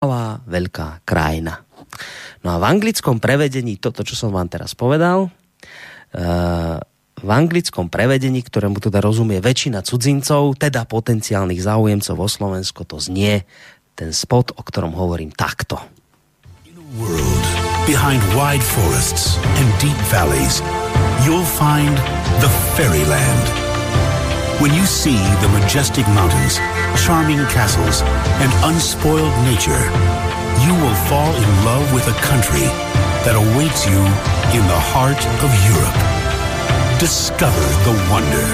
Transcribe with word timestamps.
malá 0.00 0.40
veľká 0.48 1.04
krajina. 1.04 1.60
No 2.40 2.56
a 2.56 2.56
v 2.56 2.64
anglickom 2.64 3.20
prevedení 3.20 3.76
toto, 3.76 4.00
čo 4.00 4.16
som 4.16 4.32
vám 4.32 4.48
teraz 4.48 4.72
povedal, 4.72 5.28
uh, 5.28 6.80
v 7.20 7.28
anglickom 7.28 7.92
prevedení, 7.92 8.40
ktorému 8.40 8.80
teda 8.80 9.04
rozumie 9.04 9.44
väčšina 9.44 9.84
cudzincov, 9.84 10.56
teda 10.56 10.88
potenciálnych 10.88 11.60
záujemcov 11.60 12.16
o 12.16 12.28
Slovensko, 12.32 12.88
to 12.88 12.96
znie 12.96 13.44
ten 13.92 14.16
spot, 14.16 14.56
o 14.56 14.64
ktorom 14.64 14.96
hovorím 14.96 15.36
takto. 15.36 15.76
World, 16.96 17.44
behind 17.84 18.24
wide 18.32 18.64
forests 18.64 19.36
and 19.60 19.68
deep 19.84 20.00
valleys, 20.08 20.64
you'll 21.28 21.44
find 21.44 21.92
the 22.40 22.48
fairyland 22.72 23.59
When 24.60 24.76
you 24.76 24.84
see 24.84 25.16
the 25.40 25.48
majestic 25.56 26.04
mountains, 26.12 26.60
charming 27.00 27.40
castles, 27.48 28.04
and 28.44 28.52
unspoiled 28.68 29.32
nature, 29.48 29.88
you 30.60 30.76
will 30.76 30.98
fall 31.08 31.32
in 31.32 31.48
love 31.64 31.88
with 31.96 32.04
a 32.04 32.16
country 32.20 32.68
that 33.24 33.40
awaits 33.40 33.88
you 33.88 33.96
in 34.52 34.60
the 34.68 34.80
heart 34.92 35.16
of 35.40 35.48
Europe. 35.64 36.00
Discover 37.00 37.64
the 37.88 37.94
wonder, 38.12 38.46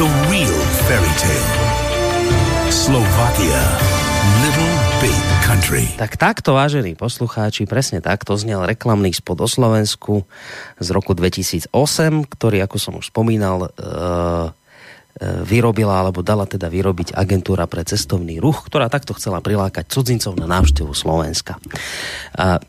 the 0.00 0.08
real 0.32 0.60
fairy 0.88 1.14
tale. 1.20 1.52
Slovakia, 2.72 3.60
little 4.48 4.74
big 5.04 5.20
country. 5.44 5.92
Tak 6.00 6.16
takto, 6.16 6.56
vážení 6.56 6.96
poslucháči, 6.96 7.68
presne 7.68 8.00
takto 8.00 8.32
znel 8.40 8.64
reklamný 8.64 9.12
spod 9.12 9.44
o 9.44 9.48
Slovensku 9.48 10.24
z 10.80 10.88
roku 10.88 11.12
2008, 11.12 11.68
ktorý, 12.32 12.64
ako 12.64 12.76
som 12.80 12.96
už 12.96 13.12
spomínal, 13.12 13.68
uh, 13.76 14.56
vyrobila 15.20 16.04
alebo 16.04 16.20
dala 16.20 16.44
teda 16.44 16.68
vyrobiť 16.68 17.16
agentúra 17.16 17.64
pre 17.64 17.82
cestovný 17.88 18.36
ruch, 18.36 18.68
ktorá 18.68 18.92
takto 18.92 19.16
chcela 19.16 19.40
prilákať 19.40 19.88
cudzincov 19.88 20.36
na 20.36 20.44
návštevu 20.44 20.92
Slovenska. 20.92 21.56
A 22.36 22.60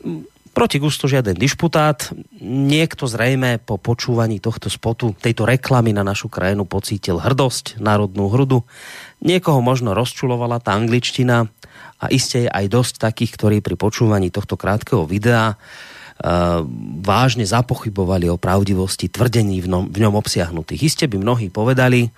proti 0.57 0.81
gustu 0.81 1.05
žiaden 1.05 1.37
dišputát. 1.37 2.09
Niekto 2.41 3.05
zrejme 3.05 3.61
po 3.61 3.77
počúvaní 3.77 4.41
tohto 4.41 4.73
spotu, 4.73 5.13
tejto 5.13 5.45
reklamy 5.45 5.93
na 5.93 6.01
našu 6.01 6.33
krajinu 6.33 6.65
pocítil 6.65 7.21
hrdosť, 7.21 7.77
národnú 7.77 8.25
hrudu. 8.33 8.65
Niekoho 9.21 9.61
možno 9.61 9.93
rozčulovala 9.93 10.57
tá 10.57 10.73
angličtina 10.73 11.45
a 12.01 12.05
iste 12.09 12.47
je 12.47 12.49
aj 12.49 12.65
dosť 12.73 12.93
takých, 12.97 13.37
ktorí 13.37 13.57
pri 13.61 13.77
počúvaní 13.77 14.33
tohto 14.33 14.57
krátkeho 14.57 15.05
videa 15.05 15.61
vážne 17.05 17.45
zapochybovali 17.45 18.29
o 18.33 18.41
pravdivosti 18.41 19.05
tvrdení 19.05 19.61
v, 19.61 19.67
v 19.69 19.97
ňom 20.01 20.15
obsiahnutých. 20.17 20.81
Iste 20.89 21.05
by 21.05 21.21
mnohí 21.21 21.47
povedali, 21.53 22.09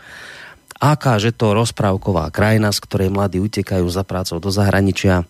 aká 0.80 1.19
že 1.19 1.36
to 1.36 1.52
rozprávková 1.52 2.31
krajina, 2.31 2.72
z 2.72 2.80
ktorej 2.80 3.09
mladí 3.11 3.44
utekajú 3.44 3.83
za 3.92 4.08
prácou 4.08 4.39
do 4.39 4.47
zahraničia, 4.47 5.27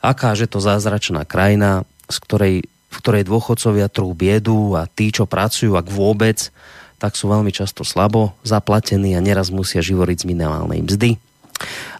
aká 0.00 0.32
že 0.32 0.48
to 0.48 0.58
zázračná 0.64 1.28
krajina, 1.28 1.84
z 2.08 2.16
ktorej, 2.24 2.54
v 2.64 2.96
ktorej 2.96 3.28
dôchodcovia 3.28 3.92
trú 3.92 4.16
biedu 4.16 4.72
a 4.72 4.88
tí, 4.88 5.12
čo 5.12 5.28
pracujú, 5.28 5.76
ak 5.76 5.92
vôbec, 5.92 6.48
tak 6.98 7.14
sú 7.14 7.28
veľmi 7.28 7.52
často 7.52 7.84
slabo 7.84 8.34
zaplatení 8.42 9.14
a 9.14 9.22
neraz 9.22 9.52
musia 9.52 9.84
živoriť 9.84 10.24
z 10.24 10.28
minimálnej 10.32 10.82
mzdy 10.82 11.27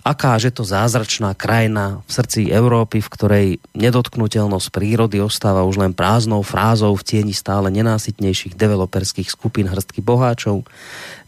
aká 0.07 0.41
že 0.41 0.55
to 0.55 0.65
zázračná 0.65 1.35
krajina 1.37 2.01
v 2.07 2.11
srdci 2.11 2.41
Európy, 2.49 3.05
v 3.05 3.13
ktorej 3.13 3.47
nedotknutelnosť 3.77 4.69
prírody 4.73 5.21
ostáva 5.21 5.67
už 5.67 5.83
len 5.83 5.93
prázdnou 5.93 6.41
frázou 6.47 6.97
v 6.97 7.05
tieni 7.05 7.35
stále 7.37 7.69
nenásytnejších 7.75 8.57
developerských 8.57 9.29
skupín 9.29 9.69
hrstky 9.69 10.01
boháčov, 10.01 10.65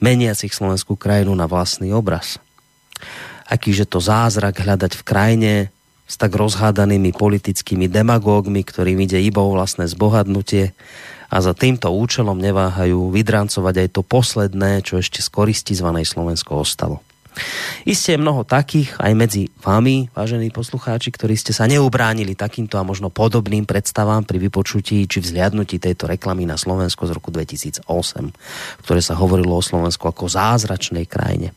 meniacich 0.01 0.55
slovenskú 0.55 0.97
krajinu 0.97 1.34
na 1.36 1.45
vlastný 1.45 1.92
obraz. 1.92 2.41
Aký 3.51 3.75
že 3.75 3.84
to 3.84 3.98
zázrak 3.98 4.62
hľadať 4.62 4.92
v 4.95 5.03
krajine 5.03 5.53
s 6.11 6.14
tak 6.19 6.34
rozhádanými 6.34 7.14
politickými 7.14 7.86
demagógmi, 7.86 8.62
ktorým 8.67 8.98
ide 9.03 9.19
iba 9.23 9.42
o 9.42 9.55
vlastné 9.55 9.86
zbohadnutie 9.86 10.75
a 11.31 11.36
za 11.39 11.55
týmto 11.55 11.86
účelom 11.95 12.34
neváhajú 12.34 13.14
vydrancovať 13.14 13.75
aj 13.86 13.89
to 13.95 14.03
posledné, 14.03 14.83
čo 14.83 14.98
ešte 14.98 15.23
z 15.23 15.29
koristi 15.30 15.79
zvanej 15.79 16.02
Slovensko 16.02 16.58
ostalo. 16.58 16.98
Isté 17.89 18.14
je 18.17 18.23
mnoho 18.23 18.45
takých 18.45 18.98
aj 19.01 19.13
medzi 19.17 19.42
vami, 19.64 20.13
vážení 20.13 20.52
poslucháči, 20.52 21.14
ktorí 21.14 21.33
ste 21.39 21.57
sa 21.57 21.64
neubránili 21.64 22.36
takýmto 22.36 22.77
a 22.77 22.85
možno 22.85 23.08
podobným 23.08 23.64
predstavám 23.64 24.29
pri 24.29 24.36
vypočutí 24.36 25.08
či 25.08 25.18
vzliadnutí 25.23 25.80
tejto 25.80 26.11
reklamy 26.11 26.45
na 26.45 26.61
Slovensko 26.61 27.08
z 27.08 27.14
roku 27.17 27.33
2008, 27.33 27.86
ktoré 28.85 29.01
sa 29.01 29.17
hovorilo 29.17 29.57
o 29.57 29.64
Slovensku 29.64 30.05
ako 30.11 30.29
zázračnej 30.29 31.08
krajine. 31.08 31.57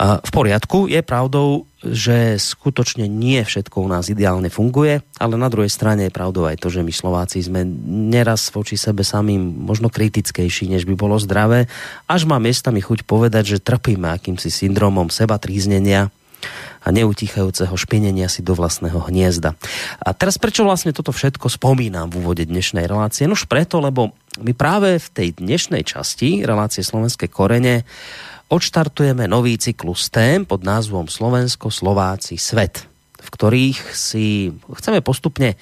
V 0.00 0.30
poriadku, 0.32 0.88
je 0.88 1.04
pravdou, 1.04 1.68
že 1.84 2.40
skutočne 2.40 3.04
nie 3.10 3.44
všetko 3.44 3.84
u 3.84 3.88
nás 3.92 4.08
ideálne 4.08 4.48
funguje, 4.48 5.04
ale 5.20 5.34
na 5.36 5.52
druhej 5.52 5.68
strane 5.68 6.08
je 6.08 6.16
pravdou 6.16 6.48
aj 6.48 6.56
to, 6.64 6.72
že 6.72 6.80
my 6.80 6.92
Slováci 6.94 7.44
sme 7.44 7.66
neraz 8.08 8.48
voči 8.54 8.80
sebe 8.80 9.04
samým 9.04 9.42
možno 9.42 9.92
kritickejší, 9.92 10.72
než 10.72 10.88
by 10.88 10.96
bolo 10.96 11.20
zdravé, 11.20 11.68
až 12.08 12.24
má 12.24 12.40
miestami 12.40 12.80
chuť 12.80 13.04
povedať, 13.04 13.58
že 13.58 13.64
trpíme 13.64 14.08
akýmsi 14.08 14.48
syndromom 14.48 15.12
seba 15.12 15.36
tríznenia 15.36 16.08
a 16.82 16.90
neutichajúceho 16.90 17.74
špinenia 17.78 18.26
si 18.26 18.42
do 18.42 18.58
vlastného 18.58 18.98
hniezda. 19.06 19.54
A 20.02 20.10
teraz 20.10 20.34
prečo 20.40 20.66
vlastne 20.66 20.90
toto 20.90 21.14
všetko 21.14 21.46
spomínam 21.46 22.10
v 22.10 22.18
úvode 22.18 22.42
dnešnej 22.42 22.90
relácie? 22.90 23.30
Nož 23.30 23.46
preto, 23.46 23.78
lebo 23.78 24.10
my 24.42 24.50
práve 24.50 24.98
v 24.98 25.08
tej 25.14 25.28
dnešnej 25.38 25.86
časti 25.86 26.42
relácie 26.42 26.82
Slovenské 26.82 27.30
korene 27.30 27.86
odštartujeme 28.52 29.24
nový 29.24 29.56
cyklus 29.56 30.12
tém 30.12 30.44
pod 30.44 30.60
názvom 30.60 31.08
Slovensko, 31.08 31.72
Slováci, 31.72 32.36
Svet 32.36 32.92
v 33.22 33.28
ktorých 33.30 33.78
si 33.94 34.50
chceme 34.50 34.98
postupne 34.98 35.54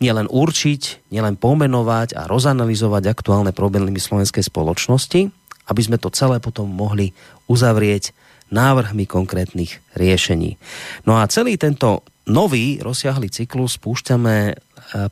nielen 0.00 0.32
určiť, 0.32 1.12
nielen 1.12 1.36
pomenovať 1.36 2.16
a 2.16 2.24
rozanalizovať 2.24 3.12
aktuálne 3.12 3.52
problémy 3.52 4.00
slovenskej 4.00 4.48
spoločnosti, 4.48 5.28
aby 5.68 5.80
sme 5.84 6.00
to 6.00 6.08
celé 6.08 6.40
potom 6.40 6.72
mohli 6.72 7.12
uzavrieť 7.52 8.16
návrhmi 8.48 9.04
konkrétnych 9.04 9.80
riešení. 9.92 10.56
No 11.04 11.20
a 11.20 11.28
celý 11.28 11.60
tento 11.60 12.00
nový 12.28 12.80
rozsiahly 12.80 13.28
cyklus 13.28 13.76
spúšťame 13.76 14.36
e, 14.52 14.54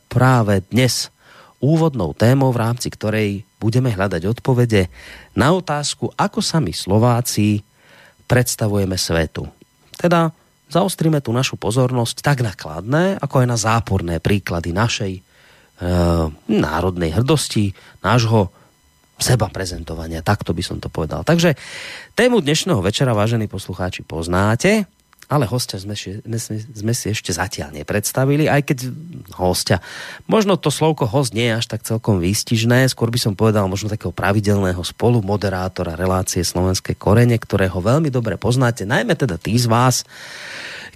práve 0.09 0.65
dnes 0.73 1.13
úvodnou 1.61 2.17
témou, 2.17 2.49
v 2.49 2.61
rámci 2.65 2.89
ktorej 2.89 3.45
budeme 3.61 3.93
hľadať 3.93 4.25
odpovede 4.25 4.89
na 5.37 5.53
otázku, 5.53 6.09
ako 6.17 6.41
sa 6.41 6.57
my 6.57 6.73
Slováci 6.73 7.61
predstavujeme 8.25 8.97
svetu. 8.97 9.45
Teda 9.93 10.33
zaostríme 10.73 11.21
tu 11.21 11.29
našu 11.29 11.61
pozornosť 11.61 12.25
tak 12.25 12.41
na 12.41 12.57
kladné, 12.57 13.21
ako 13.21 13.45
aj 13.45 13.47
na 13.47 13.57
záporné 13.59 14.15
príklady 14.17 14.73
našej 14.73 15.13
e, 15.13 15.21
národnej 16.49 17.13
hrdosti, 17.13 17.77
nášho 18.01 18.49
seba 19.21 19.53
prezentovania, 19.53 20.25
takto 20.25 20.57
by 20.57 20.63
som 20.65 20.81
to 20.81 20.89
povedal. 20.89 21.21
Takže 21.21 21.53
tému 22.17 22.41
dnešného 22.41 22.81
večera, 22.81 23.13
vážení 23.13 23.45
poslucháči, 23.45 24.01
poznáte 24.01 24.89
ale 25.31 25.47
hostia 25.47 25.79
sme, 25.79 25.95
sme, 25.95 26.91
si 26.91 27.07
ešte 27.07 27.31
zatiaľ 27.31 27.71
nepredstavili, 27.71 28.51
aj 28.51 28.67
keď 28.67 28.77
hostia. 29.39 29.79
Možno 30.27 30.59
to 30.59 30.67
slovko 30.67 31.07
host 31.07 31.31
nie 31.31 31.47
je 31.47 31.55
až 31.55 31.65
tak 31.71 31.87
celkom 31.87 32.19
výstižné, 32.19 32.91
skôr 32.91 33.07
by 33.07 33.15
som 33.15 33.33
povedal 33.39 33.71
možno 33.71 33.87
takého 33.87 34.11
pravidelného 34.11 34.83
spolumoderátora 34.83 35.95
relácie 35.95 36.43
Slovenské 36.43 36.99
korene, 36.99 37.39
ktorého 37.39 37.79
veľmi 37.79 38.11
dobre 38.11 38.35
poznáte, 38.35 38.83
najmä 38.83 39.15
teda 39.15 39.39
tí 39.39 39.55
z 39.55 39.71
vás, 39.71 40.03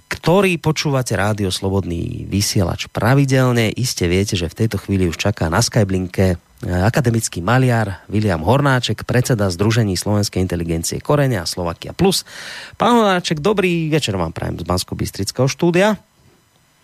ktorí 0.06 0.62
počúvate 0.62 1.18
rádio 1.18 1.50
Slobodný 1.50 2.30
vysielač 2.30 2.86
pravidelne. 2.90 3.74
Iste 3.74 4.06
viete, 4.06 4.38
že 4.38 4.46
v 4.46 4.64
tejto 4.64 4.78
chvíli 4.78 5.10
už 5.10 5.18
čaká 5.18 5.50
na 5.50 5.58
Skyblinke 5.58 6.38
akademický 6.64 7.44
maliar 7.44 8.00
William 8.08 8.40
Hornáček, 8.40 9.04
predseda 9.04 9.52
Združení 9.52 9.98
slovenskej 9.98 10.40
inteligencie 10.40 11.02
Korenia 11.04 11.44
a 11.44 11.50
Slovakia 11.50 11.92
Plus. 11.92 12.24
Pán 12.80 13.02
Hornáček, 13.02 13.44
dobrý 13.44 13.92
večer 13.92 14.16
vám 14.16 14.32
prajem 14.32 14.62
z 14.62 14.64
bansko 14.64 14.96
bystrického 14.96 15.50
štúdia. 15.50 16.00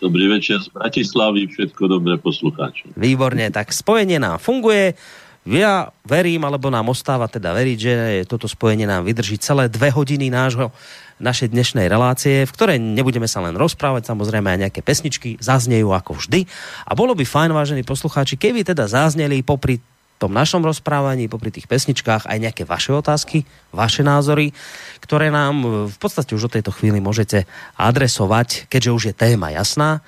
Dobrý 0.03 0.27
večer 0.27 0.59
z 0.59 0.67
Bratislavy, 0.75 1.47
všetko 1.47 1.87
dobré 1.87 2.19
poslucháčom. 2.19 2.91
Výborne, 2.99 3.47
tak 3.55 3.71
spojenie 3.71 4.19
nám 4.19 4.35
funguje. 4.35 4.99
Ja 5.43 5.91
verím, 6.07 6.47
alebo 6.47 6.71
nám 6.71 6.87
ostáva 6.87 7.27
teda 7.27 7.51
veriť, 7.51 7.77
že 7.77 7.93
toto 8.31 8.47
spojenie 8.47 8.87
nám 8.87 9.03
vydrží 9.03 9.35
celé 9.43 9.67
dve 9.67 9.91
hodiny 9.91 10.31
nášho 10.31 10.71
našej 11.19 11.51
dnešnej 11.51 11.91
relácie, 11.91 12.47
v 12.47 12.55
ktorej 12.55 12.79
nebudeme 12.79 13.27
sa 13.27 13.43
len 13.43 13.59
rozprávať, 13.59 14.07
samozrejme 14.07 14.47
aj 14.55 14.59
nejaké 14.67 14.79
pesničky 14.79 15.35
zaznejú 15.43 15.91
ako 15.91 16.15
vždy. 16.15 16.47
A 16.87 16.95
bolo 16.95 17.11
by 17.11 17.27
fajn, 17.27 17.51
vážení 17.51 17.83
poslucháči, 17.83 18.39
keby 18.39 18.63
teda 18.63 18.87
zazneli 18.87 19.43
popri 19.43 19.83
tom 20.23 20.31
našom 20.31 20.63
rozprávaní, 20.63 21.27
popri 21.27 21.51
tých 21.51 21.67
pesničkách 21.67 22.31
aj 22.31 22.37
nejaké 22.39 22.63
vaše 22.63 22.95
otázky, 22.95 23.43
vaše 23.75 24.07
názory, 24.07 24.55
ktoré 25.03 25.27
nám 25.27 25.87
v 25.91 25.97
podstate 25.99 26.31
už 26.31 26.47
od 26.47 26.55
tejto 26.55 26.71
chvíli 26.71 27.03
môžete 27.03 27.43
adresovať, 27.75 28.71
keďže 28.71 28.95
už 28.95 29.03
je 29.11 29.13
téma 29.19 29.51
jasná. 29.51 29.99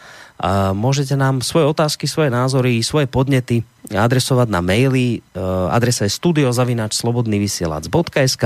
Môžete 0.76 1.16
nám 1.16 1.40
svoje 1.40 1.72
otázky, 1.72 2.12
svoje 2.12 2.28
názory, 2.28 2.84
svoje 2.84 3.08
podnety 3.08 3.64
adresovať 3.88 4.52
na 4.52 4.60
maily. 4.60 5.24
Adresa 5.72 6.04
je 6.04 6.12
studiozavinačslobodnyvysielac.sk 6.12 8.44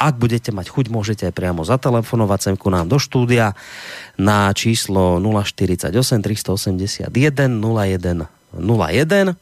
Ak 0.00 0.14
budete 0.16 0.48
mať 0.48 0.72
chuť, 0.72 0.88
môžete 0.88 1.28
aj 1.28 1.36
priamo 1.36 1.60
zatelefonovať 1.60 2.40
sem 2.40 2.56
ku 2.56 2.72
nám 2.72 2.88
do 2.88 2.96
štúdia 2.96 3.52
na 4.16 4.48
číslo 4.56 5.20
048 5.20 5.92
381 5.92 7.12
01 7.12 8.24
01 8.56 9.36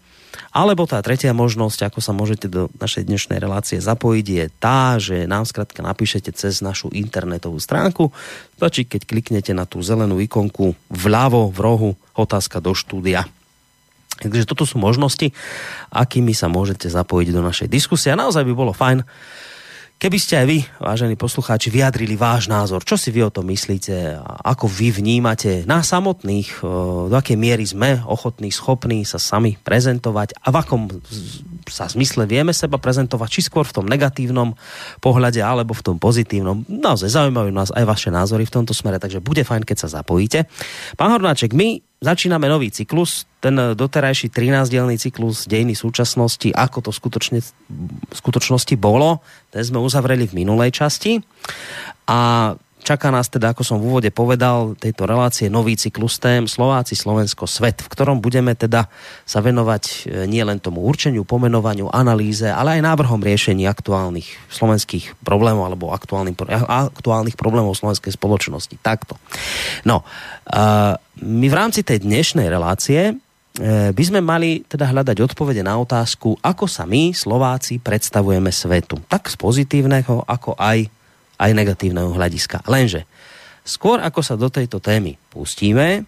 alebo 0.53 0.89
tá 0.89 0.99
tretia 1.05 1.37
možnosť, 1.37 1.91
ako 1.93 2.01
sa 2.03 2.13
môžete 2.17 2.47
do 2.51 2.73
našej 2.79 3.07
dnešnej 3.07 3.39
relácie 3.39 3.79
zapojiť, 3.79 4.27
je 4.27 4.45
tá, 4.59 4.97
že 4.97 5.29
nám 5.29 5.45
skrátka 5.45 5.85
napíšete 5.85 6.33
cez 6.35 6.61
našu 6.65 6.89
internetovú 6.91 7.61
stránku. 7.61 8.11
Stačí, 8.57 8.89
keď 8.89 9.07
kliknete 9.07 9.53
na 9.53 9.69
tú 9.69 9.85
zelenú 9.85 10.19
ikonku 10.19 10.75
vľavo 10.91 11.53
v 11.53 11.59
rohu 11.59 11.91
otázka 12.17 12.59
do 12.59 12.75
štúdia. 12.75 13.29
Takže 14.19 14.51
toto 14.51 14.67
sú 14.67 14.83
možnosti, 14.83 15.31
akými 15.95 16.35
sa 16.35 16.51
môžete 16.51 16.91
zapojiť 16.91 17.29
do 17.31 17.39
našej 17.39 17.69
diskusie. 17.71 18.11
A 18.11 18.19
naozaj 18.19 18.43
by 18.43 18.55
bolo 18.55 18.75
fajn, 18.75 19.07
Keby 19.99 20.15
ste 20.15 20.39
aj 20.39 20.47
vy, 20.47 20.63
vážení 20.79 21.19
poslucháči, 21.19 21.75
vyjadrili 21.75 22.15
váš 22.15 22.47
názor, 22.47 22.87
čo 22.87 22.95
si 22.95 23.11
vy 23.11 23.27
o 23.27 23.35
tom 23.35 23.51
myslíte, 23.51 24.15
ako 24.47 24.71
vy 24.71 24.95
vnímate 24.95 25.67
nás 25.67 25.91
samotných, 25.91 26.63
do 27.11 27.15
akej 27.19 27.35
miery 27.35 27.67
sme 27.67 27.99
ochotní, 28.07 28.55
schopní 28.55 29.03
sa 29.03 29.19
sami 29.19 29.59
prezentovať 29.59 30.39
a 30.39 30.55
v 30.55 30.57
akom 30.63 30.83
sa 31.67 31.91
zmysle 31.91 32.31
vieme 32.31 32.55
seba 32.55 32.79
prezentovať, 32.79 33.27
či 33.27 33.51
skôr 33.51 33.67
v 33.67 33.75
tom 33.75 33.91
negatívnom 33.91 34.55
pohľade 35.03 35.43
alebo 35.43 35.75
v 35.75 35.83
tom 35.83 35.99
pozitívnom. 35.99 36.63
Naozaj 36.71 37.19
zaujímajú 37.19 37.51
nás 37.51 37.75
aj 37.75 37.83
vaše 37.83 38.15
názory 38.15 38.47
v 38.47 38.55
tomto 38.55 38.79
smere, 38.79 39.03
takže 39.03 39.19
bude 39.19 39.43
fajn, 39.43 39.67
keď 39.67 39.83
sa 39.83 39.99
zapojíte. 39.99 40.47
Pán 40.95 41.11
Hornáček, 41.11 41.59
my 41.59 41.88
začíname 41.99 42.47
nový 42.47 42.71
cyklus, 42.71 43.27
ten 43.43 43.59
doterajší 43.75 44.31
13-dielný 44.31 44.99
cyklus 44.99 45.47
dejiny 45.47 45.75
súčasnosti, 45.75 46.51
ako 46.55 46.89
to 46.89 46.91
skutočne, 46.95 47.39
v 47.43 48.15
skutočnosti 48.15 48.75
bolo, 48.79 49.23
ten 49.51 49.63
sme 49.63 49.83
uzavreli 49.83 50.31
v 50.31 50.43
minulej 50.43 50.75
časti. 50.75 51.19
A 52.11 52.53
Čaká 52.89 53.13
nás 53.13 53.29
teda, 53.29 53.53
ako 53.53 53.61
som 53.69 53.77
v 53.77 53.93
úvode 53.93 54.09
povedal, 54.09 54.73
tejto 54.73 55.05
relácie 55.05 55.53
nový 55.53 55.77
cyklus 55.77 56.17
tém 56.17 56.49
Slováci, 56.49 56.97
Slovensko, 56.97 57.45
svet, 57.45 57.85
v 57.85 57.93
ktorom 57.93 58.25
budeme 58.25 58.57
teda 58.57 58.89
sa 59.29 59.45
venovať 59.45 59.85
e, 59.85 60.25
nielen 60.25 60.57
tomu 60.57 60.81
určeniu, 60.89 61.29
pomenovaniu, 61.29 61.93
analýze, 61.93 62.49
ale 62.49 62.81
aj 62.81 62.89
návrhom 62.89 63.21
riešení 63.21 63.69
aktuálnych 63.69 64.25
slovenských 64.49 65.21
problémov 65.21 65.69
alebo 65.69 65.93
aktuálnych, 65.93 67.37
problémov 67.37 67.77
slovenskej 67.77 68.17
spoločnosti. 68.17 68.81
Takto. 68.81 69.21
No, 69.85 70.01
my 71.21 71.47
v 71.53 71.59
rámci 71.61 71.85
tej 71.85 72.09
dnešnej 72.09 72.49
relácie 72.49 73.13
e, 73.13 73.93
by 73.93 74.05
sme 74.09 74.25
mali 74.25 74.65
teda 74.65 74.89
hľadať 74.89 75.29
odpovede 75.29 75.61
na 75.61 75.77
otázku, 75.77 76.41
ako 76.41 76.65
sa 76.65 76.89
my, 76.89 77.13
Slováci, 77.13 77.85
predstavujeme 77.85 78.49
svetu. 78.49 78.97
Tak 79.13 79.29
z 79.29 79.37
pozitívneho, 79.37 80.25
ako 80.25 80.57
aj 80.57 80.89
aj 81.39 81.51
negatívneho 81.55 82.13
hľadiska. 82.13 82.67
Lenže 82.67 83.07
skôr 83.63 84.03
ako 84.03 84.21
sa 84.21 84.35
do 84.35 84.51
tejto 84.51 84.83
témy 84.83 85.17
pustíme, 85.31 86.05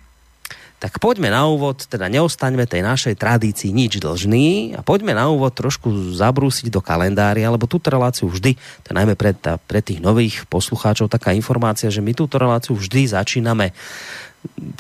tak 0.81 0.97
poďme 0.97 1.29
na 1.29 1.45
úvod, 1.45 1.85
teda 1.85 2.09
neostaňme 2.09 2.65
tej 2.65 2.81
našej 2.81 3.15
tradícii 3.21 3.69
nič 3.69 4.01
dlžný 4.01 4.73
a 4.73 4.81
poďme 4.81 5.13
na 5.13 5.29
úvod 5.29 5.53
trošku 5.53 6.17
zabrúsiť 6.17 6.73
do 6.73 6.81
kalendária, 6.81 7.53
lebo 7.53 7.69
túto 7.69 7.93
reláciu 7.93 8.33
vždy, 8.33 8.57
to 8.57 8.87
je 8.89 8.97
najmä 8.97 9.13
pre, 9.13 9.37
tá, 9.37 9.61
pre 9.61 9.85
tých 9.85 10.01
nových 10.01 10.49
poslucháčov 10.49 11.13
taká 11.13 11.37
informácia, 11.37 11.93
že 11.93 12.01
my 12.01 12.17
túto 12.17 12.41
reláciu 12.41 12.73
vždy 12.73 13.13
začíname 13.13 13.77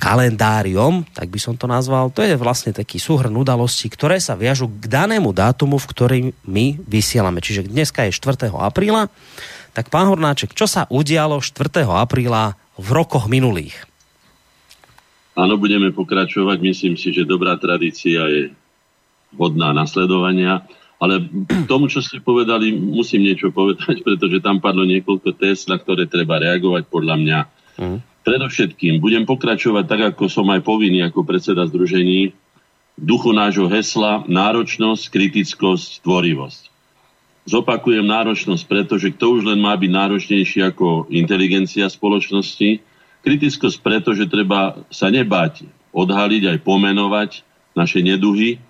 kalendáriom, 0.00 1.04
tak 1.12 1.28
by 1.28 1.36
som 1.36 1.52
to 1.52 1.68
nazval, 1.68 2.08
to 2.08 2.24
je 2.24 2.32
vlastne 2.32 2.72
taký 2.72 2.96
súhrn 2.96 3.36
udalostí, 3.36 3.92
ktoré 3.92 4.16
sa 4.16 4.32
viažu 4.32 4.72
k 4.72 4.88
danému 4.88 5.36
dátumu, 5.36 5.76
v 5.76 5.90
ktorý 5.92 6.18
my 6.48 6.80
vysielame. 6.88 7.44
Čiže 7.44 7.68
dneska 7.68 8.08
je 8.08 8.16
4. 8.16 8.48
apríla, 8.56 9.12
tak 9.70 9.88
pán 9.88 10.10
Hornáček, 10.10 10.54
čo 10.54 10.66
sa 10.66 10.86
udialo 10.90 11.38
4. 11.38 11.86
apríla 11.86 12.58
v 12.74 12.88
rokoch 12.90 13.30
minulých? 13.30 13.90
Áno, 15.38 15.56
budeme 15.56 15.94
pokračovať. 15.94 16.58
Myslím 16.60 16.94
si, 16.98 17.14
že 17.14 17.28
dobrá 17.28 17.56
tradícia 17.56 18.26
je 18.26 18.50
hodná 19.38 19.70
nasledovania. 19.70 20.66
Ale 21.00 21.24
k 21.48 21.64
tomu, 21.64 21.88
čo 21.88 22.04
ste 22.04 22.20
povedali, 22.20 22.76
musím 22.76 23.24
niečo 23.24 23.48
povedať, 23.48 24.02
pretože 24.06 24.44
tam 24.44 24.60
padlo 24.60 24.84
niekoľko 24.84 25.32
test, 25.38 25.70
na 25.70 25.80
ktoré 25.80 26.04
treba 26.10 26.36
reagovať 26.36 26.82
podľa 26.90 27.16
mňa. 27.16 27.38
Mm. 27.80 27.98
Predovšetkým 28.20 29.00
budem 29.00 29.24
pokračovať 29.24 29.84
tak, 29.88 30.00
ako 30.12 30.28
som 30.28 30.44
aj 30.52 30.60
povinný 30.60 31.00
ako 31.08 31.24
predseda 31.24 31.64
združení, 31.64 32.36
v 33.00 33.04
duchu 33.08 33.32
nášho 33.32 33.64
hesla 33.64 34.28
náročnosť, 34.28 35.08
kritickosť, 35.08 36.04
tvorivosť. 36.04 36.69
Zopakujem 37.48 38.04
náročnosť, 38.04 38.64
pretože 38.68 39.10
kto 39.16 39.40
už 39.40 39.42
len 39.48 39.58
má 39.58 39.72
byť 39.72 39.90
náročnejší 39.90 40.60
ako 40.70 41.08
inteligencia 41.08 41.88
spoločnosti. 41.88 42.84
Kritickosť 43.24 43.76
preto, 43.80 44.12
že 44.12 44.28
treba 44.28 44.84
sa 44.92 45.08
nebáť 45.08 45.64
odhaliť 45.92 46.56
aj 46.56 46.58
pomenovať 46.62 47.30
naše 47.72 48.04
neduhy. 48.04 48.60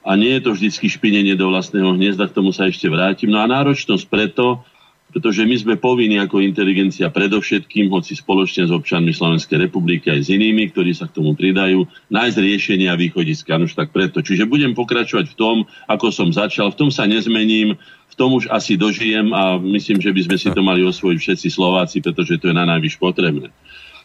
A 0.00 0.16
nie 0.16 0.32
je 0.36 0.42
to 0.42 0.50
vždycky 0.56 0.88
špinenie 0.88 1.36
do 1.36 1.52
vlastného 1.52 1.92
hniezda, 1.92 2.26
k 2.26 2.36
tomu 2.36 2.56
sa 2.56 2.66
ešte 2.66 2.88
vrátim. 2.88 3.28
No 3.28 3.44
a 3.44 3.46
náročnosť 3.46 4.08
preto, 4.08 4.64
pretože 5.10 5.42
my 5.44 5.56
sme 5.58 5.74
povinni 5.76 6.16
ako 6.22 6.40
inteligencia 6.40 7.10
predovšetkým, 7.12 7.90
hoci 7.90 8.16
spoločne 8.16 8.64
s 8.64 8.72
občanmi 8.72 9.10
Slovenskej 9.10 9.58
republiky 9.68 10.08
aj 10.08 10.24
s 10.24 10.28
inými, 10.32 10.70
ktorí 10.70 10.94
sa 10.96 11.10
k 11.10 11.20
tomu 11.20 11.34
pridajú, 11.34 11.84
nájsť 12.08 12.36
riešenia 12.38 12.94
a 12.94 13.00
východiska. 13.00 13.60
Už 13.60 13.74
tak 13.74 13.92
preto. 13.92 14.22
Čiže 14.22 14.48
budem 14.48 14.72
pokračovať 14.72 15.34
v 15.34 15.36
tom, 15.36 15.56
ako 15.90 16.08
som 16.14 16.30
začal. 16.32 16.72
V 16.72 16.78
tom 16.86 16.90
sa 16.94 17.04
nezmením 17.04 17.76
tom 18.20 18.36
už 18.36 18.52
asi 18.52 18.76
dožijem 18.76 19.32
a 19.32 19.56
myslím, 19.56 19.96
že 19.96 20.12
by 20.12 20.20
sme 20.28 20.36
si 20.36 20.48
to 20.52 20.60
mali 20.60 20.84
osvojiť 20.84 21.16
všetci 21.16 21.48
Slováci, 21.48 22.04
pretože 22.04 22.36
to 22.36 22.52
je 22.52 22.54
na 22.54 22.68
najvyš 22.68 23.00
potrebné. 23.00 23.48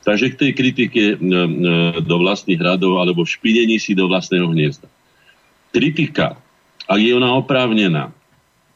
Takže 0.07 0.31
k 0.31 0.39
tej 0.39 0.51
kritike 0.55 1.03
do 1.99 2.15
vlastných 2.23 2.61
radov 2.61 3.03
alebo 3.03 3.27
špinení 3.27 3.75
si 3.75 3.91
do 3.91 4.07
vlastného 4.07 4.47
hniezda. 4.47 4.87
Kritika, 5.75 6.39
ak 6.87 6.99
je 7.01 7.11
ona 7.11 7.35
oprávnená, 7.35 8.15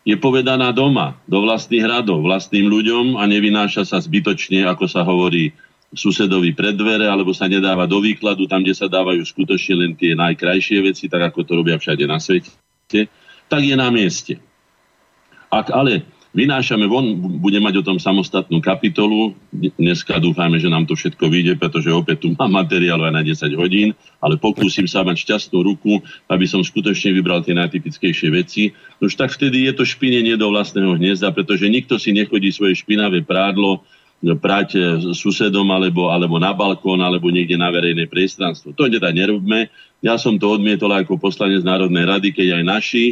je 0.03 0.19
povedaná 0.19 0.75
doma, 0.75 1.15
do 1.23 1.39
vlastných 1.39 1.85
radov, 1.87 2.25
vlastným 2.25 2.67
ľuďom 2.67 3.15
a 3.15 3.23
nevynáša 3.29 3.87
sa 3.87 4.01
zbytočne, 4.01 4.67
ako 4.67 4.89
sa 4.91 5.07
hovorí, 5.07 5.55
susedovi 5.93 6.51
pred 6.57 6.73
dvere, 6.75 7.05
alebo 7.05 7.31
sa 7.31 7.45
nedáva 7.45 7.85
do 7.85 8.01
výkladu, 8.01 8.49
tam, 8.49 8.65
kde 8.65 8.73
sa 8.75 8.89
dávajú 8.89 9.21
skutočne 9.21 9.73
len 9.85 9.91
tie 9.95 10.17
najkrajšie 10.17 10.81
veci, 10.81 11.05
tak 11.07 11.31
ako 11.31 11.45
to 11.45 11.51
robia 11.61 11.77
všade 11.77 12.03
na 12.09 12.17
svete, 12.17 12.51
tak 13.47 13.61
je 13.61 13.75
na 13.77 13.87
mieste. 13.93 14.41
Ak 15.49 15.73
ale 15.73 16.05
vynášame 16.29 16.85
von, 16.85 17.17
budeme 17.41 17.73
mať 17.73 17.81
o 17.81 17.85
tom 17.85 17.97
samostatnú 17.97 18.61
kapitolu. 18.61 19.33
Dneska 19.81 20.21
dúfajme, 20.21 20.61
že 20.61 20.69
nám 20.69 20.85
to 20.85 20.93
všetko 20.93 21.25
vyjde, 21.25 21.57
pretože 21.57 21.89
opäť 21.89 22.21
tu 22.21 22.37
mám 22.37 22.53
materiál 22.53 23.01
aj 23.01 23.13
na 23.17 23.25
10 23.25 23.57
hodín, 23.57 23.97
ale 24.21 24.37
pokúsim 24.37 24.85
sa 24.85 25.01
mať 25.01 25.25
šťastnú 25.25 25.57
ruku, 25.65 26.05
aby 26.29 26.45
som 26.45 26.61
skutočne 26.61 27.17
vybral 27.17 27.41
tie 27.41 27.57
najtypickejšie 27.57 28.29
veci. 28.29 28.77
Už 29.01 29.17
tak 29.17 29.33
vtedy 29.33 29.65
je 29.65 29.73
to 29.73 29.89
špinenie 29.89 30.37
do 30.37 30.53
vlastného 30.53 30.93
hniezda, 31.01 31.33
pretože 31.33 31.65
nikto 31.65 31.97
si 31.97 32.13
nechodí 32.13 32.53
svoje 32.53 32.77
špinavé 32.77 33.25
prádlo 33.25 33.81
prať 34.19 34.99
susedom 35.15 35.65
alebo, 35.71 36.11
alebo 36.11 36.37
na 36.37 36.51
balkón 36.51 36.99
alebo 36.99 37.31
niekde 37.31 37.55
na 37.55 37.71
verejné 37.71 38.05
priestranstvo. 38.11 38.75
To 38.75 38.85
teda 38.85 39.15
nerobme. 39.15 39.71
Ja 40.03 40.19
som 40.19 40.35
to 40.35 40.59
odmietol 40.59 40.91
ako 40.91 41.15
poslanec 41.15 41.63
Národnej 41.63 42.03
rady, 42.03 42.35
keď 42.35 42.61
aj 42.61 42.63
naši 42.67 43.05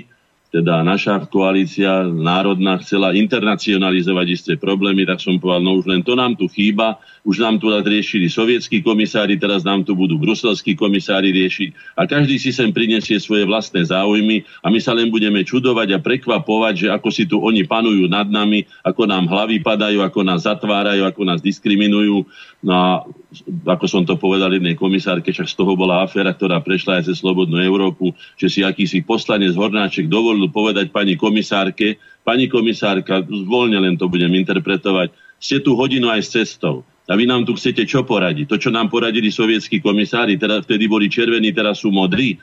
teda 0.48 0.80
naša 0.80 1.28
koalícia 1.28 2.08
národná 2.08 2.80
chcela 2.80 3.12
internacionalizovať 3.12 4.28
isté 4.32 4.54
problémy, 4.56 5.04
tak 5.04 5.20
som 5.20 5.36
povedal, 5.36 5.60
no 5.60 5.76
už 5.76 5.92
len 5.92 6.02
to 6.08 6.16
nám 6.16 6.40
tu 6.40 6.48
chýba, 6.48 7.04
už 7.28 7.44
nám 7.44 7.60
tu 7.60 7.68
riešili 7.68 8.32
sovietskí 8.32 8.80
komisári, 8.80 9.36
teraz 9.36 9.68
nám 9.68 9.84
tu 9.84 9.92
budú 9.92 10.16
bruselskí 10.16 10.80
komisári 10.80 11.36
riešiť 11.36 12.00
a 12.00 12.08
každý 12.08 12.40
si 12.40 12.56
sem 12.56 12.72
prinesie 12.72 13.20
svoje 13.20 13.44
vlastné 13.44 13.84
záujmy 13.84 14.48
a 14.64 14.72
my 14.72 14.80
sa 14.80 14.96
len 14.96 15.12
budeme 15.12 15.44
čudovať 15.44 16.00
a 16.00 16.00
prekvapovať, 16.00 16.74
že 16.80 16.88
ako 16.96 17.10
si 17.12 17.28
tu 17.28 17.44
oni 17.44 17.68
panujú 17.68 18.08
nad 18.08 18.32
nami, 18.32 18.64
ako 18.88 19.04
nám 19.04 19.28
hlavy 19.28 19.60
padajú, 19.60 20.00
ako 20.00 20.24
nás 20.24 20.48
zatvárajú, 20.48 21.04
ako 21.04 21.22
nás 21.28 21.44
diskriminujú. 21.44 22.24
No 22.64 22.74
a 22.74 22.90
ako 23.68 23.86
som 23.92 24.04
to 24.08 24.16
povedal 24.16 24.56
jednej 24.56 24.80
komisárke, 24.80 25.36
však 25.36 25.52
z 25.52 25.56
toho 25.60 25.76
bola 25.76 26.08
aféra, 26.08 26.32
ktorá 26.32 26.64
prešla 26.64 27.04
aj 27.04 27.12
cez 27.12 27.20
Slobodnú 27.20 27.60
Európu, 27.60 28.16
že 28.40 28.48
si 28.48 28.60
akýsi 28.64 29.04
poslanec 29.04 29.52
Hornáček 29.52 30.08
dovolil 30.08 30.37
povedať 30.46 30.94
pani 30.94 31.18
komisárke, 31.18 31.98
pani 32.22 32.46
komisárka, 32.46 33.26
voľne 33.26 33.82
len 33.82 33.98
to 33.98 34.06
budem 34.06 34.30
interpretovať, 34.38 35.10
ste 35.42 35.58
tu 35.66 35.74
hodinu 35.74 36.14
aj 36.14 36.22
s 36.22 36.30
cestou. 36.38 36.86
A 37.08 37.16
vy 37.18 37.26
nám 37.26 37.48
tu 37.48 37.58
chcete 37.58 37.88
čo 37.88 38.06
poradiť? 38.06 38.46
To, 38.52 38.60
čo 38.60 38.70
nám 38.70 38.94
poradili 38.94 39.34
sovietskí 39.34 39.82
komisári, 39.82 40.38
teda 40.38 40.62
vtedy 40.62 40.86
boli 40.92 41.08
červení, 41.08 41.56
teraz 41.56 41.82
sú 41.82 41.90
modrí. 41.90 42.38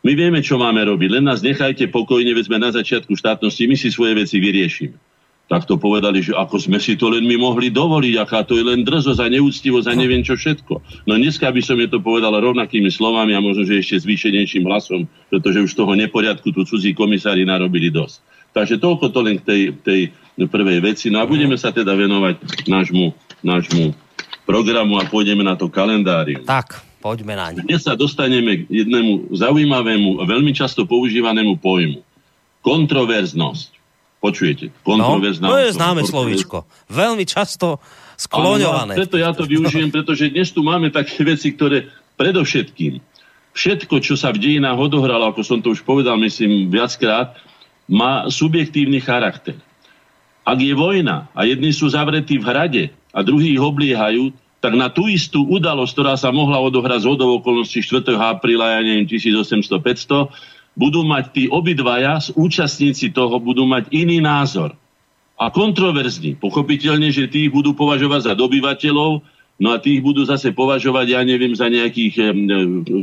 My 0.00 0.16
vieme, 0.16 0.40
čo 0.40 0.56
máme 0.56 0.80
robiť, 0.80 1.20
len 1.20 1.28
nás 1.28 1.44
nechajte 1.44 1.92
pokojne, 1.92 2.32
veď 2.32 2.44
sme 2.48 2.58
na 2.58 2.72
začiatku 2.72 3.12
štátnosti, 3.12 3.68
my 3.68 3.76
si 3.76 3.92
svoje 3.92 4.16
veci 4.16 4.40
vyriešime. 4.40 5.09
Tak 5.50 5.66
to 5.66 5.82
povedali, 5.82 6.22
že 6.22 6.30
ako 6.30 6.62
sme 6.62 6.78
si 6.78 6.94
to 6.94 7.10
len 7.10 7.26
my 7.26 7.34
mohli 7.34 7.74
dovoliť, 7.74 8.14
aká 8.22 8.46
to 8.46 8.54
je 8.54 8.62
len 8.62 8.86
drzosť 8.86 9.18
a 9.18 9.26
neúctivosť 9.26 9.90
a 9.90 9.98
neviem 9.98 10.22
čo 10.22 10.38
všetko. 10.38 10.78
No 11.10 11.18
dneska 11.18 11.50
by 11.50 11.58
som 11.58 11.74
je 11.74 11.90
to 11.90 11.98
povedal 11.98 12.30
rovnakými 12.30 12.86
slovami 12.86 13.34
a 13.34 13.42
možno, 13.42 13.66
že 13.66 13.82
ešte 13.82 14.06
zvýšenejším 14.06 14.62
hlasom, 14.62 15.10
pretože 15.26 15.58
už 15.58 15.74
toho 15.74 15.98
neporiadku 15.98 16.54
tu 16.54 16.62
cudzí 16.62 16.94
komisári 16.94 17.42
narobili 17.42 17.90
dosť. 17.90 18.22
Takže 18.54 18.78
toľko 18.78 19.10
to 19.10 19.20
len 19.26 19.42
k 19.42 19.46
tej, 19.46 19.62
tej 19.82 20.00
prvej 20.46 20.86
veci. 20.86 21.10
No 21.10 21.18
a 21.18 21.26
budeme 21.26 21.58
sa 21.58 21.74
teda 21.74 21.98
venovať 21.98 22.70
nášmu, 22.70 23.10
nášmu 23.42 23.90
programu 24.46 25.02
a 25.02 25.06
pôjdeme 25.06 25.42
na 25.42 25.58
to 25.58 25.66
kalendárium. 25.66 26.46
Tak, 26.46 26.78
poďme 27.02 27.34
na 27.34 27.50
ne. 27.50 27.66
Dnes 27.66 27.82
sa 27.82 27.98
dostaneme 27.98 28.70
k 28.70 28.86
jednému 28.86 29.34
zaujímavému 29.34 30.22
veľmi 30.22 30.54
často 30.54 30.86
používanému 30.86 31.58
pojmu. 31.58 32.06
Kontroverznosť. 32.62 33.79
Počujete? 34.20 34.68
Kontroverzná. 34.84 35.48
No, 35.48 35.56
to 35.56 35.64
je 35.64 35.72
známe 35.72 36.04
slovíčko. 36.04 36.68
Veľmi 36.92 37.24
často 37.24 37.80
skloňované. 38.20 38.92
preto 38.92 39.16
ja 39.16 39.32
to 39.32 39.48
využijem, 39.48 39.88
pretože 39.88 40.28
dnes 40.28 40.52
tu 40.52 40.60
máme 40.60 40.92
také 40.92 41.24
veci, 41.24 41.56
ktoré 41.56 41.88
predovšetkým 42.20 43.00
všetko, 43.56 43.96
čo 44.04 44.14
sa 44.14 44.30
v 44.30 44.44
dejinách 44.44 44.76
odohralo, 44.76 45.32
ako 45.32 45.40
som 45.40 45.58
to 45.64 45.72
už 45.72 45.82
povedal, 45.82 46.20
myslím, 46.20 46.68
viackrát, 46.68 47.34
má 47.90 48.28
subjektívny 48.30 49.02
charakter. 49.02 49.58
Ak 50.46 50.60
je 50.60 50.72
vojna 50.76 51.26
a 51.34 51.48
jedni 51.48 51.74
sú 51.74 51.90
zavretí 51.90 52.38
v 52.38 52.46
hrade 52.46 52.84
a 53.10 53.24
druhí 53.24 53.56
ich 53.56 53.62
obliehajú, 53.62 54.30
tak 54.60 54.76
na 54.76 54.92
tú 54.92 55.08
istú 55.08 55.48
udalosť, 55.48 55.92
ktorá 55.96 56.14
sa 56.20 56.28
mohla 56.30 56.60
odohrať 56.60 57.02
z 57.02 57.06
hodov 57.08 57.40
okolností 57.40 57.80
4. 57.80 58.12
apríla, 58.20 58.76
ja 58.76 58.80
neviem, 58.84 59.08
1800-500, 59.08 60.28
budú 60.80 61.04
mať 61.04 61.24
tí 61.36 61.44
obidvaja, 61.52 62.16
účastníci 62.32 63.12
toho, 63.12 63.36
budú 63.36 63.68
mať 63.68 63.92
iný 63.92 64.24
názor. 64.24 64.72
A 65.36 65.52
kontroverzný. 65.52 66.40
Pochopiteľne, 66.40 67.12
že 67.12 67.28
tí 67.28 67.52
budú 67.52 67.76
považovať 67.76 68.32
za 68.32 68.34
dobyvateľov, 68.36 69.20
no 69.60 69.68
a 69.68 69.76
tých 69.76 70.00
budú 70.00 70.24
zase 70.24 70.56
považovať, 70.56 71.06
ja 71.12 71.20
neviem, 71.20 71.52
za 71.52 71.68
nejakých, 71.68 72.32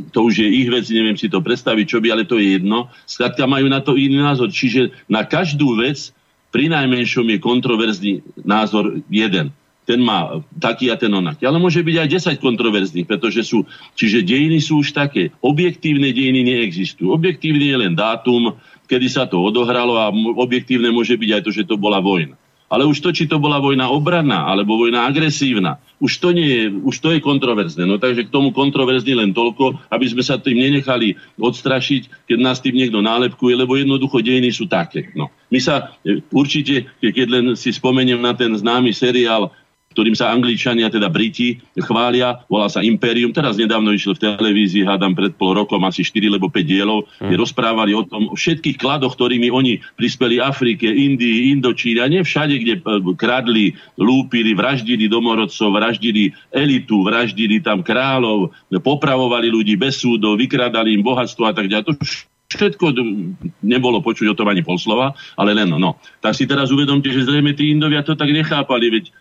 to 0.09 0.19
už 0.25 0.41
je 0.41 0.49
ich 0.49 0.69
vec, 0.73 0.89
neviem 0.89 1.17
si 1.17 1.29
to 1.29 1.37
predstaviť, 1.37 1.85
čo 1.85 2.01
by, 2.01 2.17
ale 2.17 2.25
to 2.25 2.41
je 2.41 2.57
jedno. 2.57 2.89
Skladka 3.05 3.45
majú 3.45 3.69
na 3.69 3.85
to 3.85 3.93
iný 3.93 4.25
názor. 4.25 4.49
Čiže 4.49 5.05
na 5.05 5.21
každú 5.21 5.77
vec 5.77 6.09
pri 6.49 6.73
najmenšom 6.73 7.29
je 7.29 7.37
kontroverzný 7.37 8.13
názor 8.41 9.05
jeden 9.13 9.53
ten 9.87 10.03
má 10.03 10.43
taký 10.59 10.91
a 10.91 10.99
ten 10.99 11.07
onaký. 11.07 11.47
Ale 11.47 11.63
môže 11.63 11.79
byť 11.79 11.95
aj 11.95 12.35
10 12.35 12.43
kontroverzných, 12.43 13.07
pretože 13.07 13.47
sú, 13.47 13.63
čiže 13.95 14.19
dejiny 14.27 14.59
sú 14.59 14.83
už 14.83 14.91
také. 14.91 15.31
Objektívne 15.39 16.11
dejiny 16.11 16.43
neexistujú. 16.43 17.15
Objektívne 17.15 17.71
je 17.71 17.77
len 17.79 17.93
dátum, 17.95 18.59
kedy 18.91 19.07
sa 19.07 19.23
to 19.23 19.39
odohralo 19.39 19.95
a 19.95 20.11
objektívne 20.35 20.91
môže 20.91 21.15
byť 21.15 21.29
aj 21.39 21.41
to, 21.47 21.51
že 21.55 21.63
to 21.63 21.79
bola 21.79 22.03
vojna. 22.03 22.35
Ale 22.67 22.83
už 22.83 22.99
to, 22.99 23.15
či 23.15 23.31
to 23.31 23.39
bola 23.39 23.63
vojna 23.63 23.87
obranná 23.87 24.43
alebo 24.43 24.75
vojna 24.75 25.07
agresívna, 25.07 25.79
už 26.03 26.19
to, 26.19 26.35
nie 26.35 26.51
je, 26.51 26.63
už 26.83 26.99
to 26.99 27.15
je 27.15 27.23
kontroverzné. 27.23 27.87
No 27.87 27.95
takže 27.95 28.27
k 28.27 28.33
tomu 28.33 28.51
kontroverzný 28.51 29.15
len 29.15 29.31
toľko, 29.31 29.87
aby 29.87 30.05
sme 30.11 30.19
sa 30.19 30.35
tým 30.35 30.59
nenechali 30.59 31.15
odstrašiť, 31.39 32.27
keď 32.27 32.37
nás 32.43 32.59
tým 32.59 32.75
niekto 32.75 32.99
nálepkuje, 32.99 33.55
lebo 33.55 33.79
jednoducho 33.79 34.19
dejiny 34.19 34.51
sú 34.51 34.67
také. 34.67 35.15
No. 35.15 35.31
My 35.47 35.63
sa 35.63 35.95
e, 36.03 36.19
určite, 36.35 36.91
keď 36.99 37.27
len 37.31 37.45
si 37.55 37.71
spomeniem 37.71 38.19
na 38.19 38.35
ten 38.35 38.51
známy 38.51 38.91
seriál 38.91 39.55
ktorým 39.97 40.13
sa 40.13 40.29
Angličania, 40.29 40.93
teda 40.93 41.09
Briti, 41.09 41.57
chvália, 41.73 42.45
volá 42.45 42.69
sa 42.69 42.85
Imperium. 42.85 43.33
Teraz 43.33 43.57
nedávno 43.57 43.89
išiel 43.89 44.13
v 44.13 44.37
televízii, 44.37 44.85
hádam 44.85 45.17
pred 45.17 45.33
pol 45.33 45.57
rokom, 45.57 45.81
asi 45.89 46.05
4 46.05 46.37
alebo 46.37 46.53
5 46.53 46.61
dielov, 46.61 47.09
kde 47.17 47.33
mm. 47.33 47.41
rozprávali 47.41 47.97
o 47.97 48.05
tom, 48.05 48.29
o 48.29 48.37
všetkých 48.37 48.77
kladoch, 48.77 49.17
ktorými 49.17 49.49
oni 49.49 49.81
prispeli 49.97 50.37
Afrike, 50.37 50.85
Indii, 50.85 51.49
Indočíne, 51.49 52.05
a 52.05 52.11
nie 52.13 52.21
všade, 52.21 52.61
kde 52.61 52.73
e, 52.77 52.81
kradli, 53.17 53.73
lúpili, 53.97 54.53
vraždili 54.53 55.09
domorodcov, 55.09 55.73
vraždili 55.73 56.29
elitu, 56.53 57.01
vraždili 57.01 57.57
tam 57.65 57.81
kráľov, 57.81 58.53
popravovali 58.69 59.49
ľudí 59.49 59.81
bez 59.81 59.97
súdov, 59.97 60.37
vykradali 60.37 60.93
im 60.93 61.01
bohatstvo 61.01 61.49
a 61.49 61.57
tak 61.57 61.73
ďalej. 61.73 61.89
To 61.89 61.97
všetko 62.47 62.95
nebolo 63.59 63.99
počuť 63.99 64.31
o 64.31 64.37
tom 64.37 64.47
ani 64.47 64.63
pol 64.63 64.79
slova, 64.79 65.11
ale 65.35 65.51
len 65.51 65.67
no. 65.75 65.99
Tak 66.23 66.31
si 66.31 66.47
teraz 66.47 66.71
uvedomte, 66.71 67.11
že 67.11 67.27
zrejme 67.27 67.51
tí 67.51 67.75
Indovia 67.75 68.07
to 68.07 68.15
tak 68.15 68.31
nechápali, 68.31 68.87
veď 68.87 69.05
e, 69.07 69.11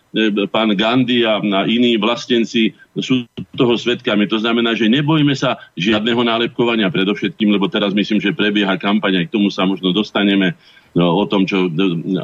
pán 0.47 0.71
Gandhi 0.71 1.27
a, 1.27 1.43
a 1.43 1.59
iní 1.67 1.99
vlastenci 1.99 2.71
sú 2.95 3.27
toho 3.59 3.75
svetkami. 3.75 4.31
To 4.31 4.39
znamená, 4.39 4.79
že 4.79 4.87
nebojme 4.87 5.35
sa 5.35 5.59
žiadneho 5.75 6.23
nálepkovania 6.23 6.87
predovšetkým, 6.87 7.51
lebo 7.51 7.67
teraz 7.67 7.91
myslím, 7.91 8.23
že 8.23 8.31
prebieha 8.31 8.79
kampaň, 8.79 9.19
aj 9.19 9.25
k 9.27 9.35
tomu 9.35 9.51
sa 9.51 9.67
možno 9.67 9.91
dostaneme 9.91 10.55
no, 10.95 11.19
o 11.19 11.27
tom, 11.27 11.43
čo 11.43 11.67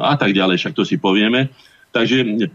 a 0.00 0.16
tak 0.16 0.32
ďalej, 0.32 0.56
však 0.56 0.72
to 0.72 0.88
si 0.88 0.96
povieme. 0.96 1.52
Takže 1.94 2.48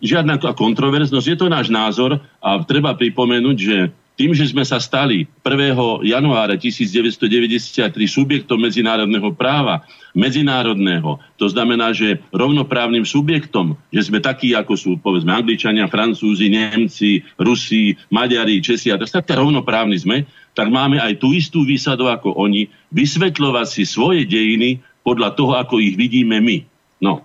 žiadna 0.00 0.40
kontroverznosť, 0.40 1.26
je 1.26 1.36
to 1.36 1.52
náš 1.52 1.68
názor 1.68 2.22
a 2.40 2.64
treba 2.64 2.96
pripomenúť, 2.96 3.56
že 3.60 3.92
tým, 4.16 4.32
že 4.32 4.48
sme 4.48 4.64
sa 4.64 4.80
stali 4.80 5.28
1. 5.44 6.08
januára 6.08 6.56
1993 6.56 7.92
subjektom 8.08 8.56
medzinárodného 8.56 9.28
práva, 9.36 9.84
medzinárodného, 10.16 11.20
to 11.36 11.52
znamená, 11.52 11.92
že 11.92 12.16
rovnoprávnym 12.32 13.04
subjektom, 13.04 13.76
že 13.92 14.08
sme 14.08 14.24
takí, 14.24 14.56
ako 14.56 14.72
sú 14.72 14.90
povedzme 14.96 15.36
Angličania, 15.36 15.84
Francúzi, 15.92 16.48
Nemci, 16.48 17.20
Rusi, 17.36 17.92
Maďari, 18.08 18.64
Česi 18.64 18.88
a 18.88 18.96
tak 18.96 19.28
rovnoprávni 19.28 20.00
sme, 20.00 20.24
tak 20.56 20.72
máme 20.72 20.96
aj 20.96 21.20
tú 21.20 21.36
istú 21.36 21.68
výsadu 21.68 22.08
ako 22.08 22.32
oni, 22.40 22.72
vysvetľovať 22.88 23.66
si 23.68 23.84
svoje 23.84 24.24
dejiny 24.24 24.80
podľa 25.04 25.36
toho, 25.36 25.60
ako 25.60 25.76
ich 25.84 25.92
vidíme 25.92 26.40
my. 26.40 26.64
No. 27.04 27.20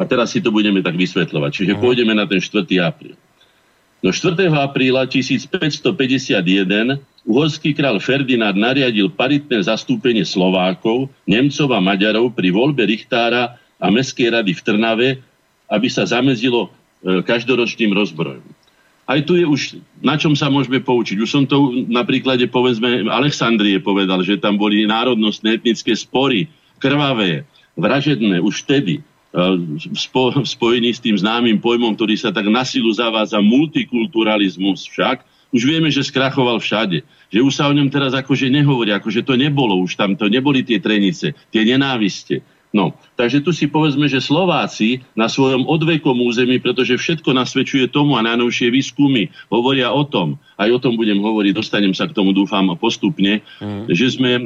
A 0.00 0.02
teraz 0.08 0.32
si 0.32 0.40
to 0.40 0.48
budeme 0.48 0.80
tak 0.80 0.96
vysvetľovať. 0.96 1.50
Čiže 1.52 1.72
uh-huh. 1.76 1.84
pôjdeme 1.84 2.16
na 2.16 2.24
ten 2.24 2.40
4. 2.40 2.64
apríl. 2.80 3.16
No 4.06 4.14
4. 4.14 4.38
apríla 4.54 5.02
1551 5.10 6.38
uhorský 7.26 7.74
král 7.74 7.98
Ferdinand 7.98 8.54
nariadil 8.54 9.10
paritné 9.10 9.58
zastúpenie 9.66 10.22
Slovákov, 10.22 11.10
Nemcov 11.26 11.74
a 11.74 11.82
Maďarov 11.82 12.30
pri 12.30 12.54
voľbe 12.54 12.86
Richtára 12.86 13.58
a 13.82 13.86
Mestskej 13.90 14.30
rady 14.30 14.54
v 14.54 14.62
Trnave, 14.62 15.08
aby 15.66 15.90
sa 15.90 16.06
zamedzilo 16.06 16.70
e, 17.02 17.18
každoročným 17.18 17.90
rozbrojom. 17.98 18.46
Aj 19.10 19.18
tu 19.26 19.34
je 19.34 19.42
už, 19.42 19.82
na 19.98 20.14
čom 20.14 20.38
sa 20.38 20.46
môžeme 20.54 20.78
poučiť. 20.78 21.18
Už 21.18 21.26
som 21.26 21.42
to 21.42 21.74
na 21.90 22.06
príklade, 22.06 22.46
povedzme, 22.46 23.10
Alexandrie 23.10 23.82
povedal, 23.82 24.22
že 24.22 24.38
tam 24.38 24.54
boli 24.54 24.86
národnostné 24.86 25.58
etnické 25.58 25.98
spory, 25.98 26.46
krvavé, 26.78 27.42
vražedné, 27.74 28.38
už 28.38 28.70
vtedy 28.70 29.02
spo, 29.92 30.32
spojený 30.42 30.96
s 30.96 31.02
tým 31.04 31.16
známym 31.20 31.60
pojmom, 31.60 31.92
ktorý 31.92 32.16
sa 32.16 32.32
tak 32.32 32.48
na 32.48 32.64
silu 32.64 32.88
zavádza 32.90 33.38
multikulturalizmus 33.44 34.88
však, 34.88 35.22
už 35.54 35.62
vieme, 35.62 35.88
že 35.92 36.02
skrachoval 36.02 36.58
všade. 36.58 37.06
Že 37.30 37.40
už 37.44 37.52
sa 37.54 37.70
o 37.70 37.76
ňom 37.76 37.88
teraz 37.88 38.12
akože 38.16 38.50
nehovorí, 38.50 38.90
akože 38.92 39.22
to 39.22 39.38
nebolo, 39.38 39.78
už 39.78 39.94
tam 39.94 40.18
to 40.18 40.26
neboli 40.26 40.66
tie 40.66 40.82
trenice, 40.82 41.36
tie 41.52 41.62
nenáviste. 41.62 42.42
No, 42.74 42.92
takže 43.16 43.40
tu 43.40 43.56
si 43.56 43.70
povedzme, 43.70 44.04
že 44.04 44.20
Slováci 44.20 45.00
na 45.16 45.32
svojom 45.32 45.64
odvekom 45.64 46.12
území, 46.20 46.60
pretože 46.60 46.98
všetko 46.98 47.32
nasvedčuje 47.32 47.88
tomu 47.88 48.20
a 48.20 48.26
najnovšie 48.26 48.68
výskumy 48.68 49.32
hovoria 49.48 49.94
o 49.94 50.04
tom, 50.04 50.36
aj 50.56 50.68
o 50.72 50.78
tom 50.80 50.96
budem 50.96 51.20
hovoriť, 51.20 51.52
dostanem 51.52 51.92
sa 51.92 52.08
k 52.08 52.16
tomu, 52.16 52.32
dúfam, 52.32 52.64
postupne, 52.80 53.44
mm. 53.60 53.92
že 53.92 54.16
sme 54.16 54.40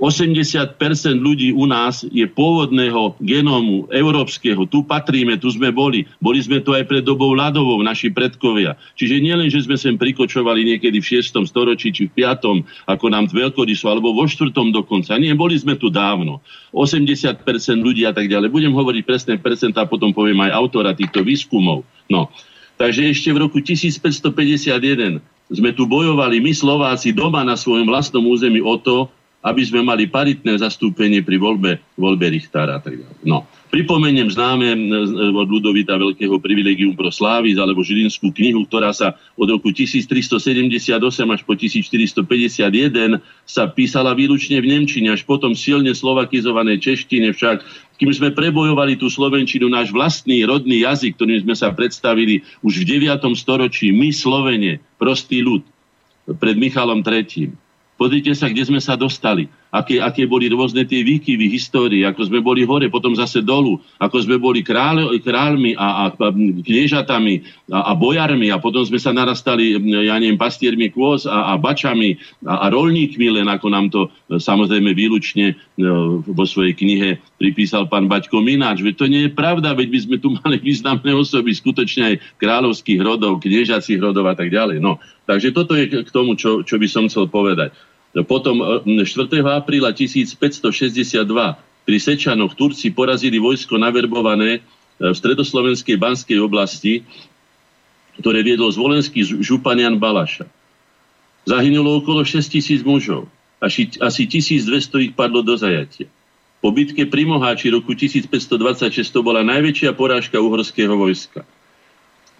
e, 0.00 1.08
ľudí 1.12 1.52
u 1.52 1.68
nás 1.68 2.00
je 2.08 2.24
pôvodného 2.24 3.20
genómu 3.20 3.84
európskeho. 3.92 4.64
Tu 4.64 4.80
patríme, 4.88 5.36
tu 5.36 5.52
sme 5.52 5.68
boli. 5.68 6.08
Boli 6.16 6.40
sme 6.40 6.64
tu 6.64 6.72
aj 6.72 6.88
pred 6.88 7.04
dobou 7.04 7.36
ľadovou, 7.36 7.84
naši 7.84 8.08
predkovia. 8.08 8.80
Čiže 8.96 9.20
nielen, 9.20 9.52
že 9.52 9.68
sme 9.68 9.76
sem 9.76 10.00
prikočovali 10.00 10.64
niekedy 10.64 10.96
v 10.98 11.20
6. 11.20 11.44
storočí 11.44 11.92
či 11.92 12.08
v 12.08 12.24
5. 12.24 12.88
ako 12.88 13.06
nám 13.12 13.28
veľkorysu, 13.28 13.92
alebo 13.92 14.16
vo 14.16 14.24
4. 14.24 14.48
dokonca. 14.72 15.12
Nie, 15.20 15.36
boli 15.36 15.60
sme 15.60 15.76
tu 15.76 15.92
dávno. 15.92 16.40
80% 16.72 17.44
ľudí 17.84 18.08
a 18.08 18.16
tak 18.16 18.32
ďalej. 18.32 18.48
Budem 18.48 18.72
hovoriť 18.72 19.02
presné 19.04 19.36
percentá, 19.36 19.84
potom 19.84 20.16
poviem 20.16 20.40
aj 20.48 20.56
autora 20.56 20.96
týchto 20.96 21.20
výskumov. 21.20 21.84
No, 22.08 22.32
takže 22.76 23.08
ešte 23.10 23.28
v 23.32 23.38
roku 23.48 23.58
1551 23.58 25.20
sme 25.52 25.70
tu 25.76 25.84
bojovali 25.84 26.40
my 26.40 26.52
Slováci 26.56 27.12
doma 27.12 27.44
na 27.44 27.56
svojom 27.58 27.84
vlastnom 27.84 28.24
území 28.24 28.64
o 28.64 28.76
to, 28.80 29.12
aby 29.42 29.62
sme 29.66 29.82
mali 29.82 30.06
paritné 30.06 30.54
zastúpenie 30.54 31.18
pri 31.18 31.34
voľbe, 31.34 31.82
voľbe 31.98 32.30
Richtára. 32.30 32.78
No. 33.26 33.42
Pripomeniem 33.74 34.30
známe 34.30 34.70
od 35.34 35.48
Ludovita 35.50 35.98
Veľkého 35.98 36.38
privilegium 36.38 36.94
pro 36.94 37.10
Slávis 37.10 37.58
alebo 37.58 37.82
Žilinskú 37.82 38.30
knihu, 38.30 38.62
ktorá 38.68 38.94
sa 38.94 39.18
od 39.34 39.48
roku 39.50 39.74
1378 39.74 40.92
až 41.26 41.40
po 41.42 41.58
1451 41.58 43.18
sa 43.42 43.66
písala 43.66 44.14
výlučne 44.14 44.62
v 44.62 44.78
Nemčine, 44.78 45.10
až 45.10 45.26
potom 45.26 45.58
silne 45.58 45.90
slovakizované 45.90 46.78
češtine 46.78 47.34
však 47.34 47.66
kým 48.02 48.10
sme 48.10 48.34
prebojovali 48.34 48.98
tú 48.98 49.06
Slovenčinu, 49.06 49.70
náš 49.70 49.94
vlastný 49.94 50.42
rodný 50.42 50.82
jazyk, 50.82 51.14
ktorým 51.14 51.46
sme 51.46 51.54
sa 51.54 51.70
predstavili 51.70 52.42
už 52.58 52.82
v 52.82 52.98
9. 52.98 53.22
storočí, 53.38 53.94
my 53.94 54.10
Slovene, 54.10 54.82
prostý 54.98 55.38
ľud, 55.38 55.62
pred 56.42 56.58
Michalom 56.58 57.06
III. 57.06 57.54
Pozrite 57.94 58.34
sa, 58.34 58.50
kde 58.50 58.66
sme 58.66 58.82
sa 58.82 58.98
dostali. 58.98 59.46
Aké, 59.72 59.96
aké 60.04 60.28
boli 60.28 60.52
rôzne 60.52 60.84
tie 60.84 61.00
výkyvy 61.00 61.48
histórie, 61.48 62.04
ako 62.04 62.28
sme 62.28 62.44
boli 62.44 62.68
hore, 62.68 62.92
potom 62.92 63.16
zase 63.16 63.40
dolu, 63.40 63.80
ako 63.96 64.16
sme 64.20 64.36
boli 64.36 64.60
kráľ, 64.60 65.16
kráľmi 65.24 65.72
a, 65.80 65.88
a, 65.88 66.04
a 66.12 66.28
kniežatami 66.60 67.40
a, 67.72 67.90
a 67.90 67.92
bojarmi 67.96 68.52
a 68.52 68.60
potom 68.60 68.84
sme 68.84 69.00
sa 69.00 69.16
narastali, 69.16 69.80
ja 70.04 70.20
neviem, 70.20 70.36
pastiermi 70.36 70.92
kôz 70.92 71.24
a, 71.24 71.56
a 71.56 71.58
bačami 71.58 72.20
a, 72.44 72.68
a 72.68 72.70
rolníkmi, 72.70 73.32
len 73.32 73.48
ako 73.48 73.66
nám 73.72 73.88
to 73.88 74.12
e, 74.28 74.36
samozrejme 74.36 74.92
výlučne 74.92 75.46
e, 75.50 75.54
vo 76.28 76.44
svojej 76.44 76.76
knihe 76.76 77.16
pripísal 77.40 77.88
pán 77.88 78.12
Baťko 78.12 78.44
Mináč. 78.44 78.84
Veď 78.84 78.94
to 79.00 79.06
nie 79.08 79.22
je 79.26 79.32
pravda, 79.32 79.72
veď 79.72 79.88
by 79.88 79.98
sme 80.04 80.16
tu 80.20 80.28
mali 80.36 80.60
významné 80.60 81.16
osoby, 81.16 81.48
skutočne 81.56 82.02
aj 82.12 82.14
kráľovských 82.36 83.00
rodov, 83.00 83.40
kniežacích 83.40 83.96
rodov 83.96 84.28
a 84.28 84.36
tak 84.36 84.52
ďalej. 84.52 84.84
No, 84.84 85.00
takže 85.24 85.56
toto 85.56 85.72
je 85.72 86.04
k 86.04 86.10
tomu, 86.12 86.36
čo, 86.36 86.60
čo 86.60 86.76
by 86.76 86.86
som 86.86 87.08
chcel 87.08 87.32
povedať. 87.32 87.72
Potom 88.12 88.84
4. 88.84 89.04
E, 89.08 89.40
apríla 89.40 89.96
1562 89.96 91.24
pri 91.82 91.96
Sečanoch 91.96 92.52
Turci 92.52 92.92
porazili 92.92 93.40
vojsko 93.40 93.80
naverbované 93.80 94.60
e, 94.60 94.60
v 95.00 95.16
stredoslovenskej 95.16 95.96
Banskej 95.96 96.38
oblasti, 96.44 97.08
ktoré 98.20 98.44
viedol 98.44 98.68
zvolenský 98.68 99.24
županian 99.24 99.96
Balaša. 99.96 100.44
Zahynulo 101.48 102.04
okolo 102.04 102.20
6 102.20 102.52
tisíc 102.52 102.84
mužov. 102.84 103.26
Asi, 103.64 103.88
asi 103.98 104.28
1200 104.28 105.08
ich 105.08 105.12
padlo 105.16 105.40
do 105.40 105.56
zajatia. 105.56 106.06
Po 106.62 106.70
bitke 106.70 107.08
pri 107.08 107.26
Moháči 107.26 107.72
roku 107.72 107.96
1526 107.96 109.08
to 109.10 109.20
bola 109.24 109.42
najväčšia 109.42 109.96
porážka 109.96 110.38
uhorského 110.38 110.94
vojska. 110.94 111.42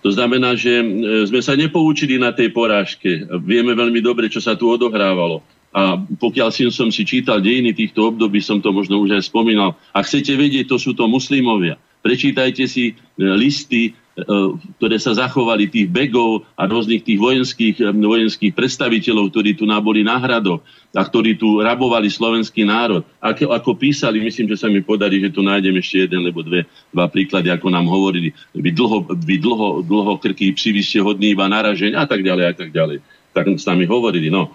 To 0.05 0.11
znamená, 0.13 0.53
že 0.55 0.83
e, 0.83 0.85
sme 1.27 1.41
sa 1.41 1.57
nepoučili 1.57 2.21
na 2.21 2.31
tej 2.31 2.53
porážke. 2.53 3.25
Vieme 3.41 3.73
veľmi 3.73 4.05
dobre, 4.05 4.29
čo 4.29 4.39
sa 4.39 4.53
tu 4.53 4.69
odohrávalo. 4.69 5.41
A 5.73 5.97
pokiaľ 5.97 6.53
si 6.53 6.69
som 6.69 6.93
si 6.93 7.03
čítal 7.09 7.41
dejiny 7.41 7.73
týchto 7.73 8.13
období, 8.13 8.45
som 8.45 8.61
to 8.61 8.71
možno 8.77 9.01
už 9.01 9.17
aj 9.17 9.25
spomínal. 9.25 9.75
A 9.97 10.05
chcete 10.05 10.37
vedieť, 10.37 10.69
to 10.69 10.77
sú 10.77 10.93
to 10.93 11.09
muslimovia. 11.09 11.81
Prečítajte 12.05 12.69
si 12.69 12.93
e, 12.93 12.95
listy 13.17 13.97
E, 14.13 14.29
ktoré 14.77 15.01
sa 15.01 15.17
zachovali 15.17 15.73
tých 15.73 15.89
begov 15.89 16.45
a 16.53 16.69
rôznych 16.69 17.01
tých 17.01 17.17
vojenských, 17.17 17.81
e, 17.81 17.97
vojenských 17.97 18.53
predstaviteľov, 18.53 19.33
ktorí 19.33 19.57
tu 19.57 19.65
boli 19.65 20.05
na 20.05 20.21
hradoch 20.21 20.61
a 20.93 21.01
ktorí 21.01 21.41
tu 21.41 21.65
rabovali 21.65 22.13
slovenský 22.13 22.69
národ. 22.69 23.09
Ako, 23.25 23.49
ako 23.49 23.73
písali, 23.73 24.21
myslím, 24.21 24.53
že 24.53 24.61
sa 24.61 24.69
mi 24.69 24.85
podarí, 24.85 25.17
že 25.17 25.33
tu 25.33 25.41
nájdem 25.41 25.81
ešte 25.81 26.05
jeden 26.05 26.29
alebo 26.29 26.45
dve, 26.45 26.69
dva 26.93 27.09
príklady, 27.09 27.49
ako 27.57 27.73
nám 27.73 27.89
hovorili. 27.89 28.37
Vy 28.53 28.77
dlho, 28.77 29.09
vy 29.17 29.41
dlho, 29.41 29.81
dlho 29.81 30.13
krky 30.21 30.53
psi, 30.53 30.77
vy 30.77 30.83
ste 30.85 31.01
hodní 31.01 31.33
iba 31.33 31.49
naražeň 31.49 31.97
a 31.97 32.05
tak 32.05 32.21
ďalej 32.21 32.45
a 32.45 32.53
tak 32.53 32.69
ďalej. 32.69 33.01
Tak 33.33 33.49
s 33.49 33.65
nami 33.65 33.89
hovorili. 33.89 34.29
No 34.29 34.53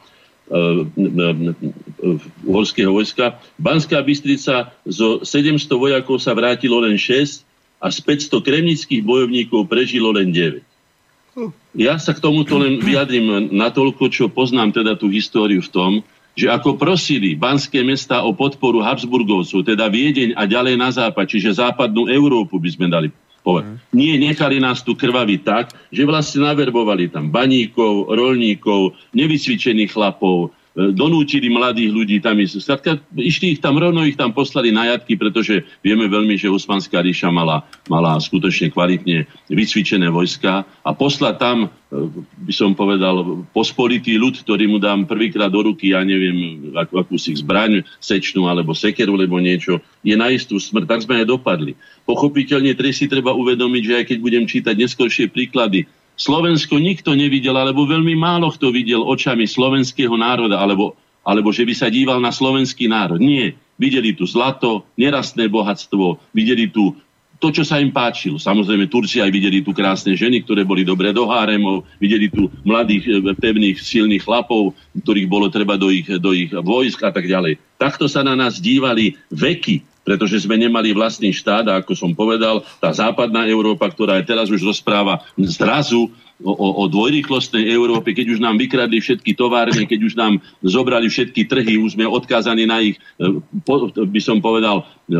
uhorského 2.47 2.91
vojska. 2.91 3.39
Banská 3.59 3.99
Bystrica 3.99 4.71
zo 4.87 5.21
700 5.23 5.67
vojakov 5.75 6.23
sa 6.23 6.31
vrátilo 6.31 6.79
len 6.79 6.95
6 6.95 7.43
a 7.83 7.91
z 7.91 7.97
500 8.01 8.41
kremnických 8.41 9.03
bojovníkov 9.03 9.67
prežilo 9.67 10.15
len 10.15 10.31
9. 10.31 10.63
Ja 11.77 12.01
sa 12.01 12.17
k 12.17 12.23
tomuto 12.23 12.57
len 12.57 12.81
vyjadrím 12.81 13.53
natoľko, 13.53 14.09
čo 14.09 14.25
poznám 14.25 14.73
teda 14.73 14.97
tú 14.97 15.05
históriu 15.13 15.61
v 15.61 15.69
tom, 15.69 15.91
že 16.33 16.49
ako 16.49 16.77
prosili 16.77 17.37
banské 17.37 17.85
mesta 17.85 18.25
o 18.25 18.33
podporu 18.33 18.81
Habsburgovcov, 18.81 19.65
teda 19.65 19.89
Viedeň 19.89 20.37
a 20.37 20.45
ďalej 20.49 20.75
na 20.77 20.89
západ, 20.89 21.25
čiže 21.29 21.57
západnú 21.61 22.09
Európu 22.09 22.57
by 22.57 22.69
sme 22.73 22.87
dali 22.89 23.09
Mm. 23.47 23.75
Nie, 23.95 24.13
nechali 24.19 24.59
nás 24.59 24.83
tu 24.83 24.93
krvaviť 24.93 25.39
tak, 25.47 25.65
že 25.89 26.03
vlastne 26.03 26.43
naverbovali 26.43 27.07
tam 27.07 27.31
baníkov, 27.31 28.11
rolníkov, 28.11 28.99
nevycvičených 29.15 29.95
chlapov, 29.95 30.51
donútili 30.77 31.49
mladých 31.49 31.89
ľudí 31.89 32.17
tam 32.21 32.37
ísť. 32.37 32.61
Skladka, 32.61 33.01
išli 33.17 33.57
ich 33.57 33.61
tam, 33.61 33.81
rovno 33.81 34.05
ich 34.05 34.13
tam 34.13 34.29
poslali 34.29 34.69
na 34.69 34.93
jatky, 34.93 35.17
pretože 35.17 35.65
vieme 35.81 36.05
veľmi, 36.05 36.37
že 36.37 36.53
Osmanská 36.53 37.01
ríša 37.01 37.33
mala, 37.33 37.65
mala 37.89 38.13
skutočne 38.21 38.69
kvalitne 38.69 39.25
vycvičené 39.49 40.05
vojska 40.13 40.69
a 40.85 40.89
poslať 40.93 41.35
tam, 41.41 41.57
e, 41.65 41.67
by 42.45 42.53
som 42.53 42.77
povedal, 42.77 43.41
pospolitý 43.49 44.21
ľud, 44.21 44.37
ktorý 44.37 44.69
mu 44.69 44.77
dám 44.77 45.09
prvýkrát 45.09 45.49
do 45.49 45.65
ruky, 45.65 45.97
ja 45.97 46.05
neviem, 46.05 46.69
akú, 46.77 47.01
akúsi 47.01 47.33
zbraň, 47.33 47.81
sečnú 47.97 48.45
alebo 48.45 48.77
sekeru, 48.77 49.17
alebo 49.17 49.41
niečo, 49.41 49.81
je 50.05 50.13
na 50.13 50.29
istú 50.29 50.61
smrť. 50.61 50.85
Tak 50.85 51.03
sme 51.09 51.25
aj 51.25 51.33
dopadli. 51.33 51.73
Pochopiteľne, 52.05 52.77
si 52.93 53.09
treba 53.09 53.33
uvedomiť, 53.33 53.81
že 53.83 53.93
aj 53.97 54.05
keď 54.13 54.17
budem 54.21 54.45
čítať 54.45 54.77
neskoršie 54.77 55.25
príklady, 55.33 55.89
Slovensko 56.17 56.81
nikto 56.81 57.13
nevidel, 57.13 57.53
alebo 57.53 57.85
veľmi 57.85 58.17
málo 58.17 58.49
kto 58.49 58.73
videl 58.73 59.05
očami 59.05 59.45
slovenského 59.45 60.17
národa, 60.17 60.57
alebo, 60.57 60.97
alebo 61.21 61.53
že 61.53 61.61
by 61.61 61.73
sa 61.77 61.87
díval 61.93 62.17
na 62.17 62.33
slovenský 62.33 62.89
národ. 62.89 63.21
Nie. 63.21 63.53
Videli 63.77 64.17
tu 64.17 64.25
zlato, 64.25 64.89
nerastné 64.97 65.45
bohatstvo, 65.45 66.17
videli 66.33 66.65
tu 66.73 66.97
to, 67.37 67.53
čo 67.53 67.61
sa 67.61 67.77
im 67.77 67.93
páčilo. 67.93 68.41
Samozrejme, 68.41 68.89
Turci 68.89 69.21
aj 69.21 69.29
videli 69.29 69.61
tu 69.61 69.69
krásne 69.69 70.17
ženy, 70.17 70.41
ktoré 70.41 70.65
boli 70.65 70.81
dobre 70.81 71.13
do 71.13 71.29
háremov, 71.29 71.85
videli 72.01 72.33
tu 72.33 72.49
mladých, 72.65 73.05
e, 73.05 73.33
pevných, 73.37 73.77
silných 73.77 74.25
chlapov, 74.25 74.73
ktorých 74.97 75.29
bolo 75.29 75.45
treba 75.53 75.77
do 75.77 75.93
ich, 75.93 76.09
do 76.17 76.33
ich 76.33 76.49
vojsk 76.49 77.05
a 77.05 77.13
tak 77.13 77.29
ďalej. 77.29 77.61
Takto 77.77 78.09
sa 78.09 78.25
na 78.25 78.33
nás 78.33 78.57
dívali 78.57 79.13
veky 79.29 79.85
pretože 80.07 80.47
sme 80.47 80.55
nemali 80.55 80.95
vlastný 80.95 81.35
štát 81.35 81.67
a 81.67 81.83
ako 81.83 81.91
som 81.91 82.15
povedal, 82.15 82.63
tá 82.79 82.95
západná 82.95 83.43
Európa, 83.43 83.91
ktorá 83.91 84.15
aj 84.15 84.23
teraz 84.23 84.47
už 84.47 84.63
rozpráva 84.63 85.19
zrazu 85.35 86.07
o, 86.39 86.53
o, 86.53 86.67
o 86.79 87.47
Európe, 87.57 88.13
keď 88.13 88.37
už 88.37 88.39
nám 88.39 88.55
vykradli 88.55 89.01
všetky 89.01 89.33
továrne, 89.33 89.83
keď 89.89 89.99
už 90.05 90.13
nám 90.15 90.39
zobrali 90.61 91.09
všetky 91.09 91.49
trhy, 91.49 91.81
už 91.81 91.97
sme 91.97 92.05
odkázaní 92.05 92.69
na 92.69 92.79
ich, 92.79 92.95
e, 93.17 93.41
po, 93.65 93.89
by 93.89 94.21
som 94.21 94.37
povedal, 94.37 94.85
e, 95.09 95.13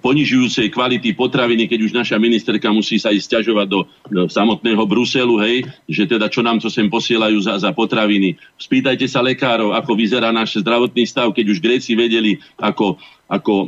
ponižujúcej 0.00 0.72
kvality 0.72 1.12
potraviny, 1.12 1.68
keď 1.68 1.80
už 1.84 1.92
naša 1.92 2.16
ministerka 2.16 2.72
musí 2.72 2.96
sa 2.96 3.12
ísť 3.12 3.24
stiažovať 3.28 3.66
do, 3.68 3.80
do 4.08 4.22
samotného 4.26 4.82
Bruselu, 4.88 5.36
hej, 5.44 5.68
že 5.84 6.08
teda 6.08 6.32
čo 6.32 6.40
nám 6.40 6.58
to 6.58 6.72
sem 6.72 6.88
posielajú 6.88 7.38
za, 7.44 7.60
za 7.60 7.70
potraviny. 7.76 8.40
Spýtajte 8.56 9.04
sa 9.04 9.20
lekárov, 9.20 9.76
ako 9.76 9.92
vyzerá 9.94 10.32
náš 10.32 10.64
zdravotný 10.64 11.04
stav, 11.04 11.28
keď 11.36 11.44
už 11.52 11.60
Gréci 11.60 11.92
vedeli, 11.92 12.40
ako 12.56 12.96
ako 13.34 13.66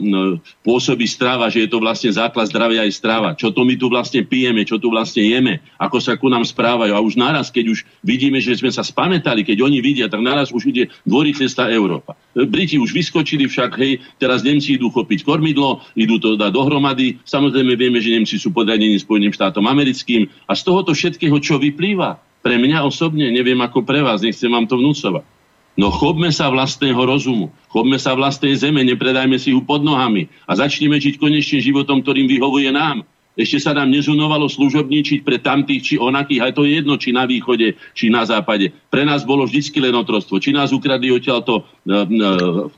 pôsobí 0.62 1.10
strava, 1.10 1.50
že 1.50 1.66
je 1.66 1.70
to 1.70 1.82
vlastne 1.82 2.14
základ 2.14 2.46
zdravia 2.46 2.86
aj 2.86 2.92
strava. 2.94 3.28
Čo 3.34 3.50
to 3.50 3.66
my 3.66 3.74
tu 3.74 3.90
vlastne 3.90 4.22
pijeme, 4.22 4.62
čo 4.62 4.78
tu 4.78 4.94
vlastne 4.94 5.26
jeme, 5.26 5.58
ako 5.74 5.98
sa 5.98 6.14
ku 6.14 6.30
nám 6.30 6.46
správajú. 6.46 6.94
A 6.94 7.02
už 7.02 7.18
naraz, 7.18 7.50
keď 7.50 7.74
už 7.74 7.82
vidíme, 8.06 8.38
že 8.38 8.54
sme 8.54 8.70
sa 8.70 8.86
spamätali, 8.86 9.42
keď 9.42 9.66
oni 9.66 9.82
vidia, 9.82 10.06
tak 10.06 10.22
naraz 10.22 10.54
už 10.54 10.70
ide 10.70 10.94
dvorýchlestá 11.02 11.66
Európa. 11.74 12.14
Briti 12.36 12.78
už 12.78 12.94
vyskočili 12.94 13.50
však, 13.50 13.70
hej, 13.82 13.98
teraz 14.22 14.46
Nemci 14.46 14.78
idú 14.78 14.94
chopiť 14.94 15.26
kormidlo, 15.26 15.82
idú 15.98 16.22
to 16.22 16.38
dať 16.38 16.54
dohromady. 16.54 17.18
Samozrejme 17.26 17.74
vieme, 17.74 17.98
že 17.98 18.14
Nemci 18.14 18.38
sú 18.38 18.54
podriadení 18.54 18.96
Spojeným 19.02 19.34
štátom 19.34 19.66
americkým. 19.66 20.30
A 20.46 20.54
z 20.54 20.62
tohoto 20.62 20.94
všetkého, 20.94 21.34
čo 21.42 21.58
vyplýva, 21.58 22.22
pre 22.46 22.62
mňa 22.62 22.86
osobne, 22.86 23.26
neviem 23.34 23.58
ako 23.58 23.82
pre 23.82 24.06
vás, 24.06 24.22
nechcem 24.22 24.46
vám 24.46 24.70
to 24.70 24.78
vnúcovať 24.78 25.35
No 25.76 25.92
chopme 25.92 26.32
sa 26.32 26.48
vlastného 26.48 26.96
rozumu, 26.96 27.52
chopme 27.68 28.00
sa 28.00 28.16
vlastnej 28.16 28.56
zeme, 28.56 28.80
nepredajme 28.80 29.36
si 29.36 29.52
ju 29.52 29.60
pod 29.60 29.84
nohami 29.84 30.32
a 30.48 30.56
začneme 30.56 30.96
žiť 30.96 31.20
konečne 31.20 31.60
životom, 31.60 32.00
ktorým 32.00 32.24
vyhovuje 32.24 32.72
nám. 32.72 33.04
Ešte 33.36 33.68
sa 33.68 33.76
nám 33.76 33.92
nezunovalo 33.92 34.48
služobníčiť 34.48 35.20
pre 35.20 35.36
tamtých 35.36 35.80
či 35.84 35.94
onakých, 36.00 36.40
aj 36.40 36.52
to 36.56 36.64
je 36.64 36.80
jedno, 36.80 36.96
či 36.96 37.12
na 37.12 37.28
východe, 37.28 37.76
či 37.92 38.08
na 38.08 38.24
západe. 38.24 38.72
Pre 38.88 39.04
nás 39.04 39.28
bolo 39.28 39.44
vždycky 39.44 39.76
len 39.76 39.92
otrostvo. 39.92 40.40
Či 40.40 40.56
nás 40.56 40.72
ukradli 40.72 41.12
odtiaľto 41.12 41.60
e, 41.60 41.62
e, 41.92 42.00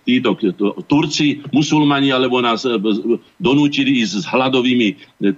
títo 0.03 0.35
to, 0.35 0.83
Turci, 0.91 1.47
musulmani, 1.55 2.11
alebo 2.11 2.43
nás 2.43 2.67
e, 2.67 2.75
donútili 3.39 4.03
ísť 4.03 4.15
s 4.19 4.25
hladovými 4.27 4.89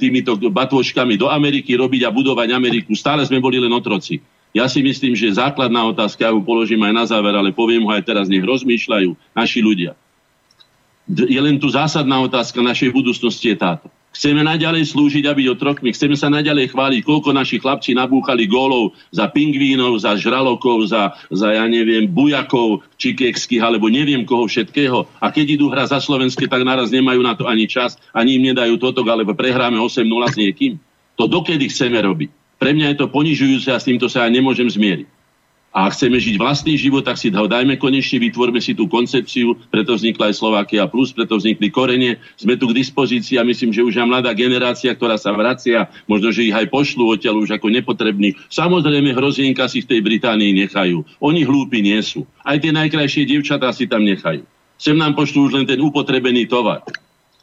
týmito 0.01 0.41
batvočkami 0.41 1.21
do 1.21 1.29
Ameriky 1.29 1.77
robiť 1.77 2.09
a 2.09 2.11
budovať 2.17 2.49
Ameriku. 2.57 2.97
Stále 2.97 3.21
sme 3.29 3.45
boli 3.45 3.61
len 3.61 3.77
otroci. 3.77 4.25
Ja 4.51 4.67
si 4.67 4.83
myslím, 4.83 5.15
že 5.15 5.31
základná 5.31 5.87
otázka, 5.87 6.27
ja 6.27 6.35
ju 6.35 6.43
položím 6.43 6.83
aj 6.83 6.95
na 6.95 7.05
záver, 7.07 7.35
ale 7.39 7.55
poviem 7.55 7.87
ho 7.87 7.93
aj 7.95 8.03
teraz, 8.03 8.27
nech 8.27 8.43
rozmýšľajú 8.43 9.15
naši 9.31 9.59
ľudia. 9.63 9.95
Je 11.07 11.39
len 11.39 11.59
tu 11.59 11.71
zásadná 11.71 12.19
otázka 12.23 12.59
našej 12.59 12.91
budúcnosti 12.91 13.55
je 13.55 13.57
táto. 13.59 13.87
Chceme 14.11 14.43
naďalej 14.43 14.91
slúžiť 14.91 15.23
a 15.31 15.33
byť 15.39 15.47
otrokmi. 15.55 15.95
Chceme 15.95 16.19
sa 16.19 16.27
naďalej 16.27 16.75
chváliť, 16.75 17.07
koľko 17.07 17.31
naši 17.31 17.63
chlapci 17.63 17.95
nabúchali 17.95 18.51
gólov 18.51 18.99
za 19.15 19.31
pingvínov, 19.31 20.03
za 20.03 20.19
žralokov, 20.19 20.91
za, 20.91 21.15
za 21.31 21.55
ja 21.55 21.63
neviem, 21.71 22.11
bujakov, 22.11 22.83
čikekských, 22.99 23.63
alebo 23.63 23.87
neviem 23.87 24.27
koho 24.27 24.51
všetkého. 24.51 25.07
A 25.23 25.31
keď 25.31 25.55
idú 25.55 25.71
hra 25.71 25.87
za 25.87 26.03
slovenské, 26.03 26.51
tak 26.51 26.67
naraz 26.67 26.91
nemajú 26.91 27.23
na 27.23 27.39
to 27.39 27.47
ani 27.47 27.71
čas, 27.71 28.03
ani 28.11 28.35
im 28.35 28.51
nedajú 28.51 28.83
toto, 28.83 29.07
alebo 29.07 29.31
prehráme 29.31 29.79
8-0 29.79 30.03
s 30.27 30.35
niekým. 30.35 30.73
To 31.15 31.31
dokedy 31.31 31.71
chceme 31.71 32.03
robiť? 32.03 32.40
Pre 32.61 32.71
mňa 32.77 32.93
je 32.93 32.97
to 33.01 33.07
ponižujúce 33.09 33.73
a 33.73 33.81
s 33.81 33.89
týmto 33.89 34.13
sa 34.13 34.29
ja 34.29 34.31
nemôžem 34.31 34.69
zmieriť. 34.69 35.09
A 35.71 35.87
ak 35.87 35.95
chceme 35.95 36.19
žiť 36.19 36.35
vlastný 36.35 36.75
život, 36.75 37.07
tak 37.07 37.15
si 37.15 37.31
ho 37.31 37.47
dajme 37.47 37.79
konečne, 37.79 38.19
vytvorme 38.19 38.59
si 38.59 38.75
tú 38.75 38.91
koncepciu, 38.91 39.55
preto 39.71 39.95
vznikla 39.95 40.35
aj 40.35 40.43
Slovakia 40.43 40.91
Plus, 40.91 41.15
preto 41.15 41.39
vznikli 41.39 41.71
korene, 41.71 42.19
sme 42.35 42.59
tu 42.59 42.67
k 42.67 42.75
dispozícii 42.83 43.39
a 43.39 43.47
myslím, 43.47 43.71
že 43.71 43.87
už 43.87 44.03
aj 44.03 44.07
mladá 44.11 44.35
generácia, 44.35 44.91
ktorá 44.91 45.15
sa 45.15 45.31
vracia, 45.31 45.87
možno, 46.11 46.35
že 46.35 46.51
ich 46.51 46.57
aj 46.59 46.67
pošlú 46.75 47.15
odtiaľ 47.15 47.47
už 47.47 47.55
ako 47.55 47.71
nepotrební. 47.71 48.35
Samozrejme, 48.51 49.15
hrozienka 49.15 49.71
si 49.71 49.87
v 49.87 49.95
tej 49.95 50.01
Británii 50.03 50.67
nechajú. 50.67 51.07
Oni 51.23 51.47
hlúpi 51.47 51.79
nie 51.87 52.03
sú. 52.03 52.27
Aj 52.43 52.59
tie 52.59 52.75
najkrajšie 52.75 53.31
dievčatá 53.31 53.71
si 53.71 53.87
tam 53.87 54.03
nechajú. 54.03 54.43
Sem 54.75 54.99
nám 54.99 55.15
pošlú 55.15 55.47
už 55.47 55.53
len 55.55 55.71
ten 55.71 55.79
upotrebený 55.79 56.51
tovar. 56.51 56.83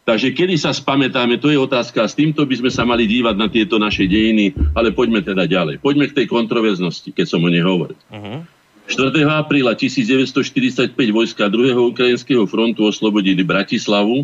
Takže 0.08 0.32
kedy 0.32 0.56
sa 0.56 0.72
spamätáme, 0.72 1.36
to 1.36 1.52
je 1.52 1.60
otázka. 1.60 2.08
S 2.08 2.16
týmto 2.16 2.48
by 2.48 2.56
sme 2.56 2.72
sa 2.72 2.88
mali 2.88 3.04
dívať 3.12 3.36
na 3.36 3.52
tieto 3.52 3.76
naše 3.76 4.08
dejiny, 4.08 4.56
ale 4.72 4.96
poďme 4.96 5.20
teda 5.20 5.44
ďalej. 5.44 5.84
Poďme 5.84 6.08
k 6.08 6.24
tej 6.24 6.32
kontroverznosti, 6.32 7.12
keď 7.12 7.28
som 7.28 7.44
o 7.44 7.52
nej 7.52 7.60
hovoril. 7.60 8.00
Uh-huh. 8.08 8.48
4. 8.88 9.12
apríla 9.28 9.76
1945 9.76 10.96
vojska 11.12 11.52
2. 11.52 11.76
ukrajinského 11.76 12.48
frontu 12.48 12.88
oslobodili 12.88 13.44
Bratislavu 13.44 14.24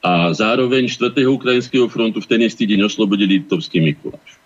a 0.00 0.32
zároveň 0.32 0.88
4. 0.88 1.12
ukrajinského 1.28 1.84
frontu 1.92 2.24
v 2.24 2.28
ten 2.32 2.40
istý 2.40 2.64
deň 2.64 2.88
oslobodili 2.88 3.44
Litovský 3.44 3.76
Mikuláš. 3.84 4.40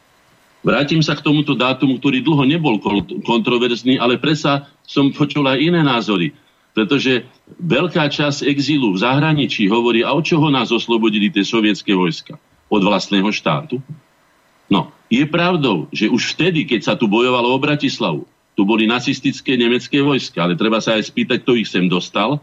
Vrátim 0.67 0.99
sa 1.07 1.15
k 1.15 1.23
tomuto 1.23 1.55
dátumu, 1.55 2.03
ktorý 2.03 2.19
dlho 2.19 2.43
nebol 2.51 2.83
kontroverzný, 3.23 4.03
ale 4.03 4.19
presa 4.19 4.67
som 4.83 5.15
počul 5.15 5.47
aj 5.47 5.61
iné 5.63 5.87
názory. 5.87 6.35
Pretože 6.75 7.23
veľká 7.63 8.11
časť 8.11 8.43
exílu 8.51 8.91
v 8.91 9.01
zahraničí 9.01 9.71
hovorí, 9.71 10.03
a 10.03 10.11
od 10.11 10.27
čoho 10.27 10.51
nás 10.51 10.75
oslobodili 10.75 11.31
tie 11.31 11.47
sovietské 11.47 11.95
vojska? 11.95 12.35
Od 12.67 12.83
vlastného 12.83 13.31
štátu? 13.31 13.79
No, 14.67 14.91
je 15.07 15.23
pravdou, 15.23 15.87
že 15.95 16.11
už 16.11 16.35
vtedy, 16.35 16.67
keď 16.67 16.81
sa 16.83 16.95
tu 16.99 17.07
bojovalo 17.07 17.55
o 17.55 17.63
Bratislavu, 17.63 18.27
tu 18.59 18.63
boli 18.67 18.91
nacistické 18.91 19.55
nemecké 19.55 20.03
vojska, 20.03 20.43
ale 20.43 20.59
treba 20.59 20.83
sa 20.83 20.99
aj 20.99 21.11
spýtať, 21.15 21.47
kto 21.47 21.53
ich 21.59 21.71
sem 21.71 21.87
dostal, 21.87 22.43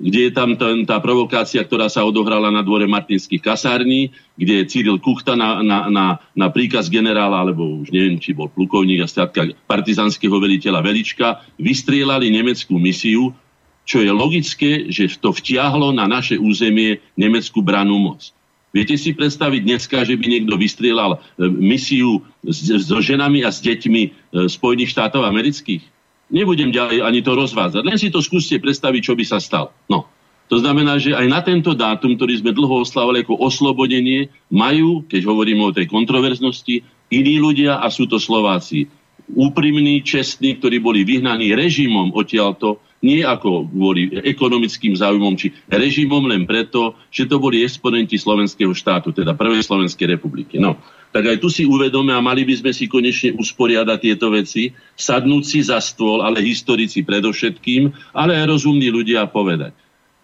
kde 0.00 0.28
je 0.28 0.32
tam 0.32 0.56
ten, 0.56 0.88
tá 0.88 0.96
provokácia, 0.96 1.60
ktorá 1.60 1.92
sa 1.92 2.08
odohrala 2.08 2.48
na 2.48 2.64
dvore 2.64 2.88
Martinských 2.88 3.44
kasární, 3.44 4.08
kde 4.32 4.64
Cyril 4.64 4.96
Kuchta 4.96 5.36
na, 5.36 5.60
na, 5.60 5.78
na, 5.92 6.04
na 6.32 6.48
príkaz 6.48 6.88
generála, 6.88 7.44
alebo 7.44 7.84
už 7.84 7.92
neviem, 7.92 8.16
či 8.16 8.32
bol 8.32 8.48
plukovník 8.48 9.04
a 9.04 9.08
státka 9.08 9.52
partizanského 9.68 10.32
veliteľa 10.32 10.80
Velička, 10.80 11.44
vystrielali 11.60 12.32
nemeckú 12.32 12.80
misiu, 12.80 13.36
čo 13.90 13.98
je 14.06 14.14
logické, 14.14 14.86
že 14.86 15.10
to 15.18 15.34
vtiahlo 15.34 15.90
na 15.90 16.06
naše 16.06 16.38
územie 16.38 17.02
nemeckú 17.18 17.58
branú 17.58 17.98
moc. 17.98 18.30
Viete 18.70 18.94
si 18.94 19.10
predstaviť 19.10 19.66
dneska, 19.66 20.06
že 20.06 20.14
by 20.14 20.30
niekto 20.30 20.54
vystrielal 20.54 21.18
e, 21.18 21.50
misiu 21.50 22.22
so 22.46 23.02
ženami 23.02 23.42
a 23.42 23.50
s 23.50 23.58
deťmi 23.66 24.02
e, 24.06 24.10
Spojených 24.46 24.94
štátov 24.94 25.26
amerických? 25.26 25.82
Nebudem 26.30 26.70
ďalej 26.70 27.02
ani 27.02 27.18
to 27.26 27.34
rozvádzať. 27.34 27.82
Len 27.82 27.98
si 27.98 28.14
to 28.14 28.22
skúste 28.22 28.62
predstaviť, 28.62 29.10
čo 29.10 29.18
by 29.18 29.24
sa 29.26 29.42
stalo. 29.42 29.74
No. 29.90 30.06
To 30.46 30.62
znamená, 30.62 31.02
že 31.02 31.18
aj 31.18 31.26
na 31.26 31.42
tento 31.42 31.74
dátum, 31.74 32.14
ktorý 32.14 32.38
sme 32.38 32.54
dlho 32.54 32.86
oslávali 32.86 33.26
ako 33.26 33.42
oslobodenie, 33.42 34.30
majú, 34.54 35.02
keď 35.10 35.26
hovoríme 35.26 35.66
o 35.66 35.74
tej 35.74 35.90
kontroverznosti, 35.90 36.86
iní 37.10 37.42
ľudia 37.42 37.82
a 37.82 37.90
sú 37.90 38.06
to 38.06 38.22
Slováci. 38.22 38.86
Úprimní, 39.36 40.02
čestní, 40.02 40.58
ktorí 40.58 40.82
boli 40.82 41.06
vyhnaní 41.06 41.54
režimom 41.54 42.10
odtiaľto, 42.14 42.82
nie 43.00 43.24
ako 43.24 43.64
kvôli 43.72 44.12
ekonomickým 44.12 44.92
záujmom 44.92 45.32
či 45.40 45.56
režimom, 45.72 46.20
len 46.28 46.44
preto, 46.44 47.00
že 47.08 47.24
to 47.24 47.40
boli 47.40 47.64
exponenti 47.64 48.20
slovenského 48.20 48.76
štátu, 48.76 49.16
teda 49.16 49.32
Prvej 49.32 49.64
Slovenskej 49.64 50.20
republiky. 50.20 50.60
No, 50.60 50.76
tak 51.10 51.26
aj 51.26 51.40
tu 51.40 51.48
si 51.48 51.64
uvedome 51.64 52.12
a 52.12 52.20
mali 52.20 52.44
by 52.44 52.60
sme 52.60 52.72
si 52.76 52.86
konečne 52.86 53.34
usporiadať 53.40 53.98
tieto 53.98 54.28
veci, 54.28 54.76
sadnúť 55.00 55.42
si 55.42 55.58
za 55.64 55.80
stôl, 55.80 56.20
ale 56.20 56.44
historici 56.44 57.00
predovšetkým, 57.00 58.12
ale 58.12 58.36
aj 58.36 58.52
rozumní 58.52 58.92
ľudia 58.92 59.24
povedať. 59.32 59.72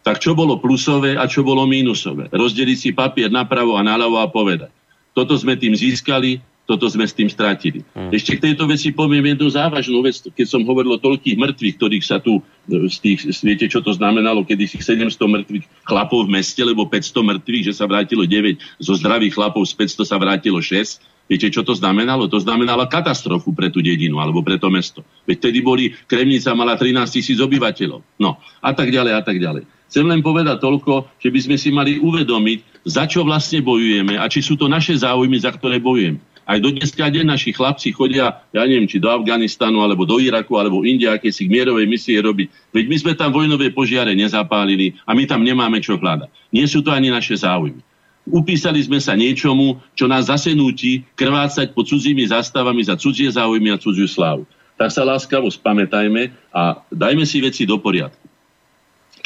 Tak 0.07 0.23
čo 0.23 0.39
bolo 0.39 0.63
plusové 0.63 1.19
a 1.19 1.27
čo 1.27 1.43
bolo 1.43 1.67
mínusové? 1.67 2.31
Rozdeliť 2.31 2.79
si 2.79 2.91
papier 2.95 3.33
napravo 3.33 3.75
a 3.75 3.83
naľavo 3.83 4.23
a 4.23 4.31
povedať. 4.31 4.71
Toto 5.17 5.35
sme 5.35 5.57
tým 5.57 5.75
získali, 5.75 6.39
toto 6.67 6.91
sme 6.91 7.07
s 7.07 7.15
tým 7.15 7.31
strátili. 7.31 7.87
Hmm. 7.95 8.11
Ešte 8.11 8.35
k 8.37 8.51
tejto 8.51 8.67
veci 8.67 8.91
poviem 8.91 9.23
jednu 9.23 9.47
závažnú 9.47 10.03
vec. 10.03 10.19
Keď 10.19 10.47
som 10.51 10.67
hovoril 10.67 10.99
o 10.99 11.01
toľkých 11.01 11.39
mŕtvych, 11.39 11.75
ktorých 11.79 12.05
sa 12.05 12.19
tu, 12.19 12.43
e, 12.67 12.91
z 12.91 12.97
tých, 12.99 13.19
viete, 13.47 13.71
čo 13.71 13.79
to 13.79 13.95
znamenalo, 13.95 14.43
kedy 14.43 14.67
si 14.67 14.83
700 14.83 15.15
mŕtvych 15.15 15.65
chlapov 15.87 16.27
v 16.27 16.35
meste, 16.35 16.59
lebo 16.67 16.91
500 16.91 17.23
mŕtvych, 17.23 17.65
že 17.71 17.73
sa 17.79 17.87
vrátilo 17.87 18.27
9, 18.27 18.59
zo 18.83 18.99
zdravých 18.99 19.39
chlapov 19.39 19.63
z 19.63 19.79
500 19.79 20.11
sa 20.11 20.19
vrátilo 20.19 20.59
6. 20.59 21.31
Viete, 21.31 21.51
čo 21.51 21.63
to 21.63 21.75
znamenalo? 21.75 22.31
To 22.31 22.39
znamenalo 22.39 22.87
katastrofu 22.87 23.51
pre 23.51 23.71
tú 23.71 23.83
dedinu 23.83 24.23
alebo 24.23 24.43
pre 24.47 24.59
to 24.59 24.71
mesto. 24.71 25.03
Veď 25.27 25.51
tedy 25.51 25.59
boli, 25.59 25.95
Kremnica 26.07 26.55
mala 26.55 26.79
13 26.79 27.03
tisíc 27.11 27.39
obyvateľov. 27.43 28.03
No, 28.19 28.39
a 28.63 28.71
tak 28.75 28.95
ďalej, 28.95 29.13
a 29.15 29.23
tak 29.23 29.39
ďalej. 29.43 29.67
Chcem 29.87 30.07
len 30.07 30.23
povedať 30.23 30.59
toľko, 30.59 31.07
že 31.23 31.31
by 31.31 31.41
sme 31.43 31.57
si 31.59 31.71
mali 31.71 31.99
uvedomiť, 32.03 32.87
za 32.87 33.07
čo 33.07 33.23
vlastne 33.23 33.63
bojujeme 33.63 34.19
a 34.19 34.27
či 34.27 34.43
sú 34.43 34.59
to 34.59 34.67
naše 34.67 34.99
záujmy, 34.99 35.39
za 35.39 35.55
ktoré 35.55 35.79
bojujeme. 35.83 36.19
Aj 36.47 36.63
do 36.63 36.71
dneska 36.71 37.11
deň 37.11 37.27
naši 37.27 37.51
chlapci 37.51 37.91
chodia, 37.91 38.39
ja 38.55 38.63
neviem, 38.63 38.87
či 38.87 39.03
do 39.03 39.11
Afganistanu, 39.11 39.83
alebo 39.83 40.07
do 40.07 40.23
Iraku, 40.23 40.55
alebo 40.55 40.87
India, 40.87 41.11
aké 41.11 41.35
si 41.35 41.51
mierovej 41.51 41.91
misie 41.91 42.15
robiť. 42.23 42.71
Veď 42.71 42.85
my 42.87 42.97
sme 43.03 43.13
tam 43.19 43.35
vojnové 43.35 43.75
požiare 43.75 44.15
nezapálili 44.15 44.95
a 45.03 45.11
my 45.11 45.27
tam 45.27 45.43
nemáme 45.43 45.83
čo 45.83 45.99
hľadať. 45.99 46.31
Nie 46.55 46.71
sú 46.71 46.87
to 46.87 46.95
ani 46.95 47.11
naše 47.11 47.35
záujmy. 47.35 47.83
Upísali 48.31 48.79
sme 48.79 49.03
sa 49.03 49.19
niečomu, 49.19 49.83
čo 49.99 50.07
nás 50.07 50.31
zase 50.31 50.55
núti 50.55 51.03
krvácať 51.19 51.75
pod 51.75 51.91
cudzími 51.91 52.31
zastavami 52.31 52.83
za 52.87 52.95
cudzie 52.95 53.27
záujmy 53.27 53.75
a 53.75 53.79
cudziu 53.83 54.07
slávu. 54.07 54.47
Tak 54.79 54.95
sa 54.95 55.03
láskavo 55.03 55.51
spamätajme 55.51 56.31
a 56.55 56.79
dajme 56.95 57.27
si 57.27 57.43
veci 57.43 57.67
do 57.67 57.79
poriadku 57.83 58.26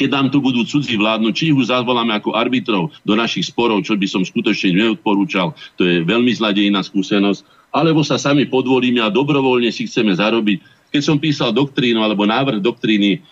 keď 0.01 0.09
nám 0.09 0.33
tu 0.33 0.41
budú 0.41 0.65
cudzí 0.65 0.97
vládnuť, 0.97 1.33
či 1.37 1.53
ich 1.53 1.69
zavoláme 1.69 2.17
ako 2.17 2.33
arbitrov 2.33 2.89
do 3.05 3.13
našich 3.13 3.53
sporov, 3.53 3.85
čo 3.85 3.93
by 3.93 4.09
som 4.09 4.25
skutočne 4.25 4.73
neodporúčal, 4.73 5.53
to 5.77 5.85
je 5.85 6.01
veľmi 6.01 6.33
zladejná 6.33 6.81
skúsenosť, 6.81 7.45
alebo 7.69 8.01
sa 8.01 8.17
sami 8.17 8.49
podvolíme 8.49 8.97
a 8.97 9.13
dobrovoľne 9.13 9.69
si 9.69 9.85
chceme 9.85 10.17
zarobiť. 10.17 10.89
Keď 10.91 11.01
som 11.05 11.21
písal 11.21 11.55
doktrínu 11.55 12.03
alebo 12.03 12.27
návrh 12.27 12.59
doktríny 12.59 13.23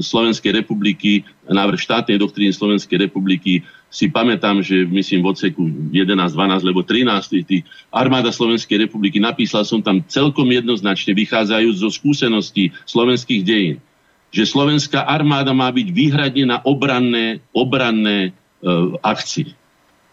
Slovenskej 0.00 0.56
republiky, 0.56 1.26
návrh 1.44 1.76
štátnej 1.76 2.16
doktríny 2.16 2.54
Slovenskej 2.54 3.10
republiky, 3.10 3.60
si 3.92 4.08
pamätám, 4.08 4.64
že 4.64 4.88
myslím 4.88 5.20
v 5.20 5.30
odseku 5.36 5.62
11, 5.92 6.16
12, 6.32 6.64
lebo 6.64 6.80
13, 6.80 7.44
tý, 7.44 7.60
armáda 7.92 8.32
Slovenskej 8.32 8.88
republiky, 8.88 9.20
napísal 9.20 9.68
som 9.68 9.84
tam 9.84 10.00
celkom 10.08 10.48
jednoznačne, 10.48 11.12
vychádzajúc 11.12 11.76
zo 11.76 11.92
skúseností 11.92 12.72
slovenských 12.88 13.42
dejín 13.44 13.76
že 14.32 14.48
slovenská 14.48 15.04
armáda 15.04 15.52
má 15.52 15.68
byť 15.68 15.88
výhradne 15.92 16.44
na 16.48 16.58
obranné, 16.64 17.44
obranné 17.52 18.32
e, 18.64 18.70
akcie. 19.04 19.52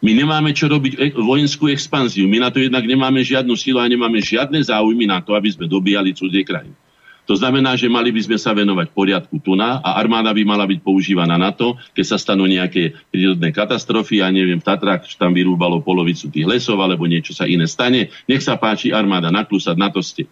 My 0.03 0.11
nemáme 0.15 0.51
čo 0.51 0.67
robiť 0.67 0.93
e- 0.99 1.15
vojenskú 1.15 1.71
expanziu. 1.71 2.27
My 2.27 2.43
na 2.43 2.51
to 2.51 2.59
jednak 2.59 2.83
nemáme 2.83 3.23
žiadnu 3.23 3.55
silu 3.55 3.79
a 3.79 3.87
nemáme 3.87 4.19
žiadne 4.19 4.59
záujmy 4.59 5.07
na 5.07 5.23
to, 5.23 5.35
aby 5.35 5.51
sme 5.51 5.71
dobíjali 5.71 6.11
cudzie 6.11 6.43
krajiny. 6.43 6.75
To 7.29 7.37
znamená, 7.37 7.77
že 7.77 7.85
mali 7.85 8.09
by 8.09 8.25
sme 8.25 8.41
sa 8.41 8.57
venovať 8.57 8.89
poriadku 8.89 9.37
tuna 9.37 9.77
a 9.85 10.01
armáda 10.01 10.33
by 10.33 10.41
mala 10.41 10.65
byť 10.65 10.81
používaná 10.81 11.37
na 11.37 11.53
to, 11.53 11.77
keď 11.93 12.05
sa 12.09 12.17
stanú 12.17 12.49
nejaké 12.49 12.97
prírodné 13.13 13.53
katastrofy, 13.53 14.25
ja 14.25 14.33
neviem, 14.33 14.57
v 14.57 14.65
Tatrách 14.65 15.05
tam 15.13 15.37
vyrúbalo 15.37 15.77
polovicu 15.85 16.33
tých 16.33 16.49
lesov 16.49 16.81
alebo 16.81 17.05
niečo 17.05 17.37
sa 17.37 17.45
iné 17.45 17.69
stane. 17.69 18.09
Nech 18.25 18.41
sa 18.41 18.57
páči 18.57 18.89
armáda 18.89 19.29
naklusať, 19.29 19.77
na 19.77 19.93
to 19.93 20.01
ste. 20.01 20.25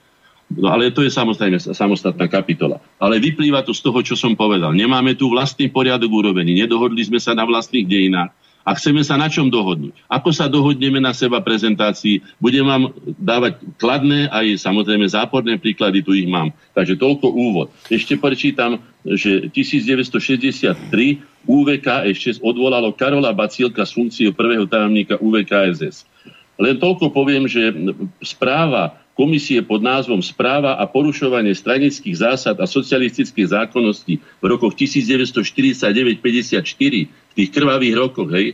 No 0.47 0.71
ale 0.71 0.95
to 0.95 1.03
je 1.03 1.11
samozrejme 1.11 1.59
samostatná 1.59 2.31
kapitola. 2.31 2.79
Ale 2.95 3.19
vyplýva 3.19 3.67
to 3.67 3.75
z 3.75 3.83
toho, 3.83 3.99
čo 3.99 4.15
som 4.15 4.31
povedal. 4.31 4.71
Nemáme 4.71 5.11
tu 5.19 5.27
vlastný 5.27 5.67
poriadok 5.67 6.07
urobený, 6.07 6.55
nedohodli 6.55 7.03
sme 7.03 7.19
sa 7.19 7.35
na 7.35 7.43
vlastných 7.43 7.83
dejinách 7.83 8.31
a 8.67 8.75
chceme 8.75 8.99
sa 8.99 9.15
na 9.15 9.31
čom 9.31 9.47
dohodnúť. 9.47 9.95
Ako 10.11 10.35
sa 10.35 10.51
dohodneme 10.51 10.99
na 10.99 11.15
seba 11.15 11.39
prezentácii, 11.39 12.19
budem 12.35 12.67
vám 12.67 12.91
dávať 13.15 13.63
kladné 13.79 14.27
aj 14.27 14.59
samozrejme 14.59 15.07
záporné 15.07 15.55
príklady, 15.55 16.03
tu 16.03 16.11
ich 16.11 16.27
mám. 16.27 16.51
Takže 16.75 16.99
toľko 16.99 17.31
úvod. 17.31 17.71
Ešte 17.87 18.19
prečítam, 18.19 18.83
že 19.07 19.47
1963 19.55 20.83
UVK 21.47 21.87
ešte 22.11 22.43
odvolalo 22.43 22.91
Karola 22.91 23.31
Bacílka 23.31 23.87
z 23.87 23.95
funkcie 23.95 24.27
prvého 24.35 24.67
tajomníka 24.67 25.15
UVKSS. 25.15 26.03
Len 26.59 26.75
toľko 26.75 27.15
poviem, 27.15 27.47
že 27.47 27.71
správa 28.19 28.99
komisie 29.17 29.65
pod 29.65 29.81
názvom 29.81 30.21
Správa 30.21 30.77
a 30.77 30.85
porušovanie 30.85 31.57
stranických 31.57 32.21
zásad 32.21 32.61
a 32.61 32.69
socialistických 32.69 33.49
zákonností 33.49 34.21
v 34.21 34.45
rokoch 34.45 34.77
1949-54, 34.77 36.61
v 37.09 37.33
tých 37.33 37.49
krvavých 37.49 37.95
rokoch, 37.97 38.29
hej, 38.29 38.53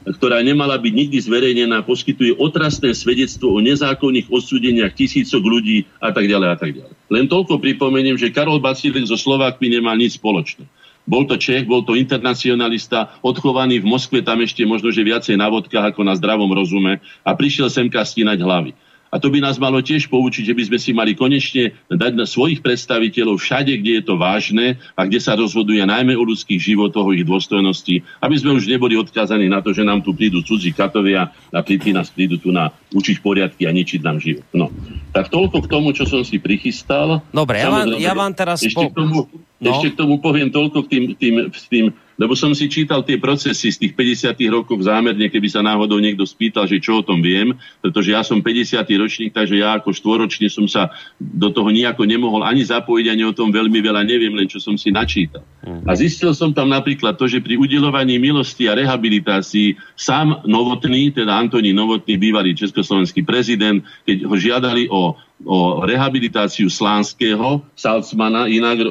ktorá 0.00 0.42
nemala 0.42 0.80
byť 0.80 0.92
nikdy 0.96 1.18
zverejnená, 1.20 1.86
poskytuje 1.86 2.34
otrasné 2.40 2.90
svedectvo 2.96 3.52
o 3.54 3.62
nezákonných 3.62 4.32
odsúdeniach 4.32 4.96
tisícok 4.96 5.42
ľudí 5.44 5.86
a 6.02 6.10
tak 6.10 6.26
ďalej 6.26 6.48
a 6.48 6.56
tak 6.58 6.70
ďalej. 6.74 6.94
Len 7.12 7.24
toľko 7.30 7.62
pripomeniem, 7.62 8.16
že 8.18 8.32
Karol 8.32 8.58
Bacílek 8.58 9.06
so 9.06 9.14
Slovákmi 9.14 9.68
nemal 9.70 9.94
nič 10.00 10.16
spoločné. 10.16 10.66
Bol 11.04 11.26
to 11.26 11.36
Čech, 11.40 11.64
bol 11.64 11.82
to 11.84 11.96
internacionalista, 11.96 13.18
odchovaný 13.24 13.80
v 13.80 13.88
Moskve, 13.88 14.20
tam 14.20 14.40
ešte 14.44 14.64
možno, 14.68 14.92
že 14.92 15.04
viacej 15.04 15.36
na 15.36 15.48
vodkách 15.48 15.92
ako 15.92 16.00
na 16.04 16.14
zdravom 16.16 16.48
rozume 16.52 17.00
a 17.24 17.30
prišiel 17.32 17.72
semka 17.72 18.00
stínať 18.04 18.38
hlavy. 18.40 18.72
A 19.10 19.18
to 19.18 19.26
by 19.26 19.42
nás 19.42 19.58
malo 19.58 19.82
tiež 19.82 20.06
poučiť, 20.06 20.46
že 20.46 20.54
by 20.54 20.62
sme 20.70 20.78
si 20.78 20.90
mali 20.94 21.18
konečne 21.18 21.74
dať 21.90 22.12
na 22.14 22.26
svojich 22.26 22.62
predstaviteľov 22.62 23.42
všade, 23.42 23.74
kde 23.82 23.98
je 23.98 24.02
to 24.06 24.14
vážne 24.14 24.78
a 24.94 25.00
kde 25.02 25.18
sa 25.18 25.34
rozhoduje 25.34 25.82
najmä 25.82 26.14
o 26.14 26.22
ľudských 26.22 26.62
životoch, 26.62 27.10
o 27.10 27.14
ich 27.14 27.26
dôstojnosti, 27.26 28.06
aby 28.22 28.34
sme 28.38 28.54
už 28.54 28.70
neboli 28.70 28.94
odkázaní 28.94 29.50
na 29.50 29.58
to, 29.58 29.74
že 29.74 29.82
nám 29.82 30.06
tu 30.06 30.14
prídu 30.14 30.46
cudzí 30.46 30.70
katovia 30.70 31.34
a 31.50 31.60
príti 31.66 31.90
nás 31.90 32.06
prídu 32.06 32.38
tu 32.38 32.54
na 32.54 32.70
učiť 32.94 33.18
poriadky 33.18 33.66
a 33.66 33.74
ničiť 33.74 34.00
nám 34.02 34.22
život. 34.22 34.46
No. 34.54 34.70
Tak 35.10 35.26
toľko 35.30 35.66
k 35.66 35.70
tomu, 35.70 35.90
čo 35.90 36.06
som 36.06 36.22
si 36.22 36.38
prichystal. 36.38 37.26
Dobre, 37.34 37.62
ja 37.62 37.70
vám, 37.70 37.86
ja 37.98 38.14
vám 38.14 38.30
teraz... 38.30 38.62
Ešte, 38.62 38.78
po... 38.78 38.90
k 38.90 38.94
tomu, 38.94 39.16
no. 39.58 39.68
ešte 39.74 39.88
k 39.90 39.96
tomu 39.98 40.22
poviem 40.22 40.54
toľko 40.54 40.86
k 40.86 40.88
tým, 40.90 41.04
tým, 41.18 41.34
tým 41.50 41.86
lebo 42.20 42.36
som 42.36 42.52
si 42.52 42.68
čítal 42.68 43.00
tie 43.00 43.16
procesy 43.16 43.72
z 43.72 43.80
tých 43.80 43.92
50. 43.96 44.36
rokov 44.52 44.84
zámerne, 44.84 45.32
keby 45.32 45.48
sa 45.48 45.64
náhodou 45.64 45.96
niekto 45.96 46.28
spýtal, 46.28 46.68
že 46.68 46.76
čo 46.76 47.00
o 47.00 47.06
tom 47.06 47.24
viem, 47.24 47.56
pretože 47.80 48.12
ja 48.12 48.20
som 48.20 48.44
50. 48.44 48.76
ročník, 49.00 49.32
takže 49.32 49.56
ja 49.56 49.80
ako 49.80 49.96
štvoročne 49.96 50.52
som 50.52 50.68
sa 50.68 50.92
do 51.16 51.48
toho 51.48 51.72
nejako 51.72 52.04
nemohol 52.04 52.44
ani 52.44 52.60
zapojiť, 52.60 53.06
ani 53.08 53.24
o 53.24 53.32
tom 53.32 53.48
veľmi 53.48 53.80
veľa 53.80 54.04
neviem, 54.04 54.36
len 54.36 54.44
čo 54.44 54.60
som 54.60 54.76
si 54.76 54.92
načítal. 54.92 55.40
Mhm. 55.64 55.88
A 55.88 55.96
zistil 55.96 56.36
som 56.36 56.52
tam 56.52 56.68
napríklad 56.68 57.16
to, 57.16 57.24
že 57.24 57.40
pri 57.40 57.56
udelovaní 57.56 58.20
milosti 58.20 58.68
a 58.68 58.76
rehabilitácii 58.76 59.80
sám 59.96 60.44
Novotný, 60.44 61.16
teda 61.16 61.32
Antonín 61.32 61.80
Novotný, 61.80 62.20
bývalý 62.20 62.52
československý 62.52 63.24
prezident, 63.24 63.80
keď 64.04 64.28
ho 64.28 64.36
žiadali 64.36 64.92
o 64.92 65.16
o 65.44 65.80
rehabilitáciu 65.84 66.68
Slánskeho, 66.68 67.64
Salzmana, 67.72 68.44
inak 68.44 68.76
e, 68.80 68.86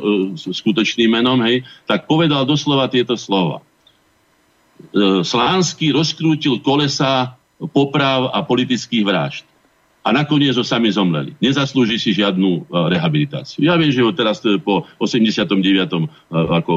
skutočným 0.50 1.14
menom, 1.22 1.38
hej, 1.46 1.62
tak 1.86 2.10
povedal 2.10 2.46
doslova 2.46 2.90
tieto 2.90 3.14
slova. 3.14 3.62
E, 3.62 5.22
Slánsky 5.22 5.94
rozkrútil 5.94 6.58
kolesa 6.66 7.38
poprav 7.76 8.34
a 8.34 8.42
politických 8.42 9.04
vražd 9.06 9.44
a 10.00 10.10
nakoniec 10.16 10.56
ho 10.56 10.64
sami 10.64 10.88
zomleli. 10.88 11.36
Nezaslúži 11.44 12.00
si 12.00 12.16
žiadnu 12.16 12.66
uh, 12.66 12.88
rehabilitáciu. 12.88 13.68
Ja 13.68 13.76
viem, 13.76 13.92
že 13.92 14.00
ho 14.00 14.16
teraz 14.16 14.40
e, 14.48 14.56
po 14.56 14.88
89. 14.98 15.60
Uh, 15.60 16.08
e, 16.08 16.08
ako 16.56 16.74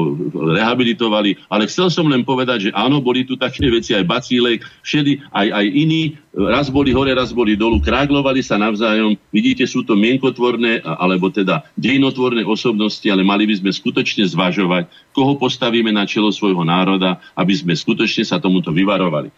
rehabilitovali, 0.53 1.39
ale 1.47 1.71
chcel 1.71 1.87
som 1.87 2.05
len 2.11 2.27
povedať, 2.27 2.69
že 2.69 2.75
áno, 2.75 2.99
boli 2.99 3.23
tu 3.23 3.39
také 3.39 3.63
veci, 3.71 3.95
aj 3.95 4.03
bacílek, 4.03 4.67
všedy, 4.83 5.23
aj, 5.31 5.47
aj 5.55 5.65
iní, 5.71 6.19
raz 6.35 6.67
boli 6.67 6.91
hore, 6.91 7.15
raz 7.15 7.31
boli 7.31 7.55
dolu, 7.55 7.79
kráglovali 7.79 8.43
sa 8.43 8.59
navzájom. 8.59 9.15
Vidíte, 9.31 9.63
sú 9.71 9.87
to 9.87 9.95
mienkotvorné, 9.95 10.83
alebo 10.83 11.31
teda 11.31 11.63
dejnotvorné 11.79 12.43
osobnosti, 12.43 13.07
ale 13.07 13.23
mali 13.23 13.47
by 13.47 13.55
sme 13.63 13.71
skutočne 13.71 14.27
zvažovať, 14.27 14.91
koho 15.15 15.39
postavíme 15.39 15.95
na 15.95 16.03
čelo 16.03 16.27
svojho 16.27 16.67
národa, 16.67 17.23
aby 17.39 17.55
sme 17.55 17.71
skutočne 17.71 18.27
sa 18.27 18.41
tomuto 18.41 18.75
vyvarovali. 18.75 19.31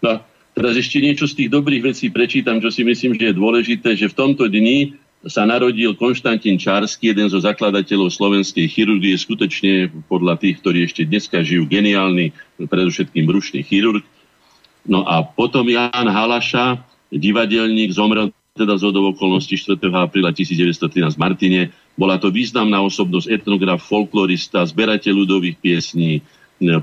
No, 0.00 0.24
Teraz 0.60 0.76
ešte 0.76 1.00
niečo 1.00 1.24
z 1.24 1.40
tých 1.40 1.50
dobrých 1.56 1.82
vecí 1.88 2.12
prečítam, 2.12 2.60
čo 2.60 2.68
si 2.68 2.84
myslím, 2.84 3.16
že 3.16 3.32
je 3.32 3.40
dôležité, 3.40 3.96
že 3.96 4.12
v 4.12 4.18
tomto 4.20 4.44
dni 4.44 4.92
sa 5.24 5.48
narodil 5.48 5.96
Konštantín 5.96 6.60
Čársky, 6.60 7.16
jeden 7.16 7.32
zo 7.32 7.40
zakladateľov 7.40 8.12
slovenskej 8.12 8.68
chirurgie, 8.68 9.16
skutočne 9.16 9.88
podľa 10.04 10.36
tých, 10.36 10.60
ktorí 10.60 10.84
ešte 10.84 11.08
dneska 11.08 11.40
žijú, 11.40 11.64
geniálny, 11.64 12.36
predovšetkým 12.60 13.24
brušný 13.24 13.64
chirurg. 13.64 14.04
No 14.84 15.08
a 15.08 15.24
potom 15.24 15.64
Ján 15.64 16.12
Halaša, 16.12 16.84
divadelník, 17.08 17.96
zomrel 17.96 18.28
teda 18.52 18.76
z 18.76 18.92
okolností 18.92 19.56
4. 19.56 19.80
apríla 19.88 20.36
1913 20.36 21.16
v 21.16 21.20
Martine. 21.20 21.60
Bola 21.96 22.20
to 22.20 22.28
významná 22.28 22.84
osobnosť, 22.84 23.32
etnograf, 23.32 23.80
folklorista, 23.80 24.60
zberateľ 24.68 25.24
ľudových 25.24 25.56
piesní, 25.56 26.20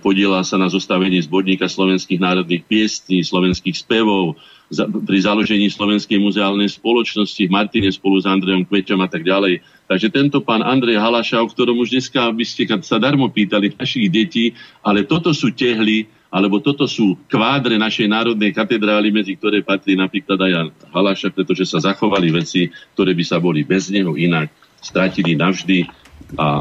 podielal 0.01 0.41
sa 0.41 0.57
na 0.57 0.67
zostavení 0.73 1.21
zborníka 1.21 1.69
slovenských 1.69 2.17
národných 2.17 2.65
piesní, 2.65 3.21
slovenských 3.21 3.77
spevov, 3.77 4.33
za, 4.67 4.83
pri 4.83 5.19
založení 5.23 5.71
Slovenskej 5.71 6.19
muzeálnej 6.19 6.67
spoločnosti 6.67 7.39
v 7.39 7.53
Martine 7.53 7.87
spolu 7.87 8.19
s 8.19 8.27
Andrejom 8.27 8.67
Kveťom 8.67 8.99
a 8.99 9.07
tak 9.07 9.23
ďalej. 9.23 9.63
Takže 9.87 10.11
tento 10.11 10.43
pán 10.43 10.59
Andrej 10.59 10.99
Halaša, 10.99 11.39
o 11.39 11.47
ktorom 11.47 11.79
už 11.79 11.95
dneska 11.95 12.27
by 12.35 12.43
ste 12.43 12.67
sa 12.83 12.99
darmo 12.99 13.31
pýtali 13.31 13.71
našich 13.79 14.11
detí, 14.11 14.51
ale 14.83 15.07
toto 15.07 15.31
sú 15.31 15.55
tehly, 15.55 16.11
alebo 16.27 16.59
toto 16.59 16.83
sú 16.83 17.15
kvádre 17.31 17.79
našej 17.79 18.11
národnej 18.11 18.51
katedrály, 18.51 19.07
medzi 19.15 19.39
ktoré 19.39 19.63
patrí 19.63 19.95
napríklad 19.95 20.35
aj 20.35 20.51
Halaša, 20.91 21.31
pretože 21.31 21.63
sa 21.63 21.79
zachovali 21.79 22.27
veci, 22.35 22.67
ktoré 22.91 23.15
by 23.15 23.23
sa 23.23 23.39
boli 23.39 23.63
bez 23.63 23.87
neho 23.87 24.19
inak 24.19 24.51
stratili 24.83 25.39
navždy 25.39 25.87
a 26.35 26.59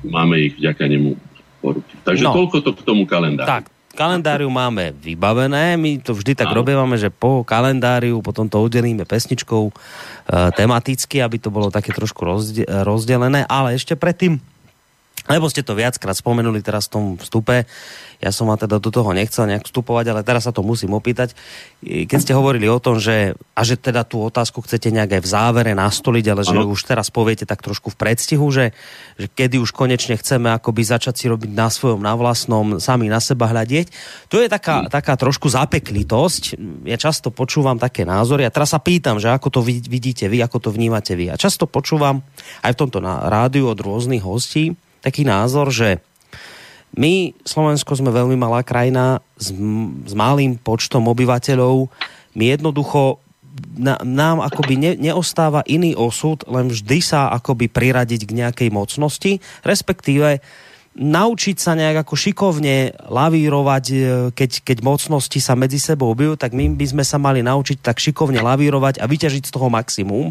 máme 0.00 0.48
ich 0.48 0.56
vďaka 0.56 0.88
nemu 0.88 1.33
poruky. 1.64 1.96
Takže 2.04 2.24
no. 2.28 2.36
toľko 2.36 2.56
to 2.60 2.70
k 2.76 2.80
tomu 2.84 3.08
kalendáru. 3.08 3.48
Tak, 3.48 3.64
kalendáriu 3.96 4.52
máme 4.52 4.92
vybavené, 5.00 5.80
my 5.80 6.04
to 6.04 6.12
vždy 6.12 6.36
tak 6.36 6.52
robíme, 6.52 6.84
že 7.00 7.08
po 7.08 7.40
kalendáriu 7.40 8.20
potom 8.20 8.44
to 8.44 8.60
udelíme 8.60 9.08
pesničkou 9.08 9.70
e, 9.70 9.72
tematicky, 10.52 11.24
aby 11.24 11.40
to 11.40 11.48
bolo 11.48 11.72
také 11.72 11.96
trošku 11.96 12.20
rozde- 12.20 12.68
rozdelené, 12.68 13.48
ale 13.48 13.78
ešte 13.78 13.96
predtým 13.96 14.36
lebo 15.28 15.48
ste 15.48 15.64
to 15.64 15.72
viackrát 15.76 16.16
spomenuli 16.16 16.60
teraz 16.60 16.88
v 16.88 16.92
tom 16.92 17.04
vstupe, 17.16 17.64
ja 18.24 18.32
som 18.32 18.48
vám 18.48 18.56
teda 18.56 18.80
do 18.80 18.88
toho 18.88 19.12
nechcel 19.12 19.44
nejak 19.44 19.68
vstupovať, 19.68 20.08
ale 20.08 20.20
teraz 20.24 20.48
sa 20.48 20.52
to 20.56 20.64
musím 20.64 20.96
opýtať. 20.96 21.36
Keď 21.84 22.18
ste 22.18 22.32
hovorili 22.32 22.64
o 22.72 22.80
tom, 22.80 22.96
že, 22.96 23.36
a 23.52 23.60
že 23.68 23.76
teda 23.76 24.08
tú 24.08 24.24
otázku 24.24 24.64
chcete 24.64 24.88
nejak 24.88 25.20
aj 25.20 25.22
v 25.22 25.28
závere 25.28 25.72
nastoliť, 25.76 26.24
ale 26.32 26.40
že 26.40 26.56
už 26.56 26.80
teraz 26.88 27.12
poviete 27.12 27.44
tak 27.44 27.60
trošku 27.60 27.92
v 27.92 28.00
predstihu, 28.00 28.48
že, 28.48 28.72
že 29.20 29.28
kedy 29.28 29.60
už 29.60 29.76
konečne 29.76 30.16
chceme 30.16 30.48
akoby 30.56 30.82
začať 30.88 31.14
si 31.20 31.26
robiť 31.28 31.52
na 31.52 31.68
svojom, 31.68 32.00
na 32.00 32.16
vlastnom, 32.16 32.80
sami 32.80 33.12
na 33.12 33.20
seba 33.20 33.50
hľadieť. 33.52 33.92
To 34.32 34.40
je 34.40 34.48
taká, 34.48 34.86
hmm. 34.86 34.90
taká 34.92 35.20
trošku 35.20 35.52
zapeklitosť. 35.52 36.56
Ja 36.88 36.96
často 36.96 37.28
počúvam 37.28 37.76
také 37.76 38.08
názory 38.08 38.48
a 38.48 38.54
teraz 38.54 38.72
sa 38.72 38.80
pýtam, 38.80 39.20
že 39.20 39.28
ako 39.28 39.48
to 39.52 39.60
vidíte 39.66 40.32
vy, 40.32 40.40
ako 40.40 40.64
to 40.64 40.70
vnímate 40.72 41.12
vy. 41.12 41.28
A 41.28 41.36
často 41.36 41.68
počúvam 41.68 42.24
aj 42.64 42.72
v 42.72 42.80
tomto 42.80 43.04
rádiu 43.04 43.68
od 43.68 43.76
rôznych 43.76 44.24
hostí, 44.24 44.72
taký 45.04 45.28
názor, 45.28 45.68
že 45.68 46.00
my, 46.94 47.34
Slovensko, 47.44 47.98
sme 47.98 48.14
veľmi 48.14 48.38
malá 48.38 48.64
krajina 48.64 49.20
s, 49.36 49.52
s 50.06 50.12
malým 50.14 50.56
počtom 50.56 51.10
obyvateľov. 51.10 51.90
My 52.38 52.54
jednoducho 52.54 53.18
na, 53.74 53.98
nám 54.02 54.42
akoby 54.42 54.74
ne, 54.78 54.92
neostáva 54.98 55.66
iný 55.66 55.94
osud, 55.94 56.42
len 56.46 56.70
vždy 56.70 56.98
sa 57.02 57.30
akoby 57.34 57.70
priradiť 57.70 58.26
k 58.26 58.36
nejakej 58.42 58.68
mocnosti, 58.70 59.42
respektíve 59.66 60.42
naučiť 60.94 61.56
sa 61.58 61.74
nejak 61.74 62.06
ako 62.06 62.14
šikovne 62.14 62.94
lavírovať, 63.10 63.84
e, 63.90 63.96
keď, 64.30 64.50
keď 64.62 64.78
mocnosti 64.86 65.42
sa 65.42 65.58
medzi 65.58 65.82
sebou 65.82 66.14
bijú, 66.14 66.38
tak 66.38 66.54
my 66.54 66.70
by 66.78 66.86
sme 66.86 67.04
sa 67.04 67.18
mali 67.18 67.42
naučiť 67.42 67.82
tak 67.82 67.98
šikovne 67.98 68.38
lavírovať 68.38 69.02
a 69.02 69.10
vyťažiť 69.10 69.50
z 69.50 69.54
toho 69.54 69.66
maximum. 69.66 70.30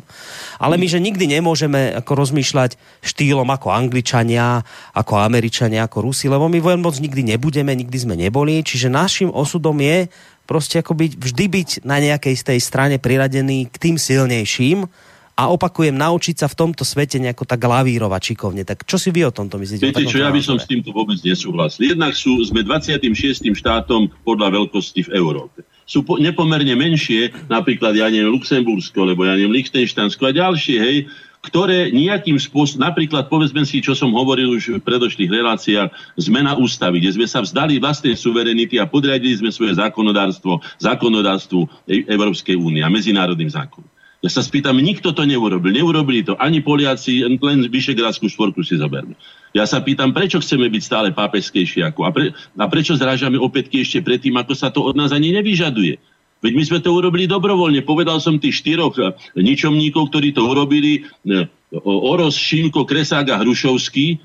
Ale 0.63 0.79
my, 0.79 0.87
že 0.87 1.03
nikdy 1.03 1.27
nemôžeme 1.27 1.91
ako 1.99 2.11
rozmýšľať 2.15 2.79
štýlom 3.03 3.47
ako 3.51 3.75
Angličania, 3.75 4.63
ako 4.95 5.19
Američania, 5.19 5.83
ako 5.83 6.07
Rusi, 6.07 6.31
lebo 6.31 6.47
my 6.47 6.63
moc 6.79 6.95
nikdy 6.95 7.35
nebudeme, 7.35 7.75
nikdy 7.75 7.97
sme 7.99 8.15
neboli, 8.15 8.63
čiže 8.63 8.87
našim 8.87 9.29
osudom 9.35 9.75
je 9.83 10.07
proste 10.47 10.79
ako 10.79 10.95
byť, 10.95 11.11
vždy 11.19 11.45
byť 11.47 11.69
na 11.83 11.99
nejakej 11.99 12.35
z 12.39 12.43
tej 12.55 12.59
strane 12.63 12.95
priradený 12.99 13.67
k 13.67 13.75
tým 13.79 13.95
silnejším, 13.99 14.87
a 15.33 15.49
opakujem, 15.49 15.97
naučiť 15.97 16.45
sa 16.45 16.47
v 16.49 16.57
tomto 16.57 16.85
svete 16.85 17.17
nejako 17.17 17.49
tak 17.49 17.65
lavírovať 17.65 18.21
šikovne. 18.33 18.61
Tak 18.61 18.85
čo 18.85 19.01
si 19.01 19.09
vy 19.09 19.25
o 19.25 19.33
tomto 19.33 19.57
myslíte? 19.57 19.81
Viete 19.81 20.05
čo, 20.05 20.21
ja 20.21 20.29
by 20.29 20.41
som 20.45 20.61
s 20.61 20.69
týmto 20.69 20.93
vôbec 20.93 21.17
nesúhlasil. 21.25 21.97
Jednak 21.97 22.13
sú, 22.13 22.37
sme 22.45 22.61
26. 22.61 23.49
štátom 23.49 24.13
podľa 24.21 24.53
veľkosti 24.61 25.09
v 25.09 25.13
Európe. 25.17 25.65
Sú 25.89 26.05
po, 26.05 26.21
nepomerne 26.21 26.77
menšie, 26.77 27.33
napríklad, 27.49 27.97
ja 27.97 28.07
neviem, 28.07 28.31
Luxembursko, 28.31 29.03
alebo 29.03 29.25
ja 29.25 29.33
neviem, 29.35 29.57
Lichtensteinsko 29.57 30.21
a 30.29 30.31
ďalšie, 30.31 30.77
hej, 30.79 30.97
ktoré 31.43 31.91
nejakým 31.91 32.39
spôsobom, 32.39 32.87
napríklad 32.87 33.27
povedzme 33.27 33.67
si, 33.67 33.83
čo 33.83 33.91
som 33.91 34.15
hovoril 34.15 34.55
už 34.55 34.79
v 34.79 34.85
predošlých 34.85 35.27
reláciách, 35.27 35.91
zmena 36.15 36.55
ústavy, 36.55 37.03
kde 37.03 37.19
sme 37.19 37.27
sa 37.27 37.43
vzdali 37.43 37.83
vlastnej 37.83 38.15
suverenity 38.15 38.79
a 38.79 38.87
podriadili 38.87 39.35
sme 39.35 39.51
svoje 39.51 39.75
zákonodárstvo, 39.75 40.63
zákonodárstvu 40.79 41.67
e- 41.83 42.07
Európskej 42.07 42.55
únie 42.55 42.79
a 42.79 42.87
medzinárodným 42.87 43.51
zákonom. 43.51 43.91
Ja 44.23 44.31
sa 44.31 44.39
spýtam, 44.39 44.79
nikto 44.79 45.11
to 45.11 45.27
neurobil. 45.27 45.75
Neurobili 45.75 46.23
to 46.23 46.39
ani 46.39 46.63
Poliaci, 46.63 47.27
len 47.27 47.67
Vyšegrádskú 47.67 48.31
štvorku 48.31 48.63
si 48.63 48.79
zoberme. 48.79 49.19
Ja 49.51 49.67
sa 49.67 49.83
pýtam, 49.83 50.15
prečo 50.15 50.39
chceme 50.39 50.71
byť 50.71 50.81
stále 50.81 51.07
pápežskejší 51.11 51.83
ako, 51.83 52.07
a, 52.07 52.11
pre, 52.15 52.31
a 52.31 52.65
prečo 52.71 52.95
zrážame 52.95 53.35
opätky 53.35 53.83
ešte 53.83 53.99
predtým, 53.99 54.39
ako 54.39 54.53
sa 54.55 54.71
to 54.71 54.79
od 54.79 54.95
nás 54.95 55.11
ani 55.11 55.35
nevyžaduje. 55.35 55.99
Veď 56.39 56.53
my 56.55 56.63
sme 56.63 56.79
to 56.79 56.95
urobili 56.95 57.27
dobrovoľne. 57.27 57.83
Povedal 57.83 58.23
som 58.23 58.39
tých 58.39 58.63
štyroch 58.63 58.95
eh, 58.95 59.11
ničomníkov, 59.35 60.11
ktorí 60.11 60.31
to 60.31 60.47
urobili, 60.47 61.03
eh, 61.27 61.47
Oros, 61.83 62.39
Šimko, 62.39 62.87
Kresák 62.87 63.27
a 63.27 63.41
Hrušovský, 63.43 64.23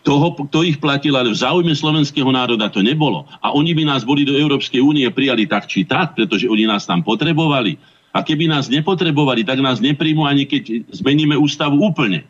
kto, 0.00 0.12
ho, 0.18 0.28
kto 0.34 0.66
ich 0.66 0.82
platil, 0.82 1.14
ale 1.14 1.30
v 1.30 1.38
záujme 1.38 1.72
slovenského 1.72 2.28
národa 2.28 2.66
to 2.66 2.82
nebolo. 2.82 3.30
A 3.38 3.54
oni 3.54 3.72
by 3.78 3.86
nás 3.86 4.02
boli 4.02 4.26
do 4.26 4.34
Európskej 4.34 4.82
únie 4.82 5.06
prijali 5.14 5.46
tak 5.46 5.70
či 5.70 5.86
tak, 5.86 6.18
pretože 6.18 6.50
oni 6.50 6.66
nás 6.66 6.84
tam 6.84 7.00
potrebovali. 7.00 7.78
A 8.16 8.24
keby 8.24 8.48
nás 8.48 8.72
nepotrebovali, 8.72 9.44
tak 9.44 9.60
nás 9.60 9.76
nepríjmu 9.84 10.24
ani 10.24 10.48
keď 10.48 10.88
zmeníme 10.88 11.36
ústavu 11.36 11.84
úplne. 11.84 12.24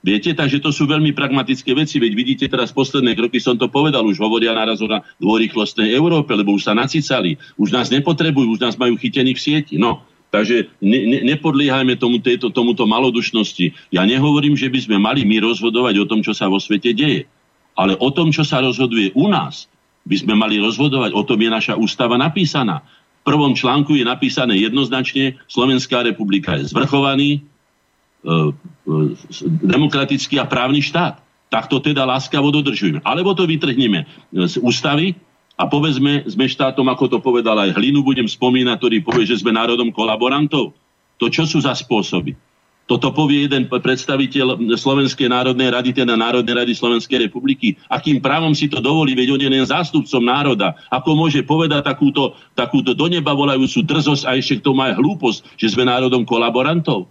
Viete, 0.00 0.32
takže 0.36 0.60
to 0.60 0.72
sú 0.72 0.88
veľmi 0.88 1.12
pragmatické 1.12 1.76
veci, 1.76 2.00
veď 2.00 2.12
vidíte 2.12 2.44
teraz 2.48 2.72
posledné 2.72 3.16
kroky, 3.16 3.36
som 3.36 3.56
to 3.56 3.68
povedal, 3.68 4.04
už 4.04 4.20
hovoria 4.20 4.56
naraz 4.56 4.80
o 4.80 4.88
dvorýchlostnej 5.20 5.92
Európe, 5.92 6.32
lebo 6.32 6.56
už 6.56 6.68
sa 6.68 6.76
nacicali, 6.76 7.36
už 7.60 7.72
nás 7.72 7.92
nepotrebujú, 7.92 8.56
už 8.56 8.60
nás 8.64 8.74
majú 8.80 8.96
chytených 8.96 9.36
v 9.36 9.44
sieti. 9.44 9.74
No, 9.76 10.04
Takže 10.30 10.70
ne, 10.78 10.98
ne, 11.10 11.18
nepodliehajme 11.34 11.98
tomu, 11.98 12.22
tejto, 12.22 12.54
tomuto 12.54 12.86
malodušnosti. 12.86 13.90
Ja 13.90 14.06
nehovorím, 14.06 14.54
že 14.54 14.70
by 14.70 14.78
sme 14.78 14.96
mali 15.02 15.26
my 15.26 15.42
rozhodovať 15.42 15.94
o 15.98 16.06
tom, 16.06 16.22
čo 16.22 16.30
sa 16.30 16.46
vo 16.46 16.62
svete 16.62 16.94
deje. 16.94 17.26
Ale 17.74 17.98
o 17.98 18.08
tom, 18.14 18.30
čo 18.30 18.46
sa 18.46 18.62
rozhoduje 18.62 19.10
u 19.18 19.26
nás, 19.26 19.66
by 20.06 20.16
sme 20.22 20.38
mali 20.38 20.62
rozhodovať. 20.62 21.18
O 21.18 21.26
tom 21.26 21.34
je 21.42 21.50
naša 21.50 21.74
ústava 21.74 22.14
napísaná. 22.14 22.86
Prvom 23.20 23.52
článku 23.52 23.94
je 23.94 24.04
napísané 24.04 24.56
jednoznačne, 24.60 25.36
Slovenská 25.46 26.00
republika 26.04 26.56
je 26.56 26.72
zvrchovaný, 26.72 27.30
e, 27.36 27.40
e, 28.24 28.38
demokratický 29.64 30.40
a 30.40 30.48
právny 30.48 30.80
štát. 30.80 31.20
Tak 31.50 31.66
to 31.66 31.82
teda 31.82 32.06
láskavo 32.06 32.54
dodržujeme. 32.54 33.02
Alebo 33.02 33.34
to 33.34 33.44
vytrhneme 33.44 34.06
z 34.30 34.54
ústavy, 34.62 35.18
a 35.60 35.68
povedzme, 35.68 36.24
sme 36.24 36.48
štátom, 36.48 36.88
ako 36.88 37.04
to 37.04 37.18
povedal 37.20 37.52
aj 37.60 37.76
Hlinu, 37.76 38.00
budem 38.00 38.24
spomínať, 38.24 38.80
ktorý 38.80 38.96
povie, 39.04 39.28
že 39.28 39.44
sme 39.44 39.52
národom 39.52 39.92
kolaborantov. 39.92 40.72
To 41.20 41.26
čo 41.28 41.44
sú 41.44 41.60
za 41.60 41.76
spôsoby? 41.76 42.32
Toto 42.90 43.14
povie 43.14 43.46
jeden 43.46 43.70
predstaviteľ 43.70 44.58
Slovenskej 44.74 45.30
národnej 45.30 45.70
rady, 45.70 45.94
teda 45.94 46.18
Národnej 46.18 46.58
rady 46.58 46.74
Slovenskej 46.74 47.30
republiky. 47.30 47.78
Akým 47.86 48.18
právom 48.18 48.50
si 48.50 48.66
to 48.66 48.82
dovolí, 48.82 49.14
veď 49.14 49.38
on 49.38 49.42
je 49.46 49.46
len 49.46 49.62
zástupcom 49.62 50.18
národa. 50.18 50.74
Ako 50.90 51.14
môže 51.14 51.38
povedať 51.46 51.86
takúto, 51.86 52.34
takúto 52.58 52.90
do 52.90 53.06
neba 53.06 53.30
volajúcu 53.30 53.86
drzosť 53.86 54.26
a 54.26 54.34
ešte 54.34 54.58
k 54.58 54.66
tomu 54.66 54.82
aj 54.82 54.98
hlúposť, 54.98 55.38
že 55.54 55.70
sme 55.70 55.86
národom 55.86 56.26
kolaborantov? 56.26 57.06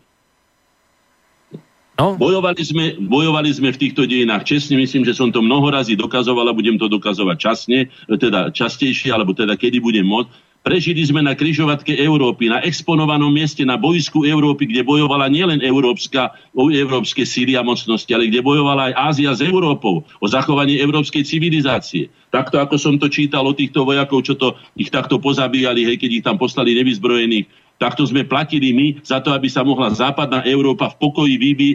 No? 1.95 2.15
Bojovali, 2.19 2.59
sme, 2.59 2.99
bojovali 2.99 3.47
sme 3.47 3.71
v 3.71 3.79
týchto 3.79 4.03
dejinách 4.03 4.47
čestne, 4.47 4.75
myslím, 4.79 5.07
že 5.07 5.15
som 5.15 5.31
to 5.31 5.39
mnoho 5.39 5.71
razy 5.71 5.95
dokazoval 5.95 6.47
a 6.47 6.55
budem 6.55 6.75
to 6.75 6.91
dokazovať 6.91 7.37
časne, 7.39 7.87
teda 8.07 8.51
častejšie, 8.51 9.15
alebo 9.15 9.31
teda 9.31 9.55
kedy 9.55 9.79
budem 9.79 10.03
môcť. 10.03 10.48
Prežili 10.59 10.99
sme 11.07 11.23
na 11.23 11.39
kryžovatke 11.39 11.95
Európy, 11.95 12.51
na 12.51 12.59
exponovanom 12.59 13.31
mieste, 13.31 13.63
na 13.63 13.79
bojsku 13.79 14.27
Európy, 14.27 14.67
kde 14.67 14.83
bojovala 14.83 15.31
nielen 15.31 15.63
európska, 15.63 16.35
európske 16.51 17.23
síly 17.23 17.55
a 17.55 17.63
mocnosti, 17.63 18.11
ale 18.11 18.27
kde 18.27 18.43
bojovala 18.43 18.91
aj 18.91 18.93
Ázia 18.99 19.31
s 19.31 19.39
Európou 19.39 20.03
o 20.19 20.27
zachovanie 20.27 20.75
európskej 20.83 21.23
civilizácie. 21.23 22.11
Takto, 22.27 22.59
ako 22.59 22.75
som 22.75 22.99
to 22.99 23.07
čítal 23.07 23.47
o 23.47 23.55
týchto 23.55 23.87
vojakov, 23.87 24.19
čo 24.27 24.35
to 24.35 24.59
ich 24.75 24.91
takto 24.91 25.17
pozabíjali, 25.17 25.87
hej, 25.87 25.95
keď 25.95 26.09
ich 26.19 26.25
tam 26.27 26.35
poslali 26.35 26.75
nevyzbrojených 26.75 27.69
Takto 27.79 28.03
sme 28.03 28.27
platili 28.27 28.75
my 28.75 28.99
za 29.07 29.23
to, 29.23 29.31
aby 29.31 29.47
sa 29.47 29.63
mohla 29.63 29.87
západná 29.95 30.43
Európa 30.43 30.91
v 30.91 30.99
pokoji 30.99 31.35
vybí, 31.39 31.69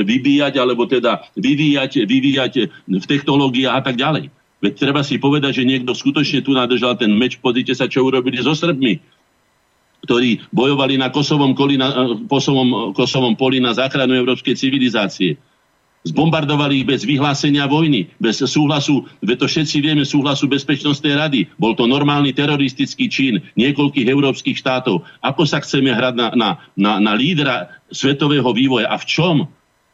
vybíjať, 0.00 0.56
alebo 0.56 0.88
teda 0.88 1.28
vyvíjať, 1.36 2.08
vyvíjať 2.08 2.52
v 2.88 3.04
technológiách 3.04 3.76
a 3.76 3.84
tak 3.84 4.00
ďalej. 4.00 4.32
Veď 4.62 4.78
treba 4.78 5.02
si 5.02 5.18
povedať, 5.18 5.58
že 5.58 5.66
niekto 5.66 5.90
skutočne 5.90 6.46
tu 6.46 6.54
nadržal 6.54 6.94
ten 6.94 7.10
meč, 7.10 7.42
pozrite 7.42 7.74
sa, 7.74 7.90
čo 7.90 8.06
urobili 8.06 8.38
so 8.38 8.54
Srbmi, 8.54 9.02
ktorí 10.06 10.46
bojovali 10.54 10.94
na 11.02 11.10
Kosovom, 11.10 11.58
koli, 11.58 11.74
na, 11.74 12.14
Kosovom, 12.30 12.94
Kosovom 12.94 13.34
poli 13.34 13.58
na 13.58 13.74
záchranu 13.74 14.14
európskej 14.14 14.54
civilizácie. 14.54 15.34
Zbombardovali 16.02 16.82
ich 16.82 16.86
bez 16.86 17.06
vyhlásenia 17.06 17.70
vojny, 17.70 18.10
bez 18.18 18.42
súhlasu, 18.42 19.06
veď 19.22 19.38
to 19.38 19.46
všetci 19.46 19.76
vieme, 19.78 20.02
súhlasu 20.02 20.50
Bezpečnostnej 20.50 21.14
rady. 21.14 21.40
Bol 21.58 21.78
to 21.78 21.86
normálny 21.86 22.34
teroristický 22.34 23.06
čin 23.06 23.38
niekoľkých 23.54 24.10
európskych 24.10 24.58
štátov. 24.58 25.06
Ako 25.22 25.46
sa 25.46 25.62
chceme 25.62 25.94
hrať 25.94 26.14
na, 26.18 26.26
na, 26.34 26.48
na, 26.74 26.92
na 26.98 27.12
lídra 27.14 27.70
svetového 27.94 28.50
vývoja 28.50 28.90
a 28.90 28.98
v 28.98 29.06
čom? 29.06 29.36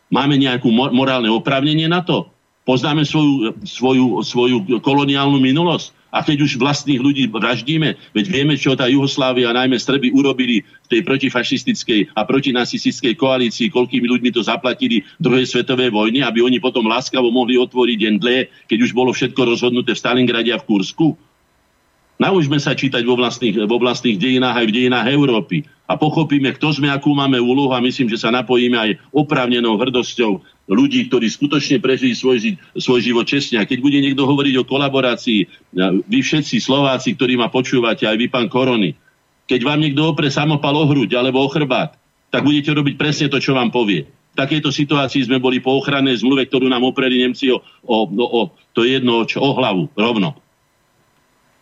Máme 0.09 0.41
nejakú 0.41 0.73
morálne 0.73 1.29
oprávnenie 1.29 1.93
na 1.93 2.01
to? 2.01 2.33
Poznáme 2.69 3.01
svoju, 3.09 3.57
svoju, 3.65 4.21
svoju 4.21 4.57
koloniálnu 4.85 5.41
minulosť? 5.41 5.97
A 6.13 6.21
keď 6.21 6.45
už 6.45 6.61
vlastných 6.61 7.01
ľudí 7.01 7.25
vraždíme, 7.29 7.97
veď 8.13 8.27
vieme, 8.29 8.61
čo 8.61 8.77
tá 8.77 8.89
Juhoslávia, 8.89 9.57
najmä 9.57 9.81
Srby, 9.81 10.13
urobili 10.13 10.65
v 10.85 10.89
tej 10.89 11.01
protifašistickej 11.05 12.13
a 12.13 12.29
protinasistickej 12.29 13.17
koalícii, 13.17 13.73
koľkými 13.73 14.05
ľuďmi 14.09 14.31
to 14.33 14.45
zaplatili 14.45 15.01
v 15.01 15.21
druhej 15.21 15.49
svetovej 15.49 15.93
vojne, 15.93 16.25
aby 16.25 16.45
oni 16.45 16.61
potom 16.61 16.85
láskavo 16.89 17.33
mohli 17.33 17.57
otvoriť 17.57 17.97
deň 18.05 18.15
dle, 18.21 18.49
keď 18.69 18.79
už 18.85 18.93
bolo 18.93 19.17
všetko 19.17 19.41
rozhodnuté 19.49 19.97
v 19.97 20.03
Stalingrade 20.05 20.53
a 20.53 20.61
v 20.61 20.69
Kursku. 20.69 21.17
Naučme 22.21 22.61
sa 22.61 22.77
čítať 22.77 23.01
vo 23.05 23.17
vlastných, 23.17 23.65
vo 23.65 23.77
vlastných 23.81 24.21
dejinách 24.21 24.65
aj 24.65 24.67
v 24.69 24.75
dejinách 24.77 25.07
Európy 25.13 25.65
a 25.89 25.97
pochopíme, 25.97 26.53
kto 26.53 26.77
sme, 26.77 26.93
akú 26.93 27.17
máme 27.17 27.41
úlohu 27.41 27.73
a 27.73 27.81
myslím, 27.81 28.13
že 28.13 28.21
sa 28.21 28.29
napojíme 28.29 28.77
aj 28.77 28.91
oprávnenou 29.09 29.81
hrdosťou 29.81 30.45
ľudí, 30.69 31.09
ktorí 31.09 31.33
skutočne 31.33 31.81
prežili 31.81 32.13
svoj, 32.13 32.61
svoj 32.77 33.01
život 33.01 33.25
čestne. 33.25 33.57
A 33.57 33.65
keď 33.65 33.81
bude 33.81 33.97
niekto 33.97 34.29
hovoriť 34.29 34.55
o 34.61 34.69
kolaborácii, 34.69 35.41
vy 36.05 36.19
všetci 36.21 36.61
Slováci, 36.61 37.17
ktorí 37.17 37.41
ma 37.41 37.49
počúvate, 37.49 38.05
aj 38.05 38.21
vy, 38.21 38.29
pán 38.29 38.53
Korony, 38.53 38.93
keď 39.49 39.65
vám 39.65 39.81
niekto 39.81 40.05
opre 40.05 40.29
samopal 40.29 40.77
o 40.77 40.85
hruď 40.85 41.17
alebo 41.17 41.41
o 41.41 41.49
chrbát, 41.49 41.97
tak 42.29 42.45
budete 42.45 42.69
robiť 42.77 42.95
presne 43.01 43.27
to, 43.33 43.41
čo 43.41 43.57
vám 43.57 43.73
povie. 43.73 44.05
V 44.05 44.37
takejto 44.37 44.69
situácii 44.69 45.25
sme 45.25 45.41
boli 45.41 45.65
po 45.65 45.73
ochrannej 45.73 46.21
zmluve, 46.21 46.45
ktorú 46.45 46.69
nám 46.69 46.85
opreli 46.85 47.25
Nemci 47.25 47.49
o, 47.49 47.65
o, 47.65 47.97
o, 48.05 48.27
o 48.29 48.41
to 48.77 48.85
jedno 48.85 49.25
čo, 49.25 49.41
o 49.41 49.57
hlavu, 49.57 49.89
rovno. 49.97 50.37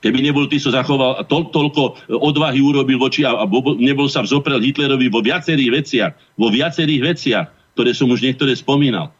Keby 0.07 0.23
nebol 0.23 0.47
ty, 0.47 0.63
so 0.63 0.71
zachoval 0.71 1.27
to, 1.27 1.51
toľko 1.51 2.15
odvahy 2.23 2.63
urobil 2.63 3.03
voči 3.03 3.27
a, 3.27 3.35
a 3.35 3.45
nebol 3.83 4.07
sa 4.07 4.23
vzoprel 4.23 4.63
Hitlerovi 4.63 5.11
vo 5.11 5.19
viacerých 5.19 5.71
veciach, 5.83 6.13
vo 6.39 6.47
viacerých 6.47 7.03
veciach, 7.03 7.47
ktoré 7.75 7.91
som 7.91 8.07
už 8.07 8.23
niektoré 8.23 8.55
spomínal. 8.55 9.11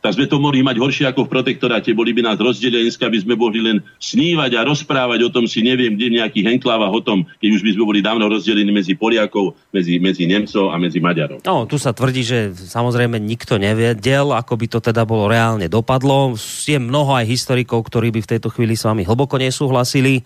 Tak 0.00 0.16
sme 0.16 0.24
to 0.24 0.40
mohli 0.40 0.64
mať 0.64 0.80
horšie 0.80 1.04
ako 1.12 1.28
v 1.28 1.32
protektoráte. 1.36 1.92
Boli 1.92 2.16
by 2.16 2.32
nás 2.32 2.38
rozdelili, 2.40 2.88
aby 2.88 3.18
sme 3.20 3.36
mohli 3.36 3.60
len 3.60 3.84
snívať 4.00 4.56
a 4.56 4.64
rozprávať 4.64 5.28
o 5.28 5.30
tom 5.30 5.44
si 5.44 5.60
neviem, 5.60 5.92
kde 5.92 6.16
nejakých 6.16 6.56
enklávach 6.56 6.88
o 6.88 7.04
tom, 7.04 7.28
keď 7.36 7.60
už 7.60 7.62
by 7.62 7.70
sme 7.76 7.84
boli 7.84 8.00
dávno 8.00 8.24
rozdelení 8.32 8.72
medzi 8.72 8.96
Poliakov, 8.96 9.60
medzi, 9.76 10.00
medzi 10.00 10.24
Nemcov 10.24 10.72
a 10.72 10.80
medzi 10.80 11.04
Maďarov. 11.04 11.44
No, 11.44 11.68
tu 11.68 11.76
sa 11.76 11.92
tvrdí, 11.92 12.24
že 12.24 12.56
samozrejme 12.56 13.20
nikto 13.20 13.60
nevedel, 13.60 14.32
ako 14.32 14.56
by 14.56 14.66
to 14.72 14.78
teda 14.80 15.04
bolo 15.04 15.28
reálne 15.28 15.68
dopadlo. 15.68 16.32
Je 16.64 16.80
mnoho 16.80 17.12
aj 17.12 17.28
historikov, 17.28 17.84
ktorí 17.84 18.08
by 18.08 18.24
v 18.24 18.30
tejto 18.36 18.48
chvíli 18.48 18.80
s 18.80 18.88
vami 18.88 19.04
hlboko 19.04 19.36
nesúhlasili. 19.36 20.24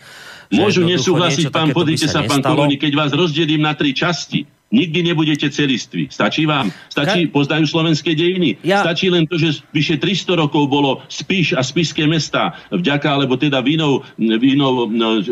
Môžu 0.54 0.86
nesúhlasiť, 0.86 1.50
pán, 1.50 1.74
podrite 1.74 2.06
sa, 2.06 2.22
sa 2.22 2.30
pán 2.30 2.46
Koloni, 2.46 2.78
keď 2.78 2.92
vás 2.94 3.10
rozdelím 3.10 3.66
na 3.66 3.74
tri 3.74 3.90
časti 3.90 4.53
Nikdy 4.74 5.14
nebudete 5.14 5.46
celiství. 5.54 6.10
Stačí 6.10 6.50
vám? 6.50 6.74
Stačí, 6.90 7.30
poznajú 7.30 7.70
slovenské 7.70 8.18
dejiny. 8.18 8.58
Ja... 8.66 8.82
Stačí 8.82 9.06
len 9.06 9.30
to, 9.30 9.38
že 9.38 9.62
vyše 9.70 10.02
300 10.02 10.34
rokov 10.34 10.66
bolo 10.66 10.98
Spíš 11.06 11.54
a 11.54 11.62
Spišské 11.62 12.10
mesta 12.10 12.58
vďaka, 12.74 13.06
alebo 13.06 13.38
teda 13.38 13.62
vinou, 13.62 14.02
vinou 14.18 14.90
no, 14.90 15.22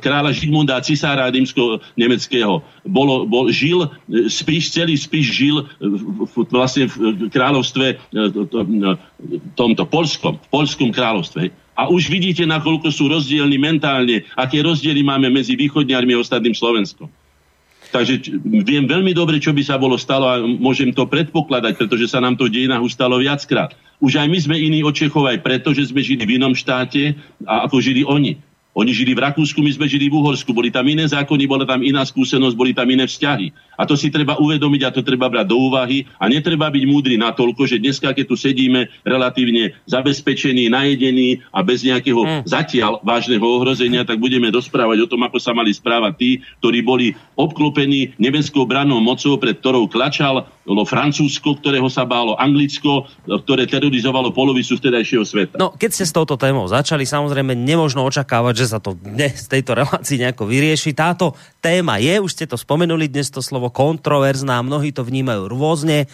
kráľa 0.00 0.32
Žigmunda 0.32 0.80
a 0.80 0.84
cisára 0.84 1.28
rímsko-nemeckého. 1.28 2.64
Bolo, 2.88 3.28
bol, 3.28 3.52
žil 3.52 3.84
Spíš, 4.32 4.72
celý 4.72 4.96
Spíš 4.96 5.28
žil 5.28 5.68
v, 5.76 6.34
vlastne 6.48 6.88
v 6.88 7.28
kráľovstve 7.28 7.86
e, 7.92 7.94
no, 8.64 8.96
tomto, 9.52 9.84
Polskom, 9.84 10.40
v 10.40 10.48
Polskom 10.48 10.88
kráľovstve. 10.88 11.52
A 11.76 11.92
už 11.92 12.08
vidíte, 12.08 12.48
nakoľko 12.48 12.88
sú 12.88 13.12
rozdielni 13.12 13.60
mentálne, 13.60 14.24
aké 14.32 14.64
rozdiely 14.64 15.04
máme 15.04 15.28
medzi 15.28 15.52
východňarmi 15.52 16.16
a 16.16 16.22
ostatným 16.24 16.56
Slovenskom. 16.56 17.12
Takže 17.96 18.36
viem 18.44 18.84
veľmi 18.84 19.16
dobre, 19.16 19.40
čo 19.40 19.56
by 19.56 19.64
sa 19.64 19.80
bolo 19.80 19.96
stalo 19.96 20.28
a 20.28 20.36
môžem 20.44 20.92
to 20.92 21.08
predpokladať, 21.08 21.80
pretože 21.80 22.12
sa 22.12 22.20
nám 22.20 22.36
to 22.36 22.44
v 22.44 22.60
dejinách 22.60 22.84
ustalo 22.84 23.16
viackrát. 23.16 23.72
Už 24.04 24.20
aj 24.20 24.28
my 24.28 24.36
sme 24.36 24.56
iní 24.60 24.84
od 24.84 24.92
Čechov 24.92 25.24
aj 25.24 25.40
preto, 25.40 25.72
že 25.72 25.88
sme 25.88 26.04
žili 26.04 26.28
v 26.28 26.36
inom 26.36 26.52
štáte 26.52 27.16
a 27.48 27.64
ako 27.64 27.80
žili 27.80 28.04
oni. 28.04 28.36
Oni 28.76 28.92
žili 28.92 29.16
v 29.16 29.24
Rakúsku, 29.24 29.64
my 29.64 29.72
sme 29.72 29.88
žili 29.88 30.12
v 30.12 30.20
Uhorsku, 30.20 30.52
boli 30.52 30.68
tam 30.68 30.84
iné 30.84 31.08
zákony, 31.08 31.48
bola 31.48 31.64
tam 31.64 31.80
iná 31.80 32.04
skúsenosť, 32.04 32.52
boli 32.52 32.76
tam 32.76 32.84
iné 32.92 33.08
vzťahy. 33.08 33.48
A 33.80 33.88
to 33.88 33.96
si 33.96 34.12
treba 34.12 34.36
uvedomiť 34.36 34.82
a 34.84 34.92
to 34.92 35.00
treba 35.00 35.32
brať 35.32 35.48
do 35.48 35.56
úvahy 35.56 36.04
a 36.20 36.28
netreba 36.28 36.68
byť 36.68 36.84
múdry 36.84 37.16
natoľko, 37.16 37.64
že 37.64 37.80
dneska, 37.80 38.12
keď 38.12 38.24
tu 38.28 38.36
sedíme 38.36 38.92
relatívne 39.00 39.72
zabezpečení, 39.88 40.68
najedení 40.68 41.40
a 41.56 41.64
bez 41.64 41.88
nejakého 41.88 42.20
mm. 42.20 42.42
zatiaľ 42.44 43.00
vážneho 43.00 43.44
ohrozenia, 43.48 44.04
tak 44.04 44.20
budeme 44.20 44.52
rozprávať 44.52 45.08
o 45.08 45.10
tom, 45.10 45.24
ako 45.24 45.40
sa 45.40 45.56
mali 45.56 45.72
správať 45.72 46.12
tí, 46.20 46.30
ktorí 46.60 46.84
boli 46.84 47.16
obklopení 47.32 48.12
nebeskou 48.20 48.68
branou 48.68 49.00
mocou, 49.00 49.40
pred 49.40 49.56
ktorou 49.56 49.88
klačal 49.88 50.44
bolo 50.66 50.82
Francúzsko, 50.82 51.62
ktorého 51.62 51.86
sa 51.86 52.02
bálo, 52.02 52.34
Anglicko, 52.34 53.06
ktoré 53.22 53.70
terorizovalo 53.70 54.34
polovicu 54.34 54.74
vtedajšieho 54.74 55.22
sveta. 55.22 55.54
No, 55.62 55.70
keď 55.70 55.90
ste 55.94 56.04
s 56.04 56.12
touto 56.12 56.34
témou 56.34 56.66
začali, 56.66 57.06
samozrejme 57.06 57.54
nemožno 57.54 58.02
očakávať, 58.02 58.65
že 58.65 58.65
sa 58.66 58.82
to 58.82 58.98
dnes 58.98 59.46
z 59.46 59.48
tejto 59.48 59.78
relácii 59.78 60.20
nejako 60.20 60.50
vyrieši. 60.50 60.92
Táto 60.92 61.38
téma 61.62 62.02
je, 62.02 62.18
už 62.18 62.34
ste 62.34 62.44
to 62.50 62.58
spomenuli, 62.58 63.06
dnes 63.06 63.30
to 63.30 63.38
slovo 63.38 63.70
kontroverzná, 63.70 64.60
mnohí 64.60 64.90
to 64.90 65.06
vnímajú 65.06 65.46
rôzne 65.48 66.10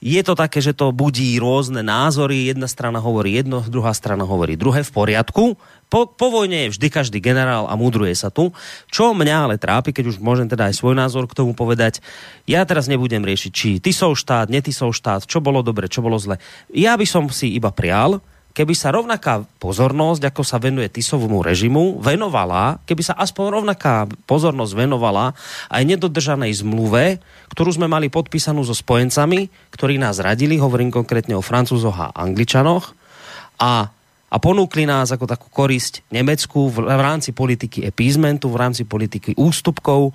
je 0.00 0.20
to 0.24 0.32
také, 0.32 0.64
že 0.64 0.72
to 0.72 0.96
budí 0.96 1.36
rôzne 1.36 1.84
názory. 1.84 2.48
Jedna 2.48 2.64
strana 2.64 3.04
hovorí 3.04 3.36
jedno, 3.36 3.60
druhá 3.60 3.92
strana 3.92 4.24
hovorí 4.24 4.56
druhé 4.56 4.80
v 4.80 4.92
poriadku. 4.96 5.60
Po, 5.92 6.08
po 6.08 6.26
vojne 6.32 6.66
je 6.66 6.72
vždy 6.72 6.88
každý 6.88 7.18
generál 7.20 7.68
a 7.68 7.76
múdruje 7.76 8.16
sa 8.16 8.32
tu. 8.32 8.56
Čo 8.88 9.12
mňa 9.12 9.36
ale 9.44 9.60
trápi, 9.60 9.92
keď 9.92 10.16
už 10.16 10.16
môžem 10.16 10.48
teda 10.48 10.72
aj 10.72 10.80
svoj 10.80 10.96
názor 10.96 11.28
k 11.28 11.36
tomu 11.36 11.52
povedať, 11.52 12.00
ja 12.48 12.64
teraz 12.64 12.88
nebudem 12.88 13.20
riešiť, 13.20 13.52
či 13.52 13.76
ty 13.76 13.92
sú 13.92 14.16
štát, 14.16 14.48
ty 14.48 14.72
sú 14.72 14.88
štát, 14.88 15.28
čo 15.28 15.44
bolo 15.44 15.60
dobre, 15.60 15.84
čo 15.84 16.00
bolo 16.00 16.16
zle. 16.16 16.40
Ja 16.72 16.96
by 16.96 17.04
som 17.04 17.28
si 17.28 17.52
iba 17.52 17.68
prial, 17.68 18.24
keby 18.60 18.76
sa 18.76 18.92
rovnaká 18.92 19.40
pozornosť, 19.56 20.28
ako 20.28 20.44
sa 20.44 20.60
venuje 20.60 20.92
Tisovomu 20.92 21.40
režimu, 21.40 21.96
venovala, 21.96 22.76
keby 22.84 23.00
sa 23.00 23.16
aspoň 23.16 23.56
rovnaká 23.56 24.04
pozornosť 24.28 24.72
venovala 24.76 25.32
aj 25.72 25.82
nedodržanej 25.88 26.52
zmluve, 26.60 27.24
ktorú 27.56 27.72
sme 27.72 27.88
mali 27.88 28.12
podpísanú 28.12 28.60
so 28.60 28.76
spojencami, 28.76 29.48
ktorí 29.72 29.96
nás 29.96 30.20
radili, 30.20 30.60
hovorím 30.60 30.92
konkrétne 30.92 31.32
o 31.32 31.40
Francúzoch 31.40 31.96
a 31.96 32.12
Angličanoch, 32.12 32.92
a 33.56 33.88
a 34.30 34.38
ponúkli 34.38 34.86
nás 34.86 35.10
ako 35.10 35.26
takú 35.26 35.50
korisť 35.50 36.06
Nemecku 36.06 36.70
v, 36.70 36.86
v 36.86 37.02
rámci 37.02 37.34
politiky 37.34 37.82
appeasementu, 37.82 38.46
v 38.46 38.60
rámci 38.62 38.86
politiky 38.86 39.34
ústupkov, 39.34 40.14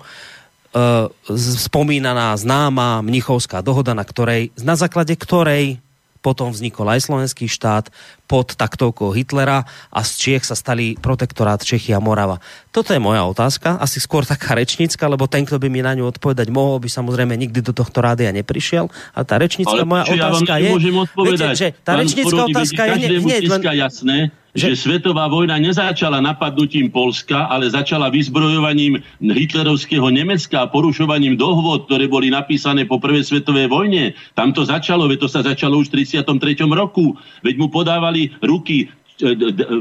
spomínaná 1.36 2.32
známa 2.32 3.04
Mnichovská 3.04 3.60
dohoda, 3.60 3.92
na, 3.92 4.08
ktorej, 4.08 4.56
na 4.56 4.72
základe 4.72 5.12
ktorej 5.20 5.84
potom 6.26 6.50
vznikol 6.50 6.90
aj 6.90 7.06
slovenský 7.06 7.46
štát 7.46 7.86
pod 8.26 8.58
taktovkou 8.58 9.14
Hitlera 9.14 9.62
a 9.90 10.00
z 10.02 10.10
Čiech 10.18 10.44
sa 10.44 10.58
stali 10.58 10.98
protektorát 10.98 11.62
Čechy 11.62 11.94
a 11.94 12.02
Morava. 12.02 12.42
Toto 12.74 12.92
je 12.92 13.00
moja 13.00 13.24
otázka, 13.24 13.78
asi 13.80 14.02
skôr 14.02 14.26
taká 14.26 14.58
rečnícka, 14.58 15.06
lebo 15.06 15.30
ten, 15.30 15.46
kto 15.46 15.56
by 15.62 15.70
mi 15.70 15.80
na 15.80 15.94
ňu 15.94 16.10
odpovedať 16.10 16.50
mohol, 16.52 16.82
by 16.82 16.90
samozrejme 16.90 17.32
nikdy 17.38 17.62
do 17.62 17.72
tohto 17.72 18.02
rádia 18.02 18.34
neprišiel. 18.34 18.90
A 19.16 19.24
tá 19.24 19.38
rečnícka 19.38 19.86
moja 19.86 20.04
otázka 20.10 20.58
ja 20.58 20.74
je... 20.74 20.92
Viete, 21.16 21.46
že 21.56 21.66
tá 21.80 21.96
rečnícka 21.96 22.42
otázka 22.50 22.82
je... 22.92 23.22
Nie, 23.22 23.40
len... 23.46 23.62
jasné, 23.62 24.18
že, 24.56 24.72
že 24.72 24.88
svetová 24.88 25.28
vojna 25.28 25.60
nezačala 25.60 26.24
napadnutím 26.24 26.88
Polska, 26.88 27.44
ale 27.52 27.68
začala 27.68 28.08
vyzbrojovaním 28.08 29.04
hitlerovského 29.20 30.08
Nemecka 30.08 30.64
a 30.64 30.70
porušovaním 30.72 31.36
dohôd, 31.36 31.84
ktoré 31.84 32.08
boli 32.08 32.32
napísané 32.32 32.88
po 32.88 32.96
prvej 32.96 33.28
svetovej 33.28 33.68
vojne. 33.68 34.16
Tam 34.32 34.56
to 34.56 34.64
začalo, 34.64 35.04
veď 35.12 35.18
to 35.20 35.28
sa 35.28 35.44
začalo 35.44 35.76
už 35.84 35.92
v 35.92 36.08
33. 36.08 36.64
roku. 36.72 37.20
Veď 37.44 37.54
mu 37.60 37.68
podávali 37.68 38.15
ruky 38.42 38.80
E, 38.82 38.90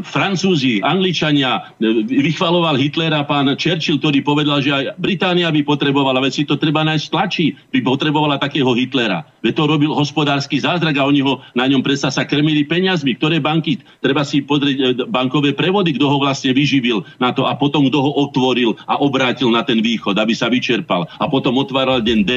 Francúzi, 0.08 0.80
Angličania, 0.80 1.76
e, 1.76 2.08
vychvaloval 2.08 2.80
Hitlera 2.80 3.28
pán 3.28 3.52
Churchill, 3.60 4.00
ktorý 4.00 4.24
povedal, 4.24 4.64
že 4.64 4.72
aj 4.72 4.84
Británia 4.96 5.52
by 5.52 5.60
potrebovala, 5.68 6.24
veď 6.24 6.32
si 6.32 6.44
to 6.48 6.56
treba 6.56 6.88
nájsť 6.88 7.06
tlačí, 7.12 7.52
by 7.76 7.84
potrebovala 7.84 8.40
takého 8.40 8.72
Hitlera. 8.72 9.28
Veď 9.44 9.54
to 9.60 9.64
robil 9.68 9.92
hospodársky 9.92 10.64
zázrak 10.64 10.96
a 10.96 11.04
oni 11.04 11.20
ho 11.20 11.44
na 11.52 11.68
ňom 11.68 11.84
predsa 11.84 12.08
sa 12.08 12.24
krmili 12.24 12.64
peniazmi. 12.64 13.20
Ktoré 13.20 13.44
banky, 13.44 13.84
treba 14.00 14.24
si 14.24 14.40
pozrieť 14.40 14.78
e, 14.80 14.86
bankové 15.12 15.52
prevody, 15.52 15.92
kto 16.00 16.08
ho 16.08 16.18
vlastne 16.24 16.56
vyživil 16.56 17.04
na 17.20 17.36
to 17.36 17.44
a 17.44 17.60
potom 17.60 17.92
kto 17.92 18.00
ho 18.00 18.12
otvoril 18.24 18.80
a 18.88 19.04
obrátil 19.04 19.52
na 19.52 19.68
ten 19.68 19.84
východ, 19.84 20.16
aby 20.16 20.32
sa 20.32 20.48
vyčerpal. 20.48 21.12
A 21.20 21.28
potom 21.28 21.60
otváral 21.60 22.00
deň 22.00 22.20
D, 22.24 22.32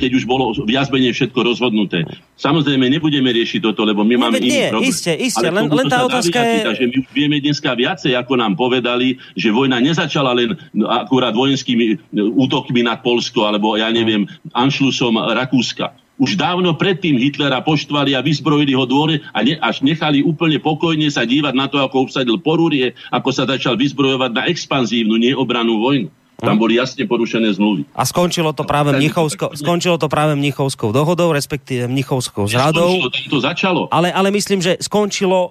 keď 0.00 0.10
už 0.16 0.24
bolo 0.24 0.56
viac 0.64 0.88
menej 0.88 1.12
všetko 1.12 1.44
rozhodnuté. 1.44 2.08
Samozrejme, 2.40 2.88
nebudeme 2.88 3.28
riešiť 3.34 3.60
toto, 3.60 3.84
lebo 3.84 4.06
my 4.06 4.14
máme 4.16 4.38
iný 4.40 4.70
problém. 4.70 4.94
Isté, 4.94 5.12
isté, 5.18 5.50
len, 5.50 5.66
len 5.66 5.86
tá 5.90 6.06
otázka 6.06 6.37
otázka 6.40 6.70
je... 6.72 6.78
že 6.78 6.88
my 6.88 6.94
už 7.02 7.08
vieme 7.10 7.36
dneska 7.42 7.70
viacej, 7.74 8.12
ako 8.14 8.32
nám 8.38 8.54
povedali, 8.54 9.18
že 9.34 9.54
vojna 9.54 9.82
nezačala 9.82 10.34
len 10.34 10.54
akurát 10.86 11.34
vojenskými 11.34 11.86
e, 11.92 11.96
útokmi 12.18 12.82
na 12.86 12.98
Polsko, 12.98 13.46
alebo 13.46 13.74
ja 13.74 13.90
neviem, 13.90 14.24
Anšlusom 14.54 15.18
Rakúska. 15.18 15.94
Už 16.18 16.34
dávno 16.34 16.74
predtým 16.74 17.14
Hitlera 17.14 17.62
poštvali 17.62 18.18
a 18.18 18.24
vyzbrojili 18.26 18.74
ho 18.74 18.82
dvore 18.90 19.22
a 19.30 19.38
ne, 19.46 19.54
až 19.62 19.86
nechali 19.86 20.26
úplne 20.26 20.58
pokojne 20.58 21.06
sa 21.14 21.22
dívať 21.22 21.54
na 21.54 21.70
to, 21.70 21.78
ako 21.78 22.10
obsadil 22.10 22.42
Porúrie, 22.42 22.98
ako 23.14 23.30
sa 23.30 23.46
začal 23.46 23.78
vyzbrojovať 23.78 24.30
na 24.34 24.42
expanzívnu, 24.50 25.14
neobranú 25.14 25.78
vojnu. 25.78 26.10
Tam 26.38 26.54
boli 26.54 26.78
jasne 26.78 27.02
porušené 27.02 27.50
zmluvy. 27.50 27.90
A 27.98 28.06
skončilo 28.06 28.54
to 28.54 28.62
práve 28.62 28.94
Mnichovskou, 28.94 29.58
skončilo 29.58 29.98
to 29.98 30.06
práve 30.06 30.38
Mnichovskou 30.38 30.94
dohodou, 30.94 31.34
respektíve 31.34 31.90
Mnichovskou 31.90 32.46
zradou. 32.46 32.94
Skončilo, 32.94 33.26
to 33.26 33.38
začalo. 33.42 33.80
Ale, 33.90 34.14
ale 34.14 34.30
myslím, 34.30 34.62
že 34.62 34.78
skončilo 34.78 35.50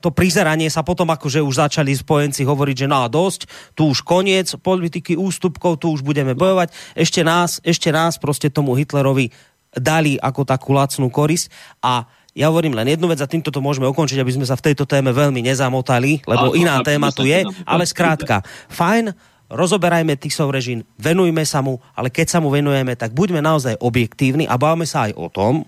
to 0.00 0.08
prizeranie 0.16 0.72
sa 0.72 0.80
potom, 0.80 1.12
akože 1.12 1.44
už 1.44 1.68
začali 1.68 1.92
spojenci 1.92 2.40
hovoriť, 2.40 2.76
že 2.76 2.86
no 2.88 3.04
dosť, 3.04 3.40
tu 3.76 3.92
už 3.92 4.00
koniec 4.00 4.48
politiky 4.64 5.12
ústupkov, 5.12 5.76
tu 5.76 5.92
už 5.92 6.00
budeme 6.00 6.32
bojovať. 6.32 6.72
Ešte 6.96 7.20
nás, 7.20 7.60
ešte 7.60 7.92
nás 7.92 8.16
proste 8.16 8.48
tomu 8.48 8.72
Hitlerovi 8.80 9.28
dali 9.76 10.16
ako 10.16 10.48
takú 10.48 10.72
lacnú 10.72 11.12
korisť 11.12 11.52
a 11.84 12.08
ja 12.34 12.50
hovorím 12.50 12.74
len 12.74 12.96
jednu 12.96 13.06
vec 13.06 13.20
a 13.20 13.30
týmto 13.30 13.52
to 13.52 13.62
môžeme 13.62 13.86
ukončiť, 13.86 14.18
aby 14.18 14.32
sme 14.34 14.48
sa 14.48 14.58
v 14.58 14.72
tejto 14.72 14.88
téme 14.88 15.14
veľmi 15.14 15.38
nezamotali, 15.44 16.24
lebo 16.26 16.50
ale, 16.50 16.58
iná 16.58 16.82
téma 16.82 17.14
tu 17.14 17.22
je, 17.22 17.46
ale 17.62 17.84
skrátka, 17.86 18.42
fajn, 18.72 19.14
rozoberajme 19.54 20.18
Tisov 20.18 20.50
režim, 20.50 20.82
venujme 20.98 21.46
sa 21.46 21.62
mu, 21.62 21.78
ale 21.94 22.10
keď 22.10 22.26
sa 22.26 22.38
mu 22.42 22.50
venujeme, 22.50 22.98
tak 22.98 23.14
buďme 23.14 23.38
naozaj 23.38 23.78
objektívni 23.78 24.50
a 24.50 24.58
bavme 24.58 24.84
sa 24.84 25.06
aj 25.06 25.12
o 25.14 25.30
tom, 25.30 25.62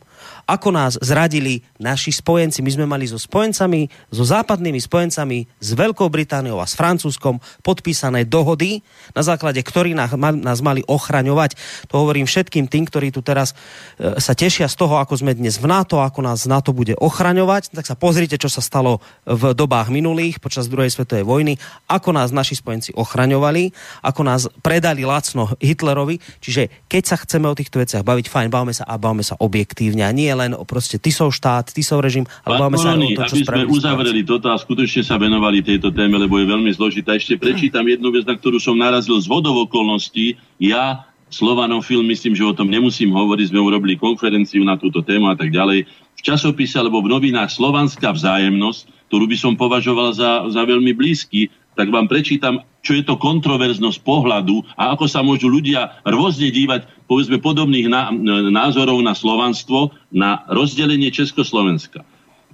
ako 0.47 0.69
nás 0.75 0.95
zradili 1.03 1.67
naši 1.77 2.15
spojenci. 2.15 2.63
My 2.63 2.71
sme 2.71 2.87
mali 2.87 3.05
so 3.05 3.19
spojencami, 3.19 3.91
so 4.15 4.23
západnými 4.23 4.79
spojencami, 4.79 5.47
s 5.59 5.71
Veľkou 5.75 6.07
Britániou 6.09 6.63
a 6.63 6.67
s 6.67 6.79
Francúzskom 6.79 7.43
podpísané 7.61 8.25
dohody, 8.25 8.81
na 9.13 9.23
základe 9.27 9.61
ktorých 9.61 9.99
nás, 10.19 10.61
mali 10.63 10.83
ochraňovať. 10.87 11.59
To 11.93 12.03
hovorím 12.03 12.25
všetkým 12.27 12.71
tým, 12.71 12.87
ktorí 12.89 13.11
tu 13.13 13.21
teraz 13.21 13.53
e, 13.99 14.19
sa 14.23 14.33
tešia 14.33 14.71
z 14.71 14.77
toho, 14.79 14.99
ako 15.03 15.21
sme 15.21 15.37
dnes 15.37 15.61
v 15.61 15.69
NATO, 15.69 16.01
ako 16.01 16.23
nás 16.25 16.49
NATO 16.49 16.73
bude 16.73 16.97
ochraňovať. 16.97 17.75
Tak 17.75 17.87
sa 17.87 17.99
pozrite, 17.99 18.41
čo 18.41 18.49
sa 18.49 18.65
stalo 18.65 19.03
v 19.27 19.53
dobách 19.53 19.93
minulých, 19.93 20.39
počas 20.41 20.71
druhej 20.71 20.91
svetovej 20.91 21.27
vojny, 21.27 21.55
ako 21.91 22.15
nás 22.17 22.33
naši 22.33 22.59
spojenci 22.59 22.97
ochraňovali, 22.97 23.71
ako 24.03 24.21
nás 24.25 24.49
predali 24.65 25.05
lacno 25.05 25.53
Hitlerovi. 25.61 26.19
Čiže 26.41 26.87
keď 26.89 27.03
sa 27.05 27.17
chceme 27.21 27.47
o 27.51 27.59
týchto 27.59 27.83
veciach 27.83 28.03
baviť, 28.07 28.27
fajn, 28.33 28.49
bavme 28.49 28.73
sa 28.73 28.89
a 28.89 28.97
bavme 28.97 29.23
sa 29.23 29.39
objektívne 29.39 30.07
a 30.07 30.16
nie 30.17 30.33
len 30.33 30.57
o 30.57 30.65
proste 30.65 30.97
Tisov 30.97 31.37
štát, 31.37 31.69
Tisov 31.69 32.01
režim, 32.01 32.25
ale 32.49 32.57
bavme 32.57 32.81
sa 32.81 32.97
o 32.97 33.05
to, 33.05 33.23
čo 33.29 33.37
aby 33.37 33.45
sme 33.45 33.69
uzavreli 33.69 34.25
toto 34.25 34.49
a 34.49 34.57
skutočne 34.57 35.05
sa 35.05 35.21
venovali 35.21 35.61
tejto 35.61 35.93
téme, 35.93 36.17
lebo 36.17 36.41
je 36.41 36.49
veľmi 36.49 36.73
zložitá. 36.73 37.13
Ešte 37.13 37.37
prečítam 37.37 37.85
jednu 37.85 38.09
vec, 38.09 38.25
na 38.25 38.33
ktorú 38.33 38.57
som 38.57 38.73
narazil 38.73 39.21
z 39.21 39.29
vodov 39.29 39.69
okolností. 39.69 40.41
Ja 40.57 41.05
Slovanom 41.27 41.83
film, 41.83 42.07
myslím, 42.07 42.39
že 42.39 42.47
o 42.47 42.55
tom 42.55 42.71
nemusím 42.71 43.11
hovoriť, 43.11 43.51
sme 43.51 43.59
urobili 43.59 43.99
konferenciu 43.99 44.63
na 44.63 44.79
túto 44.79 45.03
tému 45.03 45.27
a 45.27 45.35
tak 45.35 45.51
ďalej. 45.51 45.83
V 46.17 46.21
časopise 46.23 46.79
alebo 46.79 47.03
v 47.03 47.13
novinách 47.19 47.51
Slovanská 47.51 48.15
vzájemnosť, 48.15 49.11
ktorú 49.11 49.27
by 49.27 49.37
som 49.37 49.53
považoval 49.59 50.15
za, 50.15 50.47
za 50.49 50.63
veľmi 50.63 50.95
blízky, 50.95 51.51
tak 51.77 51.93
vám 51.93 52.09
prečítam, 52.09 52.65
čo 52.81 52.97
je 52.97 53.05
to 53.05 53.21
kontroverznosť 53.21 54.01
pohľadu 54.01 54.65
a 54.79 54.97
ako 54.97 55.11
sa 55.11 55.21
môžu 55.21 55.51
ľudia 55.51 56.01
rôzne 56.07 56.49
dívať 56.49 56.96
povedzme 57.07 57.39
podobných 57.39 57.87
názorov 58.51 58.99
na 59.03 59.15
slovanstvo, 59.15 59.95
na 60.11 60.43
rozdelenie 60.51 61.11
Československa. 61.15 62.03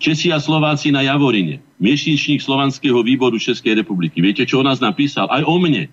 Česi 0.03 0.35
a 0.35 0.43
Slováci 0.43 0.91
na 0.91 1.01
Javorine, 1.05 1.63
miešničník 1.79 2.43
Slovanského 2.43 3.01
výboru 3.07 3.39
Českej 3.39 3.79
republiky. 3.81 4.19
Viete, 4.21 4.43
čo 4.45 4.61
o 4.61 4.67
nás 4.67 4.83
napísal? 4.83 5.31
Aj 5.31 5.47
o 5.47 5.57
mne. 5.63 5.89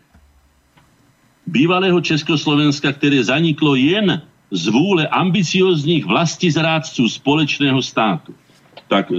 Bývalého 1.45 1.97
Československa, 2.01 2.89
ktoré 2.93 3.21
zaniklo 3.21 3.77
jen 3.77 4.21
z 4.49 4.63
vúle 4.73 5.05
ambicióznych 5.13 6.09
vlastizrádcu 6.09 7.05
spoločného 7.05 7.77
státu. 7.85 8.33
Tak, 8.89 9.13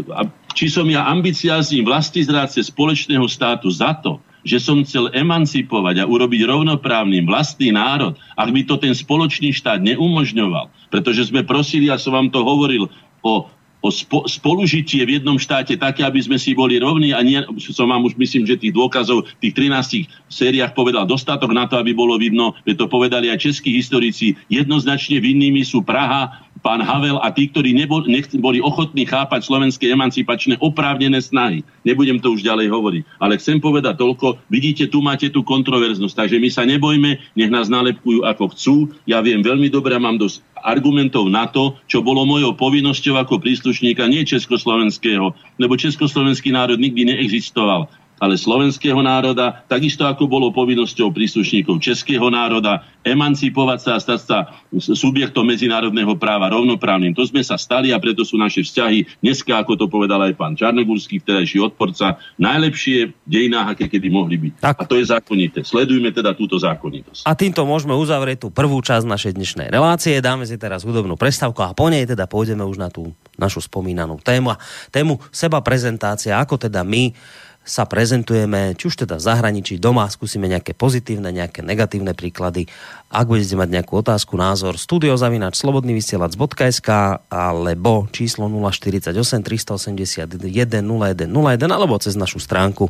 či 0.59 0.66
som 0.66 0.82
ja 0.91 1.07
ambiciázny 1.07 1.86
vlastizrádce 1.86 2.66
spoločného 2.66 3.30
státu 3.30 3.70
za 3.70 3.95
to, 3.95 4.18
že 4.43 4.59
som 4.59 4.80
chcel 4.82 5.12
emancipovať 5.12 6.03
a 6.03 6.09
urobiť 6.09 6.49
rovnoprávnym 6.49 7.28
vlastný 7.28 7.72
národ, 7.76 8.16
ak 8.36 8.49
by 8.49 8.62
to 8.64 8.80
ten 8.80 8.97
spoločný 8.97 9.53
štát 9.53 9.80
neumožňoval, 9.84 10.72
pretože 10.88 11.28
sme 11.28 11.45
prosili, 11.45 11.93
ja 11.93 12.01
som 12.01 12.16
vám 12.16 12.32
to 12.32 12.41
hovoril, 12.41 12.88
o 13.20 13.53
o 13.81 13.89
spo, 13.89 14.28
spolužitie 14.28 15.03
v 15.09 15.20
jednom 15.20 15.41
štáte 15.41 15.76
také, 15.76 16.05
aby 16.05 16.20
sme 16.20 16.37
si 16.37 16.53
boli 16.53 16.76
rovní 16.76 17.16
a 17.16 17.20
nie, 17.24 17.41
som 17.59 17.89
vám 17.89 18.05
už 18.05 18.16
myslím, 18.20 18.45
že 18.45 18.61
tých 18.61 18.76
dôkazov 18.76 19.24
v 19.41 19.49
tých 19.49 19.55
13 19.57 20.07
sériách 20.28 20.76
povedal 20.76 21.09
dostatok 21.09 21.51
na 21.53 21.64
to, 21.64 21.81
aby 21.81 21.97
bolo 21.97 22.20
vidno, 22.20 22.53
že 22.68 22.76
to 22.76 22.87
povedali 22.87 23.33
aj 23.33 23.41
českí 23.41 23.72
historici, 23.72 24.37
jednoznačne 24.53 25.18
vinnými 25.18 25.64
sú 25.64 25.81
Praha, 25.81 26.45
pán 26.61 26.85
Havel 26.85 27.16
a 27.24 27.33
tí, 27.33 27.49
ktorí 27.49 27.72
nebol, 27.72 28.05
nech, 28.05 28.28
boli 28.37 28.61
ochotní 28.61 29.09
chápať 29.09 29.49
slovenské 29.49 29.89
emancipačné 29.89 30.61
oprávnené 30.61 31.16
snahy. 31.24 31.64
Nebudem 31.89 32.20
to 32.20 32.37
už 32.37 32.45
ďalej 32.45 32.68
hovoriť. 32.68 33.03
Ale 33.16 33.41
chcem 33.41 33.59
povedať 33.59 33.97
toľko, 33.97 34.37
vidíte, 34.53 34.93
tu 34.93 35.01
máte 35.01 35.33
tú 35.33 35.41
kontroverznosť, 35.41 36.14
takže 36.14 36.37
my 36.37 36.49
sa 36.53 36.68
nebojme, 36.68 37.16
nech 37.37 37.51
nás 37.51 37.72
nalepkujú 37.72 38.28
ako 38.28 38.45
chcú. 38.53 38.76
Ja 39.09 39.24
viem 39.24 39.41
veľmi 39.41 39.72
dobre, 39.72 39.97
mám 39.97 40.20
dosť 40.20 40.45
argumentov 40.65 41.29
na 41.29 41.49
to, 41.49 41.77
čo 41.91 42.01
bolo 42.01 42.25
mojou 42.25 42.57
povinnosťou 42.57 43.21
ako 43.21 43.41
príslušníka 43.41 44.07
nie 44.09 44.25
československého, 44.25 45.33
lebo 45.57 45.75
československý 45.77 46.53
národ 46.53 46.81
nikdy 46.81 47.15
neexistoval 47.15 47.89
ale 48.21 48.37
slovenského 48.37 49.01
národa, 49.01 49.64
takisto 49.64 50.05
ako 50.05 50.29
bolo 50.29 50.53
povinnosťou 50.53 51.09
príslušníkov 51.09 51.81
českého 51.81 52.29
národa 52.29 52.85
emancipovať 53.01 53.79
sa 53.81 53.91
a 53.97 54.03
stať 54.03 54.21
sa 54.21 54.39
subjektom 54.77 55.49
medzinárodného 55.49 56.21
práva 56.21 56.53
rovnoprávnym. 56.53 57.16
To 57.16 57.25
sme 57.25 57.41
sa 57.41 57.57
stali 57.57 57.97
a 57.97 57.99
preto 57.99 58.29
sú 58.29 58.37
naše 58.37 58.61
vzťahy 58.61 59.25
dneska, 59.25 59.57
ako 59.57 59.73
to 59.81 59.87
povedal 59.89 60.21
aj 60.21 60.37
pán 60.37 60.53
Čarnogurský, 60.53 61.25
vtedajší 61.25 61.64
odporca, 61.64 62.21
najlepšie 62.37 63.09
v 63.09 63.14
dejinách, 63.25 63.73
aké 63.73 63.89
kedy 63.89 64.12
mohli 64.12 64.37
byť. 64.37 64.53
Tak. 64.61 64.77
A 64.77 64.83
to 64.85 65.01
je 65.01 65.09
zákonité. 65.09 65.64
Sledujme 65.64 66.12
teda 66.12 66.37
túto 66.37 66.61
zákonitosť. 66.61 67.25
A 67.25 67.33
týmto 67.33 67.64
môžeme 67.64 67.97
uzavrieť 67.97 68.45
tú 68.45 68.49
prvú 68.53 68.85
časť 68.85 69.09
našej 69.09 69.33
dnešnej 69.33 69.73
relácie. 69.73 70.21
Dáme 70.21 70.45
si 70.45 70.61
teraz 70.61 70.85
hudobnú 70.85 71.16
prestávku 71.16 71.64
a 71.64 71.73
po 71.73 71.89
nej 71.89 72.05
teda 72.05 72.29
pôjdeme 72.29 72.68
už 72.68 72.77
na 72.77 72.93
tú 72.93 73.16
našu 73.41 73.64
spomínanú 73.64 74.21
tému. 74.21 74.53
Tému 74.93 75.16
seba 75.33 75.64
prezentácia, 75.64 76.37
ako 76.37 76.61
teda 76.61 76.85
my 76.85 77.16
sa 77.61 77.85
prezentujeme, 77.85 78.73
či 78.75 78.89
už 78.89 79.05
teda 79.05 79.21
v 79.21 79.23
zahraničí, 79.23 79.77
doma, 79.77 80.09
skúsime 80.09 80.49
nejaké 80.49 80.73
pozitívne, 80.73 81.29
nejaké 81.31 81.61
negatívne 81.61 82.17
príklady. 82.17 82.67
Ak 83.13 83.29
budete 83.29 83.55
mať 83.55 83.69
nejakú 83.69 84.01
otázku, 84.01 84.35
názor, 84.35 84.81
studiozavinač 84.81 85.61
slobodnyvysielac.sk 85.61 86.89
alebo 87.29 88.09
číslo 88.11 88.49
048 88.49 89.13
381 89.13 90.41
0101 90.41 91.29
alebo 91.69 91.95
cez 92.01 92.17
našu 92.17 92.41
stránku, 92.41 92.89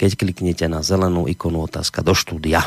keď 0.00 0.10
kliknete 0.16 0.64
na 0.66 0.80
zelenú 0.80 1.28
ikonu 1.28 1.68
otázka 1.68 2.00
do 2.00 2.16
štúdia. 2.16 2.64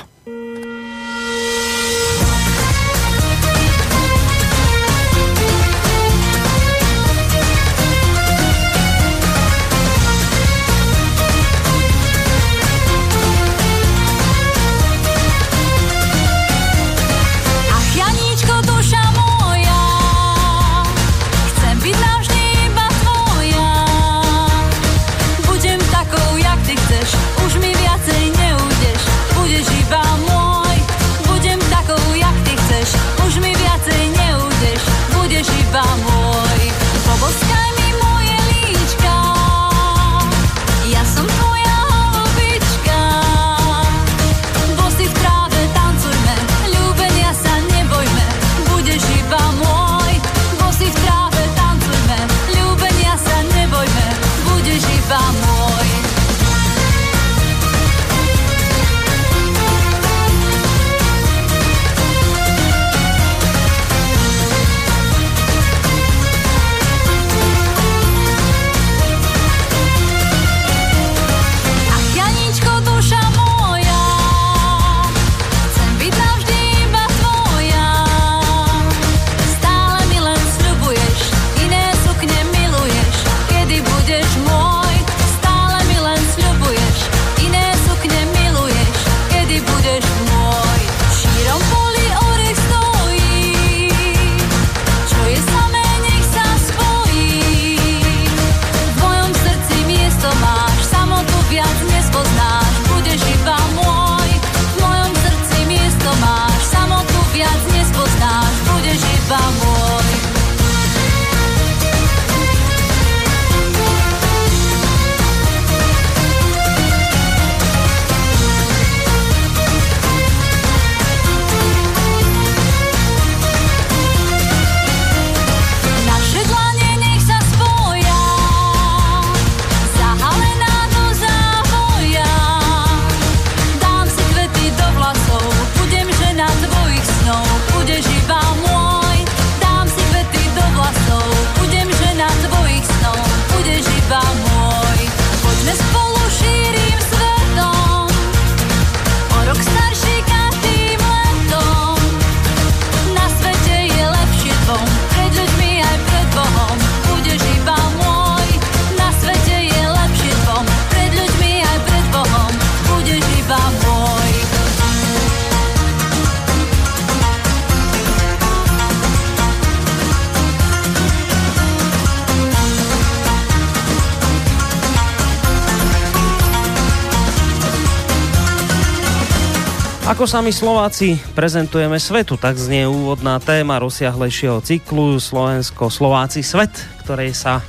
Ako 180.30 180.46
sa 180.46 180.46
my 180.46 180.54
Slováci 180.54 181.18
prezentujeme 181.34 181.98
svetu, 181.98 182.38
tak 182.38 182.54
znie 182.54 182.86
úvodná 182.86 183.42
téma 183.42 183.82
rozsiahlejšieho 183.82 184.62
cyklu 184.62 185.18
Slovensko-Slováci 185.18 186.46
svet, 186.46 186.70
ktorej 187.02 187.34
sa 187.34 187.66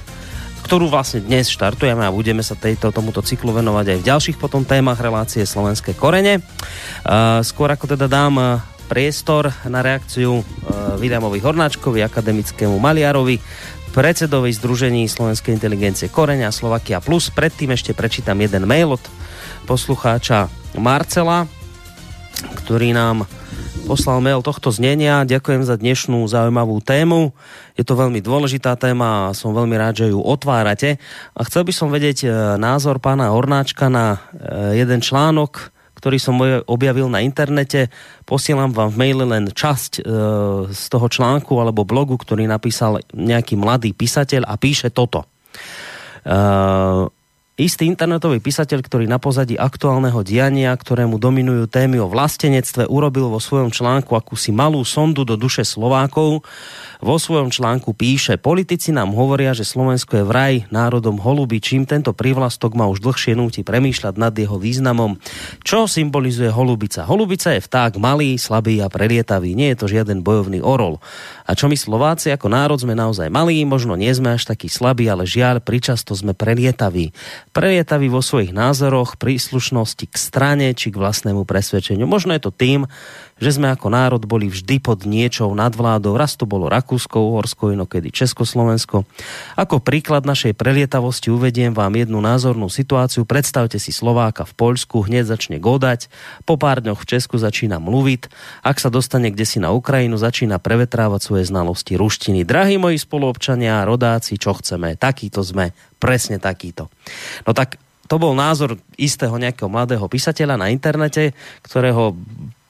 ktorú 0.69 0.93
vlastne 0.93 1.25
dnes 1.25 1.49
štartujeme 1.49 2.05
a 2.05 2.13
budeme 2.13 2.45
sa 2.45 2.53
tejto, 2.53 2.93
tomuto 2.93 3.25
cyklu 3.25 3.57
venovať 3.57 3.97
aj 3.97 3.99
v 4.05 4.09
ďalších 4.13 4.37
potom 4.37 4.69
témach 4.69 5.01
relácie 5.01 5.49
Slovenské 5.49 5.97
korene. 5.97 6.45
Skôr 7.41 7.73
ako 7.73 7.97
teda 7.97 8.05
dám 8.13 8.61
priestor 8.93 9.49
na 9.65 9.81
reakciu 9.81 10.45
Vidamovi 11.01 11.41
Hornáčkovi, 11.41 12.05
akademickému 12.05 12.77
maliarovi, 12.77 13.41
predsedovi 13.97 14.53
Združení 14.53 15.09
Slovenskej 15.09 15.57
inteligencie 15.57 16.13
Koreňa 16.13 16.53
Slovakia 16.53 17.01
Plus. 17.01 17.33
Predtým 17.33 17.73
ešte 17.73 17.97
prečítam 17.97 18.37
jeden 18.37 18.69
mail 18.69 19.01
od 19.01 19.05
poslucháča 19.65 20.53
Marcela, 20.77 21.49
ktorý 22.71 22.95
nám 22.95 23.27
poslal 23.91 24.23
mail 24.23 24.47
tohto 24.47 24.71
znenia. 24.71 25.27
Ďakujem 25.27 25.67
za 25.67 25.75
dnešnú 25.75 26.23
zaujímavú 26.31 26.79
tému. 26.79 27.35
Je 27.75 27.83
to 27.83 27.99
veľmi 27.99 28.23
dôležitá 28.23 28.79
téma 28.79 29.27
a 29.27 29.35
som 29.35 29.51
veľmi 29.51 29.75
rád, 29.75 30.07
že 30.07 30.15
ju 30.15 30.23
otvárate. 30.23 31.03
A 31.35 31.43
chcel 31.51 31.67
by 31.67 31.75
som 31.75 31.91
vedieť 31.91 32.19
e, 32.23 32.29
názor 32.63 33.03
pána 33.03 33.35
Hornáčka 33.35 33.91
na 33.91 34.23
e, 34.31 34.79
jeden 34.79 35.03
článok, 35.03 35.75
ktorý 35.99 36.23
som 36.23 36.39
objavil 36.71 37.11
na 37.11 37.27
internete. 37.27 37.91
Posielam 38.23 38.71
vám 38.71 38.95
v 38.95 39.01
maili 39.03 39.27
len 39.27 39.51
časť 39.51 39.93
e, 39.99 40.01
z 40.71 40.83
toho 40.95 41.11
článku 41.11 41.51
alebo 41.59 41.83
blogu, 41.83 42.15
ktorý 42.23 42.47
napísal 42.47 43.03
nejaký 43.11 43.59
mladý 43.59 43.99
písateľ 43.99 44.47
a 44.47 44.55
píše 44.55 44.95
toto 44.95 45.27
Istý 47.61 47.93
internetový 47.93 48.41
písateľ, 48.41 48.81
ktorý 48.81 49.05
na 49.05 49.21
pozadí 49.21 49.53
aktuálneho 49.53 50.25
diania, 50.25 50.73
ktorému 50.73 51.21
dominujú 51.21 51.69
témy 51.69 52.01
o 52.01 52.09
vlastenectve, 52.09 52.89
urobil 52.89 53.29
vo 53.29 53.37
svojom 53.37 53.69
článku 53.69 54.17
akúsi 54.17 54.49
malú 54.49 54.81
sondu 54.81 55.29
do 55.29 55.37
duše 55.37 55.61
Slovákov. 55.69 56.41
Vo 57.05 57.17
svojom 57.21 57.53
článku 57.53 57.93
píše, 57.93 58.41
politici 58.41 58.97
nám 58.97 59.13
hovoria, 59.13 59.53
že 59.53 59.69
Slovensko 59.69 60.21
je 60.21 60.25
vraj 60.25 60.55
národom 60.73 61.21
holuby, 61.21 61.61
čím 61.61 61.85
tento 61.85 62.17
prívlastok 62.17 62.73
má 62.73 62.89
už 62.89 63.05
dlhšie 63.05 63.37
núti 63.37 63.61
premýšľať 63.61 64.15
nad 64.17 64.33
jeho 64.33 64.57
významom. 64.57 65.21
Čo 65.61 65.85
symbolizuje 65.85 66.49
holubica? 66.49 67.05
Holubica 67.05 67.53
je 67.53 67.61
vták 67.61 68.01
malý, 68.01 68.41
slabý 68.41 68.81
a 68.81 68.89
prelietavý. 68.89 69.53
Nie 69.53 69.77
je 69.77 69.85
to 69.85 69.93
žiaden 69.93 70.25
bojovný 70.25 70.65
orol. 70.65 70.97
A 71.45 71.53
čo 71.53 71.69
my 71.69 71.77
Slováci 71.77 72.33
ako 72.33 72.49
národ 72.49 72.81
sme 72.81 72.97
naozaj 72.97 73.29
malí, 73.29 73.61
možno 73.69 74.01
nie 74.01 74.13
sme 74.17 74.33
až 74.33 74.49
takí 74.49 74.73
slabí, 74.73 75.05
ale 75.13 75.29
žiaľ, 75.29 75.61
pričasto 75.61 76.17
sme 76.17 76.33
prelietaví. 76.33 77.13
Prelietaví 77.51 78.07
vo 78.07 78.23
svojich 78.23 78.55
názoroch, 78.55 79.19
príslušnosti 79.19 80.07
k 80.07 80.17
strane 80.17 80.71
či 80.71 80.95
k 80.95 81.01
vlastnému 81.03 81.43
presvedčeniu. 81.43 82.07
Možno 82.07 82.31
je 82.31 82.43
to 82.47 82.55
tým, 82.55 82.87
že 83.41 83.57
sme 83.57 83.73
ako 83.73 83.89
národ 83.89 84.23
boli 84.29 84.53
vždy 84.53 84.79
pod 84.79 85.09
niečou 85.09 85.49
nadvládou. 85.57 86.15
Raz 86.15 86.37
to 86.37 86.45
bolo 86.45 86.69
Rakúsko, 86.69 87.17
Uhorsko, 87.19 87.73
inokedy 87.73 88.13
Československo. 88.13 89.09
Ako 89.57 89.81
príklad 89.81 90.29
našej 90.29 90.53
prelietavosti 90.55 91.33
uvediem 91.33 91.73
vám 91.73 91.97
jednu 91.97 92.21
názornú 92.21 92.69
situáciu. 92.69 93.25
Predstavte 93.25 93.81
si 93.81 93.91
Slováka 93.91 94.45
v 94.45 94.53
Poľsku, 94.53 95.09
hneď 95.09 95.33
začne 95.33 95.57
godať, 95.57 96.13
po 96.45 96.61
pár 96.61 96.85
dňoch 96.85 97.01
v 97.01 97.09
Česku 97.17 97.41
začína 97.41 97.81
mluviť, 97.81 98.29
ak 98.61 98.77
sa 98.77 98.93
dostane 98.93 99.33
kde 99.33 99.49
si 99.49 99.57
na 99.57 99.73
Ukrajinu, 99.73 100.21
začína 100.21 100.61
prevetrávať 100.61 101.25
svoje 101.25 101.45
znalosti 101.49 101.97
ruštiny. 101.97 102.45
Drahí 102.45 102.77
moji 102.77 103.01
spoluobčania, 103.01 103.89
rodáci, 103.89 104.37
čo 104.37 104.53
chceme, 104.53 105.01
takýto 105.01 105.41
sme, 105.41 105.73
presne 105.97 106.37
takýto. 106.37 106.93
No 107.49 107.57
tak 107.57 107.81
to 108.11 108.19
bol 108.19 108.35
názor 108.35 108.75
istého 108.99 109.39
nejakého 109.39 109.71
mladého 109.71 110.03
písateľa 110.11 110.59
na 110.59 110.67
internete, 110.75 111.31
ktorého 111.63 112.19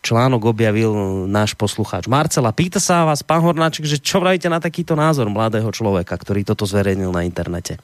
článok 0.00 0.52
objavil 0.52 0.92
náš 1.28 1.52
poslucháč 1.54 2.08
Marcela. 2.08 2.56
Pýta 2.56 2.80
sa 2.80 3.04
vás, 3.04 3.20
pán 3.20 3.44
Hornáček, 3.44 3.84
že 3.84 4.00
čo 4.00 4.20
vravíte 4.20 4.48
na 4.48 4.60
takýto 4.60 4.96
názor 4.96 5.28
mladého 5.28 5.68
človeka, 5.72 6.16
ktorý 6.16 6.44
toto 6.44 6.64
zverejnil 6.64 7.12
na 7.12 7.24
internete? 7.24 7.76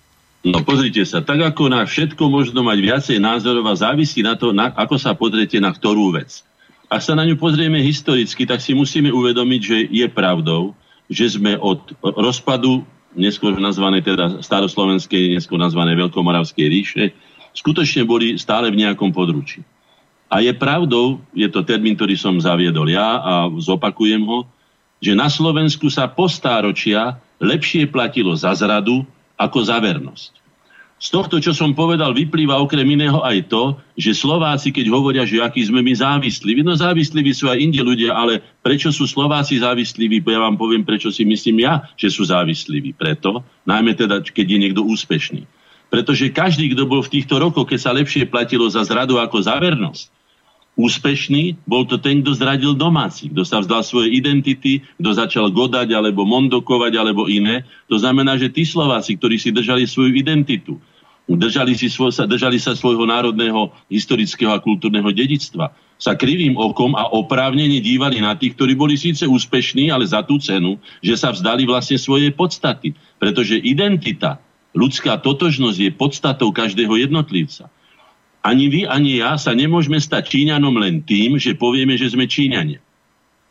No 0.46 0.62
pozrite 0.62 1.02
sa, 1.02 1.20
tak 1.26 1.42
ako 1.42 1.66
na 1.66 1.82
všetko 1.82 2.30
možno 2.30 2.62
mať 2.62 2.78
viacej 2.78 3.18
názorov 3.18 3.66
a 3.66 3.74
závisí 3.74 4.22
na 4.22 4.38
to, 4.38 4.54
na, 4.54 4.70
ako 4.70 4.94
sa 4.94 5.10
pozriete 5.12 5.58
na 5.58 5.74
ktorú 5.74 6.14
vec. 6.14 6.46
Ak 6.86 7.02
sa 7.02 7.18
na 7.18 7.26
ňu 7.26 7.34
pozrieme 7.34 7.82
historicky, 7.82 8.46
tak 8.46 8.62
si 8.62 8.70
musíme 8.70 9.10
uvedomiť, 9.10 9.60
že 9.60 9.78
je 9.90 10.06
pravdou, 10.06 10.70
že 11.10 11.34
sme 11.34 11.58
od 11.58 11.82
rozpadu, 12.02 12.86
neskôr 13.18 13.58
nazvané 13.58 14.06
teda 14.06 14.38
staroslovenskej, 14.38 15.34
neskôr 15.34 15.58
nazvané 15.58 15.98
Veľkomoravskej 15.98 16.66
ríše, 16.70 17.04
skutočne 17.50 18.06
boli 18.06 18.38
stále 18.38 18.70
v 18.70 18.86
nejakom 18.86 19.10
područí. 19.10 19.66
A 20.26 20.42
je 20.42 20.50
pravdou, 20.50 21.22
je 21.30 21.46
to 21.46 21.62
termín, 21.62 21.94
ktorý 21.94 22.18
som 22.18 22.34
zaviedol 22.42 22.90
ja 22.90 23.22
a 23.22 23.32
zopakujem 23.62 24.26
ho, 24.26 24.42
že 24.98 25.14
na 25.14 25.30
Slovensku 25.30 25.86
sa 25.86 26.10
po 26.10 26.26
stáročia 26.26 27.20
lepšie 27.38 27.86
platilo 27.86 28.34
za 28.34 28.50
zradu 28.56 29.06
ako 29.38 29.58
za 29.62 29.78
vernosť. 29.78 30.32
Z 30.96 31.12
tohto, 31.12 31.36
čo 31.44 31.52
som 31.52 31.76
povedal, 31.76 32.16
vyplýva 32.16 32.56
okrem 32.56 32.96
iného 32.96 33.20
aj 33.20 33.52
to, 33.52 33.76
že 34.00 34.16
Slováci, 34.16 34.72
keď 34.72 34.88
hovoria, 34.88 35.28
že 35.28 35.44
aký 35.44 35.60
sme 35.68 35.84
my 35.84 35.92
závislí, 35.92 36.64
no 36.64 36.72
závislí 36.72 37.20
sú 37.36 37.52
aj 37.52 37.60
inde 37.60 37.84
ľudia, 37.84 38.16
ale 38.16 38.40
prečo 38.64 38.88
sú 38.88 39.04
Slováci 39.04 39.60
závislí, 39.60 40.08
ja 40.24 40.40
vám 40.40 40.56
poviem, 40.56 40.88
prečo 40.88 41.12
si 41.12 41.28
myslím 41.28 41.68
ja, 41.68 41.84
že 42.00 42.08
sú 42.08 42.24
závislí. 42.24 42.96
Preto, 42.96 43.44
najmä 43.68 43.92
teda, 43.92 44.24
keď 44.24 44.46
je 44.48 44.58
niekto 44.58 44.80
úspešný. 44.88 45.44
Pretože 45.92 46.32
každý, 46.32 46.72
kto 46.72 46.88
bol 46.88 47.04
v 47.04 47.12
týchto 47.20 47.36
rokoch, 47.36 47.68
keď 47.68 47.78
sa 47.78 47.92
lepšie 47.92 48.24
platilo 48.32 48.64
za 48.64 48.80
zradu 48.80 49.20
ako 49.20 49.36
za 49.44 49.60
vernosť, 49.60 50.15
úspešný, 50.76 51.64
bol 51.64 51.88
to 51.88 51.96
ten, 51.96 52.20
kto 52.20 52.36
zradil 52.36 52.76
domáci, 52.76 53.32
kto 53.32 53.42
sa 53.48 53.64
vzdal 53.64 53.80
svoje 53.80 54.12
identity, 54.12 54.84
kto 55.00 55.10
začal 55.16 55.48
godať 55.48 55.96
alebo 55.96 56.28
mondokovať 56.28 56.92
alebo 57.00 57.26
iné. 57.32 57.64
To 57.88 57.96
znamená, 57.96 58.36
že 58.36 58.52
tí 58.52 58.68
Slováci, 58.68 59.16
ktorí 59.16 59.40
si 59.40 59.56
držali 59.56 59.88
svoju 59.88 60.12
identitu, 60.12 60.76
držali, 61.26 61.74
si 61.74 61.90
svoj, 61.90 62.14
sa, 62.14 62.28
držali 62.28 62.60
sa 62.60 62.76
svojho 62.76 63.02
národného, 63.02 63.74
historického 63.90 64.52
a 64.54 64.62
kultúrneho 64.62 65.10
dedictva, 65.10 65.74
sa 65.96 66.12
krivým 66.12 66.54
okom 66.60 66.92
a 66.92 67.08
oprávnene 67.08 67.80
dívali 67.80 68.20
na 68.20 68.36
tých, 68.36 68.54
ktorí 68.54 68.76
boli 68.76 69.00
síce 69.00 69.24
úspešní, 69.24 69.88
ale 69.88 70.04
za 70.04 70.20
tú 70.22 70.36
cenu, 70.36 70.76
že 71.00 71.16
sa 71.16 71.32
vzdali 71.32 71.64
vlastne 71.64 71.96
svojej 71.96 72.30
podstaty. 72.36 72.92
Pretože 73.16 73.56
identita, 73.58 74.38
ľudská 74.76 75.16
totožnosť 75.24 75.78
je 75.80 75.90
podstatou 75.96 76.52
každého 76.52 77.00
jednotlivca. 77.00 77.72
Ani 78.46 78.70
vy, 78.70 78.86
ani 78.86 79.18
ja 79.18 79.34
sa 79.34 79.50
nemôžeme 79.58 79.98
stať 79.98 80.30
Číňanom 80.38 80.78
len 80.78 81.02
tým, 81.02 81.34
že 81.34 81.58
povieme, 81.58 81.98
že 81.98 82.14
sme 82.14 82.30
Číňania. 82.30 82.78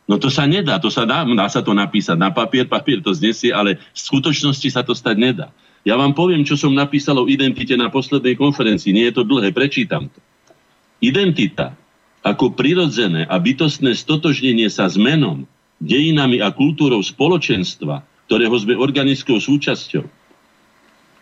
No 0.08 0.16
to 0.16 0.32
sa 0.32 0.48
nedá, 0.48 0.80
to 0.80 0.88
sa 0.88 1.04
dá, 1.04 1.28
dá 1.28 1.48
sa 1.52 1.60
to 1.60 1.76
napísať 1.76 2.16
na 2.16 2.32
papier, 2.32 2.64
papier 2.64 3.04
to 3.04 3.12
znesie, 3.12 3.52
ale 3.52 3.76
v 3.76 4.00
skutočnosti 4.00 4.72
sa 4.72 4.88
to 4.88 4.96
stať 4.96 5.20
nedá. 5.20 5.48
Ja 5.84 6.00
vám 6.00 6.16
poviem, 6.16 6.48
čo 6.48 6.56
som 6.56 6.72
napísal 6.72 7.20
o 7.20 7.28
identite 7.28 7.76
na 7.76 7.92
poslednej 7.92 8.40
konferencii. 8.40 8.96
Nie 8.96 9.12
je 9.12 9.20
to 9.20 9.24
dlhé, 9.28 9.52
prečítam 9.52 10.08
to. 10.08 10.24
Identita 11.04 11.76
ako 12.24 12.56
prirodzené 12.56 13.28
a 13.28 13.36
bytostné 13.38 13.94
stotožnenie 13.94 14.72
sa 14.72 14.88
s 14.88 14.96
menom, 14.96 15.44
dejinami 15.84 16.40
a 16.40 16.50
kultúrou 16.56 17.04
spoločenstva, 17.04 18.02
ktorého 18.32 18.56
sme 18.58 18.80
organickou 18.80 19.38
súčasťou, 19.38 20.08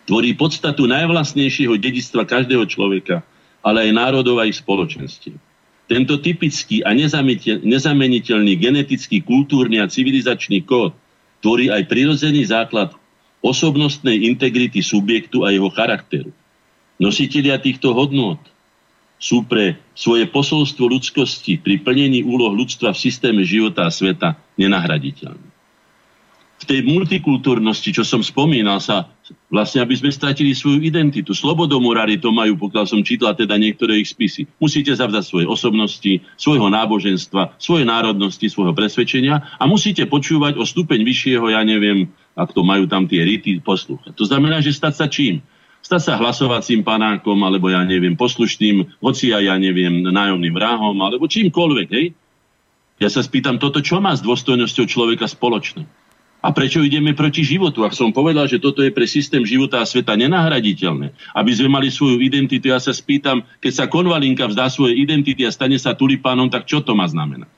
tvorí 0.08 0.30
podstatu 0.32 0.86
najvlastnejšieho 0.86 1.74
dedictva 1.76 2.24
každého 2.24 2.64
človeka 2.70 3.20
ale 3.64 3.88
aj 3.88 3.96
národov 3.96 4.38
a 4.38 4.44
ich 4.44 4.60
spoločenstiev. 4.60 5.34
Tento 5.84 6.20
typický 6.20 6.80
a 6.84 6.92
nezameniteľný 6.96 8.52
genetický, 8.56 9.20
kultúrny 9.20 9.80
a 9.80 9.88
civilizačný 9.88 10.64
kód 10.64 10.96
tvorí 11.44 11.68
aj 11.68 11.84
prirodzený 11.88 12.48
základ 12.48 12.92
osobnostnej 13.44 14.24
integrity 14.28 14.80
subjektu 14.80 15.44
a 15.44 15.52
jeho 15.52 15.68
charakteru. 15.68 16.32
Nositelia 16.96 17.60
týchto 17.60 17.92
hodnôt 17.92 18.40
sú 19.20 19.44
pre 19.44 19.76
svoje 19.92 20.24
posolstvo 20.28 20.88
ľudskosti 20.88 21.60
pri 21.60 21.84
plnení 21.84 22.24
úloh 22.24 22.52
ľudstva 22.52 22.96
v 22.96 23.02
systéme 23.04 23.44
života 23.44 23.84
a 23.84 23.92
sveta 23.92 24.40
nenahraditeľné 24.56 25.54
v 26.64 26.64
tej 26.64 26.80
multikultúrnosti, 26.86 27.92
čo 27.92 28.06
som 28.06 28.24
spomínal, 28.24 28.78
sa 28.78 29.10
vlastne, 29.48 29.80
aby 29.80 29.94
sme 29.96 30.12
stratili 30.12 30.52
svoju 30.52 30.84
identitu. 30.84 31.32
Slobodomurári 31.32 32.20
to 32.20 32.28
majú, 32.28 32.60
pokiaľ 32.60 32.84
som 32.84 33.00
čítal 33.00 33.32
teda 33.32 33.56
niektoré 33.56 34.02
ich 34.02 34.12
spisy. 34.12 34.44
Musíte 34.60 34.92
zavzať 34.92 35.24
svoje 35.24 35.46
osobnosti, 35.48 36.20
svojho 36.36 36.68
náboženstva, 36.68 37.56
svoje 37.56 37.88
národnosti, 37.88 38.44
svojho 38.44 38.76
presvedčenia 38.76 39.56
a 39.56 39.64
musíte 39.64 40.04
počúvať 40.04 40.60
o 40.60 40.64
stupeň 40.68 41.00
vyššieho, 41.06 41.46
ja 41.52 41.64
neviem, 41.64 42.12
ak 42.36 42.52
to 42.52 42.60
majú 42.66 42.84
tam 42.84 43.08
tie 43.08 43.24
rity, 43.24 43.62
poslúchať. 43.62 44.12
To 44.12 44.24
znamená, 44.28 44.60
že 44.60 44.74
stať 44.74 44.94
sa 44.94 45.06
čím? 45.08 45.40
Stať 45.84 46.00
sa 46.00 46.12
hlasovacím 46.16 46.80
panákom, 46.80 47.36
alebo 47.44 47.68
ja 47.68 47.84
neviem, 47.84 48.16
poslušným, 48.16 49.04
hoci 49.04 49.32
ja 49.32 49.54
neviem, 49.60 50.00
nájomným 50.00 50.56
vrahom, 50.56 50.96
alebo 51.04 51.28
čímkoľvek, 51.28 51.88
hej? 51.92 52.06
Ja 53.02 53.10
sa 53.10 53.20
spýtam, 53.20 53.58
toto 53.58 53.82
čo 53.82 53.98
má 53.98 54.14
s 54.14 54.22
dôstojnosťou 54.22 54.86
človeka 54.86 55.26
spoločné? 55.26 56.03
A 56.44 56.52
prečo 56.52 56.84
ideme 56.84 57.16
proti 57.16 57.40
životu? 57.40 57.88
Ak 57.88 57.96
som 57.96 58.12
povedal, 58.12 58.44
že 58.44 58.60
toto 58.60 58.84
je 58.84 58.92
pre 58.92 59.08
systém 59.08 59.40
života 59.48 59.80
a 59.80 59.88
sveta 59.88 60.12
nenahraditeľné, 60.12 61.16
aby 61.32 61.50
sme 61.56 61.72
mali 61.72 61.88
svoju 61.88 62.20
identitu, 62.20 62.68
ja 62.68 62.76
sa 62.76 62.92
spýtam, 62.92 63.48
keď 63.64 63.72
sa 63.72 63.84
konvalinka 63.88 64.44
vzdá 64.44 64.68
svoje 64.68 65.00
identity 65.00 65.48
a 65.48 65.50
stane 65.50 65.80
sa 65.80 65.96
tulipánom, 65.96 66.52
tak 66.52 66.68
čo 66.68 66.84
to 66.84 66.92
má 66.92 67.08
znamená? 67.08 67.48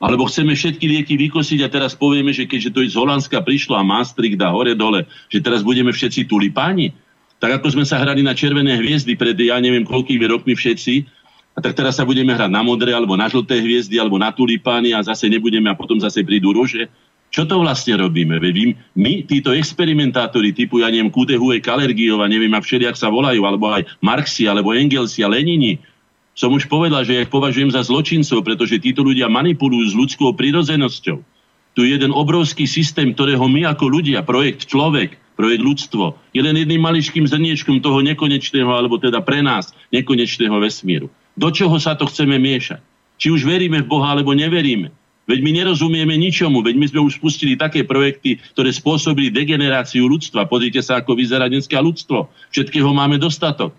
Alebo 0.00 0.24
chceme 0.24 0.56
všetky 0.56 0.88
lieky 0.88 1.20
vykosiť 1.20 1.60
a 1.60 1.68
teraz 1.68 1.92
povieme, 1.92 2.32
že 2.32 2.48
keďže 2.48 2.72
to 2.72 2.80
z 2.88 2.96
Holandska 2.96 3.44
prišlo 3.44 3.76
a 3.76 3.84
Maastricht 3.84 4.40
dá 4.40 4.48
hore 4.48 4.72
dole, 4.72 5.04
že 5.28 5.44
teraz 5.44 5.60
budeme 5.60 5.92
všetci 5.92 6.24
tulipáni? 6.24 6.96
Tak 7.36 7.60
ako 7.60 7.76
sme 7.76 7.84
sa 7.84 8.00
hrali 8.00 8.24
na 8.24 8.32
červené 8.32 8.80
hviezdy 8.80 9.20
pred 9.20 9.36
ja 9.36 9.60
neviem 9.60 9.84
koľkými 9.84 10.24
rokmi 10.24 10.56
všetci, 10.56 11.20
a 11.50 11.58
tak 11.60 11.76
teraz 11.76 12.00
sa 12.00 12.08
budeme 12.08 12.32
hrať 12.32 12.48
na 12.48 12.62
modré 12.64 12.96
alebo 12.96 13.18
na 13.18 13.28
žlté 13.28 13.60
hviezdy 13.60 14.00
alebo 14.00 14.16
na 14.16 14.32
tulipány 14.32 14.96
a 14.96 15.04
zase 15.04 15.28
nebudeme 15.28 15.68
a 15.68 15.76
potom 15.76 16.00
zase 16.00 16.24
prídu 16.24 16.54
rože. 16.54 16.88
Čo 17.30 17.46
to 17.46 17.62
vlastne 17.62 17.94
robíme? 17.94 18.42
Veď 18.42 18.74
my, 18.98 19.22
títo 19.22 19.54
experimentátori 19.54 20.50
typu, 20.50 20.82
ja 20.82 20.90
neviem, 20.90 21.14
Kudehue, 21.14 21.62
Kalergiov 21.62 22.18
a 22.18 22.26
neviem, 22.26 22.50
ak 22.50 22.66
všelijak 22.66 22.98
sa 22.98 23.06
volajú, 23.06 23.46
alebo 23.46 23.70
aj 23.70 23.86
Marxi, 24.02 24.50
alebo 24.50 24.74
Engelsi 24.74 25.22
a 25.22 25.30
Lenini, 25.30 25.78
som 26.34 26.50
už 26.50 26.66
povedal, 26.66 27.06
že 27.06 27.14
ja 27.14 27.22
ich 27.22 27.30
považujem 27.30 27.70
za 27.70 27.86
zločincov, 27.86 28.42
pretože 28.42 28.82
títo 28.82 29.06
ľudia 29.06 29.30
manipulujú 29.30 29.94
s 29.94 29.98
ľudskou 29.98 30.34
prirodzenosťou. 30.34 31.22
Tu 31.78 31.80
je 31.86 31.90
jeden 31.94 32.10
obrovský 32.10 32.66
systém, 32.66 33.14
ktorého 33.14 33.46
my 33.46 33.70
ako 33.70 33.86
ľudia, 33.86 34.26
projekt 34.26 34.66
človek, 34.66 35.14
projekt 35.38 35.62
ľudstvo, 35.62 36.18
je 36.34 36.42
len 36.42 36.58
jedným 36.58 36.82
maličkým 36.82 37.30
zrniečkom 37.30 37.78
toho 37.78 38.02
nekonečného, 38.02 38.66
alebo 38.66 38.98
teda 38.98 39.22
pre 39.22 39.38
nás 39.38 39.70
nekonečného 39.94 40.58
vesmíru. 40.58 41.06
Do 41.38 41.54
čoho 41.54 41.78
sa 41.78 41.94
to 41.94 42.10
chceme 42.10 42.36
miešať? 42.42 42.82
Či 43.20 43.30
už 43.30 43.46
veríme 43.46 43.84
v 43.84 43.90
Boha, 43.90 44.16
alebo 44.16 44.34
neveríme. 44.34 44.90
Veď 45.30 45.46
my 45.46 45.50
nerozumieme 45.62 46.18
ničomu, 46.18 46.58
veď 46.66 46.74
my 46.74 46.86
sme 46.90 47.00
už 47.06 47.22
spustili 47.22 47.54
také 47.54 47.86
projekty, 47.86 48.42
ktoré 48.50 48.74
spôsobili 48.74 49.30
degeneráciu 49.30 50.10
ľudstva. 50.10 50.50
Pozrite 50.50 50.82
sa, 50.82 50.98
ako 50.98 51.14
vyzerá 51.14 51.46
dneska 51.46 51.78
ľudstvo. 51.78 52.26
Všetkého 52.50 52.90
máme 52.90 53.14
dostatok. 53.14 53.70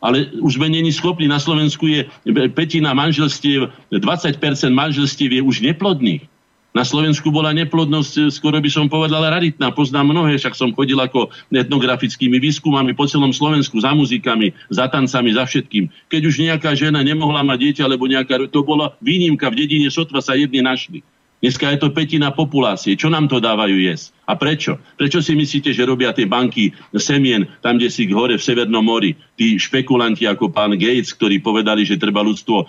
ale 0.00 0.32
už 0.40 0.56
sme 0.56 0.72
není 0.72 0.90
schopní. 0.90 1.28
Na 1.28 1.36
Slovensku 1.36 1.84
je 1.84 2.08
petina 2.56 2.96
manželstiev, 2.96 3.68
20% 3.92 4.40
manželstiev 4.72 5.30
je 5.30 5.42
už 5.44 5.60
neplodných. 5.60 6.24
Na 6.70 6.86
Slovensku 6.86 7.34
bola 7.34 7.50
neplodnosť, 7.50 8.30
skoro 8.30 8.62
by 8.62 8.70
som 8.70 8.86
povedal, 8.86 9.26
raritná. 9.26 9.74
Poznám 9.74 10.14
mnohé, 10.14 10.38
však 10.38 10.54
som 10.54 10.70
chodil 10.70 10.94
ako 11.02 11.34
etnografickými 11.50 12.38
výskumami 12.38 12.94
po 12.94 13.10
celom 13.10 13.34
Slovensku, 13.34 13.82
za 13.82 13.90
muzikami, 13.90 14.54
za 14.70 14.86
tancami, 14.86 15.34
za 15.34 15.50
všetkým. 15.50 15.90
Keď 16.06 16.22
už 16.22 16.34
nejaká 16.38 16.70
žena 16.78 17.02
nemohla 17.02 17.42
mať 17.42 17.58
dieťa, 17.58 17.82
alebo 17.90 18.06
nejaká, 18.06 18.38
to 18.54 18.62
bola 18.62 18.94
výnimka, 19.02 19.50
v 19.50 19.66
dedine 19.66 19.90
sotva 19.90 20.22
sa 20.22 20.38
jedni 20.38 20.62
našli. 20.62 21.02
Dneska 21.40 21.72
je 21.72 21.80
to 21.80 21.88
petina 21.96 22.36
populácie. 22.36 23.00
Čo 23.00 23.08
nám 23.08 23.24
to 23.24 23.40
dávajú 23.40 23.80
jesť? 23.80 24.12
A 24.28 24.36
prečo? 24.36 24.76
Prečo 25.00 25.24
si 25.24 25.32
myslíte, 25.32 25.72
že 25.72 25.88
robia 25.88 26.12
tie 26.12 26.28
banky 26.28 26.76
semien 27.00 27.48
tam, 27.64 27.80
kde 27.80 27.88
si 27.88 28.04
hore 28.12 28.36
v 28.36 28.44
Severnom 28.44 28.84
mori, 28.84 29.16
tí 29.40 29.56
špekulanti 29.56 30.28
ako 30.28 30.52
pán 30.52 30.76
Gates, 30.76 31.16
ktorí 31.16 31.40
povedali, 31.40 31.88
že 31.88 31.96
treba 31.96 32.20
ľudstvo 32.20 32.56
e, 32.60 32.66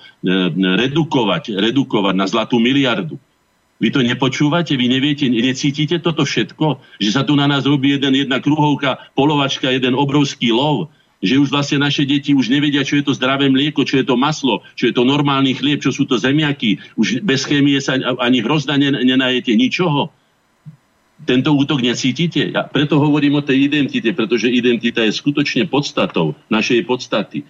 redukovať, 0.88 1.60
redukovať 1.60 2.16
na 2.16 2.26
zlatú 2.32 2.64
miliardu. 2.64 3.20
Vy 3.82 3.90
to 3.90 4.06
nepočúvate, 4.06 4.78
vy 4.78 4.86
neviete, 4.86 5.26
necítite 5.26 5.98
toto 5.98 6.22
všetko? 6.22 6.78
Že 7.02 7.10
sa 7.10 7.26
tu 7.26 7.34
na 7.34 7.50
nás 7.50 7.66
robí 7.66 7.98
jeden, 7.98 8.14
jedna 8.14 8.38
kruhovka, 8.38 9.10
polovačka, 9.18 9.74
jeden 9.74 9.98
obrovský 9.98 10.54
lov 10.54 10.94
že 11.22 11.38
už 11.38 11.54
vlastne 11.54 11.78
naše 11.78 12.02
deti 12.02 12.34
už 12.34 12.50
nevedia, 12.50 12.82
čo 12.82 12.98
je 12.98 13.06
to 13.06 13.14
zdravé 13.14 13.46
mlieko, 13.46 13.86
čo 13.86 14.02
je 14.02 14.06
to 14.10 14.18
maslo, 14.18 14.66
čo 14.74 14.90
je 14.90 14.94
to 14.98 15.06
normálny 15.06 15.54
chlieb, 15.54 15.78
čo 15.78 15.94
sú 15.94 16.10
to 16.10 16.18
zemiaky. 16.18 16.82
Už 16.98 17.22
bez 17.22 17.46
chémie 17.46 17.78
sa 17.78 17.94
ani 18.18 18.42
hrozna 18.42 18.82
nenajete 18.82 19.54
ničoho. 19.54 20.10
Tento 21.22 21.54
útok 21.54 21.86
necítite? 21.86 22.50
Ja 22.50 22.66
preto 22.66 22.98
hovorím 22.98 23.38
o 23.38 23.46
tej 23.46 23.70
identite, 23.70 24.10
pretože 24.18 24.50
identita 24.50 25.06
je 25.06 25.14
skutočne 25.14 25.70
podstatou 25.70 26.34
našej 26.50 26.90
podstaty. 26.90 27.46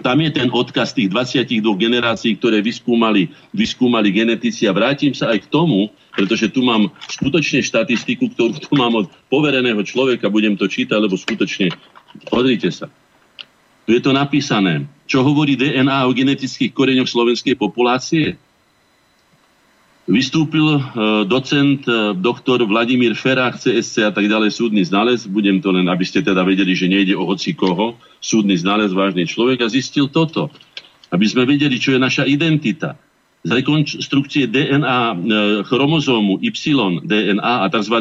Tam 0.00 0.16
je 0.16 0.30
ten 0.32 0.48
odkaz 0.48 0.96
tých 0.96 1.12
22 1.12 1.60
generácií, 1.76 2.36
ktoré 2.40 2.64
vyskúmali, 2.64 3.28
vyskúmali 3.52 4.08
genetici 4.08 4.64
a 4.64 4.72
vrátim 4.72 5.12
sa 5.12 5.28
aj 5.32 5.44
k 5.44 5.50
tomu, 5.52 5.92
pretože 6.16 6.48
tu 6.48 6.64
mám 6.64 6.88
skutočne 7.06 7.60
štatistiku, 7.60 8.32
ktorú 8.32 8.56
tu 8.58 8.72
mám 8.80 8.96
od 8.96 9.06
povereného 9.28 9.84
človeka, 9.84 10.32
budem 10.32 10.56
to 10.56 10.64
čítať, 10.64 10.96
lebo 10.96 11.20
skutočne 11.20 11.68
Pozrite 12.30 12.70
sa. 12.74 12.90
Tu 13.86 13.98
je 13.98 14.02
to 14.02 14.10
napísané. 14.14 14.86
Čo 15.06 15.26
hovorí 15.26 15.58
DNA 15.58 16.06
o 16.06 16.14
genetických 16.14 16.70
koreňoch 16.74 17.10
slovenskej 17.10 17.58
populácie? 17.58 18.38
Vystúpil 20.08 20.64
uh, 20.80 21.22
docent, 21.28 21.84
uh, 21.84 22.16
doktor 22.16 22.64
Vladimír 22.64 23.12
Ferák, 23.12 23.60
CSC 23.60 24.08
a 24.08 24.12
tak 24.12 24.26
ďalej, 24.26 24.56
súdny 24.56 24.80
znalec. 24.80 25.28
Budem 25.28 25.60
to 25.60 25.70
len, 25.70 25.86
aby 25.92 26.02
ste 26.08 26.24
teda 26.24 26.40
vedeli, 26.40 26.72
že 26.72 26.88
nejde 26.88 27.12
o 27.12 27.28
hoci 27.28 27.52
koho. 27.52 28.00
Súdny 28.18 28.56
znalec, 28.56 28.90
vážny 28.96 29.28
človek 29.28 29.60
a 29.60 29.68
zistil 29.68 30.08
toto. 30.08 30.48
Aby 31.12 31.28
sme 31.28 31.44
vedeli, 31.44 31.76
čo 31.76 31.92
je 31.92 32.00
naša 32.00 32.24
identita. 32.24 32.96
Z 33.44 33.50
rekonstrukcie 33.52 34.48
DNA 34.48 35.00
uh, 35.12 35.16
chromozómu 35.68 36.40
Y 36.40 36.52
DNA 37.04 37.54
a 37.64 37.66
tzv. 37.68 37.96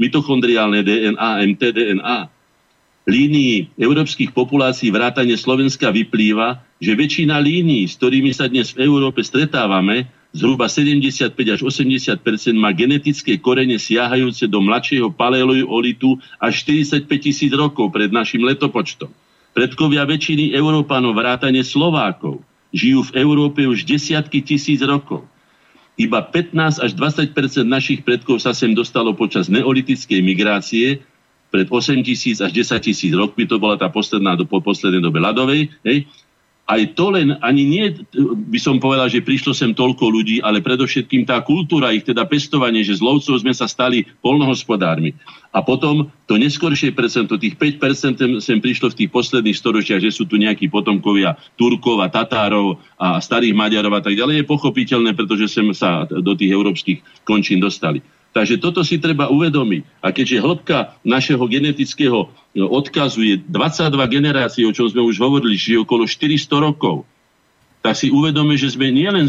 mitochondriálne 0.00 0.80
DNA, 0.80 1.30
mtDNA, 1.52 2.18
línii 3.06 3.74
európskych 3.78 4.30
populácií 4.30 4.94
vrátane 4.94 5.34
Slovenska 5.34 5.90
vyplýva, 5.90 6.62
že 6.78 6.94
väčšina 6.94 7.38
línií, 7.38 7.86
s 7.90 7.98
ktorými 7.98 8.30
sa 8.30 8.46
dnes 8.46 8.70
v 8.74 8.86
Európe 8.86 9.26
stretávame, 9.26 10.06
zhruba 10.32 10.66
75 10.66 11.36
až 11.36 11.60
80% 11.60 12.18
má 12.56 12.72
genetické 12.72 13.36
korene 13.36 13.76
siahajúce 13.76 14.48
do 14.48 14.64
mladšieho 14.64 15.12
paleolitu 15.12 16.16
až 16.40 16.64
45 16.64 17.04
tisíc 17.20 17.52
rokov 17.52 17.92
pred 17.92 18.08
našim 18.08 18.40
letopočtom. 18.42 19.12
Predkovia 19.52 20.08
väčšiny 20.08 20.56
Európanov 20.56 21.12
vrátane 21.12 21.60
Slovákov 21.60 22.40
žijú 22.72 23.04
v 23.12 23.20
Európe 23.20 23.60
už 23.68 23.84
desiatky 23.84 24.40
tisíc 24.40 24.80
rokov. 24.80 25.28
Iba 26.00 26.24
15 26.24 26.80
až 26.80 26.90
20% 26.96 27.36
našich 27.68 28.00
predkov 28.00 28.40
sa 28.40 28.56
sem 28.56 28.72
dostalo 28.72 29.12
počas 29.12 29.52
neolitickej 29.52 30.24
migrácie, 30.24 31.04
pred 31.52 31.68
8 31.68 32.00
tisíc 32.00 32.40
až 32.40 32.56
10 32.56 32.80
tisíc 32.80 33.12
rokmi, 33.12 33.44
to 33.44 33.60
bola 33.60 33.76
tá 33.76 33.92
posledná 33.92 34.32
do 34.32 34.48
po 34.48 34.64
poslednej 34.64 35.04
dobe 35.04 35.20
ľadovej, 35.20 35.68
hej, 35.84 36.08
aj 36.62 36.94
to 36.94 37.10
len, 37.10 37.34
ani 37.42 37.62
nie, 37.66 37.84
by 38.48 38.58
som 38.62 38.78
povedal, 38.78 39.10
že 39.10 39.24
prišlo 39.24 39.50
sem 39.50 39.74
toľko 39.74 40.08
ľudí, 40.08 40.38
ale 40.40 40.62
predovšetkým 40.62 41.26
tá 41.26 41.42
kultúra, 41.42 41.90
ich 41.90 42.06
teda 42.06 42.22
pestovanie, 42.24 42.86
že 42.86 42.96
z 42.96 43.02
lovcov 43.02 43.42
sme 43.42 43.50
sa 43.50 43.66
stali 43.66 44.06
polnohospodármi. 44.22 45.12
A 45.52 45.60
potom 45.60 46.08
to 46.24 46.40
neskoršie 46.40 46.96
percento, 46.96 47.36
tých 47.36 47.60
5% 47.60 48.40
sem 48.40 48.56
prišlo 48.56 48.88
v 48.88 49.04
tých 49.04 49.10
posledných 49.12 49.52
storočiach, 49.52 50.00
že 50.00 50.08
sú 50.08 50.24
tu 50.24 50.40
nejakí 50.40 50.72
potomkovia 50.72 51.36
Turkov 51.60 52.00
a 52.00 52.08
Tatárov 52.08 52.80
a 52.96 53.20
starých 53.20 53.52
Maďarov 53.52 53.92
a 53.92 54.00
tak 54.00 54.16
ďalej, 54.16 54.40
je 54.40 54.48
pochopiteľné, 54.48 55.12
pretože 55.12 55.52
sem 55.52 55.68
sa 55.76 56.08
do 56.08 56.32
tých 56.32 56.56
európskych 56.56 57.04
končín 57.28 57.60
dostali. 57.60 58.00
Takže 58.32 58.64
toto 58.64 58.80
si 58.80 58.96
treba 58.96 59.28
uvedomiť. 59.28 60.00
A 60.00 60.08
keďže 60.08 60.40
hĺbka 60.40 60.96
našeho 61.04 61.44
genetického 61.44 62.32
no, 62.56 62.66
odkazu 62.72 63.20
je 63.20 63.36
22 63.44 63.92
generácií, 64.08 64.64
o 64.64 64.72
čom 64.72 64.88
sme 64.88 65.04
už 65.04 65.20
hovorili, 65.20 65.60
že 65.60 65.76
okolo 65.76 66.08
400 66.08 66.48
rokov, 66.64 67.04
tak 67.84 67.98
si 67.98 68.08
uvedome, 68.08 68.56
že 68.56 68.72
sme 68.72 68.88
nielen 68.88 69.28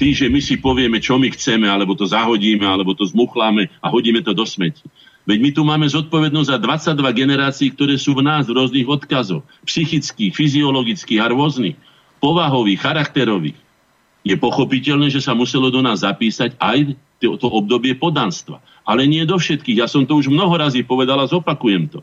tí, 0.00 0.16
že 0.16 0.32
my 0.32 0.40
si 0.40 0.56
povieme, 0.56 0.96
čo 1.02 1.20
my 1.20 1.28
chceme, 1.34 1.68
alebo 1.68 1.92
to 1.92 2.08
zahodíme, 2.08 2.64
alebo 2.64 2.96
to 2.96 3.04
zmuchláme 3.04 3.68
a 3.84 3.86
hodíme 3.92 4.24
to 4.24 4.32
do 4.32 4.48
smeti. 4.48 4.80
Veď 5.28 5.38
my 5.44 5.50
tu 5.52 5.60
máme 5.60 5.84
zodpovednosť 5.84 6.48
za 6.48 6.56
22 6.56 7.04
generácií, 7.12 7.68
ktoré 7.76 8.00
sú 8.00 8.16
v 8.16 8.24
nás 8.24 8.48
v 8.48 8.56
rôznych 8.56 8.88
odkazoch. 8.88 9.44
Psychických, 9.68 10.32
fyziologických 10.32 11.20
a 11.20 11.28
rôznych. 11.28 11.76
Povahových, 12.16 12.80
charakterových. 12.80 13.60
Je 14.24 14.40
pochopiteľné, 14.40 15.12
že 15.12 15.20
sa 15.20 15.36
muselo 15.36 15.68
do 15.68 15.84
nás 15.84 16.00
zapísať 16.00 16.56
aj 16.56 16.96
to, 17.20 17.36
to 17.36 17.44
obdobie 17.44 17.92
podanstva. 17.92 18.64
Ale 18.88 19.04
nie 19.04 19.20
do 19.28 19.36
všetkých. 19.36 19.84
Ja 19.84 19.86
som 19.86 20.08
to 20.08 20.16
už 20.16 20.32
mnoho 20.32 20.56
razy 20.56 20.80
povedal 20.80 21.20
a 21.20 21.28
zopakujem 21.28 21.92
to. 21.92 22.00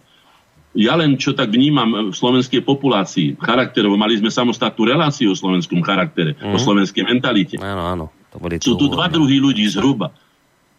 Ja 0.78 0.94
len 0.94 1.18
čo 1.18 1.34
tak 1.34 1.50
vnímam 1.50 2.12
v 2.12 2.16
slovenskej 2.16 2.62
populácii 2.62 3.40
charakterovo, 3.40 3.96
mali 3.96 4.20
sme 4.20 4.28
samostatnú 4.28 4.84
reláciu 4.84 5.32
o 5.32 5.40
slovenskom 5.40 5.80
charaktere, 5.82 6.36
mm. 6.36 6.52
o 6.52 6.60
mhm. 6.60 6.62
slovenskej 6.62 7.04
mentalite. 7.10 7.56
Áno, 7.58 7.90
áno. 7.90 8.06
To 8.36 8.44
Sú 8.60 8.76
tu 8.76 8.92
dva 8.92 9.08
druhy 9.08 9.40
ľudí 9.40 9.64
zhruba. 9.72 10.12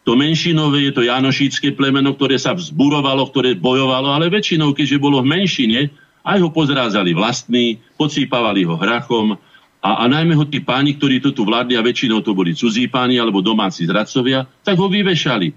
To 0.07 0.14
menšinové 0.14 0.86
je 0.86 0.92
to 0.94 1.02
janošícké 1.02 1.74
plemeno, 1.74 2.14
ktoré 2.14 2.38
sa 2.38 2.54
vzburovalo, 2.54 3.26
ktoré 3.26 3.59
bojovalo, 3.59 4.14
ale 4.14 4.30
väčšinou, 4.30 4.70
keďže 4.70 5.02
bolo 5.02 5.18
v 5.18 5.34
menšine, 5.34 5.90
aj 6.22 6.38
ho 6.46 6.50
pozrázali 6.54 7.11
vlastní, 7.11 7.82
podsýpavali 7.98 8.62
ho 8.62 8.78
hrachom, 8.78 9.34
a, 9.82 10.02
a 10.02 10.04
najmä 10.07 10.34
ho 10.34 10.46
tí 10.46 10.62
páni, 10.62 10.94
ktorí 10.98 11.22
to 11.22 11.30
tu 11.30 11.42
vládli, 11.46 11.78
a 11.78 11.82
väčšinou 11.82 12.22
to 12.22 12.34
boli 12.34 12.54
cudzí 12.54 12.86
páni 12.90 13.18
alebo 13.18 13.42
domáci 13.42 13.86
zradcovia, 13.86 14.46
tak 14.62 14.78
ho 14.78 14.86
vyvešali. 14.86 15.54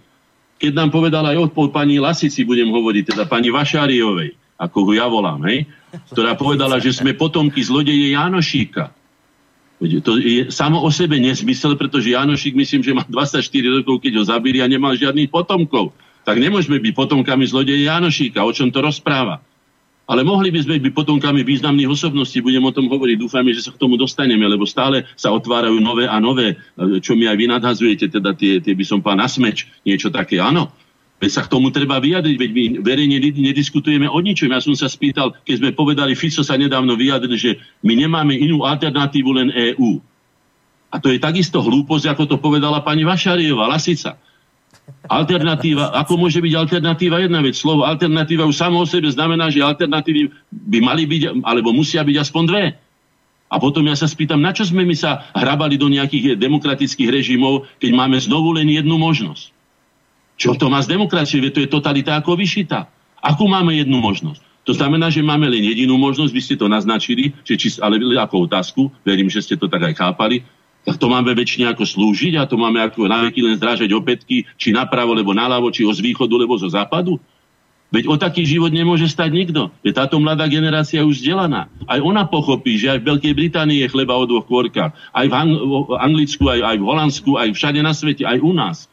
Keď 0.60 0.72
nám 0.76 0.90
povedala 0.92 1.34
aj 1.34 1.46
o 1.46 1.48
pani 1.72 1.98
Lasici, 1.98 2.44
budem 2.46 2.70
hovoriť, 2.70 3.16
teda 3.16 3.24
pani 3.26 3.54
Vašáriovej, 3.54 4.36
ako 4.60 4.78
ho 4.86 4.92
ja 4.92 5.08
volám, 5.08 5.46
hej, 5.46 5.66
ktorá 6.12 6.36
povedala, 6.36 6.78
že 6.78 6.94
sme 6.94 7.16
potomky 7.16 7.64
zlodeje 7.64 8.14
Janošíka. 8.14 8.92
To 9.80 10.20
je 10.20 10.52
samo 10.52 10.84
o 10.84 10.92
sebe 10.92 11.16
nesmysel, 11.24 11.80
pretože 11.80 12.12
Janošík 12.12 12.52
myslím, 12.52 12.84
že 12.84 12.92
má 12.92 13.08
24 13.08 13.40
rokov, 13.80 14.04
keď 14.04 14.20
ho 14.20 14.24
zabili 14.28 14.60
a 14.60 14.68
nemal 14.68 14.92
žiadnych 14.92 15.32
potomkov. 15.32 15.96
Tak 16.28 16.36
nemôžeme 16.36 16.84
byť 16.84 16.94
potomkami 16.94 17.48
zlodeje 17.48 17.88
Janošíka. 17.88 18.44
O 18.44 18.52
čom 18.52 18.76
to 18.76 18.84
rozpráva? 18.84 19.40
Ale 20.10 20.26
mohli 20.26 20.50
by 20.50 20.66
sme 20.66 20.82
byť 20.82 20.92
potomkami 20.92 21.46
významných 21.46 21.86
osobností, 21.86 22.42
budem 22.42 22.66
o 22.66 22.74
tom 22.74 22.90
hovoriť, 22.90 23.16
dúfame, 23.22 23.54
že 23.54 23.62
sa 23.62 23.70
k 23.70 23.78
tomu 23.78 23.94
dostaneme, 23.94 24.42
lebo 24.42 24.66
stále 24.66 25.06
sa 25.14 25.30
otvárajú 25.30 25.78
nové 25.78 26.10
a 26.10 26.18
nové, 26.18 26.58
čo 27.06 27.14
mi 27.14 27.30
aj 27.30 27.38
vy 27.38 27.46
nadhazujete, 27.46 28.10
teda 28.10 28.34
tie, 28.34 28.58
tie 28.58 28.74
by 28.74 28.86
som 28.90 29.06
pán 29.06 29.22
nasmeč, 29.22 29.70
niečo 29.86 30.10
také, 30.10 30.42
áno. 30.42 30.74
Veď 31.20 31.32
sa 31.36 31.44
k 31.44 31.52
tomu 31.52 31.68
treba 31.68 32.00
vyjadriť, 32.00 32.36
veď 32.40 32.52
my 32.56 32.64
verejne 32.80 33.20
nediskutujeme 33.20 34.08
o 34.08 34.20
ničom. 34.24 34.56
Ja 34.56 34.64
som 34.64 34.72
sa 34.72 34.88
spýtal, 34.88 35.36
keď 35.44 35.56
sme 35.60 35.70
povedali, 35.76 36.16
Fico 36.16 36.40
sa 36.40 36.56
nedávno 36.56 36.96
vyjadril, 36.96 37.36
že 37.36 37.52
my 37.84 37.92
nemáme 37.92 38.40
inú 38.40 38.64
alternatívu 38.64 39.30
len 39.36 39.52
EÚ. 39.52 40.00
A 40.90 40.96
to 40.98 41.12
je 41.12 41.20
takisto 41.20 41.60
hlúposť, 41.60 42.16
ako 42.16 42.24
to 42.24 42.36
povedala 42.40 42.80
pani 42.82 43.04
Vašariová, 43.04 43.68
Lasica. 43.68 44.16
Alternatíva, 45.12 45.92
ako 45.92 46.18
môže 46.18 46.40
byť 46.40 46.54
alternatíva 46.56 47.20
jedna 47.20 47.44
vec? 47.44 47.60
Slovo 47.60 47.84
alternatíva 47.84 48.48
už 48.48 48.56
samo 48.56 48.80
o 48.82 48.88
sebe 48.88 49.12
znamená, 49.12 49.52
že 49.52 49.60
alternatívy 49.60 50.32
by 50.50 50.80
mali 50.80 51.04
byť, 51.04 51.44
alebo 51.44 51.76
musia 51.76 52.02
byť 52.02 52.16
aspoň 52.16 52.44
dve. 52.48 52.66
A 53.50 53.56
potom 53.60 53.84
ja 53.86 53.98
sa 53.98 54.08
spýtam, 54.08 54.40
na 54.40 54.56
čo 54.56 54.64
sme 54.64 54.88
my 54.88 54.96
sa 54.96 55.30
hrabali 55.36 55.76
do 55.76 55.90
nejakých 55.92 56.40
demokratických 56.40 57.10
režimov, 57.12 57.68
keď 57.82 57.92
máme 57.92 58.18
znovu 58.22 58.56
len 58.56 58.70
jednu 58.72 58.96
možnosť? 58.96 59.59
Čo 60.40 60.56
to 60.56 60.72
má 60.72 60.80
z 60.80 60.96
demokracie? 60.96 61.44
To 61.52 61.60
je 61.60 61.68
totalita 61.68 62.16
ako 62.16 62.40
vyšita. 62.40 62.88
Akú 63.20 63.52
máme 63.52 63.76
jednu 63.76 64.00
možnosť? 64.00 64.40
To 64.64 64.72
znamená, 64.72 65.12
že 65.12 65.20
máme 65.20 65.50
len 65.52 65.66
jedinú 65.66 66.00
možnosť, 66.00 66.32
vy 66.32 66.42
ste 66.46 66.56
to 66.56 66.72
naznačili, 66.72 67.36
že 67.44 67.60
či, 67.60 67.68
ale 67.84 68.00
ako 68.00 68.48
otázku, 68.48 68.88
verím, 69.04 69.28
že 69.28 69.44
ste 69.44 69.60
to 69.60 69.68
tak 69.68 69.82
aj 69.82 69.98
chápali, 69.98 70.46
tak 70.88 70.96
to 70.96 71.12
máme 71.12 71.34
väčšine 71.36 71.68
ako 71.68 71.84
slúžiť 71.84 72.40
a 72.40 72.48
to 72.48 72.56
máme 72.56 72.80
ako 72.80 73.10
na 73.10 73.28
len 73.28 73.56
zdrážať 73.60 73.92
opätky, 73.92 74.48
či 74.56 74.72
napravo, 74.72 75.12
lebo 75.12 75.36
naľavo, 75.36 75.68
či 75.74 75.84
z 75.84 76.00
východu, 76.00 76.32
lebo 76.38 76.56
zo 76.56 76.72
západu. 76.72 77.20
Veď 77.90 78.06
o 78.06 78.16
taký 78.22 78.46
život 78.46 78.70
nemôže 78.70 79.10
stať 79.10 79.34
nikto. 79.34 79.74
Je 79.82 79.90
táto 79.90 80.22
mladá 80.22 80.46
generácia 80.46 81.02
už 81.02 81.26
vzdelaná. 81.26 81.66
Aj 81.90 81.98
ona 81.98 82.22
pochopí, 82.30 82.78
že 82.78 82.94
aj 82.94 83.02
v 83.02 83.08
Veľkej 83.10 83.34
Británii 83.34 83.82
je 83.82 83.90
chleba 83.90 84.14
o 84.14 84.30
dvoch 84.30 84.46
kôrkach. 84.46 84.94
Aj 84.94 85.26
v, 85.26 85.34
v 85.34 85.98
Anglicku, 85.98 86.46
aj, 86.46 86.62
aj 86.62 86.78
v 86.78 86.86
Holandsku, 86.86 87.32
aj 87.42 87.50
všade 87.58 87.82
na 87.82 87.90
svete, 87.98 88.30
aj 88.30 88.46
u 88.46 88.54
nás. 88.54 88.86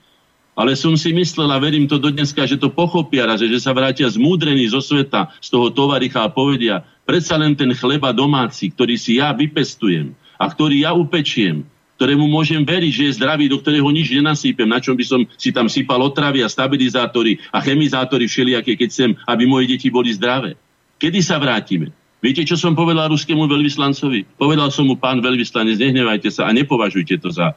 Ale 0.57 0.72
som 0.72 0.96
si 0.96 1.12
myslel 1.12 1.52
a 1.52 1.61
verím 1.61 1.84
to 1.84 2.00
do 2.00 2.09
že 2.09 2.57
to 2.57 2.72
pochopia 2.72 3.28
raz, 3.28 3.44
že 3.44 3.61
sa 3.61 3.76
vrátia 3.76 4.09
zmúdrení 4.09 4.64
zo 4.72 4.80
sveta, 4.80 5.28
z 5.36 5.52
toho 5.52 5.68
tovaricha 5.68 6.24
a 6.24 6.32
povedia, 6.32 6.80
predsa 7.04 7.36
len 7.36 7.52
ten 7.52 7.76
chleba 7.76 8.16
domáci, 8.16 8.72
ktorý 8.72 8.96
si 8.96 9.20
ja 9.20 9.36
vypestujem 9.36 10.16
a 10.40 10.48
ktorý 10.48 10.88
ja 10.88 10.96
upečiem, 10.96 11.68
ktorému 12.00 12.24
môžem 12.24 12.64
veriť, 12.64 12.92
že 12.92 13.04
je 13.09 13.16
zdravý, 13.20 13.52
do 13.52 13.61
ktorého 13.61 13.88
nič 13.92 14.12
nenasýpem, 14.16 14.64
na 14.64 14.80
čom 14.80 14.96
by 14.96 15.04
som 15.04 15.20
si 15.36 15.52
tam 15.52 15.68
sypal 15.68 16.00
otravy 16.00 16.40
a 16.40 16.48
stabilizátory 16.48 17.36
a 17.52 17.61
chemizátory 17.61 18.24
všelijaké, 18.24 18.80
keď 18.80 18.88
chcem, 18.88 19.11
aby 19.28 19.44
moje 19.44 19.76
deti 19.76 19.92
boli 19.92 20.09
zdravé. 20.12 20.57
Kedy 20.96 21.20
sa 21.20 21.36
vrátime? 21.36 21.92
Viete, 22.24 22.48
čo 22.48 22.57
som 22.57 22.72
povedal 22.72 23.12
ruskému 23.12 23.44
veľvyslancovi? 23.44 24.40
Povedal 24.40 24.72
som 24.72 24.88
mu, 24.88 24.96
pán 24.96 25.20
veľvyslanec, 25.20 25.76
nehnevajte 25.76 26.32
sa 26.32 26.48
a 26.48 26.57
nepovažujte 26.57 27.20
to 27.20 27.28
za 27.28 27.52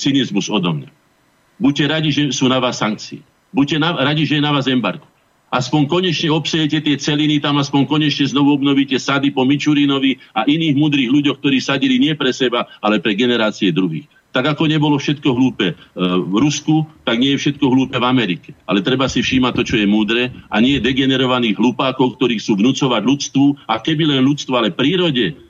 cynizmus 0.00 0.48
odo 0.48 0.72
mňa. 0.72 1.05
Buďte 1.56 1.84
radi, 1.88 2.08
že 2.12 2.22
sú 2.32 2.46
na 2.46 2.60
vás 2.60 2.78
sankcie. 2.80 3.24
Buďte 3.50 3.80
na, 3.80 3.96
radi, 3.96 4.28
že 4.28 4.38
je 4.38 4.44
na 4.44 4.52
vás 4.52 4.68
embargo 4.68 5.04
aspoň 5.52 5.86
konečne 5.86 6.28
obsejete 6.34 6.82
tie 6.82 6.96
celiny, 6.98 7.38
tam 7.38 7.56
aspoň 7.56 7.86
konečne 7.86 8.26
znovu 8.26 8.58
obnovíte 8.58 8.98
sady 8.98 9.30
po 9.30 9.46
Mičurinovi 9.46 10.18
a 10.34 10.44
iných 10.44 10.74
mudrých 10.76 11.10
ľuďoch, 11.12 11.38
ktorí 11.40 11.58
sadili 11.62 11.96
nie 12.02 12.12
pre 12.18 12.34
seba, 12.34 12.66
ale 12.82 12.98
pre 12.98 13.14
generácie 13.14 13.70
druhých. 13.70 14.10
Tak 14.36 14.52
ako 14.52 14.68
nebolo 14.68 15.00
všetko 15.00 15.32
hlúpe 15.32 15.72
e, 15.72 15.74
v 15.96 16.36
Rusku, 16.36 16.84
tak 17.08 17.16
nie 17.16 17.32
je 17.32 17.40
všetko 17.40 17.72
hlúpe 17.72 17.96
v 17.96 18.04
Amerike. 18.04 18.52
Ale 18.68 18.84
treba 18.84 19.08
si 19.08 19.24
všímať 19.24 19.52
to, 19.56 19.62
čo 19.64 19.76
je 19.80 19.88
múdre 19.88 20.28
a 20.52 20.60
nie 20.60 20.76
degenerovaných 20.76 21.56
hlupákov, 21.56 22.20
ktorí 22.20 22.36
sú 22.36 22.60
vnúcovať 22.60 23.00
ľudstvu 23.00 23.64
a 23.64 23.80
keby 23.80 24.12
len 24.12 24.28
ľudstvo, 24.28 24.60
ale 24.60 24.76
prírode 24.76 25.40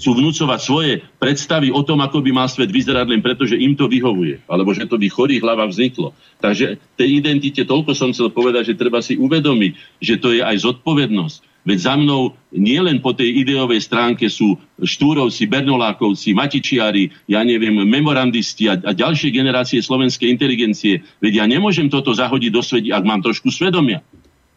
sú 0.00 0.16
vnúcovať 0.16 0.60
svoje 0.64 0.92
predstavy 1.20 1.68
o 1.68 1.84
tom, 1.84 2.00
ako 2.00 2.24
by 2.24 2.32
mal 2.32 2.48
svet 2.48 2.72
vyzerať 2.72 3.04
len 3.04 3.20
preto, 3.20 3.44
že 3.44 3.60
im 3.60 3.76
to 3.76 3.84
vyhovuje. 3.84 4.40
Alebo 4.48 4.72
že 4.72 4.88
to 4.88 4.96
by 4.96 5.12
chorý 5.12 5.36
hlava 5.44 5.68
vzniklo. 5.68 6.16
Takže 6.40 6.80
tej 6.96 7.20
identite 7.20 7.60
toľko 7.68 7.92
som 7.92 8.16
chcel 8.16 8.32
povedať, 8.32 8.72
že 8.72 8.80
treba 8.80 9.04
si 9.04 9.20
uvedomiť, 9.20 10.00
že 10.00 10.16
to 10.16 10.32
je 10.32 10.40
aj 10.40 10.56
zodpovednosť. 10.64 11.50
Veď 11.60 11.78
za 11.84 11.94
mnou 12.00 12.32
nielen 12.56 13.04
po 13.04 13.12
tej 13.12 13.44
ideovej 13.44 13.84
stránke 13.84 14.32
sú 14.32 14.56
Štúrovci, 14.80 15.44
Bernolákovci, 15.44 16.32
Matičiari, 16.32 17.12
ja 17.28 17.44
neviem, 17.44 17.84
memorandisti 17.84 18.72
a, 18.72 18.80
a 18.80 18.96
ďalšie 18.96 19.28
generácie 19.28 19.76
slovenskej 19.84 20.32
inteligencie. 20.32 21.04
Veď 21.20 21.44
ja 21.44 21.46
nemôžem 21.46 21.92
toto 21.92 22.16
zahodiť 22.16 22.48
do 22.48 22.64
sveti, 22.64 22.88
ak 22.88 23.04
mám 23.04 23.20
trošku 23.20 23.52
svedomia. 23.52 24.00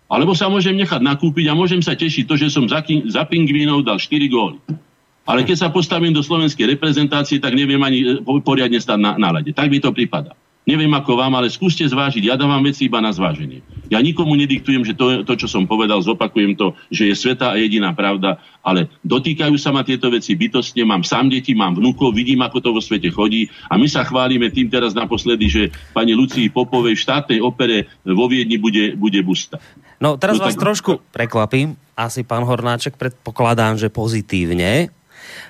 Alebo 0.07 0.31
sa 0.31 0.47
môžem 0.47 0.79
nechať 0.79 1.03
nakúpiť 1.03 1.51
a 1.51 1.57
môžem 1.57 1.83
sa 1.83 1.91
tešiť 1.91 2.23
to, 2.23 2.39
že 2.39 2.47
som 2.47 2.71
za, 2.71 2.79
za 2.87 3.23
pingvínov 3.27 3.83
dal 3.83 3.99
4 3.99 4.07
góly. 4.31 4.63
Ale 5.23 5.47
keď 5.47 5.67
sa 5.67 5.69
postavím 5.71 6.11
do 6.11 6.19
slovenskej 6.19 6.75
reprezentácie, 6.75 7.39
tak 7.39 7.55
neviem 7.55 7.79
ani 7.79 7.99
e, 8.03 8.41
poriadne 8.43 8.79
stať 8.79 8.99
na, 8.99 9.11
na 9.15 9.29
lade. 9.31 9.55
Tak 9.55 9.71
mi 9.71 9.79
to 9.79 9.95
prípada. 9.95 10.35
Neviem 10.63 10.95
ako 10.95 11.19
vám, 11.19 11.35
ale 11.35 11.51
skúste 11.51 11.83
zvážiť. 11.83 12.23
Ja 12.23 12.39
dávam 12.39 12.63
veci 12.63 12.87
iba 12.87 13.03
na 13.03 13.11
zváženie. 13.11 13.59
Ja 13.91 13.99
nikomu 13.99 14.31
nediktujem, 14.39 14.87
že 14.87 14.95
to, 14.95 15.27
to, 15.27 15.35
čo 15.35 15.51
som 15.51 15.67
povedal, 15.67 15.99
zopakujem 15.99 16.55
to, 16.55 16.71
že 16.87 17.11
je 17.11 17.15
sveta 17.19 17.51
a 17.51 17.59
jediná 17.59 17.91
pravda, 17.91 18.39
ale 18.63 18.87
dotýkajú 19.03 19.59
sa 19.59 19.75
ma 19.75 19.83
tieto 19.83 20.07
veci 20.07 20.39
bytostne, 20.39 20.87
mám 20.87 21.03
sám 21.03 21.27
deti, 21.27 21.51
mám 21.51 21.75
vnúkov, 21.75 22.15
vidím, 22.15 22.39
ako 22.47 22.63
to 22.63 22.69
vo 22.71 22.79
svete 22.79 23.11
chodí 23.11 23.51
a 23.67 23.75
my 23.75 23.91
sa 23.91 24.07
chválime 24.07 24.47
tým 24.55 24.71
teraz 24.71 24.95
naposledy, 24.95 25.51
že 25.51 25.63
pani 25.91 26.15
Lucii 26.15 26.47
Popovej 26.47 26.95
v 26.95 27.03
štátnej 27.03 27.39
opere 27.43 27.91
vo 28.07 28.31
Viedni 28.31 28.55
bude, 28.55 28.95
bude 28.95 29.19
busta. 29.19 29.59
No 29.99 30.15
teraz 30.15 30.39
no, 30.39 30.47
vás 30.47 30.55
tak... 30.55 30.63
trošku 30.63 31.03
prekvapím. 31.11 31.75
Asi 31.93 32.23
pán 32.23 32.47
Hornáček 32.47 32.95
predpokladám, 32.95 33.75
že 33.75 33.91
pozitívne 33.91 34.89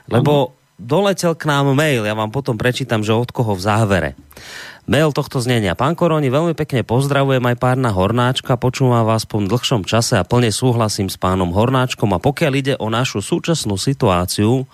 lebo 0.07 0.57
doletel 0.81 1.37
k 1.37 1.47
nám 1.47 1.71
mail, 1.77 2.03
ja 2.03 2.17
vám 2.17 2.33
potom 2.33 2.57
prečítam, 2.57 3.05
že 3.05 3.15
od 3.15 3.29
koho 3.29 3.55
v 3.55 3.61
závere. 3.61 4.09
Mail 4.83 5.15
tohto 5.15 5.39
znenia. 5.39 5.79
Pán 5.79 5.95
Koroni, 5.95 6.27
veľmi 6.27 6.59
pekne 6.59 6.83
pozdravujem 6.83 7.39
aj 7.39 7.55
párna 7.55 7.95
Hornáčka, 7.95 8.59
počúvam 8.59 9.07
vás 9.07 9.23
po 9.23 9.39
dlhšom 9.39 9.87
čase 9.87 10.19
a 10.19 10.27
plne 10.27 10.51
súhlasím 10.51 11.07
s 11.07 11.15
pánom 11.15 11.55
Hornáčkom 11.55 12.11
a 12.11 12.19
pokiaľ 12.19 12.53
ide 12.59 12.73
o 12.75 12.91
našu 12.91 13.23
súčasnú 13.23 13.79
situáciu, 13.79 14.67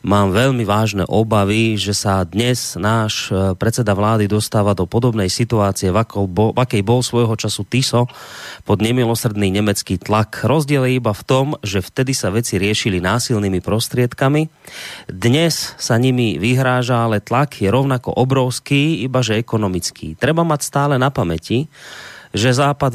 mám 0.00 0.32
veľmi 0.32 0.64
vážne 0.64 1.04
obavy, 1.04 1.76
že 1.76 1.92
sa 1.92 2.24
dnes 2.24 2.76
náš 2.80 3.28
e, 3.28 3.52
predseda 3.56 3.92
vlády 3.92 4.26
dostáva 4.26 4.72
do 4.72 4.88
podobnej 4.88 5.28
situácie, 5.28 5.92
v, 5.92 5.98
v 6.24 6.56
akej 6.56 6.82
bol 6.84 7.04
svojho 7.04 7.36
času 7.36 7.68
Tiso 7.68 8.08
pod 8.64 8.80
nemilosrdný 8.80 9.52
nemecký 9.52 10.00
tlak. 10.00 10.40
Rozdiel 10.44 10.88
je 10.88 10.96
iba 10.96 11.12
v 11.12 11.26
tom, 11.26 11.46
že 11.60 11.84
vtedy 11.84 12.16
sa 12.16 12.32
veci 12.32 12.56
riešili 12.56 12.98
násilnými 13.00 13.60
prostriedkami. 13.60 14.48
Dnes 15.08 15.76
sa 15.76 16.00
nimi 16.00 16.40
vyhráža, 16.40 17.04
ale 17.04 17.20
tlak 17.20 17.60
je 17.60 17.68
rovnako 17.68 18.16
obrovský, 18.16 19.04
iba 19.04 19.20
že 19.20 19.36
ekonomický. 19.36 20.16
Treba 20.16 20.44
mať 20.44 20.60
stále 20.64 20.94
na 20.96 21.12
pamäti, 21.12 21.68
že 22.30 22.54
Západ, 22.54 22.94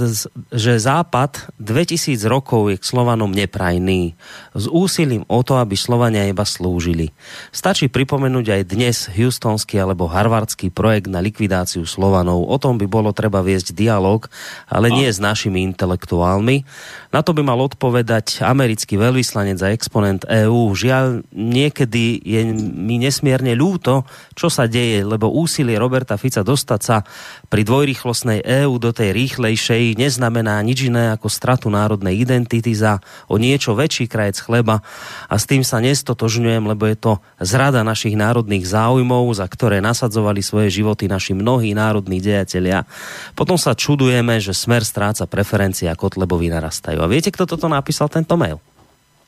že 0.56 0.74
Západ 0.80 1.52
2000 1.60 2.16
rokov 2.32 2.72
je 2.72 2.78
k 2.80 2.88
Slovanom 2.88 3.36
neprajný. 3.36 4.16
S 4.56 4.72
úsilím 4.72 5.28
o 5.28 5.44
to, 5.44 5.60
aby 5.60 5.76
Slovania 5.76 6.24
iba 6.24 6.48
slúžili. 6.48 7.12
Stačí 7.52 7.92
pripomenúť 7.92 8.46
aj 8.56 8.62
dnes 8.72 8.98
Houstonský 9.12 9.76
alebo 9.84 10.08
Harvardský 10.08 10.72
projekt 10.72 11.12
na 11.12 11.20
likvidáciu 11.20 11.84
Slovanov. 11.84 12.48
O 12.48 12.56
tom 12.56 12.80
by 12.80 12.88
bolo 12.88 13.12
treba 13.12 13.44
viesť 13.44 13.76
dialog, 13.76 14.24
ale 14.72 14.88
nie 14.88 15.12
s 15.12 15.20
našimi 15.20 15.60
intelektuálmi. 15.68 16.64
Na 17.12 17.20
to 17.20 17.36
by 17.36 17.44
mal 17.44 17.60
odpovedať 17.60 18.40
americký 18.40 18.96
veľvyslanec 18.96 19.60
a 19.60 19.72
exponent 19.76 20.24
EÚ. 20.24 20.72
Žiaľ, 20.72 21.28
niekedy 21.36 22.24
je 22.24 22.42
mi 22.56 23.04
nesmierne 23.04 23.52
ľúto, 23.52 24.08
čo 24.32 24.48
sa 24.48 24.64
deje, 24.64 25.04
lebo 25.04 25.28
úsilie 25.28 25.76
Roberta 25.76 26.16
Fica 26.16 26.40
dostať 26.40 26.80
sa 26.80 27.04
pri 27.52 27.68
dvojrýchlostnej 27.68 28.40
EÚ 28.64 28.80
do 28.80 28.96
tej 28.96 29.25
rýchlejšej 29.26 29.98
neznamená 29.98 30.62
nič 30.62 30.94
iné 30.94 31.18
ako 31.18 31.26
stratu 31.34 31.74
národnej 31.74 32.22
identity 32.22 32.78
za 32.78 33.02
o 33.26 33.42
niečo 33.42 33.74
väčší 33.74 34.06
krajec 34.06 34.38
chleba 34.38 34.86
a 35.26 35.36
s 35.42 35.50
tým 35.50 35.66
sa 35.66 35.82
nestotožňujem, 35.82 36.62
lebo 36.70 36.86
je 36.86 36.94
to 36.94 37.18
zrada 37.42 37.82
našich 37.82 38.14
národných 38.14 38.70
záujmov, 38.70 39.34
za 39.34 39.50
ktoré 39.50 39.82
nasadzovali 39.82 40.46
svoje 40.46 40.70
životy 40.70 41.10
naši 41.10 41.34
mnohí 41.34 41.74
národní 41.74 42.22
dejatelia. 42.22 42.86
Potom 43.34 43.58
sa 43.58 43.74
čudujeme, 43.74 44.38
že 44.38 44.54
smer 44.54 44.86
stráca 44.86 45.26
preferencie 45.26 45.90
a 45.90 45.98
Kotlebovi 45.98 46.54
narastajú. 46.54 47.02
A 47.02 47.10
viete, 47.10 47.34
kto 47.34 47.50
toto 47.50 47.66
napísal, 47.66 48.14
tento 48.14 48.38
mail? 48.38 48.62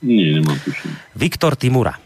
Nie, 0.05 0.37
nemám 0.37 0.61
tuším. 0.61 0.93
Viktor 1.17 1.57
Timura. 1.57 1.97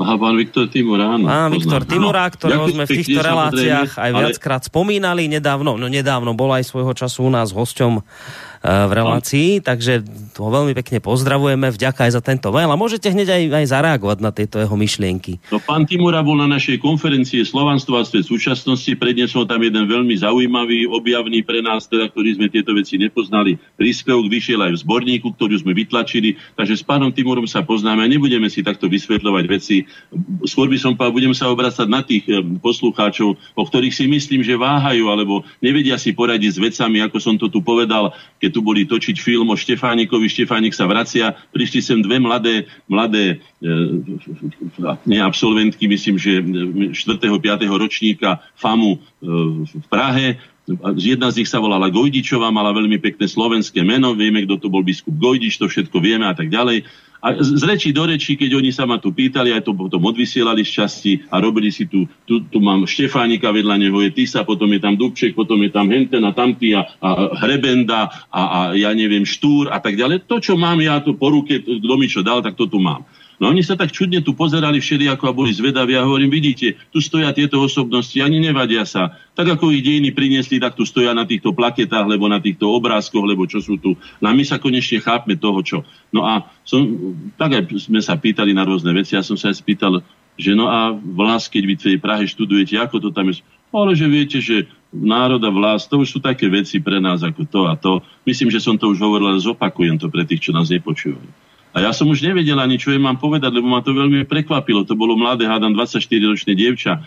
Aha, 0.00 0.16
pán 0.16 0.34
Viktor 0.40 0.64
Timura, 0.72 1.12
áno. 1.12 1.28
Pán 1.28 1.52
Viktor 1.52 1.84
Timura, 1.84 2.24
ktorého 2.24 2.64
sme 2.72 2.88
v 2.88 2.90
týchto 3.04 3.20
reláciách 3.20 4.00
aj 4.00 4.10
viackrát 4.16 4.62
spomínali 4.64 5.28
nedávno, 5.28 5.76
no 5.76 5.86
nedávno 5.92 6.32
bol 6.32 6.56
aj 6.56 6.64
svojho 6.64 6.96
času 6.96 7.28
u 7.28 7.30
nás 7.30 7.52
hosťom 7.52 8.00
v 8.60 8.92
relácii, 8.92 9.64
takže 9.64 10.04
ho 10.36 10.50
veľmi 10.52 10.76
pekne 10.76 11.00
pozdravujeme, 11.00 11.72
vďaka 11.72 12.04
aj 12.04 12.12
za 12.12 12.20
tento 12.20 12.52
mail 12.52 12.68
a 12.68 12.76
môžete 12.76 13.08
hneď 13.08 13.32
aj, 13.32 13.42
aj 13.56 13.66
zareagovať 13.72 14.18
na 14.20 14.30
tieto 14.36 14.60
jeho 14.60 14.76
myšlienky. 14.76 15.40
No, 15.48 15.64
pán 15.64 15.88
Timura 15.88 16.20
bol 16.20 16.36
na 16.36 16.44
našej 16.44 16.76
konferencii 16.76 17.40
svet 17.40 18.24
súčasnosti, 18.28 18.92
prednesol 19.00 19.48
tam 19.48 19.64
jeden 19.64 19.88
veľmi 19.88 20.12
zaujímavý, 20.12 20.84
objavný 20.92 21.40
pre 21.40 21.64
nás, 21.64 21.88
teda, 21.88 22.12
ktorý 22.12 22.36
sme 22.36 22.52
tieto 22.52 22.76
veci 22.76 23.00
nepoznali. 23.00 23.56
Príspevok 23.80 24.28
vyšiel 24.28 24.60
aj 24.60 24.72
v 24.76 24.82
zborníku, 24.84 25.32
ktorú 25.40 25.56
sme 25.56 25.72
vytlačili, 25.72 26.36
takže 26.52 26.76
s 26.76 26.84
pánom 26.84 27.08
Timurom 27.08 27.48
sa 27.48 27.64
poznáme 27.64 28.04
a 28.04 28.12
nebudeme 28.12 28.52
si 28.52 28.60
takto 28.60 28.92
vysvetľovať 28.92 29.44
veci. 29.48 29.88
Skôr 30.44 30.68
by 30.68 30.76
som 30.76 30.92
povedal, 31.00 31.16
budem 31.16 31.34
sa 31.36 31.48
obracať 31.48 31.88
na 31.88 32.04
tých 32.04 32.28
eh, 32.28 32.44
poslucháčov, 32.60 33.40
o 33.56 33.62
ktorých 33.64 33.94
si 33.96 34.04
myslím, 34.04 34.44
že 34.44 34.60
váhajú 34.60 35.08
alebo 35.08 35.48
nevedia 35.64 35.96
si 35.96 36.12
poradiť 36.12 36.50
s 36.56 36.58
vecami, 36.60 37.00
ako 37.00 37.16
som 37.16 37.34
to 37.40 37.48
tu 37.48 37.64
povedal, 37.64 38.12
keď 38.36 38.49
tu 38.50 38.60
boli 38.60 38.86
točiť 38.86 39.16
film 39.16 39.50
o 39.50 39.56
Štefánikovi, 39.56 40.26
Štefánik 40.26 40.74
sa 40.74 40.90
vracia, 40.90 41.34
prišli 41.54 41.80
sem 41.80 41.98
dve 42.02 42.18
mladé, 42.18 42.66
mladé 42.90 43.38
e, 43.62 45.18
absolventky, 45.22 45.86
myslím, 45.86 46.18
že 46.18 46.42
4. 46.42 46.94
5. 46.94 47.66
ročníka 47.70 48.42
FAMu 48.58 48.98
e, 48.98 48.98
v 49.64 49.86
Prahe, 49.88 50.38
Jedna 50.94 51.34
z 51.34 51.42
nich 51.42 51.50
sa 51.50 51.58
volala 51.58 51.90
Gojdičová, 51.90 52.54
mala 52.54 52.70
veľmi 52.70 53.02
pekné 53.02 53.26
slovenské 53.26 53.82
meno, 53.82 54.14
vieme, 54.14 54.46
kto 54.46 54.54
to 54.54 54.68
bol 54.70 54.86
biskup 54.86 55.18
Gojdič, 55.18 55.58
to 55.58 55.66
všetko 55.66 55.98
vieme 55.98 56.30
a 56.30 56.34
tak 56.36 56.46
ďalej. 56.46 56.86
A 57.20 57.36
z 57.36 57.62
reči 57.68 57.92
do 57.92 58.08
reči, 58.08 58.32
keď 58.32 58.56
oni 58.56 58.72
sa 58.72 58.88
ma 58.88 58.96
tu 58.96 59.12
pýtali, 59.12 59.52
aj 59.52 59.68
to 59.68 59.76
potom 59.76 60.00
odvysielali 60.08 60.64
z 60.64 60.70
časti 60.80 61.12
a 61.28 61.36
robili 61.36 61.68
si 61.68 61.84
tu, 61.84 62.08
tu, 62.24 62.40
tu 62.48 62.58
mám 62.64 62.88
Štefánika 62.88 63.52
vedľa 63.52 63.76
neho, 63.76 64.00
je 64.00 64.10
Tisa, 64.16 64.40
potom 64.40 64.72
je 64.72 64.80
tam 64.80 64.96
Dubček, 64.96 65.36
potom 65.36 65.60
je 65.60 65.68
tam 65.68 65.92
Henten 65.92 66.24
a 66.24 66.32
tamtý 66.32 66.72
a, 66.72 66.88
a 67.04 67.36
Hrebenda 67.44 68.08
a, 68.32 68.40
a 68.40 68.58
ja 68.72 68.96
neviem 68.96 69.28
Štúr 69.28 69.68
a 69.68 69.76
tak 69.84 70.00
ďalej. 70.00 70.24
To, 70.24 70.40
čo 70.40 70.56
mám 70.56 70.80
ja 70.80 71.04
tu 71.04 71.12
po 71.12 71.28
ruke, 71.28 71.60
kto 71.60 71.94
mi 72.00 72.08
čo 72.08 72.24
dal, 72.24 72.40
tak 72.40 72.56
to 72.56 72.64
tu 72.64 72.80
mám. 72.80 73.04
No 73.40 73.48
oni 73.48 73.64
sa 73.64 73.72
tak 73.72 73.88
čudne 73.88 74.20
tu 74.20 74.36
pozerali 74.36 74.84
všelijako 74.84 75.24
a 75.24 75.32
boli 75.32 75.48
zvedaví 75.56 75.96
a 75.96 76.04
hovorím, 76.04 76.28
vidíte, 76.28 76.76
tu 76.92 77.00
stoja 77.00 77.32
tieto 77.32 77.56
osobnosti, 77.56 78.12
ani 78.20 78.36
nevadia 78.36 78.84
sa. 78.84 79.16
Tak 79.32 79.56
ako 79.56 79.72
ich 79.72 79.80
dejiny 79.80 80.12
priniesli, 80.12 80.60
tak 80.60 80.76
tu 80.76 80.84
stoja 80.84 81.16
na 81.16 81.24
týchto 81.24 81.56
plaketách, 81.56 82.04
lebo 82.04 82.28
na 82.28 82.36
týchto 82.36 82.68
obrázkoch, 82.68 83.24
lebo 83.24 83.48
čo 83.48 83.64
sú 83.64 83.80
tu. 83.80 83.96
No 84.20 84.28
a 84.28 84.36
my 84.36 84.44
sa 84.44 84.60
konečne 84.60 85.00
chápme 85.00 85.40
toho, 85.40 85.56
čo. 85.64 85.78
No 86.12 86.28
a 86.28 86.52
som, 86.68 86.84
tak 87.40 87.56
aj 87.56 87.62
sme 87.80 88.04
sa 88.04 88.20
pýtali 88.20 88.52
na 88.52 88.68
rôzne 88.68 88.92
veci. 88.92 89.16
Ja 89.16 89.24
som 89.24 89.40
sa 89.40 89.48
aj 89.48 89.56
spýtal, 89.56 90.04
že 90.36 90.52
no 90.52 90.68
a 90.68 90.92
vlast, 90.92 91.48
keď 91.48 91.62
vy 91.64 91.74
v 91.80 91.84
tej 91.88 91.96
Prahe 91.96 92.28
študujete, 92.28 92.76
ako 92.76 93.08
to 93.08 93.08
tam 93.08 93.32
je? 93.32 93.40
Ale 93.72 93.96
že 93.96 94.04
viete, 94.04 94.36
že 94.44 94.68
národ 94.92 95.40
a 95.40 95.48
vlast, 95.48 95.88
to 95.88 95.96
už 95.96 96.12
sú 96.12 96.18
také 96.20 96.44
veci 96.52 96.76
pre 96.76 97.00
nás 97.00 97.24
ako 97.24 97.42
to 97.48 97.60
a 97.64 97.72
to. 97.72 98.04
Myslím, 98.28 98.52
že 98.52 98.60
som 98.60 98.76
to 98.76 98.92
už 98.92 99.00
hovoril, 99.00 99.32
ale 99.32 99.40
zopakujem 99.40 99.96
to 99.96 100.12
pre 100.12 100.28
tých, 100.28 100.44
čo 100.44 100.52
nás 100.52 100.68
nepočúvajú. 100.68 101.49
A 101.70 101.78
ja 101.78 101.94
som 101.94 102.10
už 102.10 102.22
nevedel 102.26 102.58
ani, 102.58 102.82
čo 102.82 102.90
jej 102.90 102.98
mám 102.98 103.18
povedať, 103.18 103.54
lebo 103.54 103.70
ma 103.70 103.78
to 103.78 103.94
veľmi 103.94 104.26
prekvapilo. 104.26 104.82
To 104.82 104.98
bolo 104.98 105.14
mladé, 105.14 105.46
hádam, 105.46 105.74
24-ročné 105.78 106.58
dievča. 106.58 106.98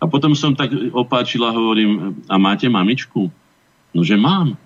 A 0.00 0.04
potom 0.04 0.36
som 0.36 0.52
tak 0.52 0.72
opáčila, 0.92 1.52
hovorím, 1.52 2.20
a 2.28 2.36
máte 2.36 2.68
mamičku? 2.68 3.32
No, 3.96 4.00
že 4.04 4.20
mám. 4.20 4.60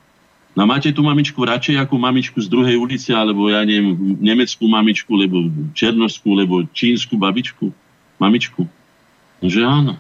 No 0.55 0.71
máte 0.71 0.95
tú 0.95 1.03
mamičku 1.03 1.43
radšej 1.43 1.83
ako 1.83 1.99
mamičku 1.99 2.39
z 2.39 2.47
druhej 2.47 2.79
ulice, 2.79 3.11
alebo 3.11 3.51
ja 3.51 3.67
neviem, 3.67 4.19
nemeckú 4.23 4.71
mamičku, 4.71 5.11
lebo 5.19 5.51
černoskú, 5.75 6.31
lebo 6.35 6.63
čínsku 6.71 7.19
babičku, 7.19 7.75
mamičku. 8.23 8.63
No, 9.43 9.47
že 9.51 9.67
áno. 9.67 9.99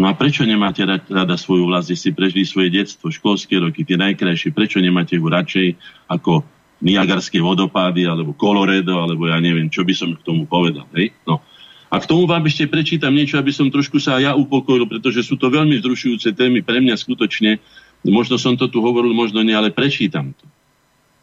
No 0.00 0.08
a 0.08 0.16
prečo 0.16 0.48
nemáte 0.48 0.80
rada 0.88 1.36
svoju 1.36 1.68
vlast, 1.68 1.92
ste 1.92 2.16
prežili 2.16 2.48
svoje 2.48 2.72
detstvo, 2.72 3.12
školské 3.12 3.60
roky, 3.60 3.84
tie 3.84 4.00
najkrajšie, 4.00 4.56
prečo 4.56 4.80
nemáte 4.80 5.20
ho 5.20 5.28
radšej 5.28 5.76
ako 6.08 6.40
Niagarské 6.80 7.36
vodopády, 7.44 8.08
alebo 8.08 8.32
Colorado, 8.32 8.96
alebo 8.96 9.28
ja 9.28 9.36
neviem, 9.36 9.68
čo 9.68 9.84
by 9.84 9.92
som 9.92 10.16
k 10.16 10.24
tomu 10.24 10.48
povedal. 10.48 10.88
Hej? 10.96 11.12
No. 11.28 11.44
A 11.92 12.00
k 12.00 12.08
tomu 12.08 12.24
vám 12.24 12.46
ešte 12.46 12.70
prečítam 12.70 13.12
niečo, 13.12 13.36
aby 13.36 13.52
som 13.52 13.68
trošku 13.68 14.00
sa 14.00 14.16
ja 14.16 14.32
upokojil, 14.32 14.88
pretože 14.88 15.26
sú 15.26 15.36
to 15.36 15.50
veľmi 15.52 15.76
vzrušujúce 15.82 16.32
témy 16.32 16.64
pre 16.64 16.80
mňa 16.80 16.96
skutočne. 16.96 17.60
Možno 18.06 18.40
som 18.40 18.56
to 18.56 18.70
tu 18.70 18.80
hovoril, 18.80 19.12
možno 19.12 19.44
nie, 19.44 19.52
ale 19.52 19.74
prečítam 19.74 20.32
to. 20.32 20.46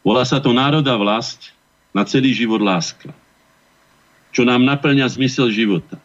Volá 0.06 0.22
sa 0.22 0.38
to 0.38 0.54
národa 0.54 0.94
vlast 0.94 1.50
na 1.90 2.04
celý 2.04 2.36
život 2.36 2.60
láska. 2.60 3.10
Čo 4.30 4.44
nám 4.44 4.62
naplňa 4.62 5.08
zmysel 5.08 5.50
života. 5.50 5.96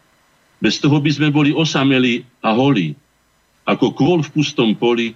Bez 0.58 0.80
toho 0.80 0.96
by 0.96 1.10
sme 1.12 1.28
boli 1.28 1.52
osameli 1.52 2.24
a 2.40 2.56
holí, 2.56 2.96
ako 3.68 3.92
kôl 3.92 4.18
v 4.24 4.32
pustom 4.32 4.72
poli, 4.72 5.12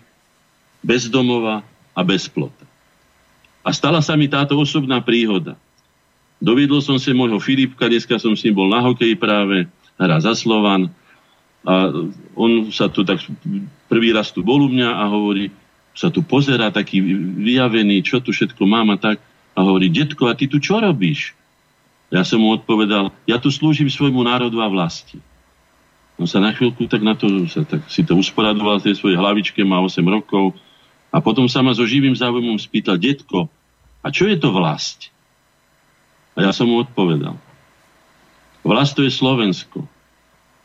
bez 0.85 1.09
domova 1.09 1.65
a 1.97 2.01
bez 2.05 2.29
plota. 2.29 2.68
A 3.69 3.77
stala 3.77 4.01
sa 4.01 4.17
mi 4.17 4.33
táto 4.33 4.57
osobná 4.57 5.05
príhoda. 5.05 5.61
Doviedol 6.41 6.81
som 6.81 6.97
si 6.97 7.13
môjho 7.13 7.37
Filipka, 7.37 7.85
dneska 7.85 8.17
som 8.17 8.33
s 8.33 8.41
ním 8.41 8.57
bol 8.57 8.73
na 8.73 8.81
hokeji 8.81 9.13
práve, 9.13 9.69
hrá 10.01 10.17
za 10.25 10.33
Slovan. 10.33 10.89
A 11.69 11.93
on 12.33 12.73
sa 12.73 12.89
tu 12.89 13.05
tak 13.05 13.21
prvý 13.93 14.17
raz 14.17 14.33
tu 14.33 14.41
bol 14.41 14.65
u 14.65 14.73
mňa 14.73 14.89
a 14.89 15.05
hovorí, 15.13 15.53
sa 15.93 16.09
tu 16.09 16.25
pozera 16.25 16.73
taký 16.73 17.05
vyjavený, 17.45 18.01
čo 18.01 18.25
tu 18.25 18.33
všetko 18.33 18.65
mám 18.65 18.89
a 18.89 18.97
tak. 18.97 19.21
A 19.53 19.61
hovorí, 19.61 19.93
detko, 19.93 20.33
a 20.33 20.39
ty 20.39 20.49
tu 20.49 20.65
čo 20.65 20.81
robíš? 20.81 21.37
Ja 22.09 22.25
som 22.25 22.41
mu 22.41 22.57
odpovedal, 22.57 23.13
ja 23.29 23.37
tu 23.37 23.53
slúžim 23.53 23.93
svojmu 23.93 24.25
národu 24.25 24.65
a 24.65 24.69
vlasti. 24.73 25.21
On 26.17 26.25
sa 26.25 26.41
na 26.41 26.57
chvíľku 26.57 26.89
tak 26.89 27.05
na 27.05 27.13
to, 27.13 27.45
sa 27.53 27.69
tak 27.69 27.85
si 27.93 28.01
to 28.01 28.17
usporadoval 28.17 28.81
v 28.81 28.89
tej 28.89 28.97
svojej 28.97 29.21
hlavičke, 29.21 29.61
má 29.61 29.77
8 29.85 30.01
rokov, 30.09 30.57
a 31.13 31.21
potom 31.21 31.45
sa 31.49 31.61
ma 31.61 31.77
so 31.77 31.85
živým 31.85 32.17
záujmom 32.17 32.57
spýtal, 32.57 32.97
detko, 32.97 33.53
a 34.09 34.15
čo 34.15 34.25
je 34.25 34.41
to 34.41 34.49
vlast? 34.57 35.13
A 36.33 36.49
ja 36.49 36.53
som 36.57 36.65
mu 36.65 36.81
odpovedal. 36.81 37.37
Vlast 38.65 38.97
to 38.97 39.05
je 39.05 39.13
Slovensko. 39.13 39.85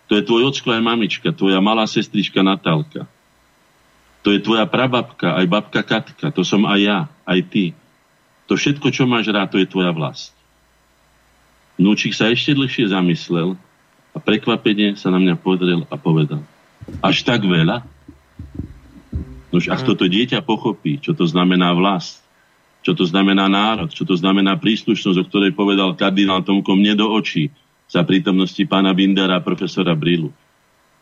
To 0.07 0.13
je 0.15 0.23
tvoj 0.23 0.55
ocko 0.55 0.71
aj 0.71 0.79
mamička, 0.79 1.35
tvoja 1.35 1.59
malá 1.59 1.83
sestrička 1.83 2.39
Natálka. 2.39 3.03
To 4.23 4.31
je 4.31 4.39
tvoja 4.39 4.63
prababka, 4.63 5.35
aj 5.35 5.45
babka 5.51 5.83
Katka. 5.83 6.31
To 6.31 6.47
som 6.47 6.63
aj 6.63 6.79
ja, 6.79 6.99
aj 7.27 7.39
ty. 7.51 7.65
To 8.47 8.55
všetko, 8.55 8.87
čo 8.95 9.03
máš 9.03 9.27
rád, 9.27 9.51
to 9.51 9.59
je 9.59 9.67
tvoja 9.67 9.91
vlast. 9.91 10.31
Núčik 11.75 12.15
sa 12.15 12.31
ešte 12.31 12.55
dlhšie 12.55 12.87
zamyslel 12.87 13.59
a 14.15 14.17
prekvapenie 14.23 14.95
sa 14.95 15.11
na 15.11 15.19
mňa 15.19 15.35
podrel 15.35 15.83
a 15.91 15.95
povedal. 15.99 16.39
Až 17.03 17.27
tak 17.27 17.43
veľa? 17.43 17.83
Nož 19.51 19.67
ak 19.67 19.83
toto 19.83 20.07
dieťa 20.07 20.39
pochopí, 20.47 20.97
čo 21.03 21.11
to 21.11 21.27
znamená 21.27 21.75
vlast, 21.75 22.22
čo 22.83 22.91
to 22.91 23.07
znamená 23.07 23.47
národ, 23.47 23.87
čo 23.89 24.03
to 24.03 24.13
znamená 24.13 24.59
príslušnosť, 24.59 25.17
o 25.17 25.27
ktorej 25.31 25.55
povedal 25.55 25.95
kardinál 25.95 26.43
Tomko 26.43 26.75
mne 26.75 26.99
do 26.99 27.07
očí 27.07 27.47
za 27.87 28.03
prítomnosti 28.03 28.59
pána 28.67 28.91
Bindera 28.91 29.39
a 29.39 29.45
profesora 29.45 29.95
Brilu. 29.95 30.35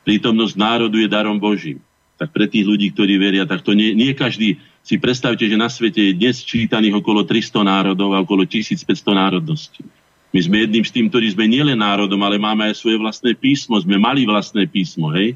Prítomnosť 0.06 0.56
národu 0.58 0.98
je 1.02 1.10
darom 1.10 1.42
Božím. 1.42 1.82
Tak 2.22 2.30
pre 2.30 2.46
tých 2.46 2.70
ľudí, 2.70 2.94
ktorí 2.94 3.18
veria, 3.18 3.50
tak 3.50 3.66
to 3.66 3.74
nie, 3.74 3.98
nie 3.98 4.14
každý 4.14 4.62
si 4.86 5.02
predstavte, 5.02 5.46
že 5.46 5.58
na 5.58 5.70
svete 5.70 6.14
je 6.14 6.18
dnes 6.18 6.42
čítaných 6.42 7.02
okolo 7.02 7.26
300 7.26 7.66
národov 7.66 8.14
a 8.14 8.22
okolo 8.22 8.46
1500 8.46 8.86
národností. 9.14 9.82
My 10.32 10.40
sme 10.40 10.64
jedným 10.64 10.86
z 10.86 10.92
tým, 10.96 11.06
ktorí 11.12 11.28
sme 11.34 11.46
nielen 11.50 11.82
národom, 11.82 12.18
ale 12.24 12.40
máme 12.40 12.72
aj 12.72 12.80
svoje 12.80 12.98
vlastné 12.98 13.36
písmo. 13.36 13.76
Sme 13.82 14.00
mali 14.00 14.24
vlastné 14.24 14.64
písmo, 14.64 15.12
hej? 15.12 15.36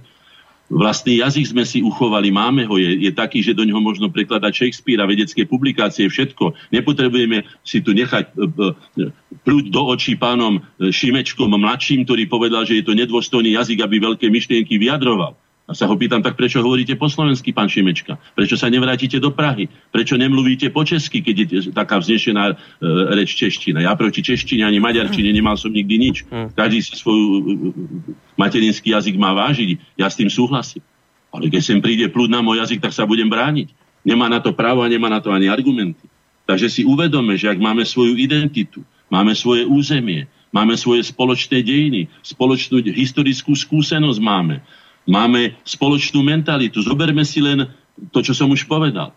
Vlastný 0.66 1.22
jazyk 1.22 1.46
sme 1.54 1.62
si 1.62 1.86
uchovali, 1.86 2.34
máme 2.34 2.66
ho, 2.66 2.82
je, 2.82 3.06
je 3.06 3.12
taký, 3.14 3.46
že 3.46 3.54
do 3.54 3.62
neho 3.62 3.78
možno 3.78 4.10
prekladať 4.10 4.50
Shakespearea, 4.50 5.06
vedecké 5.06 5.46
publikácie, 5.46 6.10
všetko. 6.10 6.58
Nepotrebujeme 6.74 7.46
si 7.62 7.86
tu 7.86 7.94
nechať 7.94 8.34
e, 8.34 8.34
e, 8.34 9.14
plúť 9.46 9.70
do 9.70 9.82
očí 9.86 10.18
pánom 10.18 10.58
e, 10.58 10.90
Šimečkom 10.90 11.54
mladším, 11.54 12.10
ktorý 12.10 12.26
povedal, 12.26 12.66
že 12.66 12.82
je 12.82 12.86
to 12.86 12.98
nedôstojný 12.98 13.54
jazyk, 13.54 13.86
aby 13.86 14.02
veľké 14.02 14.26
myšlienky 14.26 14.82
vyjadroval. 14.82 15.38
A 15.66 15.74
sa 15.74 15.90
ho 15.90 15.98
pýtam, 15.98 16.22
tak 16.22 16.38
prečo 16.38 16.62
hovoríte 16.62 16.94
po 16.94 17.10
slovensky, 17.10 17.50
pán 17.50 17.66
Šimečka? 17.66 18.22
Prečo 18.38 18.54
sa 18.54 18.70
nevrátite 18.70 19.18
do 19.18 19.34
Prahy? 19.34 19.66
Prečo 19.90 20.14
nemluvíte 20.14 20.70
po 20.70 20.86
česky, 20.86 21.26
keď 21.26 21.36
je 21.42 21.60
taká 21.74 21.98
vznešená 21.98 22.54
e, 22.54 22.56
reč 23.18 23.34
čeština? 23.34 23.82
Ja 23.82 23.98
proti 23.98 24.22
češtine 24.22 24.62
ani 24.62 24.78
maďarčine 24.78 25.34
nemal 25.34 25.58
som 25.58 25.74
nikdy 25.74 25.96
nič. 25.98 26.18
Hm. 26.30 26.54
Každý 26.54 26.86
si 26.86 26.94
svoju 26.94 27.26
e, 27.26 27.42
materinský 28.38 28.94
jazyk 28.94 29.18
má 29.18 29.34
vážiť. 29.34 29.98
Ja 29.98 30.06
s 30.06 30.22
tým 30.22 30.30
súhlasím. 30.30 30.86
Ale 31.34 31.50
keď 31.50 31.62
sem 31.66 31.82
príde 31.82 32.14
plúd 32.14 32.30
na 32.30 32.46
môj 32.46 32.62
jazyk, 32.62 32.86
tak 32.86 32.94
sa 32.94 33.10
budem 33.10 33.26
brániť. 33.26 33.74
Nemá 34.06 34.30
na 34.30 34.38
to 34.38 34.54
právo 34.54 34.86
a 34.86 34.88
nemá 34.88 35.10
na 35.10 35.18
to 35.18 35.34
ani 35.34 35.50
argumenty. 35.50 36.06
Takže 36.46 36.70
si 36.70 36.82
uvedome, 36.86 37.42
že 37.42 37.50
ak 37.50 37.58
máme 37.58 37.82
svoju 37.82 38.14
identitu, 38.22 38.86
máme 39.10 39.34
svoje 39.34 39.66
územie, 39.66 40.30
máme 40.54 40.78
svoje 40.78 41.02
spoločné 41.10 41.66
dejiny, 41.66 42.06
spoločnú 42.22 42.86
historickú 42.86 43.58
skúsenosť 43.58 44.20
máme, 44.22 44.62
Máme 45.06 45.58
spoločnú 45.62 46.26
mentalitu. 46.26 46.82
Zoberme 46.82 47.22
si 47.22 47.42
len 47.42 47.70
to, 48.10 48.26
čo 48.26 48.34
som 48.34 48.50
už 48.50 48.66
povedal. 48.66 49.14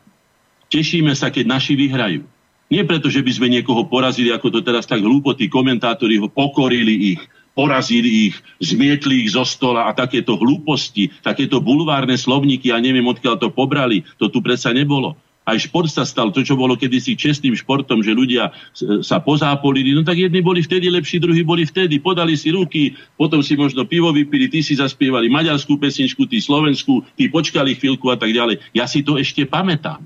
Tešíme 0.68 1.16
sa, 1.16 1.32
keď 1.32 1.49
naši 1.49 1.72
vyhrajú. 1.74 2.28
Nie 2.68 2.84
preto, 2.84 3.09
že 3.09 3.24
by 3.24 3.32
sme 3.32 3.49
niekoho 3.49 3.89
porazili, 3.89 4.28
ako 4.28 4.53
to 4.53 4.61
teraz 4.61 4.84
tak 4.84 5.01
hlúpo 5.01 5.32
tí 5.32 5.49
komentátori 5.49 6.20
ho 6.20 6.28
pokorili 6.28 7.16
ich, 7.16 7.20
porazili 7.57 8.28
ich, 8.28 8.36
zmietli 8.61 9.24
ich 9.24 9.32
zo 9.32 9.49
stola 9.49 9.89
a 9.89 9.97
takéto 9.97 10.36
hlúposti, 10.36 11.09
takéto 11.24 11.64
bulvárne 11.64 12.20
slovníky, 12.20 12.68
ja 12.68 12.76
neviem, 12.76 13.09
odkiaľ 13.09 13.41
to 13.41 13.49
pobrali, 13.49 14.05
to 14.20 14.28
tu 14.28 14.45
predsa 14.45 14.76
nebolo 14.76 15.16
aj 15.49 15.64
šport 15.64 15.88
sa 15.88 16.05
stal, 16.05 16.28
to, 16.28 16.44
čo 16.44 16.61
bolo 16.61 16.76
kedysi 16.76 17.16
čestným 17.16 17.57
športom, 17.57 18.05
že 18.05 18.12
ľudia 18.12 18.53
sa 19.01 19.16
pozápolili, 19.16 19.96
no 19.96 20.05
tak 20.05 20.20
jedni 20.20 20.44
boli 20.44 20.61
vtedy 20.61 20.92
lepší, 20.92 21.16
druhí 21.24 21.40
boli 21.40 21.64
vtedy, 21.64 21.96
podali 21.96 22.36
si 22.36 22.53
ruky, 22.53 22.92
potom 23.16 23.40
si 23.40 23.57
možno 23.57 23.88
pivo 23.88 24.12
vypili, 24.12 24.53
tí 24.53 24.61
si 24.61 24.76
zaspievali 24.76 25.32
maďarskú 25.32 25.80
pesničku, 25.80 26.28
tí 26.28 26.36
slovenskú, 26.44 27.01
tí 27.16 27.32
počkali 27.32 27.72
chvíľku 27.80 28.12
a 28.12 28.20
tak 28.20 28.36
ďalej. 28.36 28.61
Ja 28.76 28.84
si 28.84 29.01
to 29.01 29.16
ešte 29.16 29.49
pamätám. 29.49 30.05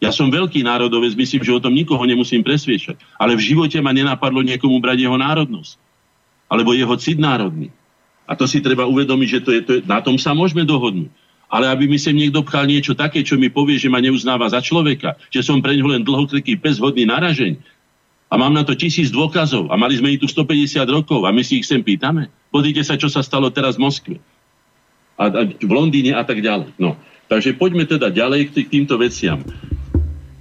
Ja 0.00 0.14
som 0.14 0.32
veľký 0.32 0.62
národovec, 0.64 1.12
myslím, 1.18 1.42
že 1.42 1.52
o 1.52 1.60
tom 1.60 1.74
nikoho 1.74 2.00
nemusím 2.06 2.40
presviečať. 2.40 2.96
Ale 3.18 3.34
v 3.34 3.44
živote 3.44 3.82
ma 3.82 3.90
nenapadlo 3.90 4.40
niekomu 4.46 4.78
brať 4.78 5.04
jeho 5.04 5.18
národnosť. 5.18 5.74
Alebo 6.48 6.72
jeho 6.72 6.94
cit 6.96 7.18
národný. 7.18 7.74
A 8.24 8.38
to 8.38 8.46
si 8.46 8.62
treba 8.62 8.86
uvedomiť, 8.86 9.28
že 9.28 9.40
to 9.42 9.50
je, 9.50 9.60
to 9.60 9.70
je, 9.74 9.80
na 9.84 9.98
tom 9.98 10.16
sa 10.16 10.32
môžeme 10.32 10.62
dohodnúť 10.62 11.10
ale 11.48 11.72
aby 11.72 11.88
mi 11.88 11.96
sem 11.96 12.12
niekto 12.12 12.44
pchal 12.44 12.68
niečo 12.68 12.92
také, 12.92 13.24
čo 13.24 13.40
mi 13.40 13.48
povie, 13.48 13.80
že 13.80 13.88
ma 13.88 14.04
neuznáva 14.04 14.52
za 14.52 14.60
človeka, 14.60 15.16
že 15.32 15.40
som 15.40 15.64
pre 15.64 15.72
len 15.80 16.04
dlhokreký 16.04 16.60
pes 16.60 16.76
hodný 16.76 17.08
naražeň. 17.08 17.56
A 18.28 18.36
mám 18.36 18.52
na 18.52 18.60
to 18.60 18.76
tisíc 18.76 19.08
dôkazov. 19.08 19.72
A 19.72 19.74
mali 19.80 19.96
sme 19.96 20.12
ich 20.12 20.20
tu 20.20 20.28
150 20.28 20.84
rokov 20.92 21.24
a 21.24 21.32
my 21.32 21.40
si 21.40 21.64
ich 21.64 21.66
sem 21.66 21.80
pýtame. 21.80 22.28
Pozrite 22.52 22.84
sa, 22.84 23.00
čo 23.00 23.08
sa 23.08 23.24
stalo 23.24 23.48
teraz 23.48 23.80
v 23.80 23.88
Moskve. 23.88 24.16
A, 25.16 25.32
a 25.32 25.42
v 25.48 25.72
Londýne 25.72 26.12
a 26.12 26.22
tak 26.28 26.44
ďalej. 26.44 26.76
No. 26.76 27.00
Takže 27.32 27.56
poďme 27.56 27.88
teda 27.88 28.12
ďalej 28.12 28.52
k 28.52 28.68
týmto 28.68 29.00
veciam. 29.00 29.40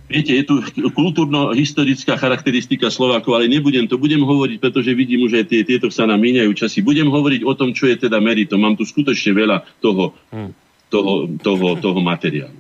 Viete, 0.07 0.35
je 0.35 0.43
tu 0.43 0.63
kultúrno-historická 0.95 2.15
charakteristika 2.15 2.87
Slovákov, 2.87 3.35
ale 3.35 3.51
nebudem 3.51 3.91
to, 3.91 3.99
budem 3.99 4.23
hovoriť, 4.23 4.55
pretože 4.63 4.95
vidím 4.95 5.27
aj 5.27 5.47
tie, 5.51 5.67
tieto 5.67 5.91
sa 5.91 6.07
nám 6.07 6.23
míňajú 6.23 6.51
časy. 6.55 6.79
Budem 6.79 7.11
hovoriť 7.11 7.43
o 7.43 7.51
tom, 7.55 7.75
čo 7.75 7.91
je 7.91 8.07
teda 8.07 8.23
meritom. 8.23 8.59
Mám 8.59 8.79
tu 8.79 8.87
skutočne 8.87 9.31
veľa 9.35 9.63
toho. 9.79 10.11
Hmm 10.31 10.66
toho, 10.89 11.27
toho, 11.39 11.67
toho 11.77 11.99
materiálu. 11.99 12.57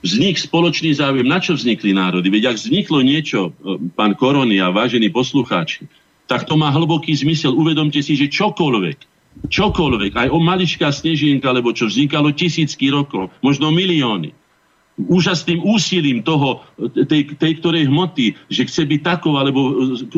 Vznik 0.00 0.40
spoločný 0.40 0.96
záujem. 0.96 1.28
Na 1.28 1.44
čo 1.44 1.52
vznikli 1.52 1.92
národy? 1.92 2.32
Veď 2.32 2.56
ak 2.56 2.56
vzniklo 2.56 3.04
niečo, 3.04 3.52
e, 3.52 3.76
pán 3.92 4.16
Korony 4.16 4.56
a 4.56 4.72
vážení 4.72 5.12
poslucháči, 5.12 5.84
tak 6.24 6.48
to 6.48 6.56
má 6.56 6.72
hlboký 6.72 7.12
zmysel. 7.12 7.52
Uvedomte 7.52 8.00
si, 8.00 8.16
že 8.16 8.32
čokoľvek, 8.32 8.98
čokoľvek, 9.52 10.12
aj 10.16 10.28
o 10.32 10.38
maličká 10.40 10.88
snežienka, 10.88 11.52
lebo 11.52 11.76
čo 11.76 11.84
vznikalo 11.84 12.32
tisícky 12.32 12.88
rokov, 12.88 13.28
možno 13.44 13.68
milióny, 13.68 14.32
úžasným 15.06 15.62
úsilím 15.62 16.20
toho, 16.20 16.60
tej, 17.08 17.36
tej 17.38 17.52
ktorej 17.62 17.88
hmoty, 17.88 18.36
že 18.50 18.66
chce 18.66 18.84
byť 18.84 19.00
takou, 19.00 19.38
alebo 19.38 19.60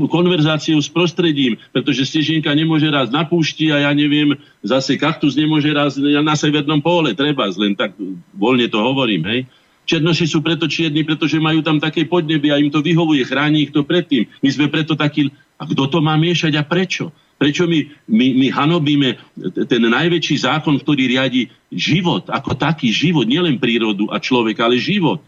konverzáciou 0.09 0.80
s 0.80 0.89
prostredím, 0.89 1.61
pretože 1.70 2.09
stežienka 2.09 2.51
nemôže 2.57 2.89
raz 2.89 3.12
na 3.12 3.22
púšti 3.22 3.70
a 3.70 3.87
ja 3.87 3.93
neviem, 3.93 4.35
zase 4.64 4.99
kaktus 4.99 5.39
nemôže 5.39 5.70
raz 5.70 5.95
na 6.01 6.35
severnom 6.35 6.80
pole, 6.80 7.12
treba, 7.12 7.47
len 7.55 7.76
tak 7.76 7.95
voľne 8.35 8.66
to 8.66 8.78
hovorím, 8.80 9.22
hej. 9.28 9.41
Černoši 9.83 10.30
sú 10.30 10.39
preto 10.47 10.70
čierni, 10.70 11.03
pretože 11.03 11.43
majú 11.43 11.59
tam 11.59 11.83
také 11.83 12.07
podnebie 12.07 12.55
a 12.55 12.62
im 12.62 12.70
to 12.70 12.78
vyhovuje, 12.78 13.26
chráni 13.26 13.66
ich 13.66 13.74
to 13.74 13.83
predtým. 13.83 14.30
My 14.39 14.49
sme 14.51 14.66
preto 14.70 14.95
takí... 14.95 15.26
A 15.59 15.66
kto 15.66 15.87
to 15.87 15.99
má 16.03 16.18
miešať 16.18 16.59
a 16.59 16.66
prečo? 16.66 17.14
Prečo 17.43 17.66
my, 17.66 18.07
my, 18.07 18.26
my 18.38 18.47
hanobíme 18.55 19.18
ten 19.66 19.82
najväčší 19.82 20.47
zákon, 20.47 20.78
ktorý 20.78 21.11
riadi 21.11 21.51
život, 21.74 22.30
ako 22.30 22.55
taký 22.55 22.95
život, 22.95 23.26
nielen 23.26 23.59
prírodu 23.59 24.07
a 24.14 24.22
človeka, 24.22 24.70
ale 24.70 24.78
život. 24.78 25.18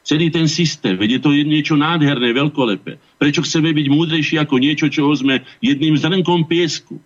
Celý 0.00 0.32
ten 0.32 0.48
systém, 0.48 0.96
veď 0.96 1.20
je 1.20 1.20
to 1.20 1.30
niečo 1.36 1.76
nádherné, 1.76 2.32
veľkolepé. 2.32 2.96
Prečo 3.20 3.44
chceme 3.44 3.76
byť 3.76 3.86
múdrejší 3.92 4.40
ako 4.40 4.56
niečo, 4.56 4.88
čoho 4.88 5.12
sme 5.12 5.44
jedným 5.60 6.00
zrnkom 6.00 6.48
piesku? 6.48 6.96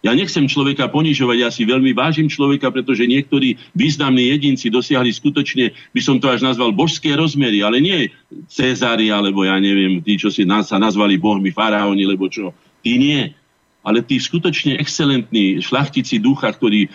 Ja 0.00 0.16
nechcem 0.16 0.48
človeka 0.48 0.88
ponižovať, 0.88 1.36
ja 1.36 1.52
si 1.52 1.68
veľmi 1.68 1.92
vážim 1.92 2.32
človeka, 2.32 2.72
pretože 2.72 3.04
niektorí 3.04 3.60
významní 3.76 4.32
jedinci 4.32 4.72
dosiahli 4.72 5.12
skutočne, 5.12 5.76
by 5.92 6.00
som 6.00 6.16
to 6.16 6.32
až 6.32 6.40
nazval, 6.40 6.72
božské 6.72 7.12
rozmery, 7.12 7.60
ale 7.60 7.84
nie 7.84 8.08
Cezári, 8.48 9.12
alebo 9.12 9.44
ja 9.44 9.60
neviem, 9.60 10.00
tí, 10.00 10.16
čo 10.16 10.32
si 10.32 10.48
nás, 10.48 10.72
sa 10.72 10.80
nazvali 10.80 11.20
bohmi, 11.20 11.52
faraóni, 11.52 12.08
lebo 12.08 12.32
čo. 12.32 12.56
Tí 12.80 12.96
nie 12.96 13.43
ale 13.84 14.00
tí 14.00 14.16
skutočne 14.16 14.80
excelentní 14.80 15.60
šlachtici 15.60 16.16
ducha, 16.16 16.48
ktorí 16.56 16.88
e, 16.88 16.90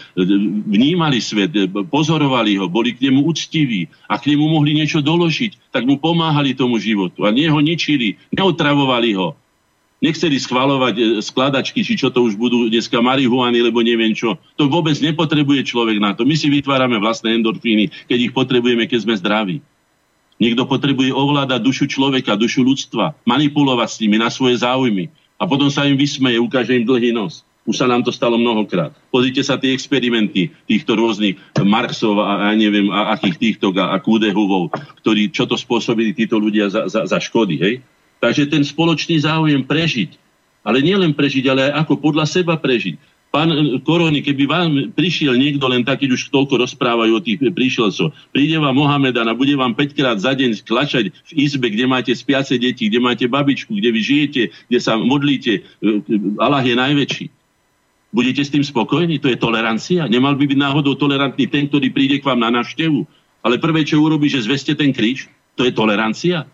vnímali 0.65 1.21
svet, 1.21 1.53
e, 1.53 1.69
pozorovali 1.69 2.57
ho, 2.57 2.65
boli 2.65 2.97
k 2.97 3.07
nemu 3.07 3.29
úctiví 3.29 3.85
a 4.09 4.17
k 4.17 4.33
nemu 4.33 4.49
mohli 4.49 4.73
niečo 4.73 5.05
doložiť, 5.05 5.69
tak 5.69 5.85
mu 5.85 6.01
pomáhali 6.01 6.57
tomu 6.57 6.81
životu 6.81 7.23
a 7.23 7.29
nie 7.29 7.45
ho 7.45 7.61
ničili, 7.61 8.17
neotravovali 8.33 9.13
ho. 9.13 9.37
Nechceli 10.01 10.41
schvalovať 10.41 10.95
e, 10.97 11.03
skladačky, 11.21 11.85
či 11.85 11.93
čo 11.93 12.09
to 12.09 12.25
už 12.25 12.33
budú 12.33 12.65
dneska 12.73 12.97
marihuany, 12.97 13.61
lebo 13.61 13.85
neviem 13.85 14.17
čo. 14.17 14.41
To 14.57 14.65
vôbec 14.65 14.97
nepotrebuje 14.97 15.69
človek 15.69 16.01
na 16.01 16.17
to. 16.17 16.25
My 16.25 16.33
si 16.33 16.49
vytvárame 16.49 16.97
vlastné 16.97 17.37
endorfíny, 17.37 18.09
keď 18.09 18.17
ich 18.17 18.33
potrebujeme, 18.33 18.89
keď 18.89 18.99
sme 19.05 19.13
zdraví. 19.13 19.57
Niekto 20.39 20.63
potrebuje 20.65 21.11
ovládať 21.11 21.59
dušu 21.59 21.85
človeka, 21.91 22.39
dušu 22.39 22.63
ľudstva, 22.63 23.11
manipulovať 23.27 23.89
s 23.91 23.99
nimi 23.99 24.15
na 24.15 24.31
svoje 24.31 24.57
záujmy 24.63 25.11
a 25.39 25.47
potom 25.47 25.71
sa 25.71 25.87
im 25.87 25.95
vysmeje, 25.95 26.35
ukáže 26.37 26.75
im 26.75 26.83
dlhý 26.83 27.15
nos. 27.15 27.47
Už 27.63 27.79
sa 27.79 27.87
nám 27.87 28.01
to 28.03 28.11
stalo 28.11 28.35
mnohokrát. 28.35 28.91
Pozrite 29.13 29.45
sa 29.45 29.55
tie 29.55 29.71
experimenty 29.71 30.49
týchto 30.65 30.97
rôznych 30.97 31.37
Marxov 31.63 32.17
a, 32.19 32.49
a 32.49 32.57
neviem, 32.57 32.89
a 32.91 33.13
akých 33.15 33.37
týchto 33.37 33.71
a, 33.77 33.93
a 33.93 33.97
Kúdehuvov, 34.01 34.73
ktorí, 35.03 35.29
čo 35.29 35.45
to 35.45 35.55
spôsobili 35.55 36.11
títo 36.17 36.41
ľudia 36.41 36.67
za, 36.67 36.89
za, 36.89 37.05
za 37.05 37.17
škody. 37.21 37.55
Hej? 37.61 37.75
Takže 38.19 38.51
ten 38.51 38.65
spoločný 38.65 39.21
záujem 39.21 39.63
prežiť, 39.63 40.17
ale 40.65 40.83
nielen 40.83 41.15
prežiť, 41.15 41.45
ale 41.47 41.61
aj 41.71 41.87
ako 41.87 41.93
podľa 42.03 42.25
seba 42.27 42.57
prežiť. 42.59 42.99
Pán 43.29 43.53
e, 43.53 43.77
Korony, 43.85 44.25
keby 44.25 44.43
vám 44.49 44.69
prišiel 44.97 45.37
niekto 45.37 45.69
len 45.69 45.85
taký, 45.85 46.09
už 46.09 46.33
toľko 46.33 46.65
rozprávajú 46.65 47.11
o 47.13 47.21
tých 47.21 47.37
prišielcov, 47.37 48.09
príde 48.33 48.57
vám 48.57 48.73
Mohamedan 48.73 49.29
a 49.29 49.37
bude 49.37 49.53
vám 49.53 49.77
5 49.77 49.93
krát 49.97 50.17
za 50.17 50.33
deň 50.33 50.65
klačať 50.65 51.13
v 51.13 51.31
izbe, 51.37 51.69
kde 51.69 51.85
máte 51.85 52.11
spiace 52.17 52.57
deti, 52.57 52.89
kde 52.89 52.97
máte 52.97 53.29
babičku, 53.29 53.77
kde 53.77 53.89
vy 53.93 54.01
žijete, 54.01 54.41
kde 54.65 54.79
sa 54.81 54.97
modlíte, 54.97 55.61
e, 55.61 55.91
Allah 56.41 56.65
je 56.65 56.75
najväčší. 56.75 57.25
Budete 58.09 58.41
s 58.41 58.49
tým 58.49 58.65
spokojní? 58.65 59.21
To 59.21 59.29
je 59.29 59.37
tolerancia? 59.37 60.09
Nemal 60.09 60.33
by 60.33 60.49
byť 60.49 60.57
náhodou 60.57 60.97
tolerantný 60.97 61.45
ten, 61.45 61.69
ktorý 61.69 61.93
príde 61.93 62.17
k 62.17 62.25
vám 62.25 62.41
na 62.41 62.49
návštevu. 62.49 63.05
Ale 63.45 63.61
prvé, 63.61 63.85
čo 63.85 64.01
urobí, 64.01 64.25
že 64.25 64.41
zveste 64.41 64.73
ten 64.73 64.89
kríž, 64.89 65.29
to 65.53 65.61
je 65.61 65.69
tolerancia. 65.69 66.49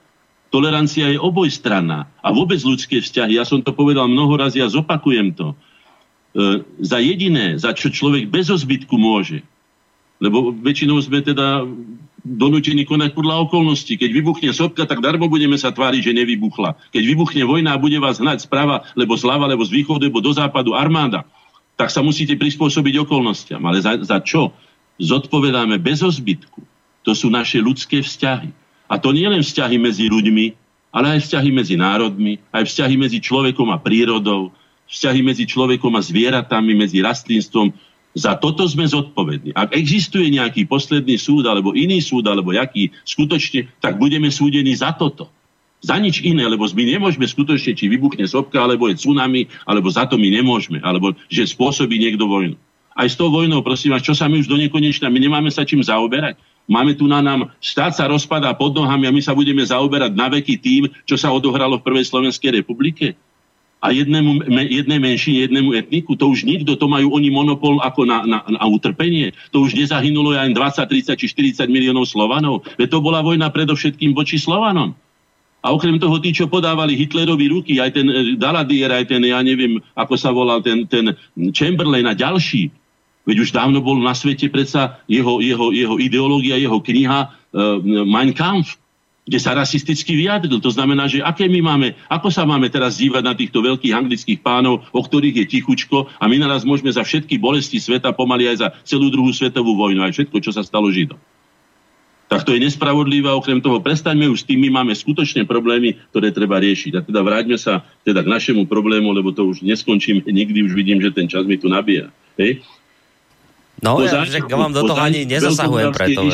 Tolerancia 0.51 1.07
je 1.07 1.15
obojstranná. 1.15 2.11
A 2.19 2.27
vôbec 2.35 2.59
ľudské 2.59 2.99
vzťahy, 2.99 3.39
ja 3.39 3.47
som 3.47 3.63
to 3.63 3.71
povedal 3.71 4.11
mnoho 4.11 4.35
razy 4.35 4.59
a 4.59 4.67
zopakujem 4.67 5.31
to 5.31 5.55
za 6.79 6.97
jediné, 6.99 7.55
za 7.55 7.71
čo 7.71 7.87
človek 7.87 8.27
bez 8.27 8.51
ozbytku 8.51 8.99
môže, 8.99 9.39
lebo 10.19 10.51
väčšinou 10.51 10.99
sme 10.99 11.23
teda 11.23 11.63
donútení 12.25 12.89
konať 12.89 13.13
podľa 13.13 13.45
okolností. 13.45 14.01
Keď 14.01 14.09
vybuchne 14.09 14.49
sopka, 14.49 14.89
tak 14.89 14.99
darmo 14.99 15.29
budeme 15.29 15.55
sa 15.61 15.69
tváriť, 15.69 16.09
že 16.09 16.17
nevybuchla. 16.17 16.73
Keď 16.89 17.03
vybuchne 17.05 17.45
vojna 17.45 17.77
a 17.77 17.81
bude 17.81 18.01
vás 18.01 18.17
hnať 18.17 18.49
sprava, 18.49 18.81
lebo 18.97 19.13
zľava, 19.13 19.45
lebo 19.45 19.61
z 19.61 19.77
východu, 19.77 20.09
lebo 20.09 20.25
do 20.25 20.33
západu 20.33 20.73
armáda, 20.73 21.21
tak 21.77 21.93
sa 21.93 22.01
musíte 22.01 22.33
prispôsobiť 22.33 23.05
okolnostiam. 23.05 23.61
Ale 23.69 23.77
za, 23.77 24.01
za 24.01 24.17
čo? 24.25 24.49
Zodpovedáme 24.97 25.77
bez 25.77 26.01
ozbytku. 26.01 26.65
To 27.05 27.13
sú 27.13 27.29
naše 27.29 27.61
ľudské 27.61 28.01
vzťahy. 28.01 28.49
A 28.89 28.97
to 28.97 29.13
nie 29.13 29.29
len 29.29 29.45
vzťahy 29.45 29.77
medzi 29.77 30.09
ľuďmi, 30.09 30.45
ale 30.95 31.19
aj 31.19 31.29
vzťahy 31.29 31.49
medzi 31.53 31.75
národmi, 31.77 32.41
aj 32.49 32.65
vzťahy 32.65 32.95
medzi 32.97 33.19
človekom 33.21 33.69
a 33.69 33.77
prírodou, 33.77 34.49
vzťahy 34.89 35.21
medzi 35.25 35.45
človekom 35.49 35.93
a 35.97 36.01
zvieratami, 36.01 36.77
medzi 36.77 37.01
rastlinstvom. 37.01 37.73
Za 38.15 38.39
toto 38.39 38.63
sme 38.63 38.87
zodpovední. 38.87 39.51
Ak 39.51 39.75
existuje 39.75 40.31
nejaký 40.31 40.63
posledný 40.71 41.19
súd, 41.19 41.43
alebo 41.51 41.75
iný 41.75 41.99
súd, 41.99 42.23
alebo 42.31 42.55
jaký 42.55 42.95
skutočne, 43.03 43.67
tak 43.83 43.99
budeme 43.99 44.31
súdení 44.31 44.71
za 44.71 44.95
toto. 44.95 45.27
Za 45.83 45.99
nič 45.99 46.23
iné, 46.23 46.47
lebo 46.47 46.63
my 46.63 46.83
nemôžeme 46.95 47.27
skutočne, 47.27 47.75
či 47.75 47.91
vybuchne 47.91 48.23
sopka, 48.23 48.63
alebo 48.63 48.87
je 48.87 48.95
tsunami, 48.95 49.51
alebo 49.67 49.91
za 49.91 50.07
to 50.07 50.15
my 50.15 50.31
nemôžeme, 50.31 50.79
alebo 50.79 51.11
že 51.27 51.43
spôsobí 51.43 51.99
niekto 51.99 52.23
vojnu. 52.23 52.55
Aj 52.95 53.03
s 53.03 53.19
tou 53.19 53.27
vojnou, 53.27 53.59
prosím 53.59 53.91
vás, 53.91 53.99
čo 53.99 54.15
sa 54.15 54.31
my 54.31 54.39
už 54.39 54.47
do 54.47 54.55
nekonečna, 54.55 55.11
my 55.11 55.19
nemáme 55.19 55.51
sa 55.51 55.67
čím 55.67 55.83
zaoberať. 55.83 56.39
Máme 56.65 56.95
tu 56.95 57.05
na 57.05 57.19
nám, 57.19 57.53
štát 57.59 57.93
sa 57.93 58.07
rozpadá 58.07 58.49
pod 58.55 58.73
nohami 58.73 59.05
a 59.05 59.13
my 59.13 59.21
sa 59.21 59.35
budeme 59.35 59.61
zaoberať 59.61 60.15
na 60.15 60.31
veky 60.31 60.55
tým, 60.57 60.83
čo 61.03 61.19
sa 61.19 61.29
odohralo 61.29 61.77
v 61.77 61.85
Prvej 61.85 62.09
Slovenskej 62.09 62.63
republike 62.63 63.13
a 63.85 63.93
jednému, 63.93 64.49
jednej 64.49 64.97
menšine, 64.97 65.45
jednému 65.45 65.77
etniku, 65.77 66.17
to 66.17 66.25
už 66.33 66.41
nikto, 66.41 66.73
to 66.73 66.89
majú 66.89 67.13
oni 67.13 67.29
monopol 67.29 67.77
ako 67.85 68.09
na, 68.09 68.25
na, 68.25 68.41
na 68.41 68.63
utrpenie. 68.65 69.29
To 69.53 69.61
už 69.61 69.77
nezahynulo 69.77 70.33
aj 70.33 70.57
20, 70.57 71.13
30 71.13 71.21
či 71.21 71.25
40 71.29 71.69
miliónov 71.69 72.09
Slovanov. 72.09 72.65
Veď 72.81 72.97
to 72.97 72.99
bola 73.05 73.21
vojna 73.21 73.53
predovšetkým 73.53 74.17
voči 74.17 74.41
Slovanom. 74.41 74.97
A 75.61 75.73
okrem 75.73 76.01
toho, 76.01 76.17
tí, 76.17 76.33
čo 76.33 76.49
podávali 76.49 76.97
Hitlerovi 76.97 77.45
ruky, 77.49 77.77
aj 77.77 77.93
ten 77.93 78.05
eh, 78.09 78.33
Daladier, 78.37 78.89
aj 78.89 79.05
ten, 79.05 79.21
ja 79.21 79.41
neviem, 79.45 79.77
ako 79.93 80.13
sa 80.17 80.33
volal, 80.33 80.65
ten, 80.65 80.89
ten 80.89 81.13
Chamberlain 81.53 82.09
a 82.09 82.17
ďalší, 82.17 82.73
veď 83.25 83.37
už 83.41 83.49
dávno 83.53 83.81
bol 83.81 83.97
na 84.01 84.13
svete 84.17 84.49
predsa 84.49 85.01
jeho, 85.09 85.41
jeho, 85.41 85.73
jeho 85.73 85.97
ideológia, 85.97 86.61
jeho 86.61 86.77
kniha 86.77 87.19
uh, 87.29 87.81
Mein 88.05 88.33
Kampf 88.37 88.77
kde 89.25 89.41
sa 89.41 89.57
rasisticky 89.57 90.13
vyjadril. 90.13 90.61
To 90.61 90.69
znamená, 90.69 91.09
že 91.09 91.25
aké 91.25 91.49
my 91.49 91.59
máme, 91.65 91.87
ako 92.05 92.29
sa 92.29 92.45
máme 92.45 92.69
teraz 92.69 93.01
dívať 93.01 93.23
na 93.25 93.33
týchto 93.33 93.59
veľkých 93.65 93.93
anglických 93.97 94.39
pánov, 94.45 94.85
o 94.93 95.01
ktorých 95.01 95.43
je 95.43 95.45
tichučko 95.49 96.05
a 96.21 96.23
my 96.29 96.37
naraz 96.37 96.61
môžeme 96.61 96.93
za 96.93 97.01
všetky 97.01 97.41
bolesti 97.41 97.81
sveta, 97.81 98.13
pomaly 98.13 98.53
aj 98.53 98.57
za 98.61 98.67
celú 98.85 99.09
druhú 99.09 99.33
svetovú 99.33 99.73
vojnu, 99.73 100.05
aj 100.05 100.13
všetko, 100.13 100.37
čo 100.45 100.53
sa 100.53 100.61
stalo 100.61 100.93
Židom. 100.93 101.17
Tak 102.25 102.41
to 102.41 102.57
je 102.57 102.61
nespravodlivé, 102.61 103.29
okrem 103.29 103.61
toho 103.61 103.77
prestaňme 103.77 104.25
už 104.25 104.41
s 104.41 104.47
tým, 104.49 104.57
my 104.65 104.81
máme 104.81 104.93
skutočné 104.97 105.45
problémy, 105.45 105.93
ktoré 106.09 106.33
treba 106.33 106.57
riešiť. 106.57 106.91
A 106.97 107.01
teda 107.05 107.21
vráťme 107.21 107.53
sa 107.53 107.85
teda 108.01 108.25
k 108.25 108.31
našemu 108.33 108.65
problému, 108.65 109.13
lebo 109.13 109.29
to 109.29 109.45
už 109.45 109.61
neskončíme 109.61 110.25
nikdy, 110.25 110.65
už 110.65 110.73
vidím, 110.73 110.97
že 111.05 111.13
ten 111.13 111.29
čas 111.29 111.45
mi 111.45 111.61
tu 111.61 111.69
nabíja. 111.69 112.09
Hej? 112.41 112.65
No, 113.77 114.01
ja, 114.01 114.25
že 114.25 114.41
vám 114.41 114.73
do 114.73 114.89
toho 114.89 114.97
ani 114.97 115.29
nezasahujem 115.29 115.93
preto 115.93 116.25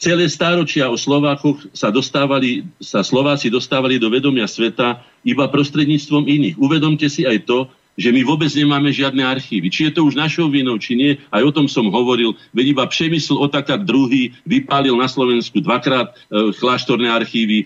celé 0.00 0.24
stáročia 0.32 0.88
o 0.88 0.96
Slovákoch 0.96 1.68
sa, 1.76 1.92
dostávali, 1.92 2.64
sa 2.80 3.04
Slováci 3.04 3.52
dostávali 3.52 4.00
do 4.00 4.08
vedomia 4.08 4.48
sveta 4.48 5.04
iba 5.20 5.44
prostredníctvom 5.48 6.24
iných. 6.24 6.56
Uvedomte 6.56 7.08
si 7.12 7.28
aj 7.28 7.44
to, 7.44 7.68
že 7.94 8.10
my 8.10 8.26
vôbec 8.26 8.50
nemáme 8.50 8.90
žiadne 8.90 9.22
archívy. 9.22 9.70
Či 9.70 9.86
je 9.86 9.92
to 9.94 10.02
už 10.02 10.18
našou 10.18 10.50
vinou, 10.50 10.74
či 10.82 10.98
nie, 10.98 11.14
aj 11.30 11.42
o 11.46 11.54
tom 11.54 11.66
som 11.70 11.86
hovoril. 11.94 12.34
Veď 12.50 12.74
iba 12.74 12.90
Přemysl 12.90 13.38
Otakar 13.38 13.86
druhý 13.86 14.34
vypálil 14.42 14.98
na 14.98 15.06
Slovensku 15.06 15.62
dvakrát 15.62 16.10
e, 16.10 16.50
chláštorné 16.58 17.06
archívy. 17.06 17.62
E, 17.62 17.64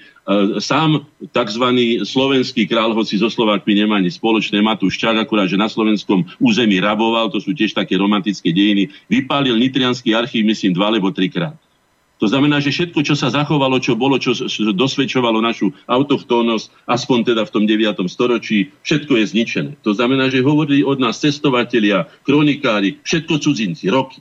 sám 0.61 1.09
tzv. 1.33 1.64
slovenský 2.05 2.69
král, 2.69 2.93
hoci 2.93 3.16
so 3.16 3.33
Slovákmi 3.33 3.73
nemá 3.73 3.97
ani 3.97 4.12
spoločné, 4.12 4.61
Matúš 4.61 5.01
Čak, 5.01 5.16
akurát, 5.16 5.49
že 5.49 5.57
na 5.57 5.69
slovenskom 5.73 6.29
území 6.37 6.77
raboval, 6.77 7.33
to 7.33 7.41
sú 7.41 7.57
tiež 7.57 7.73
také 7.73 7.97
romantické 7.97 8.53
dejiny, 8.53 8.93
vypálil 9.09 9.57
Nitrianský 9.57 10.12
archív, 10.12 10.45
myslím, 10.45 10.77
dva 10.77 10.93
alebo 10.93 11.09
trikrát. 11.09 11.57
To 12.19 12.27
znamená, 12.27 12.59
že 12.59 12.75
všetko, 12.75 13.07
čo 13.07 13.14
sa 13.14 13.31
zachovalo, 13.31 13.79
čo 13.79 13.95
bolo, 13.95 14.19
čo 14.19 14.35
dosvedčovalo 14.75 15.39
našu 15.39 15.71
autochtónnosť, 15.87 16.91
aspoň 16.91 17.19
teda 17.31 17.43
v 17.47 17.53
tom 17.55 17.64
9. 17.64 17.95
storočí, 18.11 18.75
všetko 18.83 19.23
je 19.23 19.25
zničené. 19.31 19.71
To 19.87 19.95
znamená, 19.95 20.27
že 20.27 20.43
hovorili 20.43 20.83
od 20.83 20.99
nás 20.99 21.23
cestovatelia, 21.23 22.11
kronikári, 22.27 22.99
všetko 23.07 23.39
cudzinci, 23.39 23.87
roky. 23.87 24.19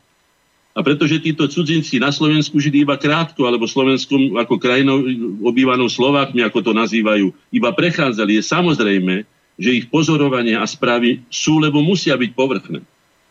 A 0.78 0.86
pretože 0.86 1.18
títo 1.26 1.50
cudzinci 1.50 1.98
na 1.98 2.14
Slovensku 2.14 2.62
žili 2.62 2.86
iba 2.86 3.02
krátko, 3.02 3.50
alebo 3.50 3.66
Slovenskom 3.66 4.38
ako 4.38 4.62
krajinou 4.62 5.02
obývanou 5.42 5.90
Slovákmi, 5.90 6.46
ako 6.46 6.70
to 6.70 6.72
nazývajú, 6.78 7.34
iba 7.50 7.74
prechádzali, 7.74 8.38
je 8.38 8.44
samozrejme, 8.46 9.26
že 9.58 9.74
ich 9.74 9.90
pozorovania 9.90 10.62
a 10.62 10.70
správy 10.70 11.26
sú, 11.34 11.58
lebo 11.58 11.82
musia 11.82 12.14
byť 12.14 12.32
povrchné. 12.38 12.86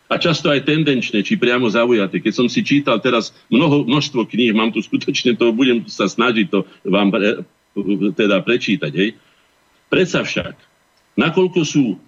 A 0.06 0.22
často 0.22 0.50
aj 0.54 0.62
tendenčné, 0.62 1.26
či 1.26 1.34
priamo 1.34 1.66
zaujaté. 1.66 2.22
Keď 2.22 2.32
som 2.34 2.46
si 2.46 2.62
čítal 2.62 3.02
teraz 3.02 3.34
mnoho, 3.50 3.82
množstvo 3.82 4.22
kníh, 4.30 4.54
mám 4.54 4.70
tu 4.70 4.78
skutočne 4.78 5.34
to, 5.34 5.50
budem 5.50 5.82
sa 5.90 6.06
snažiť 6.06 6.46
to 6.46 6.62
vám 6.86 7.10
pre, 7.10 7.42
teda 8.14 8.38
prečítať. 8.46 8.92
Hej. 8.94 9.18
Predsa 9.90 10.22
však, 10.22 10.54
nakoľko 11.18 11.60
sú 11.66 11.98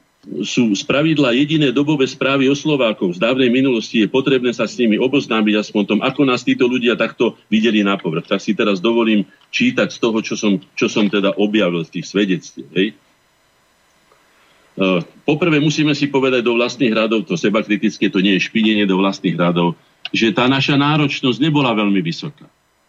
sú 0.43 0.75
spravidla 0.75 1.33
jediné 1.33 1.71
dobové 1.71 2.05
správy 2.05 2.51
o 2.51 2.57
Slovákov 2.57 3.17
z 3.17 3.23
dávnej 3.23 3.49
minulosti, 3.49 4.03
je 4.03 4.11
potrebné 4.11 4.51
sa 4.51 4.67
s 4.67 4.77
nimi 4.77 4.99
oboznámiť 4.99 5.55
aspoň 5.57 5.83
tom, 5.87 6.01
ako 6.03 6.27
nás 6.27 6.43
títo 6.43 6.67
ľudia 6.67 6.99
takto 6.99 7.39
videli 7.47 7.87
na 7.87 7.95
povrch. 7.97 8.27
Tak 8.27 8.43
si 8.43 8.53
teraz 8.53 8.83
dovolím 8.83 9.25
čítať 9.55 9.89
z 9.89 9.99
toho, 10.03 10.19
čo 10.21 10.35
som, 10.35 10.59
čo 10.75 10.91
som 10.91 11.07
teda 11.07 11.39
objavil 11.39 11.87
z 11.87 11.99
tých 11.99 12.07
svedectiev. 12.11 12.67
Uh, 14.79 15.03
poprvé 15.27 15.59
musíme 15.59 15.91
si 15.91 16.07
povedať 16.07 16.47
do 16.47 16.55
vlastných 16.55 16.95
radov, 16.95 17.27
to 17.27 17.35
seba 17.35 17.67
kritické, 17.67 18.07
to 18.07 18.23
nie 18.23 18.39
je 18.39 18.47
špinenie 18.47 18.87
do 18.87 18.95
vlastných 18.95 19.35
radov, 19.35 19.75
že 20.15 20.31
tá 20.31 20.47
naša 20.47 20.79
náročnosť 20.79 21.43
nebola 21.43 21.75
veľmi 21.75 21.99
vysoká. 21.99 22.47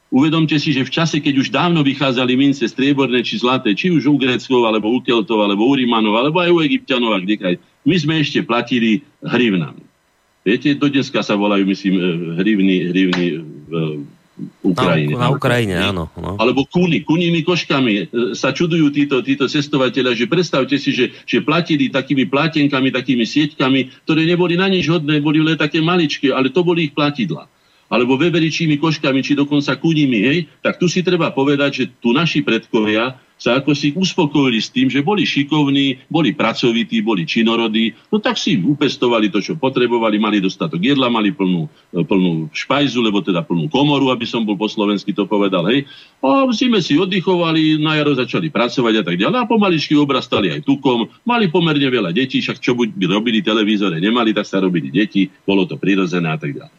Uvedomte 0.09 0.57
si, 0.57 0.69
že 0.73 0.85
v 0.85 0.93
čase, 0.93 1.17
keď 1.21 1.33
už 1.37 1.53
dávno 1.53 1.85
vychádzali 1.85 2.33
mince 2.33 2.65
strieborné 2.65 3.21
či 3.25 3.41
zlaté, 3.41 3.73
či 3.73 3.93
už 3.93 4.05
u 4.09 4.17
Gréckov, 4.17 4.65
alebo 4.65 4.89
u 4.89 5.01
Keltov, 5.01 5.41
alebo 5.41 5.65
u 5.65 5.73
Rimanov, 5.73 6.17
alebo 6.17 6.41
aj 6.41 6.49
u 6.49 6.61
Egyptianov 6.65 7.13
a 7.13 7.21
kdekaj, 7.21 7.57
my 7.85 7.95
sme 7.97 8.21
ešte 8.21 8.41
platili 8.41 9.05
hrivnami. 9.25 9.81
Viete, 10.45 10.73
do 10.77 10.89
dneska 10.89 11.21
sa 11.21 11.37
volajú, 11.37 11.65
myslím, 11.65 11.93
eh, 11.97 12.03
hrivny, 12.41 12.75
hrivny 12.89 13.25
v 13.69 13.73
Ukrajine. 14.63 15.13
Na, 15.15 15.27
na 15.27 15.35
Ukrajine, 15.35 15.75
áno. 15.75 16.07
No. 16.15 16.39
Alebo 16.39 16.63
kuni, 16.65 17.03
kunými 17.03 17.43
koškami 17.43 17.93
eh, 17.95 18.05
sa 18.33 18.55
čudujú 18.55 18.89
títo, 18.91 19.19
títo 19.19 19.45
cestovateľia, 19.51 20.15
že 20.15 20.25
predstavte 20.31 20.75
si, 20.79 20.95
že, 20.95 21.11
že 21.27 21.43
platili 21.43 21.91
takými 21.91 22.25
plátenkami, 22.27 22.89
takými 22.89 23.27
sieťkami, 23.27 24.07
ktoré 24.07 24.23
neboli 24.23 24.55
na 24.55 24.71
nič 24.71 24.87
hodné, 24.87 25.19
boli 25.19 25.43
len 25.43 25.59
také 25.59 25.83
maličké, 25.83 26.31
ale 26.31 26.49
to 26.49 26.63
boli 26.63 26.89
ich 26.89 26.95
platidla 26.95 27.51
alebo 27.89 28.15
veveričími 28.15 28.77
koškami, 28.77 29.25
či 29.25 29.33
dokonca 29.33 29.75
kunimi, 29.81 30.19
hej, 30.21 30.39
tak 30.61 30.77
tu 30.77 30.85
si 30.85 31.01
treba 31.01 31.33
povedať, 31.33 31.71
že 31.73 31.83
tu 31.97 32.13
naši 32.13 32.45
predkovia 32.45 33.17
sa 33.39 33.55
ako 33.55 33.71
si 33.71 33.95
uspokojili 33.95 34.59
s 34.59 34.67
tým, 34.67 34.91
že 34.91 34.99
boli 34.99 35.23
šikovní, 35.23 36.11
boli 36.11 36.35
pracovití, 36.35 36.99
boli 36.99 37.23
činorodí, 37.23 37.95
no 38.11 38.19
tak 38.19 38.35
si 38.35 38.59
upestovali 38.59 39.31
to, 39.31 39.39
čo 39.39 39.55
potrebovali, 39.55 40.19
mali 40.19 40.43
dostatok 40.43 40.83
jedla, 40.83 41.07
mali 41.07 41.31
plnú, 41.31 41.71
plnú 41.95 42.51
špajzu, 42.51 42.99
lebo 42.99 43.23
teda 43.23 43.47
plnú 43.47 43.71
komoru, 43.71 44.11
aby 44.11 44.27
som 44.27 44.43
bol 44.43 44.59
po 44.59 44.67
slovensky 44.67 45.15
to 45.15 45.23
povedal, 45.23 45.63
hej. 45.71 45.87
A 46.19 46.43
v 46.43 46.51
zime 46.51 46.83
si 46.83 46.99
oddychovali, 46.99 47.79
na 47.79 47.95
jaro 47.95 48.11
začali 48.11 48.51
pracovať 48.51 48.93
a 48.99 49.03
tak 49.07 49.15
ďalej. 49.15 49.37
A 49.39 49.47
pomaličky 49.47 49.95
obrastali 49.95 50.51
aj 50.51 50.67
tukom, 50.67 51.07
mali 51.23 51.47
pomerne 51.47 51.87
veľa 51.87 52.11
detí, 52.11 52.43
však 52.43 52.59
čo 52.59 52.75
by 52.75 52.91
robili 53.07 53.39
televízore, 53.39 54.03
nemali, 54.03 54.35
tak 54.35 54.43
sa 54.43 54.59
robili 54.59 54.91
deti, 54.91 55.31
bolo 55.47 55.63
to 55.63 55.79
prirodzené 55.79 56.27
a 56.27 56.35
tak 56.35 56.59
ďalej. 56.59 56.78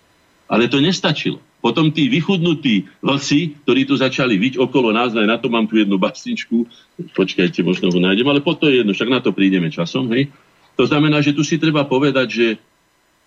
Ale 0.50 0.66
to 0.66 0.82
nestačilo. 0.82 1.38
Potom 1.60 1.92
tí 1.92 2.08
vychudnutí 2.10 2.88
vlci, 3.04 3.62
ktorí 3.62 3.84
tu 3.86 3.94
začali 3.94 4.34
vyť 4.40 4.58
okolo 4.58 4.90
nás, 4.90 5.14
aj 5.14 5.28
na 5.28 5.36
to 5.36 5.52
mám 5.52 5.68
tu 5.68 5.76
jednu 5.78 6.00
básničku, 6.00 6.66
počkajte, 7.14 7.62
možno 7.62 7.92
ho 7.92 8.00
nájdem, 8.00 8.26
ale 8.26 8.42
potom 8.42 8.72
je 8.72 8.82
jedno, 8.82 8.96
však 8.96 9.12
na 9.12 9.20
to 9.20 9.30
prídeme 9.30 9.68
časom. 9.68 10.08
Hej? 10.10 10.32
To 10.80 10.88
znamená, 10.88 11.20
že 11.20 11.36
tu 11.36 11.44
si 11.44 11.60
treba 11.60 11.84
povedať, 11.84 12.26
že 12.32 12.46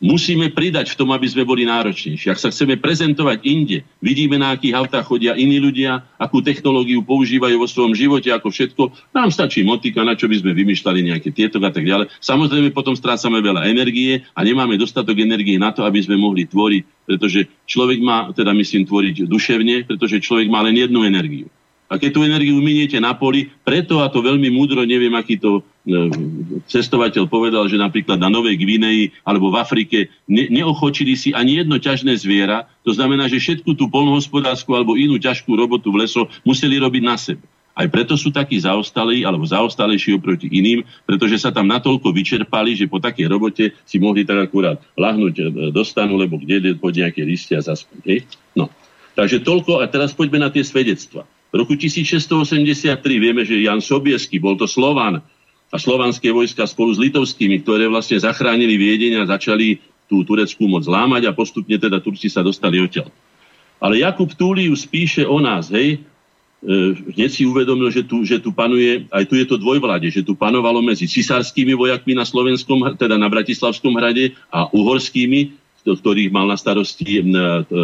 musíme 0.03 0.51
pridať 0.51 0.93
v 0.93 0.97
tom, 0.99 1.09
aby 1.15 1.27
sme 1.29 1.47
boli 1.47 1.63
náročnejší. 1.63 2.27
Ak 2.31 2.41
sa 2.41 2.51
chceme 2.51 2.75
prezentovať 2.75 3.39
inde, 3.47 3.87
vidíme, 4.03 4.35
na 4.35 4.51
akých 4.51 4.75
autách 4.75 5.07
chodia 5.07 5.37
iní 5.39 5.63
ľudia, 5.63 6.03
akú 6.19 6.43
technológiu 6.43 6.99
používajú 7.07 7.55
vo 7.55 7.67
svojom 7.69 7.95
živote, 7.95 8.27
ako 8.31 8.51
všetko, 8.51 8.83
nám 9.15 9.31
stačí 9.31 9.63
motika, 9.63 10.03
na 10.03 10.19
čo 10.19 10.27
by 10.27 10.43
sme 10.43 10.51
vymýšľali 10.51 10.99
nejaké 11.13 11.29
tieto 11.31 11.63
a 11.63 11.71
tak 11.71 11.87
ďalej. 11.87 12.11
Samozrejme, 12.19 12.75
potom 12.75 12.97
strácame 12.97 13.39
veľa 13.39 13.63
energie 13.71 14.27
a 14.35 14.43
nemáme 14.43 14.75
dostatok 14.75 15.15
energie 15.23 15.55
na 15.55 15.71
to, 15.71 15.87
aby 15.87 16.03
sme 16.03 16.19
mohli 16.19 16.43
tvoriť, 16.43 16.83
pretože 17.07 17.47
človek 17.63 17.99
má, 18.03 18.35
teda 18.35 18.51
myslím, 18.51 18.83
tvoriť 18.83 19.23
duševne, 19.23 19.87
pretože 19.87 20.19
človek 20.19 20.51
má 20.51 20.59
len 20.67 20.75
jednu 20.75 21.07
energiu. 21.07 21.47
A 21.93 22.01
keď 22.01 22.09
tú 22.09 22.25
energiu 22.25 22.57
miniete 22.57 22.97
na 22.97 23.13
poli, 23.13 23.53
preto 23.61 24.01
a 24.01 24.09
to 24.09 24.25
veľmi 24.25 24.49
múdro, 24.49 24.81
neviem, 24.81 25.13
aký 25.13 25.37
to 25.37 25.61
e, 25.61 26.09
cestovateľ 26.65 27.29
povedal, 27.29 27.69
že 27.69 27.77
napríklad 27.77 28.17
na 28.17 28.33
Novej 28.33 28.57
Gvineji 28.57 29.13
alebo 29.21 29.53
v 29.53 29.61
Afrike 29.61 30.09
ne, 30.25 30.49
neochočili 30.49 31.13
si 31.13 31.37
ani 31.37 31.61
jedno 31.61 31.77
ťažné 31.77 32.17
zviera. 32.17 32.65
To 32.81 32.97
znamená, 32.97 33.29
že 33.29 33.37
všetku 33.37 33.77
tú 33.77 33.93
polnohospodárskú 33.93 34.73
alebo 34.73 34.97
inú 34.97 35.21
ťažkú 35.21 35.53
robotu 35.53 35.93
v 35.93 36.09
leso 36.09 36.25
museli 36.41 36.81
robiť 36.81 37.03
na 37.05 37.13
sebe. 37.13 37.45
Aj 37.77 37.85
preto 37.85 38.17
sú 38.17 38.33
takí 38.33 38.57
zaostalí 38.57 39.21
alebo 39.21 39.45
zaostalejší 39.45 40.17
oproti 40.17 40.49
iným, 40.49 40.81
pretože 41.05 41.45
sa 41.45 41.53
tam 41.53 41.69
natoľko 41.69 42.09
vyčerpali, 42.09 42.73
že 42.73 42.89
po 42.89 42.97
takej 42.97 43.29
robote 43.29 43.77
si 43.85 44.01
mohli 44.01 44.25
tak 44.25 44.49
akurát 44.49 44.81
lahnúť 44.97 45.33
e, 45.37 45.43
do 45.69 45.83
stanu, 45.85 46.17
lebo 46.17 46.41
kde 46.41 46.73
po 46.73 46.89
nejaké 46.89 47.21
listia 47.21 47.61
zaspať. 47.61 48.25
No. 48.57 48.73
Takže 49.13 49.45
toľko 49.45 49.81
a 49.81 49.85
teraz 49.85 50.09
poďme 50.09 50.41
na 50.41 50.49
tie 50.49 50.65
svedectva. 50.65 51.29
V 51.53 51.61
roku 51.61 51.77
1683 51.77 52.97
vieme, 53.21 53.45
že 53.45 53.61
Jan 53.61 53.77
Sobiesky, 53.77 54.41
bol 54.41 54.57
to 54.57 54.65
Slovan 54.65 55.21
a 55.69 55.75
slovanské 55.77 56.33
vojska 56.33 56.65
spolu 56.65 56.97
s 56.97 56.97
litovskými, 56.97 57.61
ktoré 57.61 57.85
vlastne 57.85 58.17
zachránili 58.17 58.73
Viedeň 58.73 59.21
a 59.21 59.29
začali 59.37 59.77
tú 60.09 60.25
tureckú 60.25 60.65
moc 60.65 60.81
zlámať 60.89 61.29
a 61.29 61.37
postupne 61.37 61.77
teda 61.77 62.01
Turci 62.01 62.25
sa 62.25 62.41
dostali 62.41 62.81
odtiaľ. 62.81 63.13
Ale 63.77 64.01
Jakub 64.01 64.33
Túlius 64.33 64.89
píše 64.89 65.29
o 65.29 65.37
nás, 65.37 65.69
hej, 65.69 66.01
e, 66.65 66.77
hneď 67.13 67.29
si 67.29 67.45
uvedomil, 67.45 67.93
že 67.93 68.01
tu, 68.01 68.25
že 68.25 68.41
tu 68.41 68.49
panuje, 68.49 69.05
aj 69.13 69.29
tu 69.29 69.37
je 69.37 69.45
to 69.45 69.61
dvojvlade, 69.61 70.09
že 70.09 70.25
tu 70.25 70.33
panovalo 70.33 70.81
medzi 70.81 71.05
cisárskymi 71.05 71.77
vojakmi 71.77 72.17
na 72.17 72.25
Slovenskom, 72.25 72.97
teda 72.97 73.13
na 73.13 73.29
Bratislavskom 73.29 73.93
hrade 73.93 74.33
a 74.49 74.73
uhorskými, 74.73 75.53
ktorých 75.85 76.33
mal 76.33 76.49
na 76.49 76.57
starosti, 76.57 77.21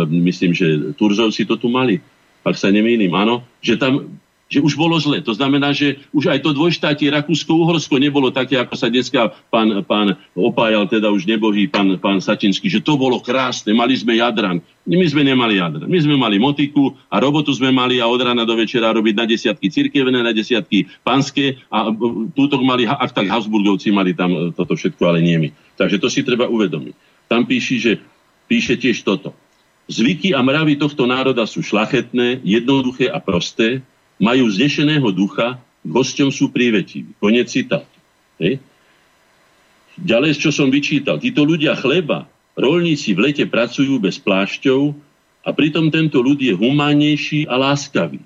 myslím, 0.10 0.58
že 0.58 0.96
Turzovci 0.98 1.46
to 1.46 1.54
tu 1.60 1.70
mali 1.70 2.02
ak 2.44 2.56
sa 2.56 2.72
nemýlim, 2.72 3.12
áno, 3.14 3.44
že 3.60 3.76
tam 3.76 4.20
že 4.50 4.66
už 4.66 4.74
bolo 4.74 4.98
zle. 4.98 5.22
To 5.22 5.38
znamená, 5.38 5.70
že 5.78 6.02
už 6.10 6.34
aj 6.34 6.42
to 6.42 6.58
dvojštátie 6.58 7.14
Rakúsko-Uhorsko 7.14 8.02
nebolo 8.02 8.34
také, 8.34 8.58
ako 8.58 8.74
sa 8.74 8.90
dneska 8.90 9.30
pán, 9.54 9.86
pán 9.86 10.18
opájal, 10.34 10.90
teda 10.90 11.14
už 11.14 11.30
nebohý 11.30 11.70
pán, 11.70 12.02
pán 12.02 12.18
Sačinský, 12.18 12.66
že 12.66 12.82
to 12.82 12.98
bolo 12.98 13.22
krásne, 13.22 13.78
mali 13.78 13.94
sme 13.94 14.18
jadran. 14.18 14.58
My 14.90 15.06
sme 15.06 15.22
nemali 15.22 15.62
jadran. 15.62 15.86
My 15.86 16.02
sme 16.02 16.18
mali 16.18 16.42
motiku 16.42 16.98
a 17.14 17.22
robotu 17.22 17.54
sme 17.54 17.70
mali 17.70 18.02
a 18.02 18.10
od 18.10 18.26
rána 18.26 18.42
do 18.42 18.58
večera 18.58 18.90
robiť 18.90 19.14
na 19.14 19.30
desiatky 19.30 19.70
cirkevné, 19.70 20.18
na 20.18 20.34
desiatky 20.34 20.90
panské 21.06 21.62
a 21.70 21.94
túto 22.34 22.58
mali, 22.66 22.90
ak 22.90 23.14
tak 23.14 23.30
Habsburgovci 23.30 23.94
mali 23.94 24.18
tam 24.18 24.34
e, 24.34 24.40
toto 24.50 24.74
všetko, 24.74 25.04
ale 25.06 25.22
nie 25.22 25.38
my. 25.38 25.50
Takže 25.78 26.02
to 26.02 26.10
si 26.10 26.26
treba 26.26 26.50
uvedomiť. 26.50 26.98
Tam 27.30 27.46
píši, 27.46 27.76
že 27.78 27.92
píše 28.50 28.82
tiež 28.82 29.06
toto 29.06 29.38
Zvyky 29.90 30.38
a 30.38 30.46
mravy 30.46 30.78
tohto 30.78 31.10
národa 31.10 31.50
sú 31.50 31.66
šlachetné, 31.66 32.46
jednoduché 32.46 33.10
a 33.10 33.18
prosté, 33.18 33.82
majú 34.22 34.46
znešeného 34.46 35.10
ducha, 35.10 35.58
hosťom 35.82 36.30
sú 36.30 36.54
prívetiví. 36.54 37.18
Konec 37.18 37.50
citátu. 37.50 37.98
Ďalej, 40.00 40.38
čo 40.38 40.54
som 40.54 40.70
vyčítal, 40.70 41.18
títo 41.18 41.42
ľudia 41.44 41.74
chleba, 41.74 42.30
rolníci 42.54 43.18
v 43.18 43.32
lete 43.32 43.44
pracujú 43.50 43.98
bez 43.98 44.22
plášťov 44.22 44.94
a 45.44 45.50
pritom 45.52 45.90
tento 45.90 46.22
ľud 46.22 46.40
je 46.40 46.54
humánnejší 46.54 47.50
a 47.50 47.58
láskavý. 47.58 48.22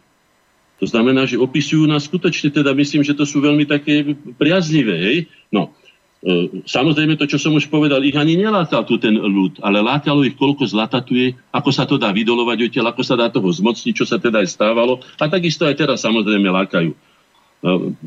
To 0.81 0.85
znamená, 0.89 1.23
že 1.23 1.39
opisujú 1.39 1.87
nás 1.87 2.11
skutočne, 2.11 2.51
teda 2.51 2.75
myslím, 2.75 3.07
že 3.07 3.15
to 3.15 3.23
sú 3.23 3.39
veľmi 3.39 3.63
také 3.63 4.03
priaznivé. 4.35 4.95
Hej? 4.99 5.17
No, 5.47 5.71
samozrejme 6.63 7.19
to, 7.19 7.27
čo 7.27 7.35
som 7.35 7.51
už 7.51 7.67
povedal, 7.67 7.99
ich 7.99 8.15
ani 8.15 8.39
nelátal 8.39 8.87
tu 8.87 8.95
ten 8.95 9.11
ľud, 9.11 9.59
ale 9.59 9.83
látalo 9.83 10.23
ich, 10.23 10.39
koľko 10.39 10.63
zlata 10.63 11.03
tu 11.03 11.19
je, 11.19 11.35
ako 11.51 11.69
sa 11.75 11.83
to 11.83 11.99
dá 11.99 12.15
vydolovať 12.15 12.71
odtiaľ, 12.71 12.95
ako 12.95 13.03
sa 13.03 13.19
dá 13.19 13.27
toho 13.27 13.51
zmocniť, 13.51 13.91
čo 13.91 14.07
sa 14.07 14.15
teda 14.15 14.39
aj 14.39 14.47
stávalo. 14.55 15.03
A 15.19 15.27
takisto 15.27 15.67
aj 15.67 15.75
teraz 15.75 15.99
samozrejme 15.99 16.47
lákajú. 16.47 16.95
E, 16.95 16.97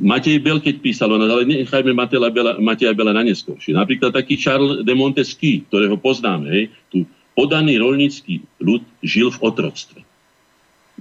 Matej 0.00 0.40
Bel, 0.40 0.64
keď 0.64 0.80
písal 0.80 1.12
o 1.12 1.20
nás, 1.20 1.28
ale 1.28 1.44
nechajme 1.44 1.92
Mateja 1.92 2.32
Bela, 2.32 2.56
Mateja 2.56 2.96
Bela 2.96 3.12
na 3.12 3.20
neskôršie. 3.20 3.76
Napríklad 3.76 4.16
taký 4.16 4.40
Charles 4.40 4.80
de 4.80 4.94
Montesquieu, 4.96 5.68
ktorého 5.68 6.00
poznáme, 6.00 6.48
hej, 6.48 6.64
tu 6.88 7.04
podaný 7.36 7.76
rolnický 7.76 8.40
ľud 8.64 8.80
žil 9.04 9.28
v 9.28 9.44
otroctve. 9.44 10.00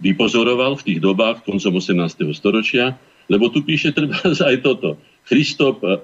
Vypozoroval 0.04 0.76
v 0.76 0.84
tých 0.84 1.00
dobách, 1.00 1.48
koncom 1.48 1.80
18. 1.80 2.28
storočia, 2.36 3.00
lebo 3.32 3.48
tu 3.48 3.64
píše 3.64 3.96
treba 3.96 4.20
aj 4.52 4.60
toto 4.60 5.00
Christop 5.26 5.81
e, 5.81 5.97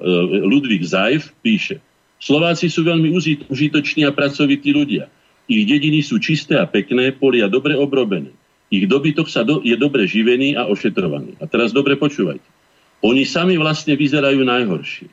Ludvík 0.45 0.81
Zajf 0.81 1.33
píše, 1.45 1.81
Slováci 2.21 2.69
sú 2.69 2.85
veľmi 2.85 3.09
užitoční 3.49 4.05
a 4.05 4.13
pracovití 4.13 4.69
ľudia. 4.69 5.09
Ich 5.49 5.65
dediny 5.65 6.05
sú 6.05 6.21
čisté 6.21 6.53
a 6.61 6.69
pekné, 6.69 7.09
polia 7.17 7.49
dobre 7.49 7.73
obrobené. 7.73 8.29
Ich 8.69 8.85
dobytok 8.85 9.27
sa 9.27 9.41
do, 9.41 9.59
je 9.65 9.73
dobre 9.73 10.05
živený 10.05 10.53
a 10.53 10.69
ošetrovaný. 10.69 11.35
A 11.41 11.49
teraz 11.49 11.73
dobre 11.73 11.97
počúvajte. 11.97 12.45
Oni 13.01 13.25
sami 13.25 13.57
vlastne 13.57 13.97
vyzerajú 13.97 14.45
najhoršie. 14.45 15.09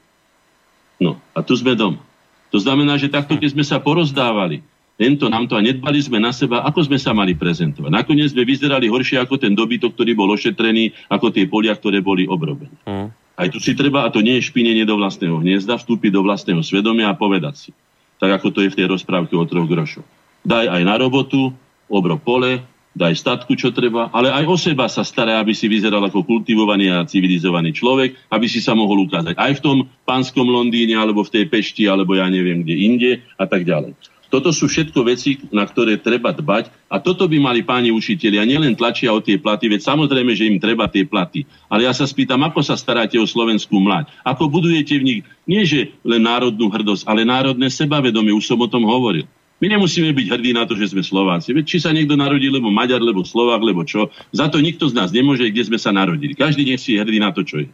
No, 1.00 1.16
a 1.32 1.40
tu 1.40 1.56
sme 1.56 1.72
doma. 1.72 2.04
To 2.52 2.60
znamená, 2.60 3.00
že 3.00 3.08
takto, 3.08 3.40
keď 3.40 3.56
sme 3.56 3.64
sa 3.64 3.80
porozdávali, 3.80 4.60
tento, 5.00 5.30
nám 5.30 5.46
to 5.46 5.54
a 5.54 5.62
nedbali 5.62 6.02
sme 6.02 6.18
na 6.18 6.34
seba, 6.34 6.66
ako 6.66 6.90
sme 6.90 6.98
sa 6.98 7.14
mali 7.14 7.32
prezentovať. 7.32 7.88
Nakoniec 7.88 8.34
sme 8.34 8.42
vyzerali 8.42 8.90
horšie 8.90 9.22
ako 9.22 9.38
ten 9.38 9.54
dobytok, 9.54 9.94
ktorý 9.94 10.12
bol 10.12 10.28
ošetrený, 10.34 10.90
ako 11.08 11.30
tie 11.30 11.46
polia, 11.46 11.72
ktoré 11.72 12.02
boli 12.02 12.26
obrobené. 12.26 12.74
Mm. 12.84 13.08
Aj 13.38 13.46
tu 13.46 13.62
si 13.62 13.78
treba, 13.78 14.02
a 14.02 14.10
to 14.10 14.18
nie 14.18 14.42
je 14.42 14.50
špinenie 14.50 14.82
do 14.82 14.98
vlastného 14.98 15.38
hniezda, 15.38 15.78
vstúpiť 15.78 16.10
do 16.10 16.26
vlastného 16.26 16.58
svedomia 16.66 17.06
a 17.06 17.14
povedať 17.14 17.54
si. 17.54 17.70
Tak 18.18 18.42
ako 18.42 18.50
to 18.50 18.58
je 18.66 18.74
v 18.74 18.78
tej 18.82 18.86
rozprávke 18.90 19.38
o 19.38 19.46
troch 19.46 19.70
grošoch. 19.70 20.02
Daj 20.42 20.66
aj 20.66 20.82
na 20.82 20.98
robotu, 20.98 21.54
obro 21.86 22.18
pole, 22.18 22.66
daj 22.98 23.14
statku, 23.14 23.54
čo 23.54 23.70
treba, 23.70 24.10
ale 24.10 24.34
aj 24.34 24.44
o 24.50 24.56
seba 24.58 24.90
sa 24.90 25.06
stará, 25.06 25.38
aby 25.38 25.54
si 25.54 25.70
vyzeral 25.70 26.02
ako 26.02 26.26
kultivovaný 26.26 26.90
a 26.90 27.06
civilizovaný 27.06 27.70
človek, 27.70 28.18
aby 28.26 28.46
si 28.50 28.58
sa 28.58 28.74
mohol 28.74 29.06
ukázať 29.06 29.38
aj 29.38 29.52
v 29.54 29.62
tom 29.62 29.76
pánskom 30.02 30.50
Londýne, 30.50 30.98
alebo 30.98 31.22
v 31.22 31.30
tej 31.38 31.44
Pešti, 31.46 31.86
alebo 31.86 32.18
ja 32.18 32.26
neviem 32.26 32.66
kde 32.66 32.74
inde 32.74 33.10
a 33.38 33.46
tak 33.46 33.62
ďalej. 33.62 33.94
Toto 34.28 34.52
sú 34.52 34.68
všetko 34.68 35.08
veci, 35.08 35.40
na 35.48 35.64
ktoré 35.64 35.96
treba 35.96 36.36
dbať 36.36 36.68
a 36.92 37.00
toto 37.00 37.24
by 37.24 37.40
mali 37.40 37.64
páni 37.64 37.88
učiteľi 37.88 38.36
a 38.36 38.44
nielen 38.44 38.76
tlačia 38.76 39.08
o 39.08 39.24
tie 39.24 39.40
platy, 39.40 39.72
veď 39.72 39.80
samozrejme, 39.88 40.36
že 40.36 40.44
im 40.44 40.60
treba 40.60 40.84
tie 40.84 41.08
platy. 41.08 41.48
Ale 41.72 41.88
ja 41.88 41.96
sa 41.96 42.04
spýtam, 42.04 42.44
ako 42.44 42.60
sa 42.60 42.76
staráte 42.76 43.16
o 43.16 43.24
slovenskú 43.24 43.80
mlať? 43.80 44.12
Ako 44.28 44.52
budujete 44.52 45.00
v 45.00 45.04
nich, 45.04 45.20
nie 45.48 45.64
že 45.64 45.96
len 46.04 46.28
národnú 46.28 46.68
hrdosť, 46.68 47.08
ale 47.08 47.24
národné 47.24 47.72
sebavedomie, 47.72 48.36
už 48.36 48.44
som 48.52 48.60
o 48.60 48.68
tom 48.68 48.84
hovoril. 48.84 49.24
My 49.58 49.66
nemusíme 49.74 50.14
byť 50.14 50.26
hrdí 50.30 50.54
na 50.54 50.68
to, 50.68 50.78
že 50.78 50.94
sme 50.94 51.02
Slováci. 51.02 51.50
Veď 51.50 51.64
či 51.66 51.78
sa 51.82 51.90
niekto 51.90 52.14
narodil, 52.14 52.54
lebo 52.54 52.70
Maďar, 52.70 53.02
lebo 53.02 53.26
Slovák, 53.26 53.58
lebo 53.58 53.82
čo. 53.82 54.06
Za 54.30 54.46
to 54.46 54.62
nikto 54.62 54.86
z 54.86 54.94
nás 54.94 55.10
nemôže, 55.10 55.50
kde 55.50 55.66
sme 55.66 55.78
sa 55.82 55.90
narodili. 55.90 56.38
Každý 56.38 56.62
nech 56.62 56.78
si 56.78 56.94
je 56.94 57.02
hrdý 57.02 57.18
na 57.18 57.34
to, 57.34 57.42
čo 57.42 57.66
je. 57.66 57.68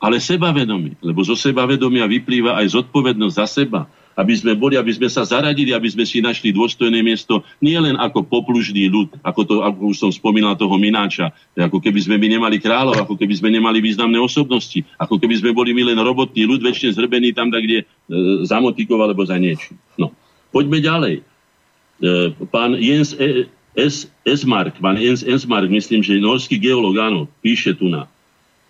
Ale 0.00 0.16
sebavedomie, 0.16 0.96
lebo 1.04 1.20
zo 1.26 1.36
sebavedomia 1.36 2.08
vyplýva 2.08 2.56
aj 2.56 2.72
zodpovednosť 2.72 3.36
za 3.36 3.46
seba 3.48 3.84
aby 4.16 4.32
sme 4.32 4.56
boli, 4.56 4.80
aby 4.80 4.88
sme 4.96 5.12
sa 5.12 5.28
zaradili, 5.28 5.76
aby 5.76 5.92
sme 5.92 6.08
si 6.08 6.24
našli 6.24 6.48
dôstojné 6.50 7.04
miesto, 7.04 7.44
nie 7.60 7.76
len 7.76 8.00
ako 8.00 8.24
poplužný 8.24 8.88
ľud, 8.88 9.12
ako 9.20 9.40
to, 9.44 9.54
ako 9.60 9.92
už 9.92 9.96
som 10.00 10.10
spomínal 10.10 10.56
toho 10.56 10.80
Mináča, 10.80 11.36
ako 11.52 11.78
keby 11.84 12.00
sme 12.00 12.16
my 12.16 12.40
nemali 12.40 12.56
kráľov, 12.56 12.96
ako 12.96 13.14
keby 13.20 13.36
sme 13.36 13.52
nemali 13.52 13.84
významné 13.84 14.16
osobnosti, 14.16 14.80
ako 14.96 15.20
keby 15.20 15.36
sme 15.36 15.50
boli 15.52 15.76
my 15.76 15.92
len 15.92 16.00
robotný 16.00 16.48
ľud, 16.48 16.64
väčšine 16.64 16.96
zrbený 16.96 17.36
tam, 17.36 17.52
kde 17.52 17.84
e, 17.84 17.86
za 18.48 18.56
motikov 18.56 19.04
alebo 19.04 19.20
za 19.28 19.36
niečím. 19.36 19.76
No, 20.00 20.16
poďme 20.48 20.80
ďalej. 20.80 21.14
E, 21.20 21.22
pán 22.48 22.72
Jens 22.80 23.12
e, 23.20 23.52
S. 23.76 24.08
Esmark, 24.24 24.80
pán 24.80 24.96
Jens 24.96 25.20
Esmark, 25.20 25.68
myslím, 25.68 26.00
že 26.00 26.16
norský 26.16 26.56
geológ, 26.56 26.96
áno, 26.96 27.28
píše 27.44 27.76
tu 27.76 27.92
na. 27.92 28.08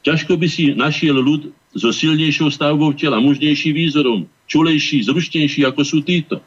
Ťažko 0.02 0.34
by 0.38 0.46
si 0.50 0.74
našiel 0.74 1.18
ľud 1.18 1.54
so 1.74 1.90
silnejšou 1.94 2.50
stavbou 2.50 2.94
tela, 2.94 3.22
mužnejší 3.22 3.70
výzorom, 3.74 4.26
čulejší, 4.46 5.06
zruštejší 5.06 5.66
ako 5.66 5.82
sú 5.82 6.00
títo. 6.02 6.42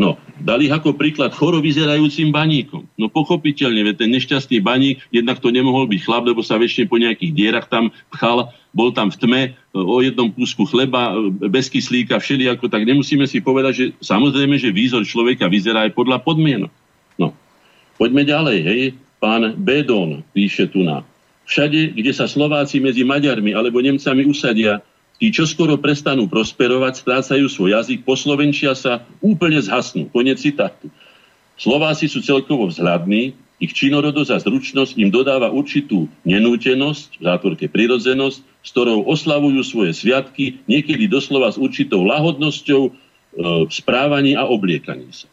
No, 0.00 0.16
dali 0.40 0.72
ako 0.72 0.96
príklad 0.96 1.36
choro 1.36 1.60
vyzerajúcim 1.60 2.32
baníkom. 2.32 2.88
No 2.96 3.12
pochopiteľne, 3.12 3.92
ten 3.92 4.08
nešťastný 4.08 4.64
baník, 4.64 5.04
jednak 5.12 5.44
to 5.44 5.52
nemohol 5.52 5.84
byť 5.84 6.00
chlap, 6.00 6.24
lebo 6.24 6.40
sa 6.40 6.56
väčšine 6.56 6.88
po 6.88 6.96
nejakých 6.96 7.36
dierach 7.36 7.68
tam 7.68 7.92
pchal, 8.08 8.48
bol 8.72 8.96
tam 8.96 9.12
v 9.12 9.20
tme, 9.20 9.42
o 9.76 10.00
jednom 10.00 10.32
kúsku 10.32 10.64
chleba, 10.72 11.12
bez 11.52 11.68
kyslíka, 11.68 12.16
všelijako, 12.16 12.72
tak 12.72 12.88
nemusíme 12.88 13.28
si 13.28 13.44
povedať, 13.44 13.72
že 13.76 13.84
samozrejme, 14.00 14.56
že 14.56 14.72
výzor 14.72 15.04
človeka 15.04 15.52
vyzerá 15.52 15.84
aj 15.84 15.92
podľa 15.92 16.24
podmienok. 16.24 16.72
No, 17.20 17.36
poďme 18.00 18.24
ďalej, 18.24 18.58
hej. 18.64 18.82
Pán 19.20 19.52
Bedon 19.60 20.24
píše 20.32 20.64
tu 20.72 20.80
na. 20.80 21.04
Všade, 21.44 21.92
kde 21.92 22.16
sa 22.16 22.24
Slováci 22.24 22.80
medzi 22.80 23.04
Maďarmi 23.04 23.52
alebo 23.52 23.84
Nemcami 23.84 24.24
usadia, 24.24 24.80
Tí, 25.20 25.28
čo 25.28 25.44
skoro 25.44 25.76
prestanú 25.76 26.24
prosperovať, 26.32 27.04
strácajú 27.04 27.44
svoj 27.52 27.76
jazyk, 27.76 28.08
poslovenčia 28.08 28.72
sa, 28.72 29.04
úplne 29.20 29.60
zhasnú. 29.60 30.08
Konec 30.08 30.40
citátu. 30.40 30.88
Slováci 31.60 32.08
sú 32.08 32.24
celkovo 32.24 32.72
vzhľadní, 32.72 33.36
ich 33.60 33.76
činorodosť 33.76 34.30
a 34.32 34.40
zručnosť 34.40 34.96
im 34.96 35.12
dodáva 35.12 35.52
určitú 35.52 36.08
nenútenosť, 36.24 37.20
v 37.20 37.22
zátvorke 37.28 37.68
prirodzenosť, 37.68 38.38
s 38.40 38.68
ktorou 38.72 39.04
oslavujú 39.04 39.60
svoje 39.60 39.92
sviatky, 39.92 40.64
niekedy 40.64 41.04
doslova 41.04 41.52
s 41.52 41.60
určitou 41.60 42.00
lahodnosťou 42.08 42.82
e, 42.88 42.90
správaní 43.68 44.32
a 44.32 44.48
obliekaní 44.48 45.12
sa. 45.12 45.28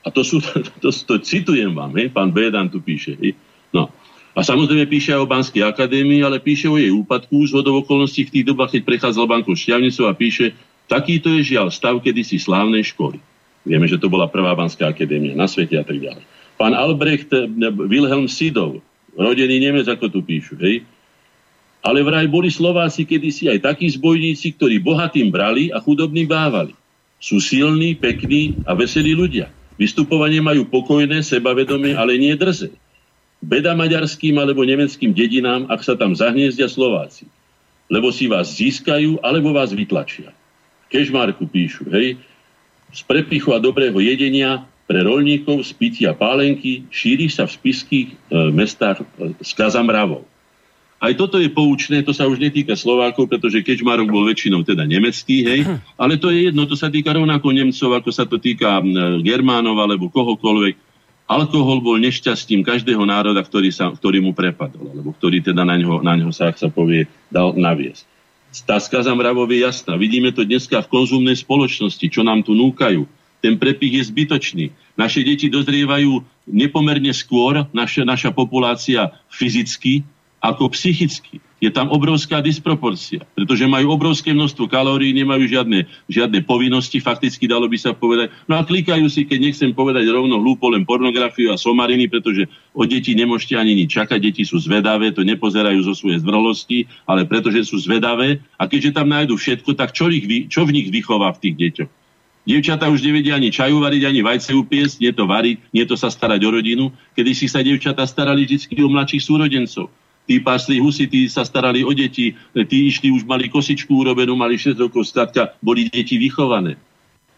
A 0.00 0.08
to, 0.08 0.24
sú, 0.24 0.40
to, 0.40 0.64
to, 0.82 0.88
to 0.88 1.14
citujem 1.20 1.76
vám, 1.76 1.92
hej, 2.00 2.08
pán 2.08 2.32
Bédan 2.32 2.72
tu 2.72 2.80
píše. 2.80 3.20
Hej. 3.20 3.36
No. 3.76 3.92
A 4.40 4.44
samozrejme 4.56 4.88
píše 4.88 5.12
o 5.12 5.28
Banskej 5.28 5.60
akadémii, 5.68 6.24
ale 6.24 6.40
píše 6.40 6.64
o 6.64 6.80
jej 6.80 6.88
úpadku 6.88 7.44
z 7.44 7.52
hodov 7.52 7.84
okolností 7.84 8.24
v 8.24 8.40
tých 8.40 8.48
dobách, 8.48 8.72
keď 8.72 8.82
prechádzal 8.88 9.28
bankou 9.28 9.52
Šťavnicou 9.52 10.08
a 10.08 10.16
píše, 10.16 10.56
takýto 10.88 11.28
je 11.36 11.52
žiaľ 11.52 11.68
stav 11.68 12.00
kedysi 12.00 12.40
slávnej 12.40 12.80
školy. 12.88 13.20
Vieme, 13.68 13.84
že 13.84 14.00
to 14.00 14.08
bola 14.08 14.32
prvá 14.32 14.56
Banská 14.56 14.96
akadémia 14.96 15.36
na 15.36 15.44
svete 15.44 15.76
a 15.76 15.84
tak 15.84 16.00
ďalej. 16.00 16.24
Pán 16.56 16.72
Albrecht 16.72 17.28
eh, 17.36 17.52
Wilhelm 17.68 18.32
Sidov, 18.32 18.80
rodený 19.12 19.60
Nemec, 19.60 19.84
ako 19.92 20.08
tu 20.08 20.24
píšu, 20.24 20.56
hej, 20.56 20.88
ale 21.84 22.00
vraj 22.00 22.24
boli 22.24 22.48
Slováci 22.48 23.04
kedysi 23.04 23.52
aj 23.52 23.76
takí 23.76 23.92
zbojníci, 23.92 24.56
ktorí 24.56 24.80
bohatým 24.80 25.28
brali 25.28 25.68
a 25.68 25.84
chudobným 25.84 26.24
bávali. 26.24 26.72
Sú 27.20 27.44
silní, 27.44 27.92
pekní 27.92 28.56
a 28.64 28.72
veselí 28.72 29.12
ľudia. 29.12 29.52
Vystupovanie 29.76 30.40
majú 30.40 30.64
pokojné, 30.64 31.20
sebavedomie, 31.20 31.92
ale 31.92 32.16
nie 32.16 32.32
drze 32.32 32.72
beda 33.40 33.72
maďarským 33.72 34.36
alebo 34.36 34.62
nemeckým 34.62 35.16
dedinám, 35.16 35.66
ak 35.72 35.80
sa 35.80 35.96
tam 35.96 36.12
zahniezdia 36.12 36.68
Slováci. 36.68 37.24
Lebo 37.90 38.12
si 38.14 38.30
vás 38.30 38.54
získajú, 38.54 39.18
alebo 39.24 39.50
vás 39.50 39.74
vytlačia. 39.74 40.30
Kežmarku 40.92 41.48
píšu, 41.48 41.88
hej, 41.90 42.20
z 42.90 43.00
prepichu 43.06 43.54
a 43.54 43.62
dobrého 43.62 43.98
jedenia 44.02 44.66
pre 44.90 45.06
rolníkov 45.06 45.62
z 45.62 45.70
pitia 45.78 46.10
pálenky 46.10 46.90
šíri 46.90 47.30
sa 47.30 47.46
v 47.46 47.54
spiských 47.54 48.08
e, 48.10 48.14
mestách 48.50 49.02
e, 49.02 49.34
s 49.38 49.54
kazamravou. 49.54 50.26
Aj 51.00 51.14
toto 51.14 51.40
je 51.40 51.48
poučné, 51.48 52.02
to 52.02 52.12
sa 52.12 52.26
už 52.26 52.42
netýka 52.42 52.74
Slovákov, 52.74 53.30
pretože 53.30 53.62
Kežmarok 53.64 54.10
bol 54.10 54.26
väčšinou 54.26 54.66
teda 54.66 54.84
nemecký, 54.84 55.46
hej, 55.46 55.60
ale 55.96 56.18
to 56.18 56.34
je 56.34 56.50
jedno, 56.50 56.66
to 56.66 56.74
sa 56.74 56.90
týka 56.90 57.14
rovnako 57.14 57.54
Nemcov, 57.54 58.02
ako 58.02 58.10
sa 58.10 58.26
to 58.26 58.42
týka 58.42 58.82
e, 58.82 59.22
Germánov 59.22 59.78
alebo 59.78 60.10
kohokoľvek 60.10 60.89
Alkohol 61.30 61.78
bol 61.78 61.94
nešťastím 62.02 62.66
každého 62.66 63.06
národa, 63.06 63.38
ktorý, 63.38 63.70
sa, 63.70 63.94
ktorý 63.94 64.18
mu 64.18 64.34
prepadol, 64.34 64.90
alebo 64.90 65.14
ktorý 65.14 65.38
teda 65.38 65.62
na 65.62 65.78
ňo, 65.78 66.02
na 66.02 66.18
ňo 66.18 66.34
sa, 66.34 66.50
ak 66.50 66.58
sa 66.58 66.66
povie, 66.66 67.06
dal 67.30 67.54
naviesť. 67.54 68.02
Tá 68.66 68.82
skaza 68.82 69.14
mravov 69.14 69.46
je 69.54 69.62
jasná. 69.62 69.94
Vidíme 69.94 70.34
to 70.34 70.42
dneska 70.42 70.82
v 70.82 70.90
konzumnej 70.90 71.38
spoločnosti, 71.38 72.02
čo 72.10 72.26
nám 72.26 72.42
tu 72.42 72.58
núkajú. 72.58 73.06
Ten 73.38 73.54
prepich 73.62 74.02
je 74.02 74.10
zbytočný. 74.10 74.74
Naše 74.98 75.22
deti 75.22 75.46
dozrievajú 75.46 76.18
nepomerne 76.50 77.14
skôr, 77.14 77.62
naša, 77.70 78.02
naša 78.02 78.34
populácia 78.34 79.14
fyzicky, 79.30 80.02
ako 80.42 80.74
psychicky. 80.74 81.38
Je 81.60 81.68
tam 81.68 81.92
obrovská 81.92 82.40
disproporcia, 82.40 83.20
pretože 83.36 83.68
majú 83.68 83.92
obrovské 83.92 84.32
množstvo 84.32 84.64
kalórií, 84.64 85.12
nemajú 85.12 85.44
žiadne, 85.44 85.84
žiadne 86.08 86.40
povinnosti, 86.48 87.04
fakticky 87.04 87.44
dalo 87.44 87.68
by 87.68 87.76
sa 87.76 87.92
povedať. 87.92 88.32
No 88.48 88.56
a 88.56 88.64
klikajú 88.64 89.04
si, 89.12 89.28
keď 89.28 89.38
nechcem 89.44 89.76
povedať 89.76 90.08
rovno 90.08 90.40
hlúpo 90.40 90.72
len 90.72 90.88
pornografiu 90.88 91.52
a 91.52 91.60
somariny, 91.60 92.08
pretože 92.08 92.48
o 92.72 92.88
deti 92.88 93.12
nemôžete 93.12 93.60
ani 93.60 93.76
nič 93.76 93.92
čakať, 93.92 94.18
deti 94.24 94.42
sú 94.48 94.56
zvedavé, 94.56 95.12
to 95.12 95.20
nepozerajú 95.20 95.84
zo 95.84 95.92
svojej 95.92 96.24
zdrolosti, 96.24 96.88
ale 97.04 97.28
pretože 97.28 97.68
sú 97.68 97.76
zvedavé 97.76 98.40
a 98.56 98.64
keďže 98.64 98.96
tam 98.96 99.12
nájdu 99.12 99.36
všetko, 99.36 99.76
tak 99.76 99.92
čo, 99.92 100.08
ich, 100.08 100.24
čo 100.48 100.64
v 100.64 100.80
nich 100.80 100.88
vychová 100.88 101.28
v 101.36 101.44
tých 101.44 101.56
deťoch? 101.60 101.90
Dievčatá 102.40 102.88
už 102.88 103.04
nevedia 103.04 103.36
ani 103.36 103.52
čaju 103.52 103.84
variť, 103.84 104.08
ani 104.08 104.24
vajce 104.24 104.56
upiesť, 104.56 105.04
nie 105.04 105.12
to 105.12 105.28
variť, 105.28 105.60
nie 105.76 105.84
to 105.84 105.92
sa 105.92 106.08
starať 106.08 106.40
o 106.40 106.50
rodinu. 106.56 106.88
Kedy 107.12 107.36
si 107.36 107.52
sa 107.52 107.60
dievčatá 107.60 108.08
starali 108.08 108.48
vždy 108.48 108.80
o 108.80 108.88
mladších 108.88 109.20
súrodencov 109.20 109.92
tí 110.28 110.40
pásli 110.40 110.80
husy, 110.80 111.06
tí 111.08 111.26
sa 111.26 111.44
starali 111.44 111.84
o 111.84 111.92
deti, 111.92 112.36
tí 112.54 112.76
išli, 112.88 113.10
už 113.10 113.26
mali 113.26 113.48
kosičku 113.48 113.92
urobenú, 113.92 114.36
mali 114.36 114.56
6 114.56 114.78
rokov, 114.78 115.08
skrátka, 115.08 115.54
boli 115.60 115.88
deti 115.88 116.16
vychované. 116.16 116.76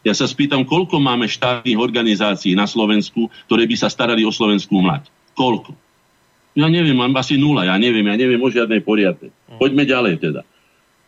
Ja 0.02 0.12
sa 0.12 0.26
spýtam, 0.26 0.66
koľko 0.66 0.98
máme 0.98 1.30
štátnych 1.30 1.78
organizácií 1.78 2.58
na 2.58 2.66
Slovensku, 2.66 3.30
ktoré 3.46 3.70
by 3.70 3.76
sa 3.78 3.86
starali 3.86 4.26
o 4.26 4.34
slovenskú 4.34 4.82
mlať. 4.82 5.06
Koľko? 5.38 5.78
Ja 6.52 6.68
neviem, 6.68 6.98
mám 6.98 7.14
asi 7.16 7.40
nula, 7.40 7.64
ja 7.64 7.78
neviem, 7.80 8.04
ja 8.04 8.16
neviem 8.18 8.42
o 8.42 8.50
žiadnej 8.50 8.84
poriadne. 8.84 9.32
Poďme 9.56 9.88
ďalej 9.88 10.20
teda. 10.20 10.42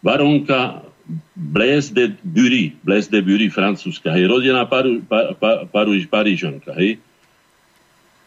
Baronka 0.01 0.89
Blaise 1.37 1.93
de 1.93 2.17
Bury, 2.25 2.73
Blaise 2.81 3.13
de 3.13 3.21
Bury, 3.21 3.53
francúzska, 3.53 4.09
hej, 4.17 4.25
rodená 4.25 4.65
Paru, 4.65 5.05
pa, 5.05 5.37
pa, 5.37 5.69
Paru, 5.69 5.93
Parížanka, 6.09 6.73
hej, 6.81 6.97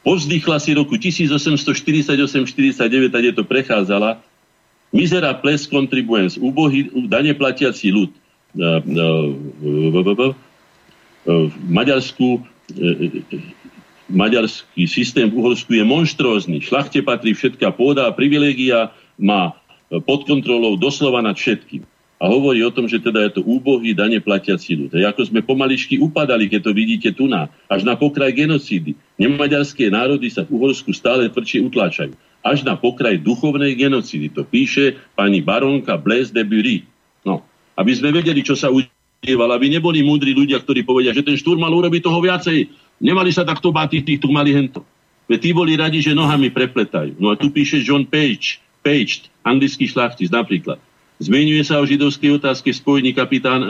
Povzdychla 0.08 0.56
si 0.64 0.72
roku 0.72 0.96
1848-49, 0.96 3.12
kde 3.12 3.36
to 3.36 3.44
prechádzala, 3.44 4.24
mizera 4.96 5.36
ples 5.36 5.68
contribuens, 5.68 6.40
úbohý 6.40 6.88
dane 7.12 7.36
platiaci 7.36 7.92
ľud. 7.92 8.16
V 11.28 11.52
Maďarsku 11.68 12.40
maďarský 14.08 14.88
systém 14.88 15.28
v 15.28 15.44
Uhorsku 15.44 15.76
je 15.76 15.84
monštrózny. 15.84 16.64
Šlachte 16.64 17.04
patrí 17.04 17.36
všetká 17.36 17.76
pôda 17.76 18.08
a 18.08 18.16
privilégia 18.16 18.96
má 19.20 19.60
pod 20.08 20.24
kontrolou 20.24 20.80
doslova 20.80 21.20
nad 21.20 21.36
všetkým 21.36 21.84
a 22.18 22.26
hovorí 22.26 22.66
o 22.66 22.74
tom, 22.74 22.90
že 22.90 22.98
teda 22.98 23.30
je 23.30 23.38
to 23.38 23.42
úbohý 23.46 23.94
dane 23.94 24.18
platiaci 24.18 24.74
ľud. 24.74 24.92
Ako 24.98 25.30
sme 25.30 25.46
pomaličky 25.46 26.02
upadali, 26.02 26.50
keď 26.50 26.62
to 26.66 26.72
vidíte 26.74 27.10
tu 27.14 27.30
na, 27.30 27.46
až 27.70 27.86
na 27.86 27.94
pokraj 27.94 28.34
genocídy. 28.34 28.98
Nemaďarské 29.22 29.94
národy 29.94 30.34
sa 30.34 30.42
v 30.42 30.58
Uhorsku 30.58 30.90
stále 30.98 31.30
tvrdšie 31.30 31.62
utláčajú. 31.70 32.14
až 32.48 32.64
na 32.64 32.80
pokraj 32.80 33.20
duchovnej 33.20 33.76
genocidy. 33.76 34.32
To 34.32 34.48
píše 34.48 34.96
pani 35.20 35.44
baronka 35.44 36.00
Blaise 36.00 36.32
de 36.32 36.48
Bury. 36.48 36.88
No, 37.28 37.44
aby 37.76 37.92
sme 37.92 38.16
vedeli, 38.16 38.40
čo 38.40 38.56
sa 38.56 38.72
udievalo, 38.72 39.52
aby 39.52 39.68
neboli 39.68 40.00
múdri 40.00 40.32
ľudia, 40.32 40.62
ktorí 40.64 40.88
povedia, 40.88 41.12
že 41.12 41.26
ten 41.26 41.36
štúr 41.36 41.60
mal 41.60 41.74
urobiť 41.74 42.02
toho 42.02 42.20
viacej. 42.24 42.72
Nemali 43.04 43.30
sa 43.36 43.44
takto 43.44 43.70
báť, 43.70 44.00
tých 44.00 44.24
tu 44.24 44.32
mali 44.32 44.56
hento. 44.56 44.82
Veď 45.28 45.40
tí 45.44 45.50
boli 45.52 45.76
radi, 45.76 46.00
že 46.00 46.16
nohami 46.16 46.48
prepletajú. 46.48 47.20
No 47.20 47.30
a 47.30 47.36
tu 47.36 47.52
píše 47.52 47.84
John 47.84 48.08
Page, 48.08 48.64
Page, 48.80 49.28
anglický 49.44 49.84
šlachtic 49.92 50.32
napríklad. 50.32 50.80
Zmenuje 51.18 51.66
sa 51.66 51.82
o 51.82 51.90
židovskej 51.90 52.38
otázke 52.38 52.70
spojení 52.70 53.10
kapitán, 53.10 53.66
e, 53.66 53.68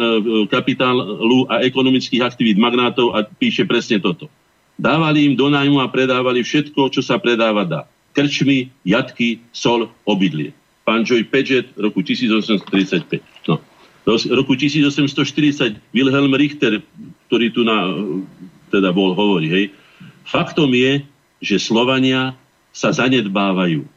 kapitálu 0.51 1.47
a 1.47 1.63
ekonomických 1.63 2.19
aktivít 2.19 2.59
magnátov 2.59 3.15
a 3.15 3.23
píše 3.23 3.63
presne 3.63 4.03
toto. 4.03 4.27
Dávali 4.75 5.31
im 5.31 5.33
do 5.33 5.47
nájmu 5.47 5.79
a 5.79 5.87
predávali 5.87 6.43
všetko, 6.43 6.91
čo 6.91 6.99
sa 6.99 7.15
predáva 7.17 7.63
dá. 7.63 7.81
Krčmy, 8.11 8.67
jatky, 8.83 9.39
sol, 9.55 9.87
obydlie. 10.03 10.51
Pán 10.83 11.07
Joy 11.07 11.23
Paget, 11.23 11.71
roku 11.79 12.03
1835. 12.03 13.23
No. 13.47 13.63
roku 14.35 14.53
1840 14.55 15.79
Wilhelm 15.91 16.31
Richter, 16.35 16.83
ktorý 17.27 17.47
tu 17.51 17.63
na, 17.63 17.95
teda 18.71 18.91
bol, 18.91 19.15
hovorí, 19.15 19.47
hej. 19.47 19.65
Faktom 20.27 20.71
je, 20.75 21.03
že 21.39 21.63
Slovania 21.63 22.35
sa 22.75 22.91
zanedbávajú. 22.91 23.96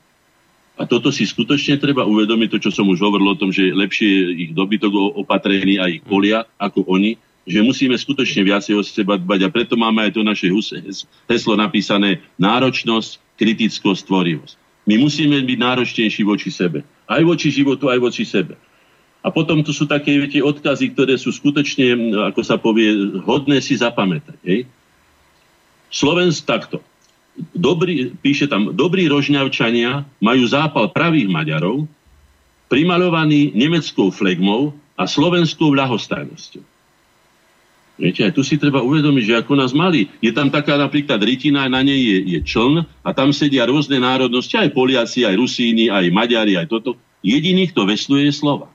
A 0.81 0.89
toto 0.89 1.13
si 1.13 1.29
skutočne 1.29 1.77
treba 1.77 2.09
uvedomiť, 2.09 2.57
to, 2.57 2.59
čo 2.65 2.71
som 2.73 2.89
už 2.89 3.05
hovoril 3.05 3.37
o 3.37 3.37
tom, 3.37 3.53
že 3.53 3.69
lepšie 3.69 4.33
ich 4.33 4.51
dobytok 4.57 5.21
opatrený 5.21 5.77
a 5.77 5.93
ich 5.93 6.01
polia 6.01 6.49
ako 6.57 6.89
oni, 6.89 7.21
že 7.45 7.61
musíme 7.61 7.93
skutočne 7.93 8.49
viacej 8.49 8.81
o 8.81 8.81
seba 8.81 9.21
dbať 9.21 9.45
a 9.45 9.53
preto 9.53 9.77
máme 9.77 10.09
aj 10.09 10.17
to 10.17 10.25
naše 10.25 10.49
heslo 11.29 11.53
napísané 11.53 12.25
náročnosť, 12.41 13.37
kritickosť, 13.37 14.09
tvorivosť. 14.09 14.55
My 14.89 14.97
musíme 14.97 15.37
byť 15.45 15.59
náročnejší 15.61 16.23
voči 16.25 16.49
sebe. 16.49 16.81
Aj 17.05 17.21
voči 17.21 17.53
životu, 17.53 17.93
aj 17.93 18.01
voči 18.01 18.25
sebe. 18.25 18.57
A 19.21 19.29
potom 19.29 19.61
tu 19.61 19.77
sú 19.77 19.85
také 19.85 20.17
viete, 20.17 20.41
odkazy, 20.41 20.97
ktoré 20.97 21.21
sú 21.21 21.29
skutočne, 21.29 22.17
ako 22.33 22.41
sa 22.41 22.57
povie, 22.57 23.21
hodné 23.21 23.61
si 23.61 23.77
zapamätať. 23.77 24.41
Hej? 24.49 24.65
Slovensk 25.93 26.49
takto. 26.49 26.81
Dobrý, 27.57 28.13
píše 28.21 28.47
tam, 28.47 28.77
dobrí 28.77 29.09
rožňavčania 29.09 30.05
majú 30.21 30.45
zápal 30.45 30.93
pravých 30.93 31.29
Maďarov, 31.33 31.89
primalovaný 32.71 33.51
nemeckou 33.57 34.15
flegmou 34.15 34.77
a 34.95 35.09
slovenskou 35.09 35.75
ľahostajnosťou. 35.75 36.63
Viete, 38.01 38.25
aj 38.25 38.33
tu 38.33 38.41
si 38.41 38.57
treba 38.57 38.81
uvedomiť, 38.81 39.25
že 39.29 39.39
ako 39.45 39.53
nás 39.61 39.77
mali. 39.77 40.09
Je 40.25 40.33
tam 40.33 40.49
taká 40.49 40.81
napríklad 40.81 41.21
rytina, 41.21 41.69
na 41.69 41.85
nej 41.85 42.01
je, 42.01 42.19
je 42.33 42.41
čln 42.41 42.81
a 43.05 43.11
tam 43.13 43.29
sedia 43.29 43.69
rôzne 43.69 44.01
národnosti, 44.01 44.57
aj 44.57 44.73
Poliaci, 44.73 45.29
aj 45.29 45.37
Rusíni, 45.37 45.93
aj 45.93 46.09
Maďari, 46.09 46.57
aj 46.57 46.73
toto. 46.73 46.97
Jediný, 47.21 47.69
kto 47.69 47.85
vesluje 47.85 48.33
je 48.33 48.33
Slova. 48.33 48.73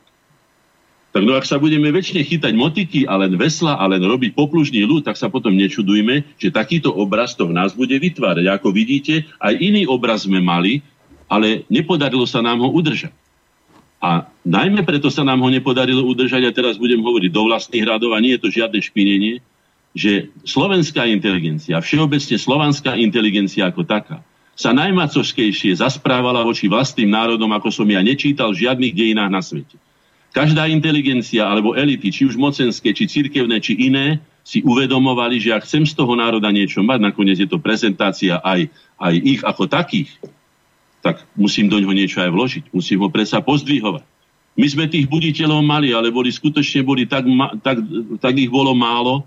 Tak 1.15 1.23
no 1.23 1.31
ak 1.31 1.47
sa 1.47 1.55
budeme 1.55 1.95
väčšine 1.95 2.27
chytať 2.27 2.51
motiky 2.59 3.07
a 3.07 3.15
len 3.15 3.39
vesla 3.39 3.79
a 3.79 3.87
len 3.87 4.03
robiť 4.03 4.35
poplužný 4.35 4.83
ľud, 4.83 5.07
tak 5.07 5.15
sa 5.15 5.31
potom 5.31 5.55
nečudujme, 5.55 6.27
že 6.35 6.51
takýto 6.51 6.91
obraz 6.91 7.39
to 7.39 7.47
v 7.47 7.55
nás 7.55 7.71
bude 7.71 7.95
vytvárať. 7.95 8.51
Ako 8.51 8.75
vidíte, 8.75 9.23
aj 9.39 9.55
iný 9.55 9.87
obraz 9.87 10.27
sme 10.27 10.43
mali, 10.43 10.83
ale 11.31 11.63
nepodarilo 11.71 12.27
sa 12.27 12.43
nám 12.43 12.59
ho 12.59 12.67
udržať. 12.67 13.15
A 14.03 14.27
najmä 14.43 14.83
preto 14.83 15.07
sa 15.07 15.23
nám 15.23 15.39
ho 15.39 15.47
nepodarilo 15.47 16.03
udržať, 16.03 16.43
a 16.43 16.51
teraz 16.51 16.75
budem 16.75 16.99
hovoriť 16.99 17.31
do 17.31 17.47
vlastných 17.47 17.87
radov, 17.87 18.11
a 18.11 18.19
nie 18.19 18.35
je 18.35 18.41
to 18.43 18.49
žiadne 18.51 18.83
špinenie, 18.83 19.39
že 19.95 20.35
slovenská 20.43 21.07
inteligencia, 21.07 21.79
všeobecne 21.79 22.35
slovanská 22.35 22.99
inteligencia 22.99 23.71
ako 23.71 23.87
taká, 23.87 24.19
sa 24.51 24.75
najmacoskejšie 24.75 25.79
zasprávala 25.79 26.43
voči 26.43 26.67
vlastným 26.67 27.07
národom, 27.07 27.55
ako 27.55 27.71
som 27.71 27.87
ja 27.87 28.03
nečítal 28.03 28.51
v 28.51 28.67
žiadnych 28.67 28.91
dejinách 28.91 29.31
na 29.31 29.39
svete. 29.39 29.79
Každá 30.36 30.68
inteligencia 30.68 31.48
alebo 31.48 31.80
elity, 31.80 32.12
či 32.12 32.28
už 32.28 32.36
mocenské, 32.36 32.91
či 32.91 33.07
cirkevné, 33.07 33.64
či 33.64 33.80
iné, 33.88 34.20
si 34.44 34.60
uvedomovali, 34.62 35.40
že 35.40 35.56
ak 35.56 35.64
chcem 35.64 35.88
z 35.88 35.95
toho 35.95 36.12
národa 36.14 36.52
niečo 36.52 36.84
mať, 36.84 36.99
nakoniec 37.02 37.40
je 37.40 37.48
to 37.48 37.57
prezentácia 37.57 38.44
aj, 38.44 38.68
aj 38.99 39.14
ich 39.16 39.41
ako 39.41 39.64
takých, 39.66 40.12
tak 40.99 41.24
musím 41.40 41.72
do 41.72 41.80
ňoho 41.80 41.95
niečo 41.95 42.20
aj 42.20 42.30
vložiť. 42.36 42.64
Musím 42.76 43.02
ho 43.02 43.10
predsa 43.10 43.40
pozdvihovať. 43.40 44.03
My 44.56 44.68
sme 44.68 44.91
tých 44.91 45.07
buditeľov 45.07 45.64
mali, 45.64 45.95
ale 45.95 46.12
boli 46.12 46.32
skutočne 46.32 46.84
boli 46.84 47.07
tak, 47.07 47.24
tak, 47.64 47.80
tak 48.20 48.34
ich 48.36 48.52
bolo 48.52 48.76
málo 48.76 49.24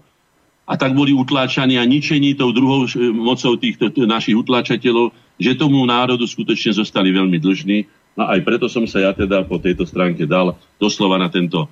a 0.68 0.76
tak 0.76 0.92
boli 0.92 1.16
utláčaní 1.16 1.80
a 1.80 1.88
ničení 1.88 2.36
tou 2.36 2.52
druhou 2.52 2.84
mocou 3.16 3.56
týchto 3.56 3.88
našich 4.04 4.36
utláčateľov, 4.36 5.16
že 5.40 5.56
tomu 5.56 5.80
národu 5.88 6.28
skutočne 6.28 6.76
zostali 6.76 7.08
veľmi 7.16 7.40
dlžní. 7.40 7.78
No 8.18 8.26
aj 8.26 8.42
preto 8.42 8.66
som 8.66 8.82
sa 8.90 8.98
ja 8.98 9.14
teda 9.14 9.46
po 9.46 9.62
tejto 9.62 9.86
stránke 9.86 10.26
dal 10.26 10.58
doslova 10.82 11.22
na, 11.22 11.30
tento, 11.30 11.70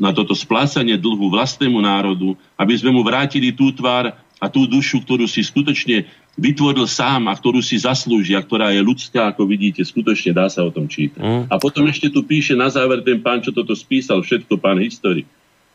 na 0.00 0.16
toto 0.16 0.32
splácanie 0.32 0.96
dlhu 0.96 1.28
vlastnému 1.28 1.76
národu, 1.84 2.32
aby 2.56 2.72
sme 2.72 2.88
mu 2.88 3.04
vrátili 3.04 3.52
tú 3.52 3.68
tvár 3.68 4.16
a 4.40 4.46
tú 4.48 4.64
dušu, 4.64 5.04
ktorú 5.04 5.28
si 5.28 5.44
skutočne 5.44 6.08
vytvoril 6.38 6.88
sám 6.88 7.28
a 7.28 7.36
ktorú 7.36 7.60
si 7.60 7.76
zaslúžia, 7.76 8.40
ktorá 8.40 8.72
je 8.72 8.80
ľudská, 8.80 9.28
ako 9.28 9.44
vidíte, 9.44 9.84
skutočne 9.84 10.32
dá 10.32 10.48
sa 10.48 10.64
o 10.64 10.72
tom 10.72 10.88
čítať. 10.88 11.20
Mm. 11.20 11.44
A 11.52 11.54
potom 11.60 11.84
ešte 11.90 12.08
tu 12.08 12.24
píše 12.24 12.56
na 12.56 12.72
záver 12.72 13.04
ten 13.04 13.20
pán, 13.20 13.44
čo 13.44 13.52
toto 13.52 13.76
spísal, 13.76 14.24
všetko 14.24 14.56
pán 14.56 14.80
historik. 14.80 15.28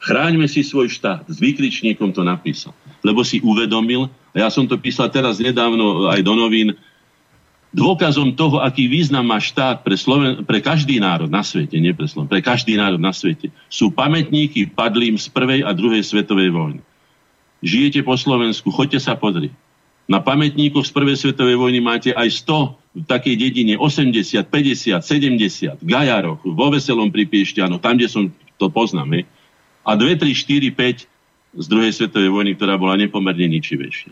Chráňme 0.03 0.47
si 0.49 0.63
svoj 0.63 0.89
štát. 0.89 1.27
S 1.27 1.37
výkričníkom 1.39 2.11
to 2.15 2.23
napísal. 2.23 2.75
Lebo 3.03 3.23
si 3.23 3.43
uvedomil, 3.43 4.07
a 4.33 4.47
ja 4.47 4.49
som 4.49 4.63
to 4.65 4.79
písal 4.79 5.11
teraz 5.11 5.39
nedávno 5.39 6.07
aj 6.07 6.19
do 6.23 6.33
novín, 6.33 6.75
dôkazom 7.73 8.37
toho, 8.37 8.61
aký 8.61 8.85
význam 8.85 9.25
má 9.25 9.41
štát 9.41 9.81
pre, 9.81 9.97
Sloven- 9.97 10.45
pre 10.45 10.61
každý 10.61 11.01
národ 11.01 11.27
na 11.27 11.41
svete, 11.41 11.75
nie 11.81 11.91
pre 11.91 12.05
Sloven- 12.05 12.29
pre 12.29 12.39
každý 12.39 12.77
národ 12.77 13.01
na 13.01 13.11
svete, 13.11 13.49
sú 13.67 13.89
pamätníky 13.89 14.69
padlým 14.69 15.17
z 15.17 15.27
prvej 15.33 15.65
a 15.65 15.73
druhej 15.73 16.05
svetovej 16.05 16.53
vojny 16.53 16.81
žijete 17.63 18.03
po 18.03 18.19
Slovensku, 18.19 18.69
choďte 18.69 18.99
sa 18.99 19.15
pozrieť. 19.15 19.55
Na 20.03 20.19
pamätníkoch 20.19 20.83
z 20.83 20.91
prvej 20.91 21.15
svetovej 21.15 21.55
vojny 21.55 21.79
máte 21.79 22.11
aj 22.11 22.43
100 22.43 22.75
v 22.99 23.03
takej 23.07 23.35
dedine, 23.39 23.73
80, 23.79 24.43
50, 24.51 24.99
70, 24.99 25.79
v 25.79 25.85
Gajaroch, 25.87 26.43
vo 26.43 26.67
Veselom 26.69 27.07
pri 27.07 27.23
Piešťanoch, 27.23 27.79
tam, 27.79 27.95
kde 27.95 28.11
som 28.11 28.23
to 28.59 28.67
poznám. 28.67 29.15
He? 29.15 29.21
A 29.87 29.95
2, 29.95 30.19
3, 30.19 30.27
4, 30.35 30.75
5 30.75 31.07
z 31.63 31.65
druhej 31.71 31.91
svetovej 31.95 32.29
vojny, 32.35 32.51
ktorá 32.59 32.75
bola 32.75 32.99
nepomerne 32.99 33.47
ničivejšia. 33.47 34.11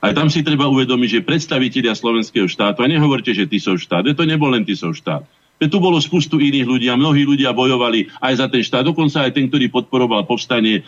Aj 0.00 0.16
tam 0.16 0.32
si 0.32 0.40
treba 0.40 0.64
uvedomiť, 0.64 1.08
že 1.20 1.26
predstavitelia 1.26 1.92
slovenského 1.92 2.48
štátu, 2.48 2.80
a 2.80 2.88
nehovorte, 2.88 3.36
že 3.36 3.44
sú 3.60 3.76
štát, 3.76 4.08
to 4.16 4.24
nebol 4.24 4.48
len 4.48 4.64
sú 4.64 4.96
štát, 4.96 5.24
tu 5.68 5.76
bolo 5.76 6.00
spustu 6.00 6.40
iných 6.40 6.64
ľudí 6.64 6.86
a 6.88 6.96
mnohí 6.96 7.28
ľudia 7.28 7.52
bojovali 7.52 8.08
aj 8.24 8.32
za 8.40 8.46
ten 8.48 8.64
štát. 8.64 8.80
Dokonca 8.80 9.28
aj 9.28 9.36
ten, 9.36 9.52
ktorý 9.52 9.68
podporoval 9.68 10.24
povstanie, 10.24 10.80
e, 10.80 10.82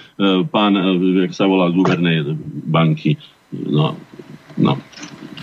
pán, 0.49 0.73
e, 0.73 1.29
jak 1.29 1.37
sa 1.37 1.45
volá, 1.45 1.69
guverné 1.69 2.25
banky. 2.73 3.21
No, 3.53 4.01
no, 4.57 4.81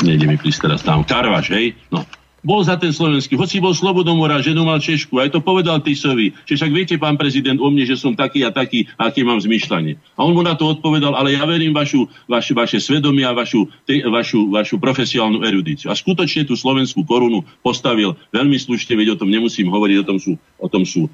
nejde 0.01 0.25
mi 0.25 0.33
prísť 0.33 0.65
teraz 0.65 0.81
tam. 0.81 1.05
Karvaš, 1.05 1.53
hej? 1.53 1.77
No, 1.93 2.09
bol 2.41 2.63
za 2.63 2.79
ten 2.79 2.91
slovenský, 2.95 3.35
hoci 3.35 3.59
bol 3.59 3.75
slobodomora, 3.75 4.43
ženu 4.43 4.63
mal 4.63 4.79
Češku, 4.79 5.19
aj 5.19 5.35
to 5.35 5.39
povedal 5.43 5.79
Tisovi, 5.83 6.31
že 6.47 6.55
však 6.55 6.71
viete, 6.71 6.95
pán 6.95 7.19
prezident, 7.19 7.59
o 7.59 7.67
mne, 7.67 7.83
že 7.83 7.99
som 7.99 8.15
taký 8.15 8.47
a 8.47 8.51
taký, 8.51 8.87
aký 8.95 9.27
mám 9.27 9.39
zmyšľanie. 9.43 9.99
A 10.15 10.23
on 10.23 10.35
mu 10.35 10.43
na 10.43 10.55
to 10.55 10.71
odpovedal, 10.71 11.15
ale 11.15 11.35
ja 11.35 11.43
verím 11.43 11.75
vašu, 11.75 12.07
vašu, 12.27 12.55
vaše 12.55 12.79
svedomie 12.79 13.27
a 13.27 13.35
vašu, 13.35 13.67
te, 13.83 13.99
vašu, 14.03 14.51
vašu 14.51 14.75
profesionálnu 14.79 15.43
erudíciu. 15.43 15.91
A 15.91 15.95
skutočne 15.95 16.47
tú 16.47 16.55
slovenskú 16.55 17.03
korunu 17.03 17.43
postavil 17.59 18.15
veľmi 18.31 18.55
slušne, 18.55 18.95
veď 18.95 19.15
o 19.15 19.19
tom 19.19 19.29
nemusím 19.31 19.67
hovoriť, 19.67 19.97
o 19.99 20.07
tom 20.07 20.17
sú, 20.17 20.33
o 20.59 20.67
tom 20.71 20.83
sú 20.87 21.07
e, 21.07 21.09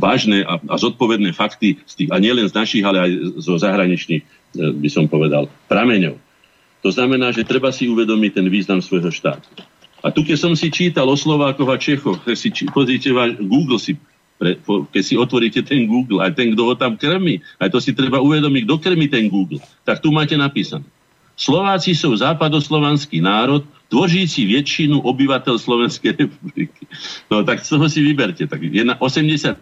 vážne 0.00 0.44
a, 0.44 0.56
a 0.58 0.74
zodpovedné 0.80 1.36
fakty, 1.36 1.80
z 1.84 1.92
tých, 1.94 2.10
a 2.12 2.16
nielen 2.16 2.48
z 2.48 2.56
našich, 2.56 2.84
ale 2.84 2.98
aj 3.04 3.10
zo 3.44 3.60
zahraničných, 3.60 4.22
e, 4.24 4.26
by 4.80 4.88
som 4.88 5.04
povedal, 5.10 5.52
prameňov. 5.68 6.16
To 6.82 6.90
znamená, 6.94 7.34
že 7.34 7.42
treba 7.42 7.74
si 7.74 7.90
uvedomiť 7.90 8.38
ten 8.38 8.46
význam 8.46 8.78
svojho 8.78 9.10
štátu. 9.10 9.50
A 10.08 10.12
tu, 10.14 10.24
keď 10.24 10.40
som 10.40 10.56
si 10.56 10.72
čítal 10.72 11.04
o 11.04 11.12
Slovákoch 11.12 11.68
a 11.68 11.76
Čechoch, 11.76 12.24
keď 12.24 12.36
si 12.40 12.48
pozrite 12.72 13.12
Google 13.44 13.76
si 13.76 14.00
pre, 14.40 14.56
keď 14.64 15.02
si 15.04 15.14
otvoríte 15.18 15.60
ten 15.66 15.84
Google, 15.84 16.24
aj 16.24 16.32
ten, 16.32 16.54
kto 16.54 16.62
ho 16.72 16.74
tam 16.78 16.96
krmi, 16.96 17.42
aj 17.60 17.68
to 17.74 17.78
si 17.82 17.92
treba 17.92 18.22
uvedomiť, 18.22 18.62
kto 18.64 18.74
krmi 18.80 19.10
ten 19.10 19.26
Google, 19.28 19.60
tak 19.84 20.00
tu 20.00 20.14
máte 20.14 20.38
napísané. 20.38 20.86
Slováci 21.34 21.92
sú 21.92 22.14
západoslovanský 22.14 23.20
národ, 23.20 23.66
tvoříci 23.88 24.44
väčšinu 24.44 25.00
obyvateľ 25.00 25.56
Slovenskej 25.56 26.12
republiky. 26.12 26.84
No 27.32 27.40
tak 27.40 27.64
z 27.64 27.68
toho 27.72 27.88
si 27.88 28.04
vyberte. 28.04 28.44
Tak 28.44 28.60
80%, 28.60 29.56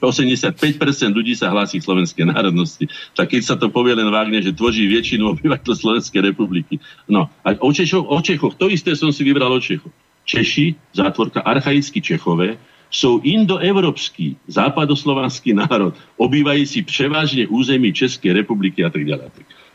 85% 0.00 1.12
ľudí 1.12 1.36
sa 1.36 1.52
hlási 1.52 1.84
slovenskej 1.84 2.24
národnosti. 2.32 2.88
Tak 3.12 3.36
keď 3.36 3.42
sa 3.44 3.54
to 3.60 3.68
povie 3.68 3.92
len 3.92 4.08
vágne, 4.08 4.40
že 4.40 4.56
tvoří 4.56 4.88
väčšinu 4.88 5.36
obyvateľ 5.36 5.72
Slovenskej 5.76 6.24
republiky. 6.24 6.80
No 7.04 7.28
a 7.44 7.52
o, 7.60 7.68
Češoch, 7.68 8.08
o 8.08 8.18
Čechoch, 8.24 8.56
to 8.56 8.72
isté 8.72 8.96
som 8.96 9.12
si 9.12 9.22
vybral 9.22 9.52
o 9.52 9.60
Čechoch. 9.60 9.92
Češi, 10.28 10.76
zátvorka 10.96 11.44
archaicky 11.44 12.00
Čechové, 12.00 12.56
sú 12.88 13.20
indoevropský, 13.20 14.40
západoslovanský 14.48 15.52
národ, 15.52 15.92
obývajúci 16.16 16.88
převážne 16.88 17.44
území 17.44 17.92
Českej 17.92 18.32
republiky 18.32 18.80
a 18.80 18.88
tak 18.88 19.04
ďalej. 19.04 19.28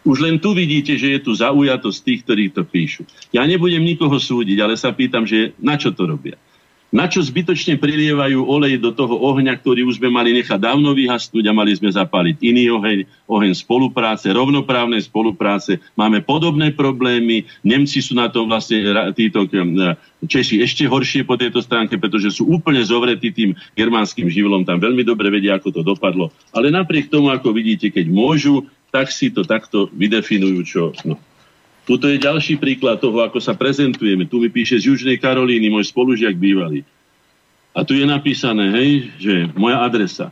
Už 0.03 0.19
len 0.19 0.35
tu 0.39 0.51
vidíte, 0.51 0.99
že 0.99 1.15
je 1.15 1.19
tu 1.23 1.31
zaujatosť 1.31 1.99
tých, 2.03 2.19
ktorí 2.27 2.43
to 2.51 2.67
píšu. 2.67 3.07
Ja 3.31 3.47
nebudem 3.47 3.83
nikoho 3.83 4.19
súdiť, 4.19 4.59
ale 4.59 4.75
sa 4.75 4.91
pýtam, 4.91 5.23
že 5.23 5.55
na 5.63 5.79
čo 5.79 5.95
to 5.95 6.03
robia. 6.03 6.35
Na 6.93 7.09
čo 7.09 7.25
zbytočne 7.25 7.81
prilievajú 7.81 8.45
olej 8.45 8.77
do 8.77 8.93
toho 8.93 9.17
ohňa, 9.17 9.57
ktorý 9.57 9.81
už 9.89 9.97
sme 9.97 10.13
mali 10.13 10.29
nechať 10.37 10.61
dávno 10.61 10.93
vyhasnúť 10.93 11.41
a 11.49 11.57
mali 11.57 11.73
sme 11.73 11.89
zapáliť 11.89 12.37
iný 12.45 12.69
oheň, 12.69 13.09
oheň 13.25 13.51
spolupráce, 13.57 14.29
rovnoprávnej 14.29 15.01
spolupráce. 15.01 15.81
Máme 15.97 16.21
podobné 16.21 16.69
problémy. 16.69 17.49
Nemci 17.65 17.97
sú 17.97 18.13
na 18.13 18.29
tom 18.29 18.45
vlastne 18.45 18.85
títo 19.17 19.49
Češi 20.21 20.61
ešte 20.61 20.85
horšie 20.85 21.25
po 21.25 21.33
tejto 21.33 21.65
stránke, 21.65 21.97
pretože 21.97 22.29
sú 22.29 22.45
úplne 22.45 22.85
zovretí 22.85 23.33
tým 23.33 23.57
germánskym 23.73 24.29
živlom. 24.29 24.61
Tam 24.61 24.77
veľmi 24.77 25.01
dobre 25.01 25.33
vedia, 25.33 25.57
ako 25.57 25.73
to 25.73 25.81
dopadlo. 25.81 26.29
Ale 26.53 26.69
napriek 26.69 27.09
tomu, 27.09 27.33
ako 27.33 27.57
vidíte, 27.57 27.89
keď 27.89 28.05
môžu, 28.05 28.69
tak 28.93 29.09
si 29.09 29.33
to 29.33 29.41
takto 29.41 29.89
vydefinujú, 29.89 30.59
čo... 30.61 30.93
No. 31.01 31.17
Tuto 31.83 32.07
je 32.07 32.21
ďalší 32.21 32.61
príklad 32.61 33.01
toho, 33.01 33.25
ako 33.25 33.41
sa 33.41 33.57
prezentujeme. 33.57 34.29
Tu 34.29 34.37
mi 34.37 34.47
píše 34.53 34.77
z 34.79 34.93
Južnej 34.93 35.17
Karolíny, 35.17 35.67
môj 35.67 35.89
spolužiak 35.89 36.37
bývalý. 36.37 36.85
A 37.73 37.81
tu 37.81 37.97
je 37.97 38.05
napísané, 38.05 38.69
hej, 38.71 38.89
že 39.17 39.33
moja 39.57 39.81
adresa. 39.81 40.29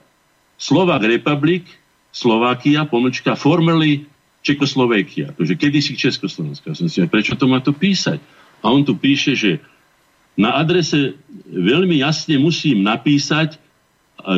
Slovak 0.62 1.02
Republic, 1.04 1.66
Slovakia, 2.14 2.86
pomlčka, 2.86 3.34
formerly 3.34 4.06
Čekoslovakia. 4.46 5.34
Takže 5.34 5.58
kedysi 5.58 5.98
Československá. 5.98 6.78
Som 6.78 6.88
si 6.88 7.02
prečo 7.10 7.34
to 7.34 7.50
má 7.50 7.60
to 7.60 7.74
písať? 7.74 8.22
A 8.62 8.70
on 8.70 8.86
tu 8.86 8.94
píše, 8.94 9.34
že 9.34 9.58
na 10.38 10.56
adrese 10.56 11.18
veľmi 11.50 12.00
jasne 12.00 12.38
musím 12.38 12.86
napísať, 12.86 13.58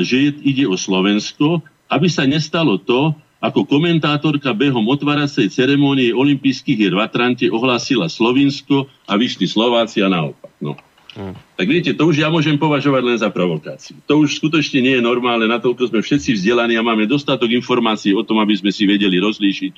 že 0.02 0.32
ide 0.42 0.64
o 0.66 0.80
Slovensko, 0.80 1.62
aby 1.92 2.08
sa 2.08 2.24
nestalo 2.24 2.80
to, 2.80 3.14
ako 3.44 3.68
komentátorka 3.68 4.56
behom 4.56 4.88
otváracej 4.88 5.52
ceremónie 5.52 6.16
olympijských 6.16 6.80
hier 6.80 6.96
v 6.96 7.04
Atrante 7.04 7.52
ohlásila 7.52 8.08
Slovinsko 8.08 8.88
a 9.04 9.20
vyšli 9.20 9.44
Slováci 9.52 10.00
a 10.00 10.08
naopak. 10.08 10.56
No. 10.64 10.80
Hmm. 11.14 11.36
Tak 11.60 11.68
vidíte, 11.68 11.94
to 11.94 12.10
už 12.10 12.24
ja 12.24 12.32
môžem 12.32 12.58
považovať 12.58 13.04
len 13.04 13.18
za 13.20 13.30
provokáciu. 13.30 14.00
To 14.10 14.24
už 14.24 14.40
skutočne 14.40 14.82
nie 14.82 14.96
je 14.98 15.04
normálne, 15.04 15.46
natoľko 15.46 15.92
sme 15.92 16.00
všetci 16.02 16.40
vzdelaní 16.40 16.74
a 16.80 16.88
máme 16.88 17.06
dostatok 17.06 17.52
informácií 17.54 18.16
o 18.16 18.26
tom, 18.26 18.42
aby 18.42 18.58
sme 18.58 18.72
si 18.74 18.88
vedeli 18.90 19.22
rozlíšiť, 19.22 19.72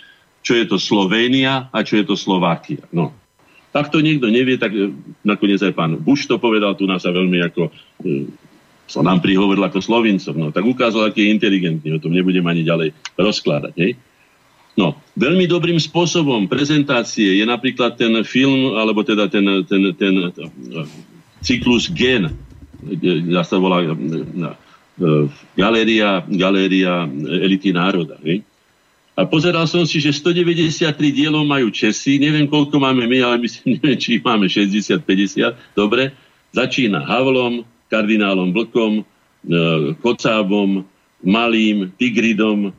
čo 0.45 0.53
je 0.55 0.65
to 0.69 0.77
Slovénia 0.79 1.67
a 1.73 1.81
čo 1.81 1.99
je 1.99 2.05
to 2.07 2.15
Slovákia. 2.15 2.85
No. 2.93 3.11
Tak 3.75 3.91
to 3.91 3.99
niekto 3.99 4.31
nevie, 4.31 4.55
tak 4.55 4.71
e, 4.71 4.95
nakoniec 5.27 5.59
aj 5.59 5.75
pán 5.75 5.99
Bush 5.99 6.23
to 6.23 6.39
povedal, 6.39 6.79
tu 6.79 6.87
nás 6.87 7.03
sa 7.03 7.11
veľmi 7.11 7.43
ako 7.43 7.67
e, 7.67 7.71
sa 8.85 9.01
nám 9.01 9.21
prihovoril 9.21 9.65
ako 9.65 9.81
Slovincov. 9.81 10.37
No, 10.37 10.53
tak 10.53 10.65
ukázal, 10.65 11.09
aký 11.09 11.25
je 11.25 11.33
inteligentný. 11.33 11.89
O 11.97 12.01
tom 12.01 12.13
nebudem 12.13 12.45
ani 12.45 12.61
ďalej 12.61 12.93
rozkladať. 13.17 13.73
Hej? 13.81 13.97
No, 14.75 14.99
veľmi 15.17 15.47
dobrým 15.49 15.79
spôsobom 15.79 16.45
prezentácie 16.51 17.39
je 17.39 17.45
napríklad 17.47 17.95
ten 17.95 18.11
film, 18.27 18.75
alebo 18.75 19.01
teda 19.01 19.31
ten, 19.31 19.43
ten, 19.65 19.95
ten, 19.95 20.13
ten 20.35 20.45
cyklus 21.41 21.89
Gen, 21.89 22.35
ja 23.31 23.41
sa 23.41 23.57
volá 23.57 23.81
na, 24.35 24.53
galéria, 25.57 26.21
galéria 26.27 27.09
elity 27.41 27.73
národa. 27.73 28.19
Hej? 28.21 28.45
A 29.15 29.23
pozeral 29.23 29.63
som 29.63 29.87
si, 29.87 30.03
že 30.03 30.11
193 30.11 30.91
dielov 31.15 31.47
majú 31.47 31.71
Česi, 31.71 32.19
neviem 32.19 32.51
koľko 32.51 32.75
máme 32.83 33.07
my, 33.07 33.17
ale 33.23 33.35
myslím, 33.47 33.67
neviem, 33.79 33.95
či 33.95 34.19
máme 34.19 34.51
60-50. 34.51 35.55
Dobre, 35.71 36.11
začína 36.51 36.99
Havlom, 37.07 37.63
kardinálom 37.89 38.51
Blkom, 38.53 39.01
e, 39.01 39.03
Kocábom, 40.01 40.85
Malým, 41.25 41.91
Tigridom, 41.97 42.73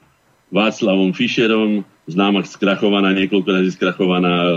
Václavom 0.51 1.11
Fischerom, 1.11 1.83
známa 2.07 2.47
skrachovaná, 2.47 3.11
niekoľko 3.11 3.49
razy 3.51 3.70
skrachovaná 3.74 4.55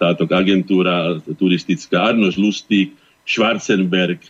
táto 0.00 0.24
agentúra 0.32 1.20
turistická, 1.36 2.12
Arnoš 2.12 2.40
Lustík, 2.40 2.96
Schwarzenberg, 3.28 4.24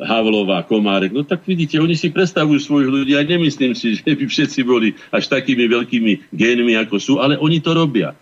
Havlová, 0.00 0.66
Komárek. 0.66 1.14
No 1.14 1.22
tak 1.22 1.46
vidíte, 1.46 1.78
oni 1.78 1.94
si 1.94 2.10
predstavujú 2.10 2.58
svojich 2.58 2.90
ľudí 2.90 3.12
a 3.14 3.22
nemyslím 3.22 3.76
si, 3.78 4.00
že 4.00 4.10
by 4.10 4.24
všetci 4.26 4.60
boli 4.66 4.96
až 5.14 5.30
takými 5.30 5.70
veľkými 5.70 6.32
génmi, 6.34 6.74
ako 6.82 6.96
sú, 6.98 7.12
ale 7.22 7.38
oni 7.38 7.62
to 7.62 7.76
robia. 7.76 8.16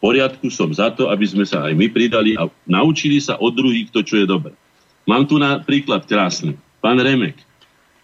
V 0.00 0.12
poriadku 0.12 0.48
som 0.48 0.70
za 0.72 0.92
to, 0.92 1.10
aby 1.12 1.26
sme 1.26 1.44
sa 1.44 1.66
aj 1.66 1.74
my 1.74 1.90
pridali 1.90 2.38
a 2.38 2.46
naučili 2.64 3.18
sa 3.18 3.36
od 3.36 3.52
druhých 3.52 3.90
to, 3.90 4.06
čo 4.06 4.22
je 4.22 4.26
dobré. 4.28 4.54
Mám 5.06 5.30
tu 5.30 5.38
na 5.38 5.62
príklad 5.62 6.02
krásny. 6.02 6.58
Pán 6.82 6.98
Remek. 6.98 7.38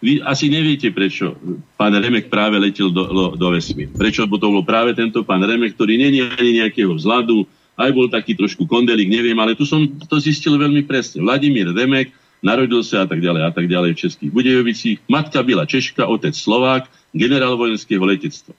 Vy 0.03 0.19
asi 0.23 0.51
neviete, 0.51 0.91
prečo 0.91 1.35
pán 1.79 1.95
Remek 1.95 2.27
práve 2.27 2.59
letel 2.59 2.91
do, 2.91 3.35
do, 3.39 3.47
vesmíru. 3.51 3.95
Prečo 3.95 4.27
to 4.27 4.47
bol 4.51 4.63
práve 4.63 4.91
tento 4.95 5.23
pán 5.23 5.39
Remek, 5.39 5.75
ktorý 5.75 5.95
není 5.95 6.19
ani 6.23 6.59
nejakého 6.59 6.91
vzhľadu, 6.95 7.47
aj 7.79 7.89
bol 7.95 8.07
taký 8.11 8.35
trošku 8.35 8.67
kondelik, 8.67 9.07
neviem, 9.07 9.35
ale 9.39 9.55
tu 9.55 9.63
som 9.63 9.83
to 9.83 10.19
zistil 10.19 10.59
veľmi 10.59 10.83
presne. 10.83 11.23
Vladimír 11.23 11.71
Remek 11.71 12.11
narodil 12.43 12.83
sa 12.83 13.03
a 13.03 13.07
tak 13.07 13.23
ďalej 13.23 13.41
a 13.47 13.51
tak 13.55 13.65
ďalej 13.71 13.95
v 13.95 14.01
Českých 14.03 14.31
Budejovicích. 14.35 14.97
Matka 15.07 15.39
byla 15.39 15.63
Češka, 15.63 16.03
otec 16.07 16.35
Slovák, 16.35 16.91
generál 17.15 17.55
vojenského 17.55 18.03
letectva. 18.03 18.51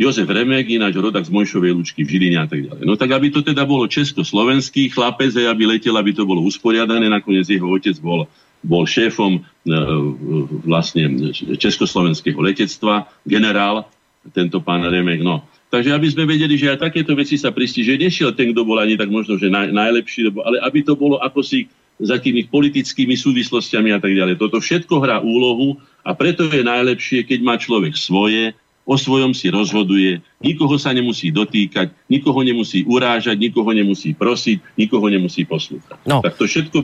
Jozef 0.00 0.24
Remek, 0.24 0.64
ináč 0.72 0.96
rodak 0.96 1.28
z 1.28 1.32
Mojšovej 1.36 1.76
Lučky 1.76 2.08
v 2.08 2.16
Žiline 2.16 2.40
a 2.40 2.48
tak 2.48 2.64
ďalej. 2.64 2.88
No 2.88 2.96
tak 2.96 3.12
aby 3.12 3.28
to 3.28 3.44
teda 3.44 3.68
bolo 3.68 3.84
československý 3.84 4.88
chlapec, 4.88 5.36
aby 5.36 5.76
letel, 5.76 5.92
aby 5.92 6.16
to 6.16 6.24
bolo 6.24 6.40
usporiadané, 6.40 7.12
nakoniec 7.12 7.44
jeho 7.44 7.68
otec 7.68 8.00
bol, 8.00 8.24
bol 8.64 8.88
šéfom 8.88 9.36
e, 9.36 9.40
vlastne 10.64 11.36
československého 11.36 12.40
letectva, 12.40 13.12
generál, 13.28 13.92
tento 14.32 14.64
pán 14.64 14.88
Remek. 14.88 15.20
No. 15.20 15.44
Takže 15.68 15.92
aby 15.92 16.08
sme 16.08 16.24
vedeli, 16.24 16.56
že 16.56 16.72
aj 16.72 16.80
takéto 16.80 17.12
veci 17.12 17.36
sa 17.36 17.52
pristí, 17.52 17.84
že 17.84 18.00
nešiel 18.00 18.32
ten, 18.32 18.56
kto 18.56 18.64
bol 18.64 18.80
ani 18.80 18.96
tak 18.96 19.12
možno, 19.12 19.36
že 19.36 19.52
naj, 19.52 19.68
najlepší, 19.68 20.32
ale 20.32 20.64
aby 20.64 20.80
to 20.80 20.96
bolo 20.96 21.20
ako 21.20 21.44
si 21.44 21.68
za 22.00 22.16
tými 22.16 22.48
politickými 22.48 23.12
súvislostiami 23.12 23.92
a 23.92 24.00
tak 24.00 24.16
ďalej. 24.16 24.40
Toto 24.40 24.64
všetko 24.64 24.94
hrá 25.04 25.20
úlohu 25.20 25.76
a 26.00 26.16
preto 26.16 26.48
je 26.48 26.64
najlepšie, 26.64 27.28
keď 27.28 27.38
má 27.44 27.60
človek 27.60 27.92
svoje, 27.92 28.56
o 28.88 28.96
svojom 28.98 29.36
si 29.36 29.52
rozhoduje, 29.52 30.18
nikoho 30.42 30.74
sa 30.80 30.90
nemusí 30.90 31.30
dotýkať, 31.30 31.94
nikoho 32.10 32.40
nemusí 32.42 32.82
urážať, 32.82 33.36
nikoho 33.38 33.70
nemusí 33.70 34.16
prosiť, 34.16 34.58
nikoho 34.74 35.06
nemusí 35.06 35.46
poslúchať. 35.46 36.00
No. 36.08 36.24
Tak 36.24 36.34
to 36.40 36.48
všetko 36.48 36.78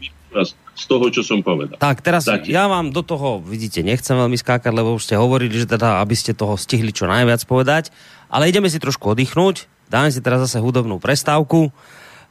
z 0.77 0.85
toho, 0.85 1.09
čo 1.09 1.25
som 1.25 1.41
povedal. 1.41 1.81
Tak, 1.81 2.05
teraz 2.05 2.29
Zatiaľ. 2.29 2.53
ja 2.53 2.65
vám 2.69 2.93
do 2.93 3.01
toho, 3.01 3.41
vidíte, 3.41 3.81
nechcem 3.81 4.13
veľmi 4.13 4.37
skákať, 4.37 4.71
lebo 4.71 4.95
už 4.95 5.09
ste 5.09 5.17
hovorili, 5.17 5.57
že 5.57 5.67
teda, 5.67 6.05
aby 6.05 6.13
ste 6.13 6.37
toho 6.37 6.61
stihli 6.61 6.93
čo 6.93 7.09
najviac 7.09 7.41
povedať, 7.49 7.89
ale 8.29 8.53
ideme 8.53 8.69
si 8.69 8.77
trošku 8.77 9.17
oddychnúť, 9.17 9.65
dáme 9.89 10.13
si 10.13 10.21
teraz 10.21 10.45
zase 10.45 10.61
hudobnú 10.61 11.01
prestávku, 11.01 11.73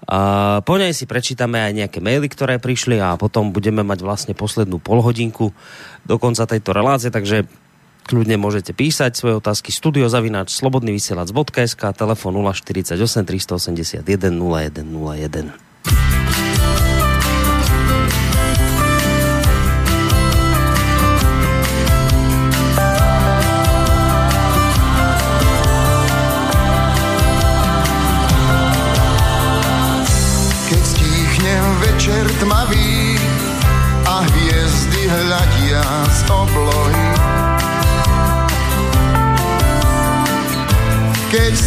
a 0.05 0.61
po 0.61 0.77
nej 0.77 0.93
si 0.93 1.09
prečítame 1.09 1.57
aj 1.57 1.71
nejaké 1.73 1.99
maily, 2.03 2.29
ktoré 2.29 2.61
prišli 2.61 3.01
a 3.01 3.17
potom 3.17 3.49
budeme 3.49 3.81
mať 3.81 4.05
vlastne 4.05 4.33
poslednú 4.37 4.77
polhodinku 4.77 5.49
do 6.05 6.15
konca 6.21 6.45
tejto 6.45 6.77
relácie, 6.77 7.09
takže 7.09 7.49
Kľudne 8.05 8.37
môžete 8.37 8.77
písať 8.77 9.17
svoje 9.17 9.41
otázky 9.41 9.73
studiozavináč 9.73 10.53
slobodnyvysielac.sk 10.61 11.81
telefon 11.97 12.37
048 12.37 13.01
381 13.25 14.05
0101. 14.05 16.14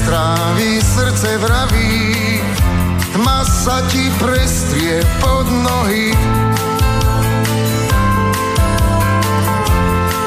stráví 0.09 0.81
srdce 0.81 1.37
vraví, 1.39 2.41
tma 3.13 3.45
sa 3.45 3.85
ti 3.93 4.09
prestrie 4.17 5.05
pod 5.21 5.45
nohy. 5.45 6.17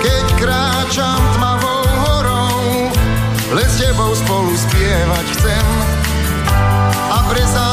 Keď 0.05 0.25
kráčam 0.37 1.17
tmavou 1.33 1.81
horou, 1.97 2.93
len 3.57 3.65
s 3.65 3.81
tebou 3.81 4.13
spolu 4.13 4.53
spievať 4.53 5.25
chcem 5.33 5.65
a 7.09 7.17
prezám 7.33 7.70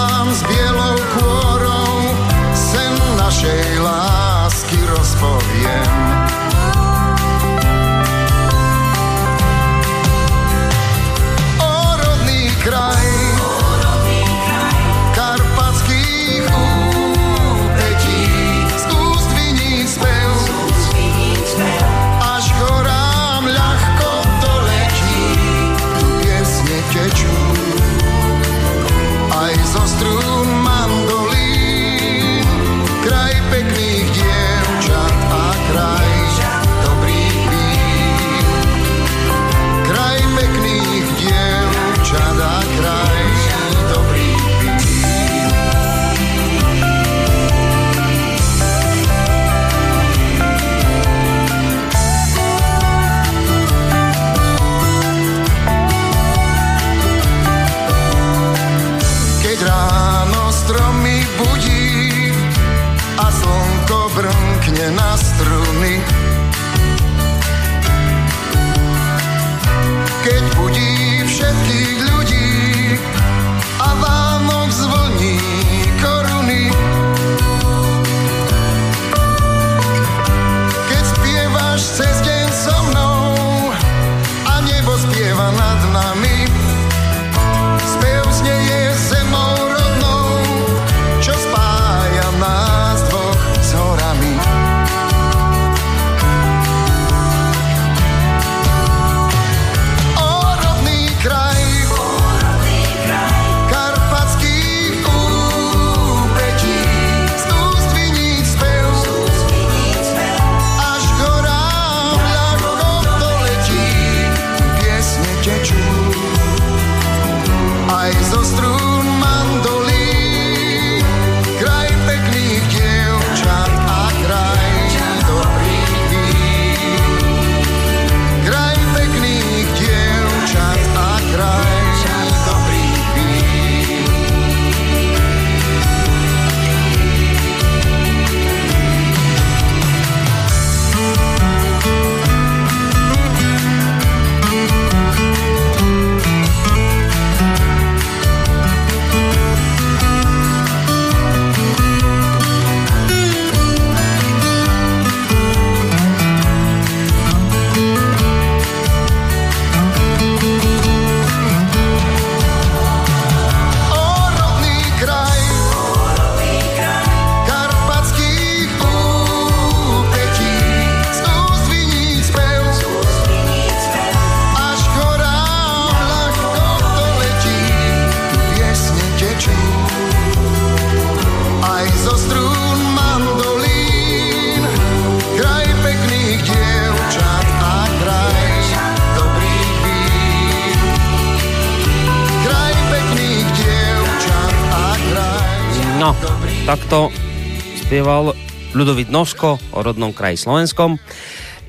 spieval 197.98 198.30
Ľudovit 198.78 199.10
Nosko 199.10 199.58
o 199.74 199.78
rodnom 199.82 200.14
kraji 200.14 200.38
Slovenskom. 200.38 201.02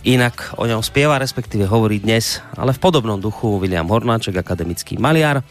Inak 0.06 0.54
o 0.62 0.70
ňom 0.70 0.86
spieva, 0.86 1.18
respektíve 1.18 1.66
hovorí 1.66 1.98
dnes, 1.98 2.38
ale 2.54 2.70
v 2.70 2.78
podobnom 2.78 3.18
duchu 3.18 3.58
William 3.58 3.90
Hornáček, 3.90 4.38
akademický 4.38 5.02
maliar, 5.02 5.42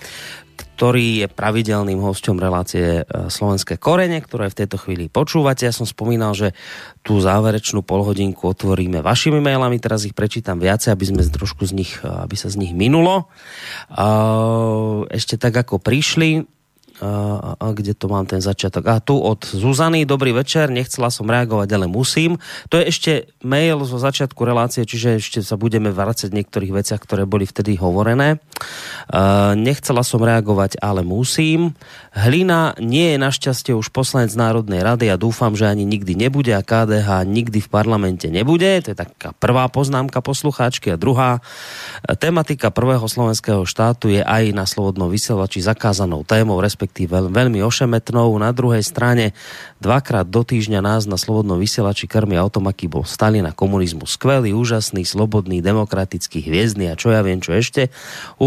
ktorý 0.55 1.27
je 1.27 1.27
pravidelným 1.27 1.99
hosťom 1.99 2.39
relácie 2.39 3.03
e, 3.03 3.27
Slovenské 3.27 3.75
korene, 3.75 4.23
ktoré 4.23 4.55
v 4.55 4.59
tejto 4.63 4.79
chvíli 4.79 5.11
počúvate. 5.11 5.67
Ja 5.67 5.75
som 5.75 5.83
spomínal, 5.83 6.39
že 6.39 6.55
tú 7.03 7.19
záverečnú 7.19 7.83
polhodinku 7.83 8.47
otvoríme 8.47 9.03
vašimi 9.03 9.43
mailami, 9.43 9.83
teraz 9.83 10.07
ich 10.07 10.15
prečítam 10.15 10.63
viacej, 10.63 10.95
aby 10.95 11.05
sme 11.11 11.27
trošku 11.27 11.67
z 11.67 11.75
nich, 11.75 11.99
aby 12.07 12.39
sa 12.39 12.55
z 12.55 12.63
nich 12.63 12.71
minulo. 12.71 13.27
Ešte 15.11 15.43
tak, 15.43 15.59
ako 15.59 15.83
prišli, 15.83 16.47
a, 16.99 17.55
a 17.55 17.67
kde 17.71 17.95
to 17.95 18.11
mám 18.11 18.27
ten 18.27 18.43
začiatok? 18.43 18.85
A 18.91 18.99
tu 18.99 19.19
od 19.19 19.47
Zuzany, 19.47 20.03
dobrý 20.03 20.35
večer, 20.35 20.71
nechcela 20.71 21.11
som 21.15 21.31
reagovať, 21.31 21.69
ale 21.71 21.87
musím. 21.87 22.43
To 22.71 22.79
je 22.79 22.85
ešte 22.91 23.13
mail 23.47 23.83
zo 23.87 24.03
začiatku 24.03 24.43
relácie, 24.43 24.83
čiže 24.83 25.23
ešte 25.23 25.39
sa 25.43 25.55
budeme 25.55 25.95
vrácať 25.95 26.31
v 26.31 26.39
niektorých 26.43 26.73
veciach, 26.75 27.01
ktoré 27.03 27.23
boli 27.23 27.47
vtedy 27.47 27.79
hovorené. 27.79 28.43
Uh, 29.09 29.57
nechcela 29.57 30.05
som 30.05 30.21
reagovať, 30.21 30.77
ale 30.85 31.01
musím. 31.01 31.73
Hlina 32.13 32.77
nie 32.77 33.15
je 33.15 33.19
našťastie 33.23 33.73
už 33.73 33.89
poslanec 33.95 34.35
Národnej 34.37 34.85
rady 34.85 35.09
a 35.09 35.17
dúfam, 35.17 35.57
že 35.57 35.65
ani 35.65 35.89
nikdy 35.89 36.13
nebude 36.19 36.53
a 36.53 36.61
KDH 36.61 37.25
nikdy 37.25 37.65
v 37.65 37.69
parlamente 37.73 38.29
nebude. 38.29 38.69
To 38.85 38.93
je 38.93 38.99
taká 38.99 39.33
prvá 39.39 39.65
poznámka 39.73 40.21
poslucháčky 40.21 40.93
a 40.93 41.01
druhá. 41.01 41.41
Tematika 42.21 42.69
prvého 42.69 43.07
slovenského 43.07 43.65
štátu 43.65 44.13
je 44.13 44.21
aj 44.21 44.53
na 44.53 44.69
slobodnom 44.69 45.09
vysielači 45.09 45.65
zakázanou 45.65 46.27
témou, 46.27 46.61
respektíve 46.61 47.17
veľmi 47.33 47.65
ošemetnou. 47.65 48.35
Na 48.37 48.53
druhej 48.53 48.85
strane 48.85 49.33
dvakrát 49.79 50.27
do 50.27 50.43
týždňa 50.43 50.81
nás 50.85 51.07
na 51.07 51.17
Slobodnom 51.17 51.57
vysielači 51.57 52.11
krmi 52.11 52.35
automaky 52.35 52.91
bol 52.91 53.07
Stalin 53.07 53.47
a 53.47 53.55
komunizmu 53.55 54.05
skvelý, 54.05 54.53
úžasný, 54.53 55.07
slobodný, 55.07 55.63
demokratický, 55.63 56.43
hviezdny 56.45 56.91
a 56.91 56.99
čo 56.99 57.15
ja 57.15 57.23
viem 57.23 57.39
čo 57.39 57.55
ešte. 57.55 57.93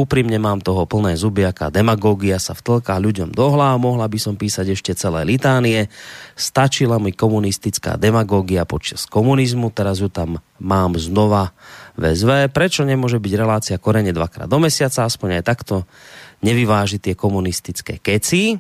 Úprimne 0.02 0.42
mám 0.42 0.58
toho 0.66 0.90
plné 0.90 1.14
zuby, 1.14 1.46
aká 1.46 1.70
demagógia 1.70 2.42
sa 2.42 2.58
vtlká 2.58 2.98
ľuďom 2.98 3.30
do 3.38 3.46
hlav. 3.54 3.78
Mohla 3.78 4.10
by 4.10 4.18
som 4.18 4.34
písať 4.34 4.74
ešte 4.74 4.98
celé 4.98 5.22
litánie. 5.30 5.94
Stačila 6.34 6.98
mi 6.98 7.14
komunistická 7.14 8.02
demagógia 8.02 8.66
počas 8.66 9.06
komunizmu, 9.06 9.70
teraz 9.70 10.02
ju 10.02 10.10
tam 10.10 10.42
mám 10.58 10.98
znova 10.98 11.54
VSV. 12.02 12.50
Prečo 12.50 12.82
nemôže 12.82 13.22
byť 13.22 13.34
relácia 13.38 13.78
korene 13.78 14.10
dvakrát 14.10 14.50
do 14.50 14.58
mesiaca, 14.58 15.06
aspoň 15.06 15.38
aj 15.38 15.44
takto 15.46 15.86
nevyváži 16.42 16.98
tie 16.98 17.14
komunistické 17.14 18.02
keci. 18.02 18.58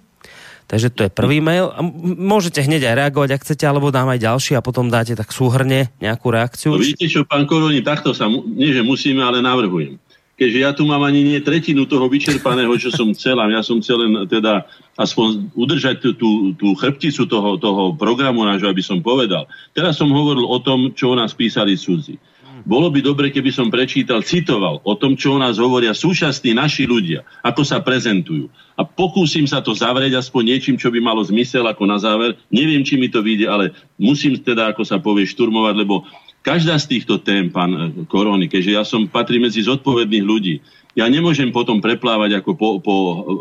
Takže 0.69 0.93
to 0.93 1.09
je 1.09 1.11
prvý 1.11 1.41
mail. 1.41 1.73
Môžete 2.22 2.61
hneď 2.61 2.93
aj 2.93 2.95
reagovať, 3.01 3.30
ak 3.34 3.43
chcete, 3.43 3.65
alebo 3.65 3.89
dám 3.89 4.13
aj 4.13 4.23
ďalší 4.23 4.55
a 4.55 4.61
potom 4.61 4.93
dáte 4.93 5.18
tak 5.18 5.34
súhrne 5.34 5.89
nejakú 5.97 6.30
reakciu. 6.30 6.72
No, 6.72 6.80
vidíte 6.80 7.09
čo, 7.09 7.26
pán 7.26 7.49
Koroni, 7.49 7.81
takto 7.81 8.13
sa, 8.13 8.30
nie 8.30 8.72
že 8.72 8.85
musíme, 8.85 9.26
ale 9.26 9.41
navrhujem. 9.41 9.97
Keďže 10.41 10.57
ja 10.57 10.73
tu 10.73 10.89
mám 10.89 11.05
ani 11.05 11.22
nie 11.22 11.38
tretinu 11.38 11.85
toho 11.85 12.09
vyčerpaného, 12.09 12.73
čo 12.81 12.89
som 12.89 13.13
chcel, 13.13 13.38
a 13.38 13.45
ja 13.53 13.61
som 13.61 13.77
chcel 13.77 14.09
len 14.09 14.26
teda 14.26 14.65
aspoň 14.97 15.53
udržať 15.53 16.01
tú, 16.01 16.09
tú, 16.18 16.30
tú 16.57 16.73
chrbticu 16.73 17.30
toho, 17.30 17.61
toho 17.61 17.93
programu 17.93 18.41
nášho, 18.41 18.65
aby 18.65 18.81
som 18.81 19.05
povedal. 19.05 19.45
Teraz 19.77 20.01
som 20.01 20.09
hovoril 20.09 20.49
o 20.49 20.57
tom, 20.57 20.97
čo 20.97 21.13
o 21.13 21.15
nás 21.15 21.38
písali 21.38 21.77
cudzi. 21.77 22.18
Bolo 22.65 22.89
by 22.89 23.05
dobre, 23.05 23.30
keby 23.30 23.53
som 23.53 23.69
prečítal, 23.69 24.26
citoval 24.26 24.81
o 24.81 24.93
tom, 24.97 25.13
čo 25.13 25.38
o 25.38 25.41
nás 25.41 25.61
hovoria 25.61 25.93
súčasní 25.93 26.57
naši 26.57 26.89
ľudia, 26.89 27.22
ako 27.45 27.61
sa 27.61 27.81
prezentujú. 27.81 28.49
A 28.77 28.81
pokúsim 28.81 29.45
sa 29.45 29.61
to 29.61 29.77
zavrieť 29.77 30.18
aspoň 30.18 30.57
niečím, 30.57 30.76
čo 30.77 30.89
by 30.89 30.97
malo 31.01 31.22
zmysel 31.22 31.69
ako 31.69 31.85
na 31.85 32.01
záver. 32.01 32.34
Neviem, 32.49 32.81
či 32.81 32.97
mi 32.97 33.13
to 33.13 33.22
vyjde, 33.22 33.45
ale 33.45 33.77
musím 33.97 34.38
teda, 34.41 34.73
ako 34.73 34.81
sa 34.85 34.97
povie, 34.97 35.30
šturmovať, 35.30 35.73
lebo 35.85 36.05
každá 36.41 36.77
z 36.77 36.97
týchto 36.97 37.22
tém, 37.22 37.49
pán 37.49 37.72
eh, 37.73 37.81
Korony, 38.09 38.49
keďže 38.49 38.72
ja 38.73 38.84
som 38.84 39.07
patrí 39.09 39.38
medzi 39.38 39.61
zodpovedných 39.65 40.26
ľudí, 40.26 40.55
ja 40.91 41.07
nemôžem 41.07 41.55
potom 41.55 41.80
preplávať 41.80 42.43
ako 42.43 42.51
po, 42.59 42.69
po 42.84 42.95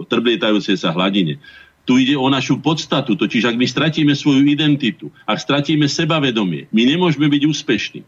trblietajúcej 0.07 0.79
sa 0.79 0.95
hladine. 0.95 1.43
Tu 1.83 2.07
ide 2.07 2.15
o 2.15 2.31
našu 2.31 2.63
podstatu, 2.63 3.19
totiž 3.19 3.51
ak 3.51 3.59
my 3.59 3.67
stratíme 3.67 4.15
svoju 4.15 4.47
identitu, 4.47 5.11
ak 5.27 5.43
stratíme 5.43 5.91
sebavedomie, 5.91 6.71
my 6.71 6.83
nemôžeme 6.87 7.27
byť 7.27 7.43
úspešní. 7.51 8.01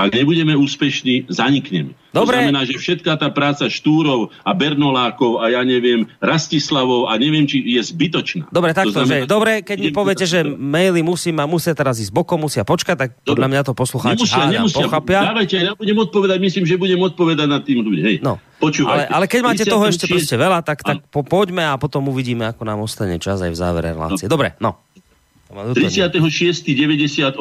Ak 0.00 0.16
nebudeme 0.16 0.56
úspešní, 0.56 1.28
zanikneme. 1.28 1.92
Dobre. 2.10 2.40
To 2.40 2.48
znamená, 2.48 2.62
že 2.64 2.74
všetká 2.80 3.20
tá 3.20 3.28
práca 3.28 3.68
Štúrov 3.68 4.32
a 4.42 4.50
Bernolákov 4.56 5.44
a 5.44 5.52
ja 5.52 5.62
neviem, 5.62 6.08
Rastislavov 6.18 7.12
a 7.12 7.14
neviem, 7.20 7.44
či 7.44 7.60
je 7.60 7.84
zbytočná. 7.84 8.48
Dobre, 8.48 8.72
takto, 8.72 8.96
to 8.96 9.04
znamená, 9.04 9.28
že, 9.28 9.30
dobre, 9.30 9.52
keď 9.60 9.76
mi 9.78 9.90
poviete, 9.92 10.24
že 10.24 10.42
maily 10.42 11.04
musím 11.04 11.38
a 11.38 11.46
musia 11.46 11.76
teraz 11.76 12.00
ísť 12.00 12.10
bokom, 12.10 12.40
musia 12.40 12.64
počkať, 12.64 12.96
tak 12.96 13.10
podľa 13.22 13.46
mňa 13.52 13.60
to 13.68 13.72
poslucháči 13.76 14.24
nemusia, 14.24 14.40
hádam, 14.40 14.64
nemusia, 14.64 14.88
pochapia. 14.88 15.20
Dávajte, 15.30 15.56
ja 15.60 15.72
budem 15.76 15.98
odpovedať, 16.00 16.38
myslím, 16.40 16.64
že 16.64 16.74
budem 16.80 17.00
odpovedať 17.04 17.46
na 17.46 17.60
tým 17.60 17.84
ľudí. 17.84 18.00
Hej, 18.00 18.16
no. 18.24 18.40
Ale, 18.60 19.08
ale 19.08 19.24
keď 19.24 19.40
máte 19.40 19.64
toho 19.64 19.84
ešte 19.88 20.04
proste 20.04 20.36
veľa, 20.36 20.60
tak, 20.64 20.84
tak 20.84 21.04
po, 21.08 21.24
poďme 21.24 21.64
a 21.64 21.78
potom 21.80 22.08
uvidíme, 22.08 22.44
ako 22.48 22.64
nám 22.64 22.84
ostane 22.84 23.16
čas 23.16 23.40
aj 23.40 23.52
v 23.52 23.56
závere 23.56 23.92
relácie. 23.94 24.28
No. 24.28 24.32
Dobre, 24.34 24.56
no. 24.60 24.80
36.98. 25.50 27.36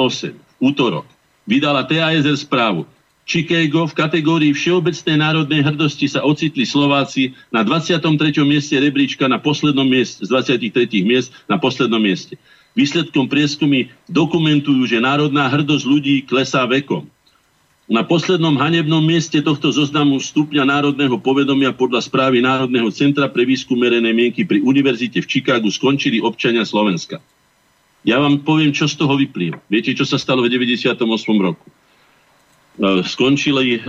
útorok 0.59 1.18
vydala 1.49 1.81
TASR 1.89 2.37
správu. 2.37 2.85
Chicago 3.25 3.85
v 3.85 3.93
kategórii 3.93 4.53
Všeobecnej 4.53 5.17
národnej 5.21 5.61
hrdosti 5.61 6.09
sa 6.09 6.25
ocitli 6.25 6.65
Slováci 6.65 7.33
na 7.53 7.61
23. 7.61 8.01
mieste 8.41 8.73
rebríčka 8.77 9.29
na 9.29 9.37
poslednom 9.37 9.85
mieste, 9.85 10.25
z 10.25 10.29
23 10.33 11.05
miest 11.05 11.29
na 11.45 11.61
poslednom 11.61 12.01
mieste. 12.01 12.37
Výsledkom 12.73 13.29
prieskumy 13.29 13.89
dokumentujú, 14.09 14.85
že 14.85 15.01
národná 15.01 15.45
hrdosť 15.49 15.85
ľudí 15.85 16.15
klesá 16.25 16.65
vekom. 16.65 17.05
Na 17.89 18.05
poslednom 18.05 18.53
hanebnom 18.53 19.01
mieste 19.01 19.41
tohto 19.41 19.73
zoznamu 19.73 20.21
stupňa 20.21 20.61
národného 20.61 21.17
povedomia 21.17 21.73
podľa 21.73 22.05
správy 22.05 22.37
Národného 22.37 22.89
centra 22.93 23.25
pre 23.25 23.49
výskum 23.49 23.77
merenej 23.77 24.13
mienky 24.13 24.45
pri 24.45 24.61
univerzite 24.61 25.25
v 25.25 25.29
Chicagu 25.29 25.69
skončili 25.73 26.21
občania 26.21 26.65
Slovenska. 26.65 27.17
Ja 28.07 28.23
vám 28.23 28.47
poviem, 28.47 28.71
čo 28.71 28.87
z 28.87 28.95
toho 28.95 29.19
vyplýva. 29.19 29.59
Viete, 29.67 29.91
čo 29.91 30.07
sa 30.07 30.15
stalo 30.15 30.47
v 30.47 30.51
98. 30.55 30.95
roku? 31.39 31.67
E, 32.79 33.03
skončili 33.03 33.75
e, 33.75 33.79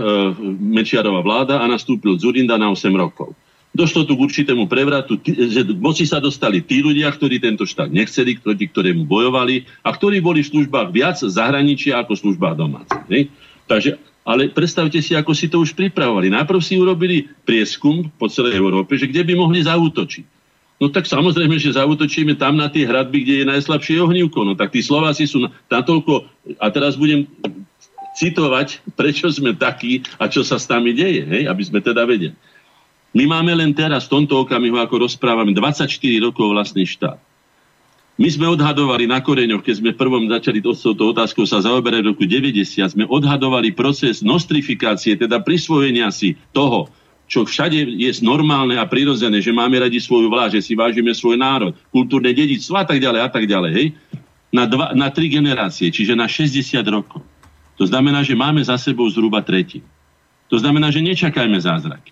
Mečiarová 0.59 1.23
vláda 1.23 1.63
a 1.63 1.65
nastúpil 1.71 2.19
Zurinda 2.19 2.59
na 2.59 2.67
8 2.67 2.91
rokov. 2.91 3.31
Došlo 3.71 4.03
tu 4.03 4.19
k 4.19 4.23
určitému 4.27 4.67
prevratu, 4.67 5.15
že 5.23 5.63
moci 5.79 6.03
sa 6.03 6.19
dostali 6.19 6.59
tí 6.59 6.83
ľudia, 6.83 7.07
ktorí 7.07 7.39
tento 7.39 7.63
štát 7.63 7.87
nechceli, 7.87 8.35
proti 8.35 8.67
ktorému 8.67 9.07
bojovali 9.07 9.63
a 9.79 9.95
ktorí 9.95 10.19
boli 10.19 10.43
v 10.43 10.51
službách 10.51 10.91
viac 10.91 11.15
zahraničia 11.23 12.03
ako 12.03 12.19
službách 12.19 12.59
domácich. 12.59 13.31
Takže, 13.71 13.95
ale 14.27 14.51
predstavte 14.51 14.99
si, 14.99 15.15
ako 15.15 15.31
si 15.31 15.47
to 15.47 15.63
už 15.63 15.71
pripravovali. 15.71 16.27
Najprv 16.27 16.59
si 16.59 16.75
urobili 16.75 17.31
prieskum 17.47 18.11
po 18.19 18.27
celej 18.27 18.59
Európe, 18.59 18.99
že 18.99 19.07
kde 19.07 19.23
by 19.23 19.39
mohli 19.39 19.63
zautočiť. 19.63 20.40
No 20.81 20.89
tak 20.89 21.05
samozrejme, 21.05 21.61
že 21.61 21.77
zautočíme 21.77 22.33
tam 22.41 22.57
na 22.57 22.65
tie 22.65 22.89
hradby, 22.89 23.21
kde 23.21 23.35
je 23.45 23.51
najslabšie 23.53 24.01
ohnívko. 24.01 24.41
No 24.41 24.57
tak 24.57 24.73
tí 24.73 24.81
Slováci 24.81 25.29
sú 25.29 25.45
natoľko... 25.69 26.25
A 26.57 26.73
teraz 26.73 26.97
budem 26.97 27.29
citovať, 28.17 28.81
prečo 28.99 29.29
sme 29.29 29.53
takí 29.53 30.01
a 30.17 30.25
čo 30.25 30.41
sa 30.41 30.57
s 30.57 30.65
nami 30.65 30.97
deje, 30.97 31.21
hej? 31.21 31.43
aby 31.45 31.61
sme 31.61 31.85
teda 31.85 32.01
vedeli. 32.09 32.33
My 33.13 33.29
máme 33.29 33.53
len 33.53 33.75
teraz, 33.77 34.09
v 34.09 34.23
tomto 34.23 34.41
okamihu, 34.41 34.81
ako 34.81 35.05
rozprávame, 35.05 35.53
24 35.53 35.85
rokov 36.23 36.49
vlastný 36.49 36.87
štát. 36.87 37.19
My 38.15 38.29
sme 38.29 38.47
odhadovali 38.49 39.09
na 39.09 39.19
koreňoch, 39.19 39.65
keď 39.65 39.75
sme 39.81 39.97
prvom 39.97 40.29
začali 40.29 40.63
to, 40.63 40.71
touto 40.77 41.09
otázkou 41.11 41.43
sa 41.43 41.61
zaoberať 41.61 42.05
v 42.05 42.09
roku 42.15 42.23
90, 42.23 42.53
sme 42.87 43.05
odhadovali 43.05 43.75
proces 43.75 44.23
nostrifikácie, 44.23 45.17
teda 45.17 45.41
prisvojenia 45.43 46.07
si 46.13 46.39
toho, 46.55 46.87
čo 47.31 47.47
všade 47.47 47.95
je 47.95 48.11
normálne 48.19 48.75
a 48.75 48.83
prirodzené, 48.83 49.39
že 49.39 49.55
máme 49.55 49.79
radi 49.79 50.03
svoju 50.03 50.27
vlásť, 50.27 50.59
že 50.59 50.65
si 50.67 50.73
vážime 50.75 51.15
svoj 51.15 51.39
národ, 51.39 51.71
kultúrne 51.87 52.35
dedictvo 52.35 52.75
a 52.75 52.83
tak 52.83 52.99
ďalej 52.99 53.21
a 53.23 53.29
tak 53.31 53.47
ďalej, 53.47 53.71
hej? 53.71 53.87
Na, 54.51 54.67
dva, 54.67 54.91
na 54.91 55.07
tri 55.07 55.31
generácie, 55.31 55.87
čiže 55.87 56.11
na 56.11 56.27
60 56.27 56.83
rokov. 56.91 57.23
To 57.79 57.87
znamená, 57.87 58.19
že 58.19 58.35
máme 58.35 58.59
za 58.59 58.75
sebou 58.75 59.07
zhruba 59.07 59.39
tretí. 59.39 59.79
To 60.51 60.59
znamená, 60.59 60.91
že 60.91 60.99
nečakajme 60.99 61.55
zázraky. 61.55 62.11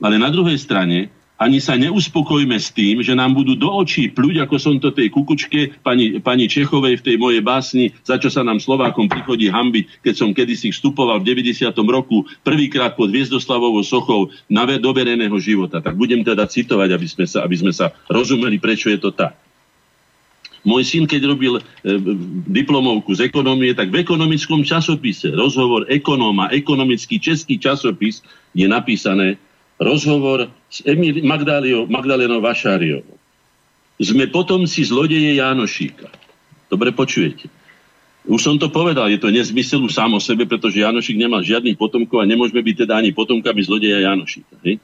Ale 0.00 0.16
na 0.16 0.32
druhej 0.32 0.56
strane 0.56 1.12
ani 1.34 1.58
sa 1.58 1.74
neuspokojme 1.74 2.54
s 2.54 2.70
tým, 2.70 3.02
že 3.02 3.10
nám 3.10 3.34
budú 3.34 3.58
do 3.58 3.66
očí 3.66 4.06
pľuť, 4.06 4.46
ako 4.46 4.56
som 4.56 4.78
to 4.78 4.94
tej 4.94 5.10
kukučke 5.10 5.82
pani, 5.82 6.22
pani 6.22 6.46
Čechovej 6.46 7.02
v 7.02 7.06
tej 7.10 7.16
mojej 7.18 7.42
básni, 7.42 7.90
za 8.06 8.22
čo 8.22 8.30
sa 8.30 8.46
nám 8.46 8.62
Slovákom 8.62 9.10
prichodí 9.10 9.50
hambiť, 9.50 10.06
keď 10.06 10.14
som 10.14 10.30
kedysi 10.30 10.70
vstupoval 10.70 11.18
v 11.18 11.34
90. 11.34 11.74
roku 11.90 12.22
prvýkrát 12.46 12.94
pod 12.94 13.10
Hviezdoslavovou 13.10 13.82
sochou 13.82 14.30
na 14.46 14.62
dobereného 14.78 15.34
života. 15.42 15.82
Tak 15.82 15.98
budem 15.98 16.22
teda 16.22 16.46
citovať, 16.46 16.88
aby 16.94 17.06
sme 17.10 17.26
sa, 17.26 17.42
aby 17.42 17.56
sme 17.58 17.72
sa 17.74 17.90
rozumeli, 18.06 18.62
prečo 18.62 18.86
je 18.88 19.02
to 19.02 19.10
tak. 19.10 19.34
Môj 20.64 20.88
syn, 20.88 21.04
keď 21.04 21.28
robil 21.28 21.60
e, 21.60 21.62
diplomovku 22.48 23.12
z 23.12 23.28
ekonomie, 23.28 23.76
tak 23.76 23.92
v 23.92 24.00
ekonomickom 24.00 24.64
časopise 24.64 25.28
rozhovor 25.36 25.84
ekonóma, 25.92 26.48
ekonomický 26.56 27.20
český 27.20 27.60
časopis 27.60 28.24
je 28.56 28.64
napísané, 28.64 29.36
rozhovor 29.84 30.48
s 30.72 30.80
Emil, 30.88 31.20
Magdaliou, 31.20 31.84
Magdalenou 31.86 32.40
Vašáriovou. 32.40 33.20
Sme 34.00 34.26
potomci 34.26 34.82
zlodeje 34.82 35.38
Jánošíka. 35.38 36.08
Dobre 36.72 36.90
počujete. 36.90 37.46
Už 38.24 38.40
som 38.40 38.56
to 38.56 38.72
povedal, 38.72 39.12
je 39.12 39.20
to 39.20 39.28
nezmysel 39.28 39.84
už 39.84 39.92
sám 39.92 40.16
o 40.16 40.20
sebe, 40.20 40.48
pretože 40.48 40.80
Janošik 40.80 41.20
nemal 41.20 41.44
žiadnych 41.44 41.76
potomkov 41.76 42.24
a 42.24 42.26
nemôžeme 42.26 42.64
byť 42.64 42.88
teda 42.88 42.96
ani 42.96 43.12
potomkami 43.12 43.60
zlodeja 43.60 44.00
Janošika. 44.00 44.56
Hej? 44.64 44.80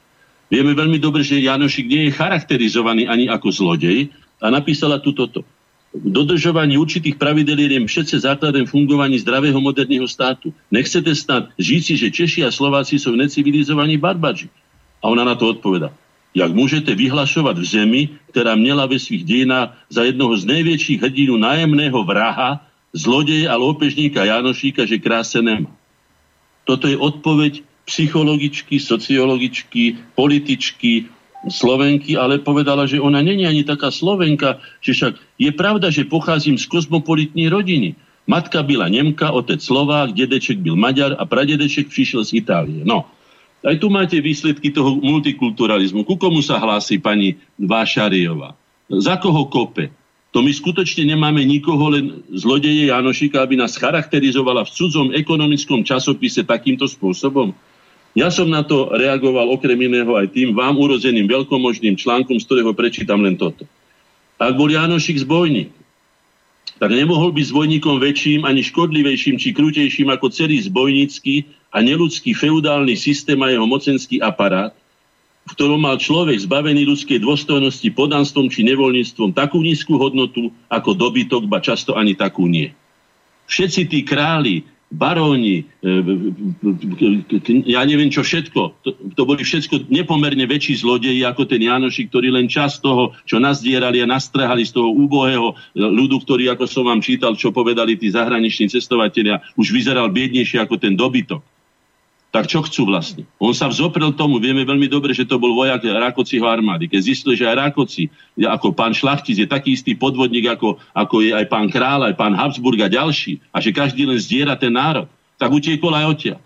Vieme 0.52 0.76
veľmi 0.76 1.00
dobre, 1.00 1.24
že 1.24 1.40
Janošik 1.40 1.88
nie 1.88 2.12
je 2.12 2.16
charakterizovaný 2.20 3.08
ani 3.08 3.32
ako 3.32 3.48
zlodej 3.48 4.12
a 4.44 4.52
napísala 4.52 5.00
tu 5.00 5.16
toto. 5.16 5.40
Dodržovanie 5.90 6.78
určitých 6.78 7.18
pravidel 7.18 7.58
je 7.66 7.80
všetce 7.82 8.22
základem 8.22 8.62
fungovaní 8.68 9.18
zdravého 9.18 9.58
moderného 9.58 10.06
státu. 10.06 10.54
Nechcete 10.70 11.10
snad 11.16 11.50
žiť 11.58 11.80
si, 11.82 11.94
že 11.98 12.14
Češi 12.14 12.40
a 12.46 12.54
Slováci 12.54 13.00
sú 13.00 13.16
necivilizovaní 13.16 13.98
barbaži. 13.98 14.52
A 15.00 15.08
ona 15.08 15.24
na 15.24 15.34
to 15.34 15.48
odpoveda. 15.48 15.90
Jak 16.30 16.54
môžete 16.54 16.94
vyhlašovať 16.94 17.56
v 17.58 17.66
zemi, 17.66 18.02
ktorá 18.30 18.54
mnela 18.54 18.86
ve 18.86 19.02
svých 19.02 19.26
dejinách 19.26 19.74
za 19.90 20.06
jednoho 20.06 20.38
z 20.38 20.46
najväčších 20.46 21.02
hrdinu 21.02 21.34
nájemného 21.40 21.98
vraha, 22.06 22.62
zlodeja 22.94 23.50
a 23.50 23.58
lópežníka 23.58 24.22
Janošíka, 24.22 24.86
že 24.86 25.02
kráse 25.02 25.42
nemá. 25.42 25.70
Toto 26.62 26.86
je 26.86 26.94
odpoveď 26.94 27.66
psychologičky, 27.88 28.78
sociologičky, 28.78 30.14
političky, 30.14 31.10
Slovenky, 31.48 32.20
ale 32.20 32.36
povedala, 32.36 32.84
že 32.84 33.00
ona 33.00 33.24
není 33.24 33.48
ani 33.48 33.64
taká 33.64 33.88
Slovenka, 33.88 34.60
že 34.84 34.92
však 34.92 35.12
je 35.40 35.50
pravda, 35.56 35.88
že 35.88 36.04
pocházím 36.04 36.60
z 36.60 36.68
kozmopolitnej 36.68 37.48
rodiny. 37.48 37.96
Matka 38.28 38.60
byla 38.60 38.92
Nemka, 38.92 39.32
otec 39.32 39.64
Slovák, 39.64 40.12
dedeček 40.12 40.60
byl 40.60 40.76
Maďar 40.76 41.16
a 41.16 41.24
pradedeček 41.24 41.88
přišiel 41.88 42.28
z 42.28 42.44
Itálie. 42.44 42.84
No, 42.84 43.08
aj 43.60 43.76
tu 43.76 43.92
máte 43.92 44.16
výsledky 44.16 44.72
toho 44.72 44.96
multikulturalizmu. 44.96 46.08
Ku 46.08 46.16
komu 46.16 46.40
sa 46.40 46.56
hlási 46.56 46.96
pani 46.96 47.36
Vášariová? 47.60 48.56
Za 48.88 49.20
koho 49.20 49.46
kope? 49.52 49.92
To 50.30 50.46
my 50.46 50.54
skutočne 50.54 51.10
nemáme 51.10 51.42
nikoho, 51.42 51.90
len 51.90 52.22
zlodeje 52.30 52.88
Janošika, 52.88 53.42
aby 53.42 53.58
nás 53.58 53.74
charakterizovala 53.74 54.62
v 54.62 54.72
cudzom 54.72 55.08
ekonomickom 55.10 55.82
časopise 55.82 56.46
takýmto 56.46 56.86
spôsobom. 56.86 57.50
Ja 58.14 58.30
som 58.30 58.50
na 58.50 58.62
to 58.62 58.90
reagoval 58.94 59.50
okrem 59.50 59.78
iného 59.90 60.14
aj 60.14 60.34
tým 60.34 60.54
vám 60.54 60.78
urozeným 60.78 61.26
veľkomožným 61.26 61.98
článkom, 61.98 62.38
z 62.38 62.46
ktorého 62.46 62.74
prečítam 62.74 63.22
len 63.22 63.34
toto. 63.34 63.66
Ak 64.38 64.54
bol 64.54 64.70
Janošik 64.70 65.20
zbojník, 65.20 65.70
tak 66.80 66.96
nemohol 66.96 67.34
byť 67.36 67.44
zbojníkom 67.50 68.00
väčším 68.00 68.48
ani 68.48 68.64
škodlivejším 68.64 69.36
či 69.36 69.52
krutejším 69.52 70.08
ako 70.08 70.32
celý 70.32 70.56
zbojnícky 70.64 71.44
a 71.70 71.78
neludský 71.78 72.34
feudálny 72.34 72.98
systém 72.98 73.38
a 73.42 73.50
jeho 73.50 73.66
mocenský 73.66 74.18
aparát, 74.18 74.74
v 75.46 75.52
ktorom 75.56 75.80
mal 75.82 75.96
človek 75.96 76.36
zbavený 76.46 76.86
ľudskej 76.86 77.22
dôstojnosti 77.22 77.88
podanstvom 77.94 78.46
či 78.52 78.66
nevoľníctvom 78.66 79.34
takú 79.34 79.62
nízku 79.62 79.96
hodnotu 79.96 80.52
ako 80.70 80.94
dobytok, 80.94 81.46
ba 81.50 81.62
často 81.62 81.96
ani 81.96 82.14
takú 82.14 82.46
nie. 82.46 82.70
Všetci 83.50 83.82
tí 83.90 84.06
králi, 84.06 84.62
baróni, 84.90 85.66
e, 85.82 85.90
ja 87.66 87.82
neviem 87.86 88.10
čo 88.10 88.22
všetko, 88.22 88.60
to, 88.82 88.90
to 89.14 89.22
boli 89.22 89.42
všetko 89.42 89.90
nepomerne 89.90 90.42
väčší 90.46 90.82
zlodeji 90.82 91.22
ako 91.26 91.46
ten 91.46 91.62
Janošik, 91.62 92.10
ktorý 92.10 92.30
len 92.34 92.46
čas 92.50 92.82
toho, 92.82 93.14
čo 93.26 93.38
nazdierali 93.38 94.02
a 94.02 94.10
nastrahali 94.10 94.66
z 94.66 94.74
toho 94.74 94.90
úbohého 94.90 95.54
ľudu, 95.74 96.22
ktorý, 96.26 96.50
ako 96.54 96.66
som 96.66 96.86
vám 96.86 97.02
čítal, 97.02 97.38
čo 97.38 97.54
povedali 97.54 97.98
tí 97.98 98.10
zahraniční 98.10 98.70
cestovatelia, 98.70 99.42
už 99.54 99.70
vyzeral 99.70 100.10
biednejšie 100.10 100.62
ako 100.62 100.78
ten 100.78 100.94
dobytok 100.98 101.42
tak 102.30 102.46
čo 102.46 102.62
chcú 102.62 102.86
vlastne? 102.86 103.26
On 103.42 103.50
sa 103.50 103.66
vzoprel 103.66 104.14
tomu, 104.14 104.38
vieme 104.38 104.62
veľmi 104.62 104.86
dobre, 104.86 105.10
že 105.10 105.26
to 105.26 105.42
bol 105.42 105.50
vojak 105.54 105.82
Rákociho 105.82 106.46
armády. 106.46 106.86
Keď 106.86 107.00
zistili, 107.02 107.34
že 107.34 107.50
aj 107.50 107.70
Rákoci, 107.70 108.06
ako 108.38 108.70
pán 108.70 108.94
Šlachtic, 108.94 109.34
je 109.34 109.50
taký 109.50 109.74
istý 109.74 109.98
podvodník, 109.98 110.46
ako, 110.46 110.78
ako 110.94 111.26
je 111.26 111.34
aj 111.34 111.46
pán 111.50 111.66
Král, 111.66 112.06
aj 112.06 112.14
pán 112.14 112.38
Habsburg 112.38 112.78
a 112.82 112.88
ďalší, 112.88 113.42
a 113.50 113.58
že 113.58 113.74
každý 113.74 114.06
len 114.06 114.18
zdiera 114.18 114.54
ten 114.54 114.70
národ, 114.70 115.10
tak 115.38 115.50
utiekol 115.50 115.90
aj 115.90 116.06
odtiaľ. 116.06 116.40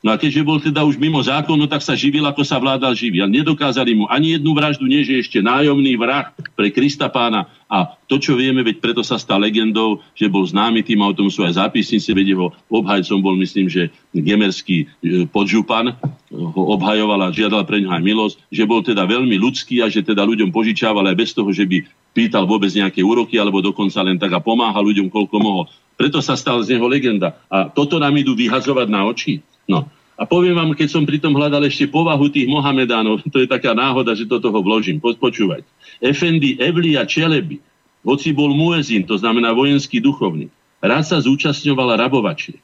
No 0.00 0.16
a 0.16 0.16
keďže 0.16 0.48
bol 0.48 0.56
teda 0.56 0.80
už 0.80 0.96
mimo 0.96 1.20
zákonu, 1.20 1.68
tak 1.68 1.84
sa 1.84 1.92
živil, 1.92 2.24
ako 2.24 2.40
sa 2.40 2.56
vládal 2.56 2.96
živý. 2.96 3.20
A 3.20 3.28
nedokázali 3.28 3.92
mu 3.92 4.08
ani 4.08 4.40
jednu 4.40 4.56
vraždu, 4.56 4.88
nie 4.88 5.04
že 5.04 5.20
ešte 5.20 5.44
nájomný 5.44 5.92
vrah 6.00 6.32
pre 6.56 6.72
Krista 6.72 7.12
pána. 7.12 7.52
A 7.68 8.00
to, 8.08 8.16
čo 8.16 8.32
vieme, 8.32 8.64
veď 8.64 8.80
preto 8.80 9.04
sa 9.04 9.20
stal 9.20 9.44
legendou, 9.44 10.00
že 10.16 10.32
bol 10.32 10.48
známy 10.48 10.80
tým, 10.80 11.04
a 11.04 11.12
o 11.12 11.14
tom 11.14 11.28
sú 11.28 11.44
aj 11.44 11.60
zápisnice, 11.60 12.16
veď 12.16 12.32
jeho 12.32 12.48
obhajcom 12.72 13.20
bol, 13.20 13.36
myslím, 13.44 13.68
že 13.68 13.92
gemerský 14.16 14.88
e, 15.04 15.28
podžupan 15.28 15.92
ho 16.32 16.62
obhajoval 16.74 17.28
a 17.28 17.36
žiadal 17.36 17.68
pre 17.68 17.84
ňa 17.84 18.00
aj 18.00 18.02
milosť, 18.02 18.36
že 18.48 18.64
bol 18.64 18.80
teda 18.80 19.04
veľmi 19.04 19.36
ľudský 19.36 19.84
a 19.84 19.92
že 19.92 20.00
teda 20.00 20.24
ľuďom 20.24 20.48
požičával 20.48 21.04
aj 21.12 21.16
bez 21.20 21.36
toho, 21.36 21.52
že 21.52 21.68
by 21.68 21.84
pýtal 22.16 22.48
vôbec 22.48 22.72
nejaké 22.72 23.04
úroky, 23.04 23.36
alebo 23.36 23.60
dokonca 23.62 24.00
len 24.00 24.16
tak 24.16 24.32
a 24.32 24.40
pomáhal 24.40 24.82
ľuďom, 24.82 25.12
koľko 25.12 25.36
mohol. 25.38 25.64
Preto 25.94 26.24
sa 26.24 26.34
stal 26.34 26.64
z 26.64 26.74
neho 26.74 26.88
legenda. 26.88 27.36
A 27.52 27.68
toto 27.68 28.00
nám 28.00 28.16
idú 28.16 28.32
vyhazovať 28.32 28.88
na 28.88 29.04
oči. 29.04 29.44
No. 29.70 29.86
A 30.18 30.28
poviem 30.28 30.52
vám, 30.52 30.74
keď 30.74 30.88
som 30.90 31.06
pritom 31.06 31.32
hľadal 31.32 31.64
ešte 31.64 31.88
povahu 31.88 32.28
tých 32.28 32.50
Mohamedánov, 32.50 33.22
to 33.32 33.38
je 33.38 33.46
taká 33.46 33.72
náhoda, 33.72 34.18
že 34.18 34.26
do 34.26 34.42
toho 34.42 34.58
vložím. 34.58 34.98
Počúvať. 34.98 35.62
Efendi 36.02 36.58
Evlia 36.58 37.06
Čelebi, 37.06 37.62
hoci 38.02 38.34
bol 38.34 38.50
muezin, 38.52 39.06
to 39.06 39.14
znamená 39.14 39.54
vojenský 39.54 40.02
duchovný, 40.02 40.50
rád 40.82 41.06
sa 41.06 41.16
zúčastňoval 41.22 41.96
rabovačie. 41.96 42.58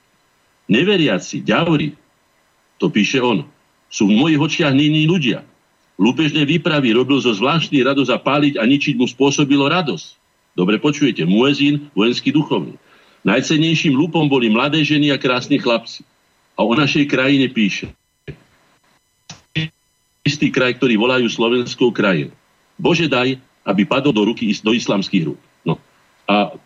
Neveriaci, 0.66 1.46
ďauri, 1.46 1.94
to 2.82 2.90
píše 2.90 3.22
on, 3.22 3.46
sú 3.86 4.10
v 4.10 4.18
mojich 4.18 4.40
očiach 4.42 4.74
nyní 4.74 5.06
ľudia. 5.06 5.46
Lúpežné 5.96 6.44
výpravy 6.44 6.92
robil 6.92 7.22
zo 7.24 7.32
zvláštnej 7.32 7.86
radosť 7.86 8.10
a 8.12 8.18
páliť 8.20 8.54
a 8.60 8.68
ničiť 8.68 9.00
mu 9.00 9.08
spôsobilo 9.08 9.64
radosť. 9.70 10.06
Dobre 10.52 10.76
počujete, 10.76 11.24
muezín, 11.24 11.88
vojenský 11.96 12.34
duchovný. 12.34 12.76
Najcennejším 13.24 13.96
lúpom 13.96 14.28
boli 14.28 14.52
mladé 14.52 14.84
ženy 14.84 15.08
a 15.12 15.16
krásni 15.16 15.56
chlapci 15.56 16.04
a 16.56 16.60
o 16.64 16.72
našej 16.72 17.04
krajine 17.06 17.52
píše. 17.52 17.92
Istý 20.26 20.50
kraj, 20.50 20.80
ktorý 20.80 20.98
volajú 20.98 21.30
slovenskou 21.30 21.94
krajinou. 21.94 22.34
Bože 22.74 23.06
daj, 23.06 23.38
aby 23.62 23.82
padol 23.86 24.10
do 24.10 24.26
ruky 24.26 24.50
do 24.64 24.74
islamských 24.74 25.32
rúk. 25.32 25.40
No. 25.62 25.78
A 26.26 26.56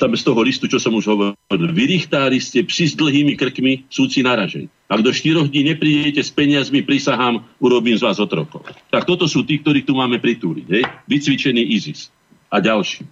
tam 0.00 0.10
z 0.16 0.24
toho 0.24 0.40
listu, 0.40 0.66
čo 0.66 0.80
som 0.80 0.96
už 0.96 1.06
hovoril, 1.12 1.70
vy 1.76 1.84
richtári 2.00 2.40
ste 2.40 2.64
psi 2.64 2.92
s 2.92 2.94
dlhými 2.96 3.36
krkmi, 3.36 3.86
súci 3.92 4.24
naražení. 4.24 4.66
Ak 4.88 5.04
do 5.04 5.12
štyroch 5.14 5.46
dní 5.46 5.76
neprídete 5.76 6.24
s 6.24 6.32
peniazmi, 6.32 6.82
prisahám, 6.82 7.44
urobím 7.62 7.94
z 7.94 8.02
vás 8.02 8.18
otrokov. 8.18 8.64
Tak 8.90 9.04
toto 9.04 9.28
sú 9.28 9.46
tí, 9.46 9.60
ktorí 9.60 9.86
tu 9.86 9.94
máme 9.94 10.18
pritúliť. 10.18 10.66
Hej? 10.66 10.84
Vycvičený 11.06 11.62
ISIS. 11.78 12.10
A 12.48 12.58
ďalší. 12.58 13.04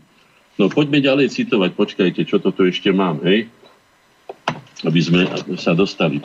No 0.60 0.68
poďme 0.68 1.00
ďalej 1.00 1.32
citovať. 1.32 1.70
Počkajte, 1.72 2.20
čo 2.28 2.42
toto 2.42 2.66
ešte 2.66 2.92
mám. 2.92 3.22
Hej? 3.24 3.48
Aby 4.84 5.00
sme 5.00 5.28
sa 5.56 5.76
dostali. 5.76 6.20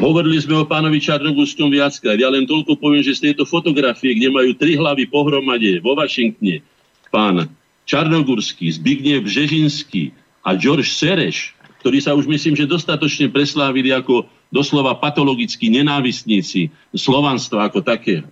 Hovorili 0.00 0.40
sme 0.40 0.56
o 0.56 0.68
pánovi 0.68 0.98
Čarnogurskom 1.00 1.68
viackrát. 1.68 2.16
Ja 2.16 2.32
len 2.32 2.48
toľko 2.48 2.80
poviem, 2.80 3.04
že 3.04 3.16
z 3.16 3.30
tejto 3.30 3.44
fotografie, 3.44 4.16
kde 4.16 4.32
majú 4.32 4.56
tri 4.56 4.76
hlavy 4.76 5.04
pohromade 5.08 5.84
vo 5.84 5.92
Washingtone, 5.96 6.64
pán 7.12 7.48
Čarnogurský, 7.86 8.72
Zbigniew 8.72 9.22
Břežinský 9.22 10.10
a 10.42 10.56
George 10.56 10.88
Sereš, 10.88 11.54
ktorí 11.84 12.02
sa 12.02 12.16
už 12.16 12.26
myslím, 12.26 12.58
že 12.58 12.66
dostatočne 12.66 13.30
preslávili 13.30 13.94
ako 13.94 14.26
doslova 14.50 14.96
patologickí 14.98 15.70
nenávistníci 15.70 16.72
slovanstva 16.96 17.68
ako 17.68 17.84
také 17.84 18.26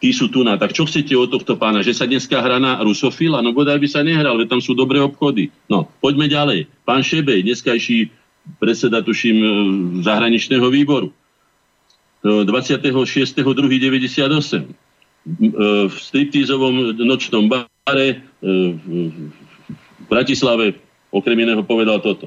tí 0.00 0.12
sú 0.12 0.28
tu 0.28 0.44
na. 0.44 0.60
Tak 0.60 0.76
čo 0.76 0.84
chcete 0.84 1.12
od 1.16 1.32
tohto 1.32 1.56
pána? 1.56 1.80
Že 1.80 1.92
sa 1.96 2.04
dneska 2.04 2.36
hrá 2.40 2.60
na 2.60 2.80
rusofila? 2.84 3.40
No 3.40 3.56
bodaj 3.56 3.80
by 3.80 3.88
sa 3.88 4.04
nehral, 4.04 4.36
veď 4.36 4.56
tam 4.56 4.62
sú 4.62 4.76
dobré 4.76 5.00
obchody. 5.00 5.48
No, 5.68 5.88
poďme 6.04 6.28
ďalej. 6.28 6.68
Pán 6.84 7.00
Šebej, 7.00 7.42
dneskajší 7.46 8.12
predseda, 8.60 9.02
tuším, 9.02 9.36
e, 9.40 9.48
zahraničného 10.06 10.68
výboru. 10.70 11.10
26.2.98 12.26 13.46
e, 14.58 14.74
v 15.86 15.94
striptízovom 15.94 16.98
nočnom 16.98 17.46
bare 17.46 18.08
e, 18.08 18.14
v 18.42 20.06
Bratislave 20.10 20.78
okrem 21.10 21.38
iného 21.38 21.62
povedal 21.62 22.02
toto. 22.02 22.26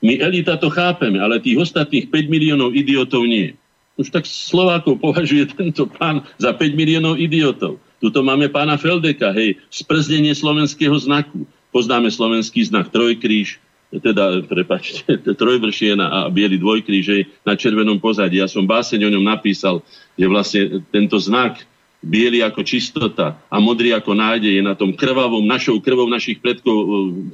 My 0.00 0.16
elita 0.16 0.56
to 0.56 0.72
chápeme, 0.72 1.20
ale 1.20 1.44
tých 1.44 1.60
ostatných 1.60 2.08
5 2.08 2.32
miliónov 2.32 2.72
idiotov 2.72 3.28
nie. 3.28 3.52
Už 4.00 4.08
tak 4.08 4.24
Slovákov 4.24 4.96
považuje 5.04 5.44
tento 5.52 5.84
pán 5.84 6.24
za 6.40 6.56
5 6.56 6.72
miliónov 6.72 7.20
idiotov. 7.20 7.76
Tuto 8.00 8.24
máme 8.24 8.48
pána 8.48 8.80
Feldeka, 8.80 9.28
hej, 9.36 9.60
sprznenie 9.68 10.32
slovenského 10.32 10.96
znaku. 10.96 11.44
Poznáme 11.68 12.08
slovenský 12.08 12.64
znak 12.64 12.88
trojkríž, 12.88 13.60
teda, 13.92 14.40
prepačte, 14.48 15.20
trojvršiena 15.40 16.08
a 16.08 16.18
biely 16.32 16.56
dvojkríž 16.56 17.04
hej, 17.12 17.22
na 17.44 17.52
červenom 17.60 18.00
pozadí. 18.00 18.40
Ja 18.40 18.48
som 18.48 18.64
báseň 18.64 19.04
o 19.04 19.12
ňom 19.12 19.24
napísal, 19.28 19.84
že 20.16 20.26
vlastne 20.26 20.62
tento 20.88 21.20
znak 21.20 21.60
biely 22.00 22.40
ako 22.40 22.64
čistota 22.64 23.36
a 23.52 23.56
modrý 23.60 23.92
ako 23.92 24.16
nádej 24.16 24.56
je 24.56 24.62
na 24.64 24.72
tom 24.72 24.96
krvavom, 24.96 25.44
našou 25.44 25.78
krvou 25.84 26.08
našich 26.08 26.40
predkov 26.40 26.72
e, 26.72 26.86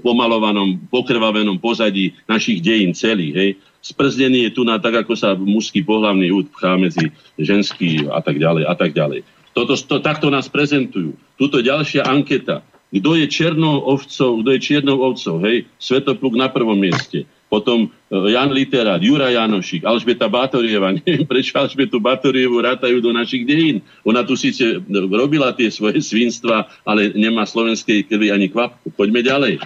pomalovanom, 0.02 0.90
pokrvavenom 0.90 1.58
pozadí 1.62 2.18
našich 2.26 2.58
dejín 2.58 2.90
celých. 2.90 3.34
Hej 3.34 3.50
sprznený 3.86 4.50
je 4.50 4.54
tu 4.58 4.62
na 4.66 4.82
tak, 4.82 5.06
ako 5.06 5.14
sa 5.14 5.38
mužský 5.38 5.86
pohľavný 5.86 6.34
úd 6.34 6.50
pchá 6.50 6.74
medzi 6.74 7.14
ženský 7.38 8.10
a 8.10 8.18
tak 8.18 8.42
ďalej 8.42 8.66
a 8.66 8.74
tak 8.74 8.90
ďalej. 8.90 9.22
Toto, 9.54 9.78
to, 9.78 10.02
takto 10.02 10.28
nás 10.28 10.50
prezentujú. 10.50 11.14
Tuto 11.38 11.62
ďalšia 11.62 12.04
anketa. 12.04 12.66
kto 12.90 13.10
je 13.16 13.26
černou 13.30 13.86
ovcou, 13.86 14.42
kto 14.42 14.48
je 14.52 14.60
čiernou 14.60 14.98
ovcou, 15.00 15.40
hej, 15.46 15.64
Svetopluk 15.78 16.34
na 16.34 16.50
prvom 16.50 16.76
mieste, 16.76 17.24
potom 17.46 17.86
e, 17.86 17.88
Jan 18.34 18.50
Literát, 18.50 18.98
Jura 18.98 19.30
Janošik, 19.30 19.86
Alžbeta 19.86 20.26
Bátorieva, 20.26 20.90
neviem 20.98 21.26
prečo 21.26 21.54
Alžbetu 21.54 22.02
Bátorievu 22.02 22.58
rátajú 22.58 22.98
do 22.98 23.14
našich 23.14 23.46
dejín. 23.46 23.82
Ona 24.02 24.26
tu 24.26 24.34
síce 24.34 24.82
robila 24.90 25.54
tie 25.54 25.70
svoje 25.70 26.02
svinstva, 26.02 26.66
ale 26.82 27.14
nemá 27.14 27.46
slovenskej 27.46 28.06
krvi 28.06 28.34
ani 28.34 28.50
kvapku. 28.50 28.90
Poďme 28.94 29.22
ďalej. 29.22 29.62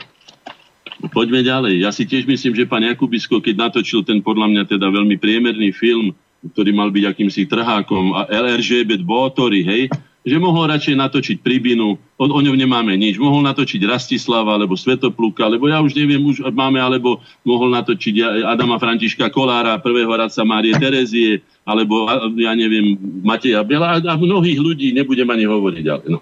Poďme 1.09 1.41
ďalej. 1.41 1.81
Ja 1.81 1.91
si 1.97 2.05
tiež 2.05 2.29
myslím, 2.29 2.53
že 2.53 2.69
pán 2.69 2.85
Jakubisko, 2.85 3.41
keď 3.41 3.73
natočil 3.73 4.05
ten 4.05 4.21
podľa 4.21 4.53
mňa 4.53 4.63
teda 4.69 4.85
veľmi 4.93 5.17
priemerný 5.17 5.73
film, 5.73 6.13
ktorý 6.53 6.77
mal 6.77 6.93
byť 6.93 7.05
akýmsi 7.09 7.49
trhákom 7.49 8.13
a 8.17 8.29
LRŽ 8.29 8.85
Bótory, 9.01 9.65
hej, 9.65 9.83
že 10.21 10.37
mohol 10.37 10.69
radšej 10.69 11.01
natočiť 11.01 11.37
Pribinu, 11.41 11.97
o, 11.97 12.25
o 12.29 12.41
ňom 12.45 12.53
nemáme 12.53 12.93
nič. 12.93 13.17
Mohol 13.17 13.49
natočiť 13.49 13.81
Rastislava, 13.89 14.61
alebo 14.61 14.77
Svetopluka, 14.77 15.49
alebo 15.49 15.65
ja 15.73 15.81
už 15.81 15.97
neviem, 15.97 16.21
už 16.21 16.45
máme, 16.53 16.77
alebo 16.77 17.25
mohol 17.41 17.73
natočiť 17.73 18.45
Adama 18.45 18.77
Františka 18.77 19.33
Kolára, 19.33 19.81
prvého 19.81 20.13
radca 20.13 20.45
Márie 20.45 20.77
Terezie, 20.77 21.41
alebo 21.65 22.05
ja 22.37 22.53
neviem, 22.53 23.01
Mateja 23.25 23.65
Bela 23.65 23.97
a 23.97 24.15
mnohých 24.17 24.61
ľudí, 24.61 24.93
nebudem 24.93 25.29
ani 25.33 25.49
hovoriť. 25.49 25.85
Ale 25.89 26.05
no. 26.13 26.21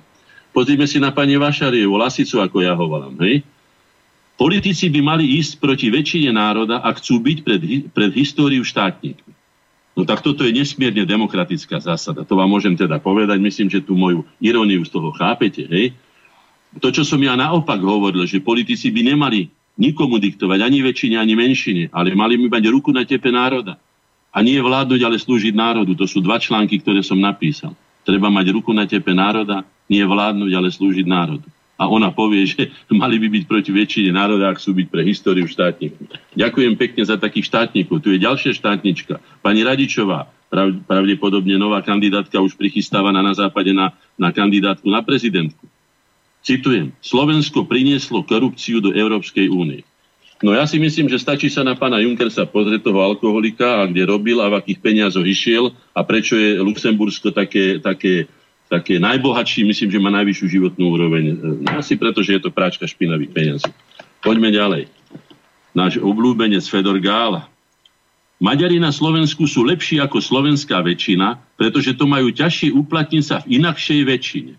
Pozrime 0.55 0.87
si 0.87 1.03
na 1.03 1.11
pani 1.11 1.35
Vašarievu, 1.35 1.99
Lasicu, 1.99 2.39
ako 2.39 2.63
ja 2.63 2.79
ho 2.79 2.85
volám. 2.87 3.19
Hej? 3.27 3.43
Politici 4.39 4.87
by 4.87 5.01
mali 5.03 5.43
ísť 5.43 5.59
proti 5.59 5.91
väčšine 5.91 6.31
národa 6.31 6.79
a 6.87 6.95
chcú 6.95 7.19
byť 7.19 7.39
pred, 7.43 7.63
pred 7.91 8.11
históriu 8.15 8.63
štátnikmi. 8.63 9.38
No 9.99 10.07
tak 10.07 10.23
toto 10.23 10.47
je 10.47 10.55
nesmierne 10.55 11.03
demokratická 11.03 11.83
zásada. 11.83 12.23
To 12.23 12.39
vám 12.39 12.47
môžem 12.47 12.79
teda 12.79 13.03
povedať. 13.03 13.43
Myslím, 13.43 13.67
že 13.67 13.83
tú 13.83 13.99
moju 13.99 14.23
iróniu 14.39 14.87
z 14.87 14.95
toho 14.95 15.11
chápete. 15.11 15.67
Hej? 15.67 15.99
To, 16.79 16.95
čo 16.95 17.03
som 17.03 17.19
ja 17.19 17.35
naopak 17.35 17.83
hovoril, 17.83 18.23
že 18.23 18.39
politici 18.39 18.95
by 18.95 19.11
nemali 19.11 19.51
nikomu 19.75 20.23
diktovať, 20.23 20.63
ani 20.63 20.87
väčšine, 20.87 21.19
ani 21.19 21.35
menšine, 21.35 21.85
ale 21.91 22.15
mali 22.15 22.39
by 22.39 22.47
mať 22.47 22.65
ruku 22.71 22.95
na 22.95 23.03
tepe 23.03 23.35
národa. 23.35 23.75
A 24.31 24.39
nie 24.39 24.63
vládnuť, 24.63 25.03
ale 25.03 25.19
slúžiť 25.19 25.59
národu. 25.59 25.99
To 25.99 26.07
sú 26.07 26.23
dva 26.23 26.39
články, 26.39 26.79
ktoré 26.79 27.03
som 27.03 27.19
napísal. 27.19 27.75
Treba 28.07 28.31
mať 28.31 28.55
ruku 28.55 28.71
na 28.71 28.87
tepe 28.87 29.11
národa, 29.11 29.67
nie 29.91 30.07
vládnuť, 30.07 30.53
ale 30.55 30.71
slúžiť 30.71 31.11
národu 31.11 31.51
a 31.79 31.87
ona 31.87 32.11
povie, 32.11 32.43
že 32.43 32.75
mali 32.91 33.23
by 33.23 33.31
byť 33.31 33.45
proti 33.47 33.71
väčšine 33.71 34.11
národa, 34.11 34.51
ak 34.51 34.59
sú 34.59 34.75
byť 34.75 34.87
pre 34.91 35.07
históriu 35.07 35.47
štátnikov. 35.47 36.11
Ďakujem 36.35 36.75
pekne 36.75 37.03
za 37.07 37.15
takých 37.15 37.47
štátnikov. 37.47 38.03
Tu 38.03 38.19
je 38.19 38.25
ďalšia 38.27 38.51
štátnička. 38.59 39.23
Pani 39.39 39.63
Radičová, 39.63 40.27
pravdepodobne 40.91 41.55
nová 41.55 41.79
kandidátka 41.87 42.43
už 42.43 42.59
prichystávaná 42.59 43.23
na 43.23 43.31
západe 43.31 43.71
na, 43.71 43.95
na 44.19 44.35
kandidátku 44.35 44.91
na 44.91 45.07
prezidentku. 45.07 45.71
Citujem, 46.43 46.91
Slovensko 46.99 47.63
prinieslo 47.63 48.27
korupciu 48.27 48.83
do 48.83 48.91
Európskej 48.91 49.47
únie. 49.47 49.87
No 50.39 50.55
ja 50.55 50.71
si 50.71 50.79
myslím, 50.79 51.11
že 51.11 51.19
stačí 51.19 51.51
sa 51.51 51.67
na 51.67 51.75
pána 51.75 51.99
Junkersa 51.99 52.47
pozrieť 52.47 52.87
toho 52.87 53.03
alkoholika 53.03 53.83
a 53.83 53.91
kde 53.91 54.07
robil 54.07 54.39
a 54.39 54.47
v 54.47 54.63
akých 54.63 54.79
peniazoch 54.79 55.27
išiel 55.27 55.75
a 55.91 56.01
prečo 56.07 56.39
je 56.39 56.63
Luxembursko 56.63 57.35
také, 57.35 57.83
také 57.83 58.31
také 58.69 59.01
najbohatší, 59.01 59.65
myslím, 59.65 59.91
že 59.91 59.99
má 59.99 60.13
najvyššiu 60.13 60.47
životnú 60.47 60.93
úroveň. 60.93 61.25
No, 61.65 61.81
asi 61.81 61.97
preto, 61.97 62.21
že 62.21 62.37
je 62.37 62.43
to 62.45 62.53
práčka 62.53 62.85
špinavých 62.85 63.33
peniazí. 63.33 63.71
Poďme 64.21 64.53
ďalej. 64.53 64.93
Náš 65.73 65.97
obľúbenec 65.99 66.63
Fedor 66.69 67.01
Gála. 67.01 67.49
Maďari 68.39 68.79
na 68.79 68.95
Slovensku 68.95 69.51
sú 69.51 69.67
lepší 69.67 69.99
ako 69.99 70.23
slovenská 70.23 70.79
väčšina, 70.85 71.43
pretože 71.59 71.97
to 71.99 72.07
majú 72.07 72.31
ťažšie 72.31 72.71
uplatniť 72.71 73.23
sa 73.25 73.43
v 73.43 73.59
inakšej 73.59 74.01
väčšine. 74.07 74.55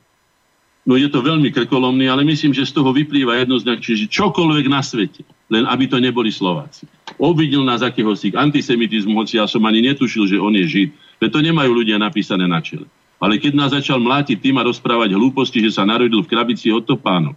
No 0.84 0.98
je 0.98 1.08
to 1.08 1.22
veľmi 1.22 1.54
krkolomný, 1.54 2.10
ale 2.10 2.26
myslím, 2.26 2.52
že 2.52 2.66
z 2.66 2.76
toho 2.76 2.90
vyplýva 2.92 3.40
jednoznačne, 3.46 3.94
že 3.94 4.10
čokoľvek 4.10 4.66
na 4.68 4.82
svete, 4.82 5.22
len 5.48 5.64
aby 5.70 5.86
to 5.86 6.02
neboli 6.02 6.34
Slováci. 6.34 6.90
Obvidil 7.22 7.62
nás 7.62 7.86
akéhosi 7.86 8.34
antisemitizmu, 8.34 9.14
hoci 9.22 9.38
ja 9.38 9.46
som 9.46 9.64
ani 9.70 9.86
netušil, 9.86 10.26
že 10.28 10.42
on 10.42 10.56
je 10.58 10.66
Žid. 10.66 10.90
Veď 11.20 11.30
to 11.30 11.40
nemajú 11.46 11.72
ľudia 11.72 12.00
napísané 12.00 12.50
na 12.50 12.64
čele. 12.64 12.90
Ale 13.20 13.36
keď 13.36 13.52
nás 13.52 13.76
začal 13.76 14.00
mlátiť 14.00 14.40
tým 14.40 14.56
a 14.60 14.68
rozprávať 14.68 15.12
hlúposti, 15.12 15.60
že 15.60 15.76
sa 15.76 15.84
narodil 15.84 16.24
v 16.24 16.32
krabici 16.32 16.72
od 16.72 16.88
topánok, 16.88 17.36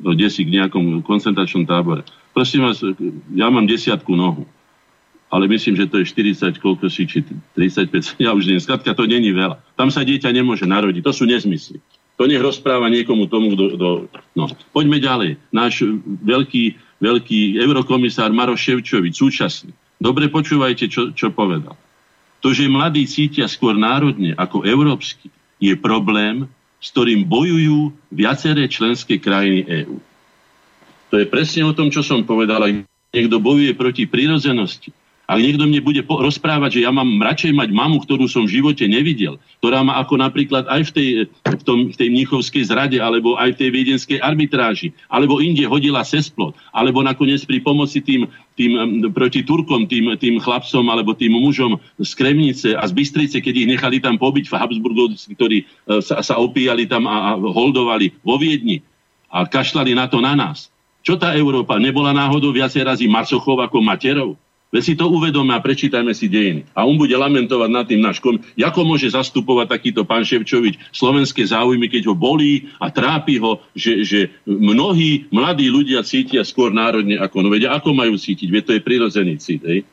no, 0.00 0.16
kde 0.16 0.28
si 0.32 0.42
k 0.48 0.56
nejakom 0.56 1.04
koncentračnom 1.04 1.68
tábore. 1.68 2.02
Prosím 2.32 2.64
vás, 2.64 2.80
ja 3.36 3.52
mám 3.52 3.68
desiatku 3.68 4.16
nohu, 4.16 4.48
ale 5.28 5.44
myslím, 5.52 5.76
že 5.76 5.84
to 5.84 6.00
je 6.00 6.08
40, 6.08 6.56
koľko 6.56 6.88
si, 6.88 7.04
či 7.04 7.20
35, 7.52 8.16
ja 8.24 8.32
už 8.32 8.48
neviem, 8.48 8.64
skratka, 8.64 8.96
to 8.96 9.04
není 9.04 9.28
veľa. 9.36 9.60
Tam 9.76 9.92
sa 9.92 10.00
dieťa 10.00 10.32
nemôže 10.32 10.64
narodiť, 10.64 11.04
to 11.04 11.12
sú 11.12 11.24
nezmysly. 11.28 11.78
To 12.18 12.26
nech 12.26 12.42
rozpráva 12.42 12.90
niekomu 12.90 13.30
tomu, 13.30 13.54
kto... 13.54 13.78
kto 13.78 13.88
no. 14.34 14.50
Poďme 14.74 14.98
ďalej. 14.98 15.38
Náš 15.54 15.86
veľký, 16.26 16.74
veľký 16.98 17.62
eurokomisár 17.62 18.34
Maroš 18.34 18.66
Ševčovič, 18.66 19.14
súčasný. 19.14 19.70
Dobre 20.02 20.26
počúvajte, 20.26 20.90
čo, 20.90 21.14
čo 21.14 21.30
povedal. 21.30 21.78
To, 22.38 22.54
že 22.54 22.70
mladí 22.70 23.02
cítia 23.10 23.50
skôr 23.50 23.74
národne 23.74 24.34
ako 24.38 24.62
európsky, 24.62 25.30
je 25.58 25.74
problém, 25.74 26.46
s 26.78 26.94
ktorým 26.94 27.26
bojujú 27.26 27.90
viaceré 28.14 28.70
členské 28.70 29.18
krajiny 29.18 29.66
EÚ. 29.66 29.98
To 31.10 31.18
je 31.18 31.26
presne 31.26 31.66
o 31.66 31.74
tom, 31.74 31.90
čo 31.90 32.06
som 32.06 32.22
povedal. 32.22 32.62
Niekto 33.10 33.42
bojuje 33.42 33.74
proti 33.74 34.06
prírodzenosti, 34.06 34.94
ak 35.28 35.44
niekto 35.44 35.68
mne 35.68 35.84
bude 35.84 36.00
po- 36.08 36.24
rozprávať, 36.24 36.80
že 36.80 36.84
ja 36.88 36.90
mám 36.90 37.20
radšej 37.20 37.52
mať 37.52 37.68
mamu, 37.68 38.00
ktorú 38.00 38.24
som 38.32 38.48
v 38.48 38.58
živote 38.64 38.88
nevidel, 38.88 39.36
ktorá 39.60 39.84
má 39.84 40.00
ako 40.00 40.16
napríklad 40.16 40.64
aj 40.64 40.88
v 40.88 40.90
tej, 40.96 41.08
v, 41.44 41.62
tom, 41.68 41.78
v 41.92 41.96
tej 42.00 42.08
mnichovskej 42.08 42.64
zrade, 42.64 42.96
alebo 42.96 43.36
aj 43.36 43.52
v 43.52 43.58
tej 43.60 43.68
viedenskej 43.76 44.18
arbitráži, 44.24 44.96
alebo 45.12 45.44
inde 45.44 45.68
hodila 45.68 46.00
cez 46.00 46.32
plot, 46.32 46.56
alebo 46.72 47.04
nakoniec 47.04 47.44
pri 47.44 47.60
pomoci 47.60 48.00
tým, 48.00 48.24
tým 48.56 48.72
proti 49.12 49.44
Turkom, 49.44 49.84
tým, 49.84 50.16
tým 50.16 50.40
chlapcom 50.40 50.88
alebo 50.88 51.12
tým 51.12 51.36
mužom 51.36 51.76
z 52.00 52.10
Kremnice 52.16 52.72
a 52.72 52.88
z 52.88 52.92
Bystrice, 52.96 53.44
keď 53.44 53.54
ich 53.54 53.68
nechali 53.68 54.00
tam 54.00 54.16
pobyť 54.16 54.48
v 54.48 54.56
Habsburgovci, 54.56 55.36
ktorí 55.36 55.58
e, 55.62 55.64
sa, 56.00 56.24
sa 56.24 56.40
opíjali 56.40 56.88
tam 56.88 57.04
a, 57.04 57.36
a 57.36 57.38
holdovali 57.38 58.16
vo 58.24 58.40
Viedni 58.40 58.80
a 59.28 59.44
kašľali 59.44 59.92
na 59.92 60.08
to 60.08 60.24
na 60.24 60.32
nás. 60.32 60.72
Čo 61.04 61.20
tá 61.20 61.36
Európa? 61.36 61.76
Nebola 61.76 62.16
náhodou 62.16 62.48
viacej 62.48 62.82
razy 62.82 63.04
macochov 63.06 63.60
ako 63.60 63.78
materov? 63.84 64.34
Veď 64.68 64.82
si 64.84 64.94
to 65.00 65.08
uvedome 65.08 65.56
a 65.56 65.64
prečítajme 65.64 66.12
si 66.12 66.28
dejiny. 66.28 66.68
A 66.76 66.84
on 66.84 67.00
bude 67.00 67.16
lamentovať 67.16 67.70
nad 67.72 67.88
tým 67.88 68.04
náš 68.04 68.20
kom... 68.20 68.36
Ako 68.52 68.84
môže 68.84 69.08
zastupovať 69.08 69.72
takýto 69.72 70.04
pán 70.04 70.28
Ševčovič 70.28 70.92
slovenské 70.92 71.40
záujmy, 71.48 71.88
keď 71.88 72.12
ho 72.12 72.14
bolí 72.14 72.68
a 72.76 72.92
trápi 72.92 73.40
ho, 73.40 73.64
že, 73.72 74.04
že 74.04 74.20
mnohí 74.44 75.24
mladí 75.32 75.72
ľudia 75.72 76.04
cítia 76.04 76.44
skôr 76.44 76.68
národne 76.68 77.16
ako 77.16 77.40
no. 77.40 77.48
Vedia, 77.48 77.72
ako 77.72 77.96
majú 77.96 78.20
cítiť? 78.20 78.48
Veď 78.52 78.62
to 78.68 78.72
je 78.76 78.84
prirodzený 78.84 79.40
cít. 79.40 79.64
Hej? 79.64 79.88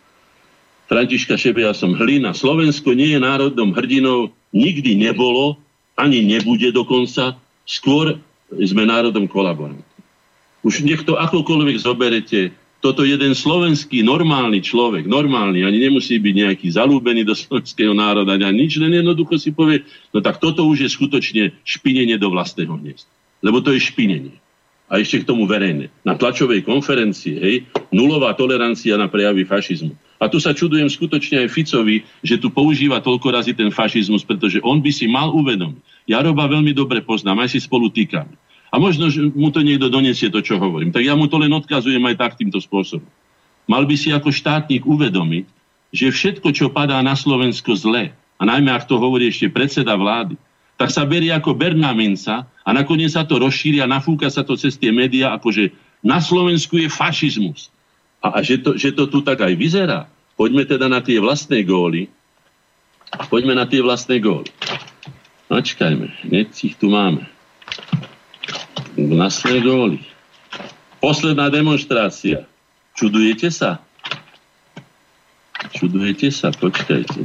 Františka 0.91 1.39
Šebia 1.39 1.71
som 1.71 1.95
hlina. 1.95 2.35
Slovensko 2.35 2.91
nie 2.91 3.15
je 3.15 3.19
národom 3.23 3.71
hrdinou, 3.71 4.35
nikdy 4.51 4.99
nebolo, 4.99 5.55
ani 5.95 6.19
nebude 6.19 6.75
dokonca. 6.75 7.39
Skôr 7.63 8.19
sme 8.51 8.83
národom 8.83 9.25
kolaborantov. 9.31 9.87
Už 10.67 10.83
nech 10.83 11.07
to 11.07 11.15
akokoľvek 11.15 11.77
zoberete, 11.79 12.51
toto 12.85 13.01
jeden 13.01 13.33
slovenský 13.33 14.05
normálny 14.05 14.61
človek, 14.61 15.09
normálny, 15.09 15.65
ani 15.65 15.89
nemusí 15.89 16.21
byť 16.21 16.33
nejaký 16.37 16.67
zalúbený 16.69 17.25
do 17.25 17.33
slovenského 17.33 17.97
národa, 17.97 18.37
ani 18.37 18.45
nič, 18.53 18.77
len 18.77 18.93
jednoducho 18.93 19.41
si 19.41 19.49
povie, 19.49 19.81
no 20.13 20.21
tak 20.21 20.37
toto 20.37 20.61
už 20.69 20.85
je 20.85 20.89
skutočne 20.93 21.43
špinenie 21.65 22.13
do 22.21 22.29
vlastného 22.29 22.77
hniezda. 22.77 23.09
Lebo 23.41 23.65
to 23.65 23.73
je 23.73 23.81
špinenie. 23.81 24.37
A 24.85 25.01
ešte 25.01 25.25
k 25.25 25.33
tomu 25.33 25.49
verejné. 25.49 25.89
Na 26.05 26.13
tlačovej 26.13 26.61
konferencii, 26.61 27.35
hej, 27.41 27.55
nulová 27.89 28.37
tolerancia 28.37 28.93
na 29.01 29.09
prejavy 29.09 29.49
fašizmu. 29.49 29.97
A 30.21 30.29
tu 30.29 30.37
sa 30.37 30.53
čudujem 30.53 30.85
skutočne 30.85 31.41
aj 31.41 31.57
Ficovi, 31.57 32.05
že 32.21 32.37
tu 32.37 32.53
používa 32.53 33.01
toľko 33.01 33.33
razy 33.33 33.57
ten 33.57 33.73
fašizmus, 33.73 34.21
pretože 34.21 34.61
on 34.61 34.77
by 34.77 34.93
si 34.93 35.09
mal 35.09 35.33
uvedomiť. 35.33 36.05
Ja 36.05 36.21
Roba 36.21 36.45
veľmi 36.45 36.69
dobre 36.69 37.01
poznám, 37.01 37.49
aj 37.49 37.57
si 37.57 37.59
spolu 37.65 37.89
týkame 37.89 38.44
a 38.75 38.79
možno, 38.81 39.07
že 39.07 39.23
mu 39.31 39.55
to 39.55 39.63
niekto 39.63 39.87
donesie 39.87 40.27
to, 40.27 40.43
čo 40.43 40.59
hovorím. 40.59 40.91
Tak 40.91 40.99
ja 40.99 41.15
mu 41.15 41.31
to 41.31 41.39
len 41.39 41.55
odkazujem 41.55 42.03
aj 42.11 42.19
tak 42.19 42.31
týmto 42.35 42.59
spôsobom. 42.59 43.07
Mal 43.71 43.87
by 43.87 43.95
si 43.95 44.11
ako 44.11 44.35
štátnik 44.35 44.83
uvedomiť, 44.83 45.47
že 45.95 46.11
všetko, 46.11 46.51
čo 46.51 46.67
padá 46.67 46.99
na 46.99 47.15
Slovensko 47.15 47.71
zle, 47.79 48.11
a 48.35 48.43
najmä 48.43 48.67
ak 48.75 48.83
to 48.83 48.99
hovorí 48.99 49.31
ešte 49.31 49.47
predseda 49.47 49.95
vlády, 49.95 50.35
tak 50.75 50.91
sa 50.91 51.07
berie 51.07 51.31
ako 51.31 51.55
Berná 51.55 51.95
minca 51.95 52.51
a 52.67 52.69
nakoniec 52.75 53.15
sa 53.15 53.23
to 53.23 53.39
rozšíri 53.39 53.79
a 53.79 53.87
nafúka 53.87 54.27
sa 54.27 54.43
to 54.43 54.59
cez 54.59 54.75
tie 54.75 54.91
médiá, 54.91 55.31
ako 55.31 55.55
že 55.55 55.63
na 56.03 56.19
Slovensku 56.19 56.75
je 56.75 56.91
fašizmus. 56.91 57.71
A, 58.19 58.35
a 58.35 58.39
že, 58.43 58.59
to, 58.59 58.75
že 58.75 58.91
to 58.91 59.07
tu 59.07 59.23
tak 59.23 59.39
aj 59.39 59.55
vyzerá. 59.55 60.11
Poďme 60.35 60.67
teda 60.67 60.91
na 60.91 60.99
tie 60.99 61.15
vlastné 61.23 61.63
góly. 61.63 62.11
Poďme 63.31 63.55
na 63.55 63.63
tie 63.63 63.79
vlastné 63.79 64.19
góly. 64.19 64.51
Načkajme, 65.47 66.27
hneď 66.27 66.51
ich 66.59 66.75
tu 66.75 66.91
máme 66.91 67.23
góly. 69.61 69.99
Posledná 71.03 71.51
demonstrácia. 71.51 72.47
Čudujete 72.95 73.51
sa? 73.51 73.83
Čudujete 75.75 76.31
sa? 76.31 76.49
Počkajte. 76.55 77.19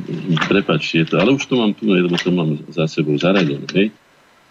Prepačte 0.51 1.06
to. 1.06 1.22
Ale 1.22 1.38
už 1.38 1.47
to 1.47 1.55
mám 1.55 1.72
tu, 1.72 1.86
lebo 1.86 2.18
to 2.18 2.34
mám 2.34 2.59
za 2.68 2.90
sebou 2.90 3.14
zaradené. 3.14 3.64
Hej? 3.72 3.88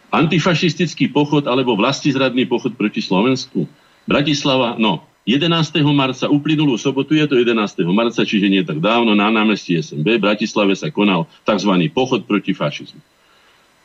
Antifašistický 0.10 1.12
pochod 1.12 1.46
alebo 1.46 1.76
vlastizradný 1.78 2.48
pochod 2.48 2.74
proti 2.74 3.04
Slovensku. 3.04 3.68
Bratislava, 4.10 4.80
no, 4.80 5.06
11. 5.30 5.86
marca, 5.94 6.26
uplynulú 6.26 6.74
sobotu, 6.82 7.14
je 7.14 7.30
to 7.30 7.38
11. 7.38 7.86
marca, 7.94 8.26
čiže 8.26 8.50
nie 8.50 8.66
tak 8.66 8.82
dávno, 8.82 9.14
na 9.14 9.30
námestí 9.30 9.78
SMB 9.78 10.18
v 10.18 10.26
Bratislave 10.26 10.74
sa 10.74 10.90
konal 10.90 11.30
tzv. 11.46 11.70
pochod 11.94 12.26
proti 12.26 12.58
fašizmu. 12.58 12.98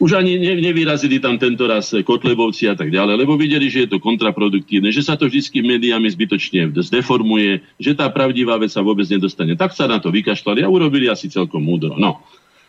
Už 0.05 0.21
ani 0.21 0.37
ne, 0.37 0.61
nevyrazili 0.61 1.17
tam 1.17 1.41
tento 1.41 1.65
raz 1.65 1.89
Kotlebovci 1.97 2.69
a 2.69 2.77
tak 2.77 2.93
ďalej, 2.93 3.25
lebo 3.25 3.41
videli, 3.41 3.73
že 3.73 3.89
je 3.89 3.97
to 3.97 4.05
kontraproduktívne, 4.05 4.93
že 4.93 5.01
sa 5.01 5.17
to 5.17 5.33
vždy 5.33 5.65
médiami 5.65 6.05
zbytočne 6.13 6.77
zdeformuje, 6.77 7.65
že 7.81 7.97
tá 7.97 8.13
pravdivá 8.13 8.61
vec 8.61 8.69
sa 8.69 8.85
vôbec 8.85 9.09
nedostane. 9.09 9.57
Tak 9.57 9.73
sa 9.73 9.89
na 9.89 10.05
to 10.05 10.13
vykašľali 10.13 10.61
a 10.61 10.69
urobili 10.69 11.09
asi 11.09 11.33
celkom 11.33 11.65
múdro. 11.65 11.97
No. 11.97 12.21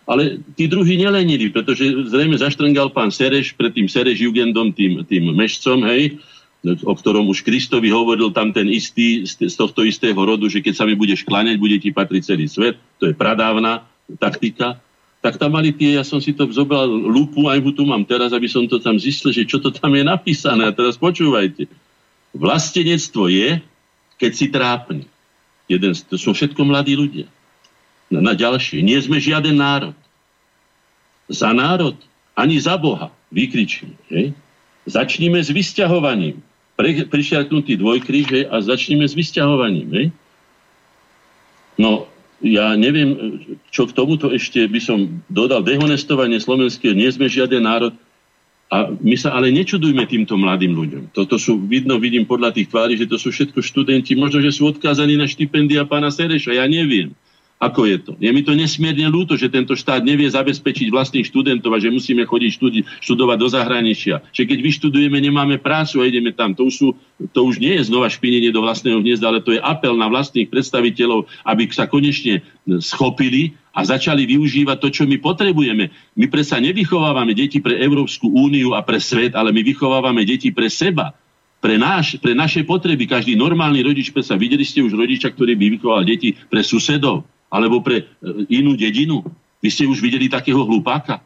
Ale 0.07 0.40
tí 0.56 0.72
druhí 0.72 0.95
nelenili, 0.95 1.52
pretože 1.52 1.84
zrejme 2.07 2.40
zaštrngal 2.40 2.95
pán 2.95 3.12
Sereš 3.12 3.52
pred 3.52 3.76
tým 3.76 3.91
Sereš 3.91 4.24
Jugendom, 4.24 4.72
tým, 4.72 5.03
tým 5.03 5.36
mešcom, 5.36 5.84
hej, 5.91 6.16
o 6.88 6.94
ktorom 6.95 7.28
už 7.28 7.44
Kristovi 7.44 7.91
hovoril 7.91 8.32
tam 8.32 8.56
ten 8.56 8.72
istý, 8.72 9.28
z 9.28 9.56
tohto 9.60 9.84
istého 9.84 10.18
rodu, 10.18 10.48
že 10.48 10.64
keď 10.64 10.74
sa 10.78 10.86
mi 10.88 10.95
budeš 10.95 11.28
kláňať, 11.28 11.60
bude 11.60 11.78
ti 11.84 11.91
patriť 11.91 12.22
celý 12.32 12.48
svet. 12.48 12.80
To 13.03 13.12
je 13.12 13.14
pradávna 13.18 13.86
taktika. 14.18 14.80
Tak 15.26 15.41
tam 15.41 15.57
mali 15.57 15.73
tie, 15.73 15.97
ja 15.97 16.06
som 16.06 16.22
si 16.22 16.38
to 16.38 16.45
zobral 16.53 16.85
lupu, 16.85 17.49
aj 17.49 17.57
tu 17.73 17.81
mám 17.81 18.06
teraz, 18.06 18.30
aby 18.30 18.45
som 18.45 18.69
to 18.69 18.77
tam 18.77 19.02
zistil, 19.02 19.34
že 19.34 19.49
čo 19.49 19.57
to 19.57 19.73
tam 19.73 19.89
je 19.97 20.06
napísané. 20.06 20.69
A 20.69 20.76
teraz 20.76 21.02
počúvajte. 21.02 21.65
Vlastenectvo 22.38 23.26
je, 23.34 23.57
keď 24.22 24.31
si 24.38 24.45
trápni. 24.53 25.10
Jeden, 25.65 25.97
to 25.97 26.22
sú 26.22 26.30
všetko 26.30 26.61
mladí 26.61 26.93
ľudia. 26.93 27.26
Na, 28.14 28.22
na 28.22 28.34
ďalšie. 28.38 28.85
Nie 28.85 29.02
sme 29.02 29.18
žiaden 29.18 29.57
národ. 29.57 29.97
Za 31.26 31.49
národ, 31.57 31.97
ani 32.38 32.61
za 32.61 32.77
Boha, 32.77 33.10
vykričíme. 33.34 33.97
Hej? 34.14 34.38
Začníme 34.85 35.41
s 35.41 35.49
vysťahovaním 35.49 36.38
pre, 36.77 37.02
prišiaknutý 37.02 37.81
dvojkríž 37.81 38.45
a 38.45 38.61
začneme 38.61 39.10
s 39.10 39.18
vysťahovaním. 39.18 39.89
Hej? 39.89 40.06
No, 41.81 42.06
ja 42.45 42.77
neviem, 42.77 43.41
čo 43.73 43.89
k 43.89 43.95
tomuto 43.97 44.30
ešte 44.30 44.61
by 44.69 44.77
som 44.77 45.26
dodal. 45.26 45.65
Dehonestovanie 45.65 46.38
slovenského, 46.38 46.93
nie 46.93 47.09
sme 47.09 47.26
žiaden 47.26 47.65
národ. 47.65 47.97
A 48.69 48.89
my 48.89 49.13
sa 49.17 49.34
ale 49.34 49.53
nečudujme 49.53 50.05
týmto 50.09 50.38
mladým 50.38 50.73
ľuďom. 50.73 51.03
Toto 51.13 51.38
sú, 51.38 51.57
vidno, 51.57 52.01
vidím 52.01 52.26
podľa 52.26 52.53
tých 52.53 52.69
tvári, 52.69 52.97
že 52.97 53.09
to 53.09 53.17
sú 53.17 53.30
všetko 53.30 53.61
študenti, 53.61 54.17
možno, 54.17 54.41
že 54.41 54.53
sú 54.53 54.69
odkázaní 54.69 55.17
na 55.17 55.30
štipendia 55.30 55.85
pána 55.85 56.09
Sereša, 56.09 56.53
ja 56.53 56.65
neviem. 56.65 57.13
Ako 57.56 57.88
je 57.88 57.98
to? 58.03 58.11
Je 58.19 58.27
mi 58.36 58.44
to 58.44 58.52
nesmierne 58.52 59.07
ľúto, 59.07 59.40
že 59.40 59.48
tento 59.48 59.80
štát 59.80 60.03
nevie 60.03 60.27
zabezpečiť 60.27 60.91
vlastných 60.91 61.23
študentov 61.23 61.72
a 61.72 61.80
že 61.80 61.88
musíme 61.88 62.27
chodiť 62.27 62.52
študi- 62.52 62.84
študovať 62.99 63.38
do 63.40 63.48
zahraničia. 63.48 64.19
Že 64.36 64.44
keď 64.52 64.60
vyštudujeme, 64.60 65.15
nemáme 65.23 65.56
prácu 65.56 66.03
a 66.03 66.07
ideme 66.07 66.36
tam. 66.36 66.52
To 66.52 66.68
už, 66.68 66.76
sú, 66.76 66.88
to 67.32 67.48
už 67.48 67.64
nie 67.64 67.80
je 67.80 67.88
znova 67.88 68.11
špinenie 68.11 68.52
do 68.52 68.60
vlastného 68.60 68.99
hniezda, 68.99 69.32
ale 69.32 69.40
to 69.40 69.56
je 69.56 69.64
apel 69.64 69.95
na 69.95 70.11
vlastných 70.11 70.52
predstaviteľov, 70.52 71.32
aby 71.48 71.64
sa 71.72 71.88
konečne 71.88 72.44
schopili 72.84 73.56
a 73.72 73.88
začali 73.88 74.27
využívať 74.27 74.76
to, 74.76 74.88
čo 74.91 75.03
my 75.07 75.15
potrebujeme. 75.23 75.95
My 76.19 76.26
predsa 76.27 76.60
nevychovávame 76.60 77.32
deti 77.32 77.64
pre 77.64 77.80
Európsku 77.80 78.36
úniu 78.36 78.76
a 78.76 78.84
pre 78.84 78.99
svet, 78.99 79.32
ale 79.32 79.56
my 79.56 79.64
vychovávame 79.64 80.27
deti 80.27 80.52
pre 80.52 80.68
seba 80.68 81.15
pre, 81.64 81.80
náš, 81.80 82.19
pre 82.19 82.36
naše 82.36 82.61
potreby. 82.61 83.10
Každý 83.10 83.34
normálny 83.34 83.80
rodič, 83.82 84.14
sa 84.22 84.36
videli 84.36 84.61
ste 84.61 84.86
už 84.86 84.94
rodiča, 84.94 85.34
ktorý 85.34 85.57
by 85.57 85.65
vychoval 85.80 86.03
deti 86.03 86.36
pre 86.52 86.61
susedov 86.61 87.26
alebo 87.49 87.81
pre 87.81 88.03
e, 88.03 88.05
inú 88.51 88.73
dedinu. 88.77 89.23
Vy 89.59 89.69
ste 89.72 89.84
už 89.89 90.01
videli 90.01 90.30
takého 90.30 90.61
hlupáka. 90.61 91.22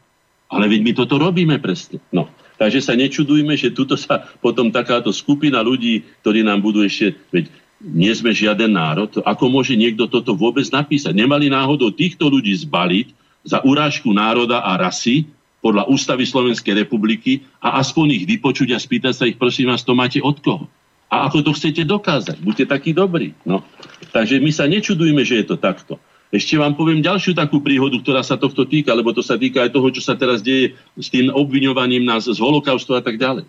Ale 0.50 0.66
veď 0.66 0.80
my 0.82 0.92
toto 0.98 1.14
robíme 1.14 1.62
presne. 1.62 2.02
No. 2.10 2.26
Takže 2.58 2.82
sa 2.82 2.98
nečudujme, 2.98 3.54
že 3.54 3.72
tuto 3.72 3.94
sa 3.94 4.28
potom 4.42 4.68
takáto 4.68 5.14
skupina 5.14 5.62
ľudí, 5.62 6.04
ktorí 6.20 6.44
nám 6.44 6.60
budú 6.60 6.84
ešte, 6.84 7.16
veď 7.32 7.48
nie 7.80 8.12
sme 8.12 8.36
žiaden 8.36 8.76
národ, 8.76 9.08
ako 9.24 9.48
môže 9.48 9.72
niekto 9.72 10.04
toto 10.04 10.36
vôbec 10.36 10.68
napísať? 10.68 11.16
Nemali 11.16 11.48
náhodou 11.48 11.88
týchto 11.88 12.28
ľudí 12.28 12.52
zbaliť 12.52 13.16
za 13.48 13.64
urážku 13.64 14.12
národa 14.12 14.60
a 14.60 14.76
rasy 14.76 15.24
podľa 15.64 15.88
ústavy 15.88 16.28
Slovenskej 16.28 16.84
republiky 16.84 17.48
a 17.64 17.80
aspoň 17.80 18.20
ich 18.20 18.24
vypočuť 18.28 18.76
a 18.76 18.78
spýtať 18.80 19.14
sa 19.16 19.24
ich, 19.24 19.40
prosím 19.40 19.72
vás, 19.72 19.80
to 19.80 19.96
máte 19.96 20.20
od 20.20 20.36
koho? 20.44 20.68
A 21.08 21.26
ako 21.26 21.42
to 21.42 21.50
chcete 21.56 21.88
dokázať? 21.88 22.36
Buďte 22.38 22.70
takí 22.70 22.92
dobrí. 22.92 23.32
No. 23.42 23.64
Takže 24.12 24.38
my 24.38 24.52
sa 24.52 24.68
nečudujme, 24.68 25.24
že 25.24 25.42
je 25.42 25.46
to 25.48 25.56
takto. 25.56 25.96
Ešte 26.30 26.54
vám 26.54 26.78
poviem 26.78 27.02
ďalšiu 27.02 27.34
takú 27.34 27.58
príhodu, 27.58 27.98
ktorá 27.98 28.22
sa 28.22 28.38
tohto 28.38 28.62
týka, 28.62 28.94
lebo 28.94 29.10
to 29.10 29.18
sa 29.18 29.34
týka 29.34 29.66
aj 29.66 29.74
toho, 29.74 29.90
čo 29.90 29.98
sa 29.98 30.14
teraz 30.14 30.38
deje 30.38 30.78
s 30.94 31.10
tým 31.10 31.26
obviňovaním 31.26 32.06
nás 32.06 32.30
z 32.30 32.38
holokaustu 32.38 32.94
a 32.94 33.02
tak 33.02 33.18
ďalej. 33.18 33.42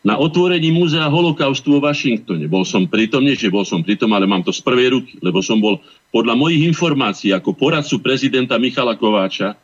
Na 0.00 0.16
otvorení 0.16 0.72
múzea 0.72 1.04
holokaustu 1.04 1.76
vo 1.76 1.84
Washingtone. 1.84 2.48
Bol 2.48 2.64
som 2.64 2.88
pritom, 2.88 3.20
nie 3.20 3.36
že 3.36 3.52
bol 3.52 3.68
som 3.68 3.84
pritom, 3.84 4.08
ale 4.16 4.24
mám 4.24 4.40
to 4.40 4.56
z 4.56 4.64
prvej 4.64 4.94
ruky, 4.96 5.20
lebo 5.20 5.44
som 5.44 5.60
bol 5.60 5.84
podľa 6.08 6.32
mojich 6.32 6.64
informácií 6.64 7.28
ako 7.36 7.52
poradcu 7.52 8.00
prezidenta 8.00 8.56
Michala 8.56 8.96
Kováča 8.96 9.58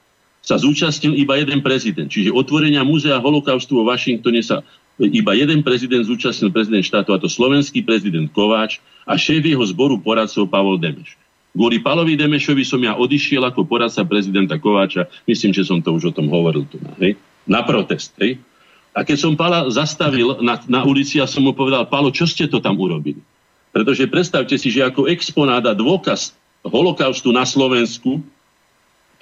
sa 0.44 0.60
zúčastnil 0.60 1.16
iba 1.16 1.40
jeden 1.40 1.64
prezident. 1.64 2.12
Čiže 2.12 2.28
otvorenia 2.28 2.84
múzea 2.84 3.16
holokaustu 3.16 3.80
vo 3.80 3.88
Washingtone 3.88 4.44
sa 4.44 4.60
iba 5.00 5.32
jeden 5.32 5.64
prezident 5.64 6.04
zúčastnil 6.04 6.52
prezident 6.52 6.84
štátu, 6.84 7.16
a 7.16 7.18
to 7.18 7.30
slovenský 7.30 7.80
prezident 7.80 8.28
Kováč 8.28 8.84
a 9.08 9.16
šéf 9.16 9.40
jeho 9.40 9.64
zboru 9.64 9.96
poradcov 9.96 10.44
Pavol 10.52 10.76
Demeš. 10.76 11.16
Kvôli 11.54 11.78
Palovi 11.78 12.18
Demešovi 12.18 12.66
som 12.66 12.82
ja 12.82 12.98
odišiel 12.98 13.46
ako 13.46 13.62
poradca 13.62 14.02
prezidenta 14.02 14.58
Kováča. 14.58 15.06
Myslím, 15.22 15.54
že 15.54 15.62
som 15.62 15.78
to 15.78 15.94
už 15.94 16.10
o 16.10 16.12
tom 16.12 16.26
hovoril 16.26 16.66
tu. 16.66 16.82
Hej? 16.98 17.14
Na 17.46 17.62
protest. 17.62 18.10
Hej? 18.18 18.42
A 18.90 19.06
keď 19.06 19.16
som 19.22 19.38
Pala 19.38 19.70
zastavil 19.70 20.42
na, 20.42 20.58
na 20.66 20.82
ulici 20.82 21.22
a 21.22 21.30
som 21.30 21.46
mu 21.46 21.54
povedal, 21.54 21.86
Palo, 21.86 22.10
čo 22.10 22.26
ste 22.26 22.50
to 22.50 22.58
tam 22.58 22.74
urobili? 22.74 23.22
Pretože 23.70 24.10
predstavte 24.10 24.58
si, 24.58 24.66
že 24.70 24.82
ako 24.82 25.06
exponát 25.06 25.62
a 25.62 25.78
dôkaz 25.78 26.34
holokaustu 26.66 27.30
na 27.30 27.46
Slovensku 27.46 28.18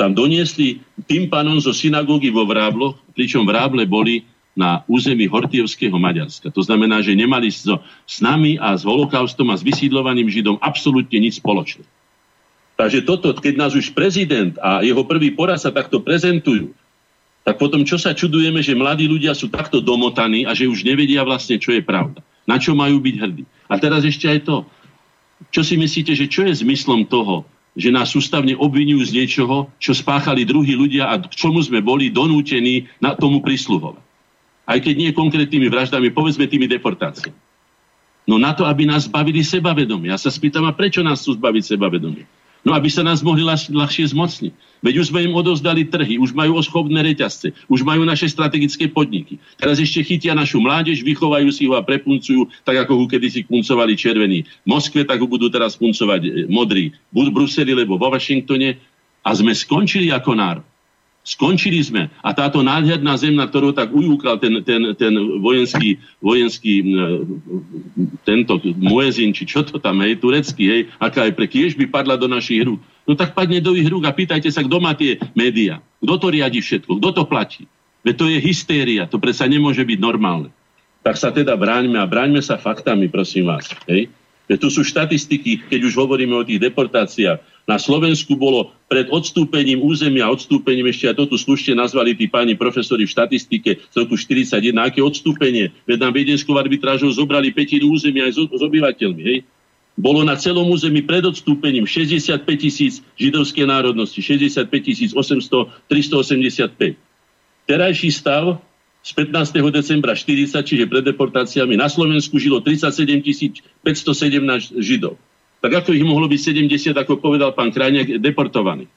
tam 0.01 0.17
doniesli 0.17 0.81
tým 1.05 1.29
pánom 1.29 1.61
zo 1.61 1.77
synagógy 1.77 2.33
vo 2.33 2.49
Vrábloch, 2.49 2.97
pričom 3.13 3.45
Vráble 3.45 3.85
boli 3.85 4.25
na 4.57 4.85
území 4.89 5.29
Hortievského 5.29 5.97
Maďarska. 5.97 6.53
To 6.53 6.65
znamená, 6.65 7.01
že 7.05 7.17
nemali 7.17 7.49
so, 7.49 7.81
s 8.05 8.21
nami 8.25 8.57
a 8.57 8.73
s 8.77 8.85
holokaustom 8.85 9.49
a 9.53 9.57
s 9.57 9.65
vysídlovaným 9.65 10.29
Židom 10.29 10.61
absolútne 10.61 11.17
nič 11.17 11.41
spoločné. 11.41 11.85
Takže 12.77 13.05
toto, 13.05 13.37
keď 13.37 13.55
nás 13.57 13.73
už 13.77 13.93
prezident 13.93 14.57
a 14.59 14.81
jeho 14.81 15.05
prvý 15.05 15.31
poraz 15.31 15.69
sa 15.69 15.71
takto 15.71 16.01
prezentujú, 16.01 16.73
tak 17.43 17.59
potom 17.59 17.83
čo 17.83 17.99
sa 17.99 18.15
čudujeme, 18.15 18.63
že 18.63 18.79
mladí 18.79 19.11
ľudia 19.11 19.35
sú 19.35 19.51
takto 19.51 19.83
domotaní 19.83 20.47
a 20.47 20.55
že 20.55 20.71
už 20.71 20.87
nevedia 20.87 21.27
vlastne, 21.27 21.59
čo 21.59 21.75
je 21.75 21.83
pravda. 21.83 22.23
Na 22.47 22.59
čo 22.59 22.75
majú 22.75 23.03
byť 23.03 23.15
hrdí. 23.19 23.45
A 23.67 23.79
teraz 23.79 24.07
ešte 24.07 24.31
aj 24.31 24.47
to. 24.47 24.57
Čo 25.51 25.63
si 25.67 25.75
myslíte, 25.75 26.15
že 26.15 26.31
čo 26.31 26.47
je 26.47 26.55
zmyslom 26.55 27.07
toho, 27.11 27.43
že 27.75 27.91
nás 27.91 28.15
sústavne 28.15 28.55
obvinujú 28.55 29.03
z 29.11 29.15
niečoho, 29.17 29.71
čo 29.83 29.97
spáchali 29.97 30.47
druhí 30.47 30.77
ľudia 30.77 31.09
a 31.11 31.19
k 31.19 31.35
čomu 31.35 31.59
sme 31.65 31.83
boli 31.83 32.15
donútení 32.15 32.87
na 33.03 33.19
tomu 33.19 33.43
prisluhovať. 33.43 34.03
Aj 34.63 34.79
keď 34.79 34.95
nie 34.95 35.11
konkrétnymi 35.11 35.67
vraždami, 35.67 36.15
povedzme 36.15 36.47
tými 36.47 36.71
deportáciami. 36.71 37.35
No 38.23 38.39
na 38.39 38.55
to, 38.55 38.63
aby 38.63 38.87
nás 38.87 39.11
zbavili 39.11 39.43
sebavedomia. 39.43 40.15
Ja 40.15 40.19
sa 40.21 40.31
spýtam, 40.31 40.63
a 40.63 40.77
prečo 40.77 41.03
nás 41.03 41.27
chcú 41.27 41.35
zbaviť 41.35 41.75
sebavedomia? 41.75 42.27
No 42.63 42.79
aby 42.79 42.87
sa 42.87 43.03
nás 43.03 43.27
mohli 43.27 43.43
ľah, 43.43 43.59
ľahšie 43.59 44.15
zmocniť. 44.15 44.55
Veď 44.83 44.95
už 45.03 45.15
sme 45.15 45.27
im 45.27 45.35
odovzdali 45.35 45.87
trhy, 45.87 46.19
už 46.19 46.35
majú 46.35 46.59
oschopné 46.59 47.03
reťazce, 47.03 47.55
už 47.71 47.87
majú 47.87 48.03
naše 48.03 48.27
strategické 48.31 48.91
podniky. 48.91 49.39
Teraz 49.59 49.79
ešte 49.79 50.03
chytia 50.03 50.35
našu 50.35 50.59
mládež, 50.59 51.07
vychovajú 51.07 51.51
si 51.55 51.71
ho 51.71 51.79
a 51.79 51.83
prepuncujú, 51.83 52.51
tak 52.67 52.87
ako 52.87 52.99
ho 52.99 53.05
kedysi 53.07 53.47
puncovali 53.47 53.95
červení 53.95 54.43
v 54.43 54.67
Moskve, 54.67 55.07
tak 55.07 55.23
ho 55.23 55.27
budú 55.31 55.51
teraz 55.51 55.79
puncovať 55.79 56.21
e, 56.23 56.31
modrí 56.51 56.95
v 57.15 57.31
Bruseli, 57.31 57.75
lebo 57.75 57.95
vo 57.99 58.11
Washingtone. 58.11 58.79
A 59.23 59.39
sme 59.39 59.55
skončili 59.55 60.11
ako 60.11 60.35
národ. 60.35 60.67
Skončili 61.23 61.79
sme. 61.79 62.11
A 62.19 62.35
táto 62.35 62.67
nádherná 62.67 63.15
zem, 63.15 63.39
na 63.39 63.47
ktorú 63.47 63.71
tak 63.71 63.95
ujúkal 63.95 64.43
ten, 64.43 64.59
ten, 64.67 64.91
ten 64.99 65.15
vojenský, 65.39 66.03
vojenský 66.19 66.83
tento 68.27 68.59
Muezin, 68.75 69.31
či 69.31 69.47
čo 69.47 69.63
to 69.63 69.79
tam, 69.79 70.03
je, 70.03 70.19
turecký, 70.19 70.65
hej, 70.67 70.83
aká 70.99 71.31
je 71.31 71.33
pre 71.39 71.47
kiež 71.47 71.79
by 71.79 71.87
padla 71.87 72.19
do 72.19 72.27
našich 72.27 72.67
rúk. 72.67 72.83
No 73.07 73.15
tak 73.15 73.39
padne 73.39 73.63
do 73.63 73.79
ich 73.79 73.87
rúk 73.87 74.03
a 74.03 74.11
pýtajte 74.11 74.51
sa, 74.51 74.67
kto 74.67 74.83
má 74.83 74.99
tie 74.99 75.23
médiá. 75.39 75.79
Kto 76.03 76.19
to 76.19 76.27
riadi 76.35 76.59
všetko? 76.59 76.99
Kto 76.99 77.09
to 77.15 77.23
platí? 77.31 77.71
Veď 78.03 78.15
to 78.19 78.27
je 78.27 78.39
hystéria, 78.43 79.07
to 79.07 79.23
predsa 79.23 79.47
nemôže 79.47 79.87
byť 79.87 79.99
normálne. 80.03 80.51
Tak 81.07 81.19
sa 81.19 81.31
teda 81.31 81.55
bráňme 81.55 82.03
a 82.03 82.07
bráňme 82.07 82.43
sa 82.43 82.59
faktami, 82.59 83.07
prosím 83.07 83.47
vás. 83.47 83.71
Hej? 83.87 84.11
Veď 84.53 84.69
tu 84.69 84.69
sú 84.69 84.85
štatistiky, 84.85 85.65
keď 85.73 85.81
už 85.89 85.97
hovoríme 85.97 86.37
o 86.37 86.45
tých 86.45 86.61
deportáciách. 86.61 87.41
Na 87.65 87.81
Slovensku 87.81 88.37
bolo 88.37 88.69
pred 88.85 89.09
odstúpením 89.09 89.81
územia, 89.81 90.29
odstúpením 90.29 90.93
ešte 90.93 91.09
aj 91.09 91.25
to 91.25 91.25
tu 91.33 91.37
slušne 91.41 91.73
nazvali 91.73 92.13
tí 92.13 92.29
páni 92.29 92.53
profesori 92.53 93.09
v 93.09 93.15
štatistike 93.17 93.81
z 93.81 93.95
roku 93.97 94.13
41, 94.21 94.61
aké 94.77 95.01
odstúpenie. 95.01 95.73
Veď 95.89 96.05
nám 96.05 96.13
viedenskou 96.13 96.53
arbitrážou 96.61 97.09
zobrali 97.09 97.49
petinu 97.49 97.97
územia 97.97 98.29
aj 98.29 98.37
s, 98.37 98.39
s 98.45 98.61
obyvateľmi. 98.61 99.23
Hej? 99.25 99.39
Bolo 99.97 100.21
na 100.21 100.37
celom 100.37 100.69
území 100.69 101.01
pred 101.01 101.25
odstúpením 101.25 101.89
65 101.89 102.45
tisíc 102.61 103.01
židovskej 103.17 103.65
národnosti, 103.65 104.21
65 104.21 104.69
800, 105.17 105.89
385. 105.89 107.01
Terajší 107.65 108.11
stav 108.13 108.61
z 109.03 109.11
15. 109.19 109.59
decembra 109.75 110.15
40, 110.15 110.63
čiže 110.63 110.87
pred 110.87 111.03
deportáciami, 111.03 111.75
na 111.75 111.91
Slovensku 111.91 112.39
žilo 112.39 112.63
37 112.63 113.19
517 113.83 114.79
Židov. 114.79 115.19
Tak 115.63 115.83
ako 115.83 115.91
ich 115.95 116.07
mohlo 116.07 116.31
byť 116.31 116.41
70, 116.71 116.95
ako 116.95 117.19
povedal 117.19 117.55
pán 117.55 117.75
Krajniak, 117.75 118.23
deportovaných? 118.23 118.91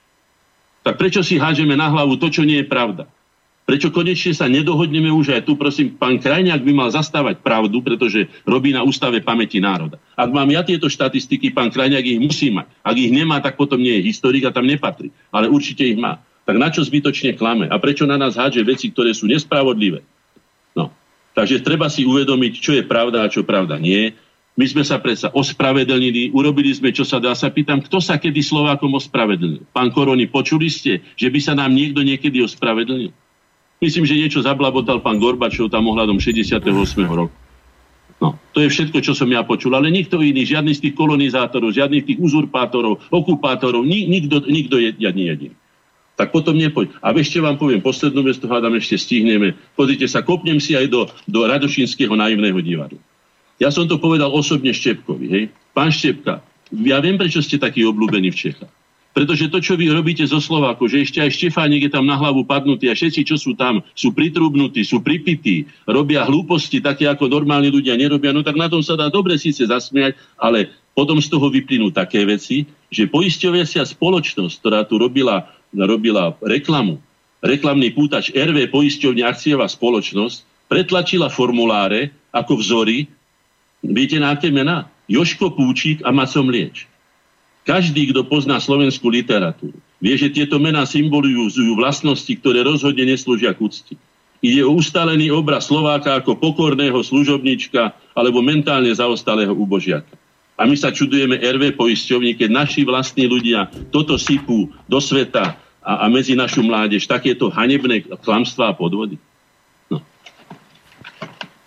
Tak 0.86 1.02
prečo 1.02 1.26
si 1.26 1.42
hážeme 1.42 1.74
na 1.74 1.90
hlavu 1.90 2.22
to, 2.22 2.30
čo 2.30 2.46
nie 2.46 2.62
je 2.62 2.70
pravda? 2.70 3.10
Prečo 3.66 3.90
konečne 3.90 4.30
sa 4.38 4.46
nedohodneme 4.46 5.10
už 5.10 5.34
aj 5.34 5.50
tu, 5.50 5.58
prosím, 5.58 5.98
pán 5.98 6.22
Krajniak 6.22 6.62
by 6.62 6.70
mal 6.70 6.90
zastávať 6.94 7.42
pravdu, 7.42 7.82
pretože 7.82 8.30
robí 8.46 8.70
na 8.70 8.86
ústave 8.86 9.26
pamäti 9.26 9.58
národa. 9.58 9.98
Ak 10.14 10.30
mám 10.30 10.46
ja 10.54 10.62
tieto 10.62 10.86
štatistiky, 10.86 11.50
pán 11.50 11.74
Krajniak 11.74 12.06
ich 12.06 12.22
musí 12.22 12.54
mať. 12.54 12.70
Ak 12.86 12.94
ich 12.94 13.10
nemá, 13.10 13.42
tak 13.42 13.58
potom 13.58 13.82
nie 13.82 13.98
je 13.98 14.06
historik 14.06 14.46
a 14.46 14.54
tam 14.54 14.70
nepatrí. 14.70 15.10
Ale 15.34 15.50
určite 15.50 15.82
ich 15.82 15.98
má 15.98 16.22
tak 16.46 16.62
na 16.62 16.70
čo 16.70 16.86
zbytočne 16.86 17.34
klame? 17.34 17.66
A 17.66 17.82
prečo 17.82 18.06
na 18.06 18.22
nás 18.22 18.38
hádže 18.38 18.62
veci, 18.62 18.94
ktoré 18.94 19.18
sú 19.18 19.26
nespravodlivé? 19.26 20.06
No. 20.78 20.94
Takže 21.34 21.66
treba 21.66 21.90
si 21.90 22.06
uvedomiť, 22.06 22.54
čo 22.62 22.72
je 22.78 22.86
pravda 22.86 23.26
a 23.26 23.32
čo 23.34 23.42
pravda 23.42 23.82
nie. 23.82 24.14
My 24.56 24.64
sme 24.70 24.88
sa 24.88 25.02
predsa 25.02 25.34
ospravedlnili, 25.36 26.32
urobili 26.32 26.72
sme, 26.72 26.94
čo 26.94 27.04
sa 27.04 27.20
dá. 27.20 27.36
Sa 27.36 27.52
pýtam, 27.52 27.84
kto 27.84 28.00
sa 28.00 28.16
kedy 28.22 28.40
Slovákom 28.40 28.94
ospravedlnil? 28.96 29.68
Pán 29.74 29.92
Koroni, 29.92 30.32
počuli 30.32 30.72
ste, 30.72 31.04
že 31.18 31.28
by 31.28 31.40
sa 31.44 31.58
nám 31.58 31.76
niekto 31.76 32.06
niekedy 32.06 32.40
ospravedlnil? 32.40 33.12
Myslím, 33.84 34.08
že 34.08 34.16
niečo 34.16 34.40
zablabotal 34.40 35.04
pán 35.04 35.20
Gorbačov 35.20 35.68
tam 35.68 35.92
ohľadom 35.92 36.22
68. 36.22 36.72
roku. 37.12 37.36
No, 38.16 38.40
to 38.56 38.64
je 38.64 38.72
všetko, 38.72 39.04
čo 39.04 39.12
som 39.12 39.28
ja 39.28 39.44
počul. 39.44 39.76
Ale 39.76 39.92
nikto 39.92 40.24
iný, 40.24 40.48
žiadny 40.48 40.72
z 40.72 40.88
tých 40.88 40.96
kolonizátorov, 40.96 41.76
žiadnych 41.76 42.08
tých 42.08 42.20
uzurpátorov, 42.24 43.12
okupátorov, 43.12 43.84
nik, 43.84 44.08
nikto, 44.08 44.40
nikto 44.48 44.80
je, 44.80 44.96
ani 45.04 45.24
jediný 45.36 45.56
tak 46.16 46.32
potom 46.32 46.56
nepoď. 46.56 46.96
A 47.04 47.12
ešte 47.12 47.44
vám 47.44 47.60
poviem 47.60 47.84
poslednú 47.84 48.24
vec, 48.24 48.40
to 48.40 48.48
hádam 48.48 48.76
ešte 48.80 48.96
stihneme. 48.96 49.54
Pozrite 49.76 50.08
sa, 50.08 50.24
kopnem 50.24 50.64
si 50.64 50.74
aj 50.74 50.88
do, 50.88 51.08
do 51.28 51.44
Radošinského 51.44 52.16
naivného 52.16 52.60
divadla. 52.64 53.00
Ja 53.60 53.72
som 53.72 53.88
to 53.88 54.00
povedal 54.00 54.32
osobne 54.32 54.76
Štepkovi. 54.76 55.28
Hej. 55.32 55.44
Pán 55.72 55.92
Štepka, 55.92 56.44
ja 56.72 56.98
viem, 57.00 57.16
prečo 57.16 57.40
ste 57.40 57.56
takí 57.60 57.84
obľúbení 57.88 58.32
v 58.32 58.40
Čechách. 58.48 58.74
Pretože 59.16 59.48
to, 59.48 59.64
čo 59.64 59.80
vy 59.80 59.88
robíte 59.96 60.28
zo 60.28 60.44
Slovákov, 60.44 60.92
že 60.92 61.08
ešte 61.08 61.24
aj 61.24 61.32
Štefánik 61.32 61.88
je 61.88 61.92
tam 61.96 62.04
na 62.04 62.20
hlavu 62.20 62.44
padnutý 62.44 62.92
a 62.92 62.98
všetci, 63.00 63.24
čo 63.24 63.40
sú 63.40 63.56
tam, 63.56 63.80
sú 63.96 64.12
pritrubnutí, 64.12 64.84
sú 64.84 65.00
pripití, 65.00 65.72
robia 65.88 66.28
hlúposti 66.28 66.84
také, 66.84 67.08
ako 67.08 67.32
normálni 67.32 67.72
ľudia 67.72 67.96
nerobia, 67.96 68.36
no 68.36 68.44
tak 68.44 68.60
na 68.60 68.68
tom 68.68 68.84
sa 68.84 69.00
dá 69.00 69.08
dobre 69.08 69.40
síce 69.40 69.64
zasmiať, 69.64 70.20
ale 70.36 70.68
potom 70.92 71.16
z 71.24 71.32
toho 71.32 71.48
vyplynú 71.48 71.96
také 71.96 72.28
veci, 72.28 72.68
že 72.92 73.08
poisťovacia 73.08 73.88
spoločnosť, 73.88 74.56
ktorá 74.60 74.84
tu 74.84 75.00
robila 75.00 75.48
robila 75.84 76.32
reklamu, 76.40 77.04
reklamný 77.44 77.92
pútač 77.92 78.32
RV 78.32 78.72
poisťovne 78.72 79.28
akciová 79.28 79.68
spoločnosť 79.68 80.72
pretlačila 80.72 81.28
formuláre 81.28 82.16
ako 82.32 82.58
vzory, 82.64 83.06
viete 83.84 84.18
na 84.18 84.34
aké 84.34 84.50
mená? 84.50 84.88
Joško 85.06 85.54
Púčik 85.54 86.02
a 86.02 86.10
Maco 86.10 86.42
Mlieč. 86.42 86.90
Každý, 87.66 88.14
kto 88.14 88.26
pozná 88.26 88.58
slovenskú 88.58 89.10
literatúru, 89.10 89.78
vie, 90.02 90.16
že 90.18 90.34
tieto 90.34 90.58
mená 90.58 90.86
symbolizujú 90.86 91.78
vlastnosti, 91.78 92.30
ktoré 92.30 92.66
rozhodne 92.66 93.06
neslúžia 93.10 93.54
k 93.54 93.62
úcti. 93.62 93.94
Ide 94.46 94.62
o 94.62 94.78
ustalený 94.78 95.34
obraz 95.34 95.70
Slováka 95.70 96.14
ako 96.14 96.38
pokorného 96.38 97.02
služobnička 97.02 97.98
alebo 98.14 98.46
mentálne 98.46 98.94
zaostalého 98.94 99.54
ubožiaka. 99.58 100.14
A 100.56 100.70
my 100.70 100.78
sa 100.78 100.94
čudujeme 100.94 101.42
RV 101.42 101.74
poisťovni, 101.76 102.38
keď 102.38 102.50
naši 102.54 102.86
vlastní 102.86 103.26
ľudia 103.26 103.68
toto 103.90 104.16
sypú 104.16 104.72
do 104.86 105.02
sveta 105.02 105.58
a, 105.86 106.04
a 106.04 106.06
medzi 106.10 106.34
našu 106.34 106.66
mládež 106.66 107.06
takéto 107.06 107.54
hanebné 107.54 108.10
klamstvá 108.26 108.74
a 108.74 108.78
podvody. 108.78 109.22
No. 109.86 110.02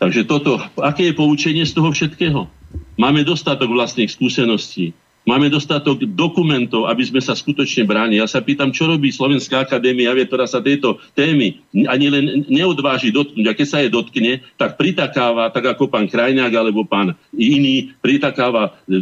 Takže 0.03 0.27
toto, 0.27 0.59
aké 0.83 1.07
je 1.07 1.15
poučenie 1.15 1.63
z 1.63 1.79
toho 1.79 1.95
všetkého? 1.95 2.51
Máme 2.99 3.23
dostatok 3.23 3.71
vlastných 3.71 4.11
skúseností, 4.11 4.91
máme 5.23 5.47
dostatok 5.47 6.03
dokumentov, 6.03 6.91
aby 6.91 7.07
sme 7.07 7.23
sa 7.23 7.39
skutočne 7.39 7.87
bráni. 7.87 8.19
Ja 8.19 8.27
sa 8.27 8.43
pýtam, 8.43 8.75
čo 8.75 8.91
robí 8.91 9.15
Slovenská 9.15 9.63
akadémia, 9.63 10.11
ktorá 10.17 10.51
sa 10.51 10.59
tejto 10.59 10.99
témy 11.15 11.63
ani 11.87 12.07
len 12.11 12.25
neodváži 12.51 13.15
dotknúť. 13.15 13.47
A 13.47 13.55
keď 13.55 13.67
sa 13.71 13.79
je 13.85 13.93
dotkne, 13.93 14.43
tak 14.59 14.75
pritakáva, 14.75 15.53
tak 15.55 15.79
ako 15.79 15.87
pán 15.87 16.11
Krajňák 16.11 16.53
alebo 16.59 16.83
pán 16.83 17.15
iný, 17.37 17.95
pritakáva 18.03 18.83
e, 18.89 18.99
e, 18.99 19.01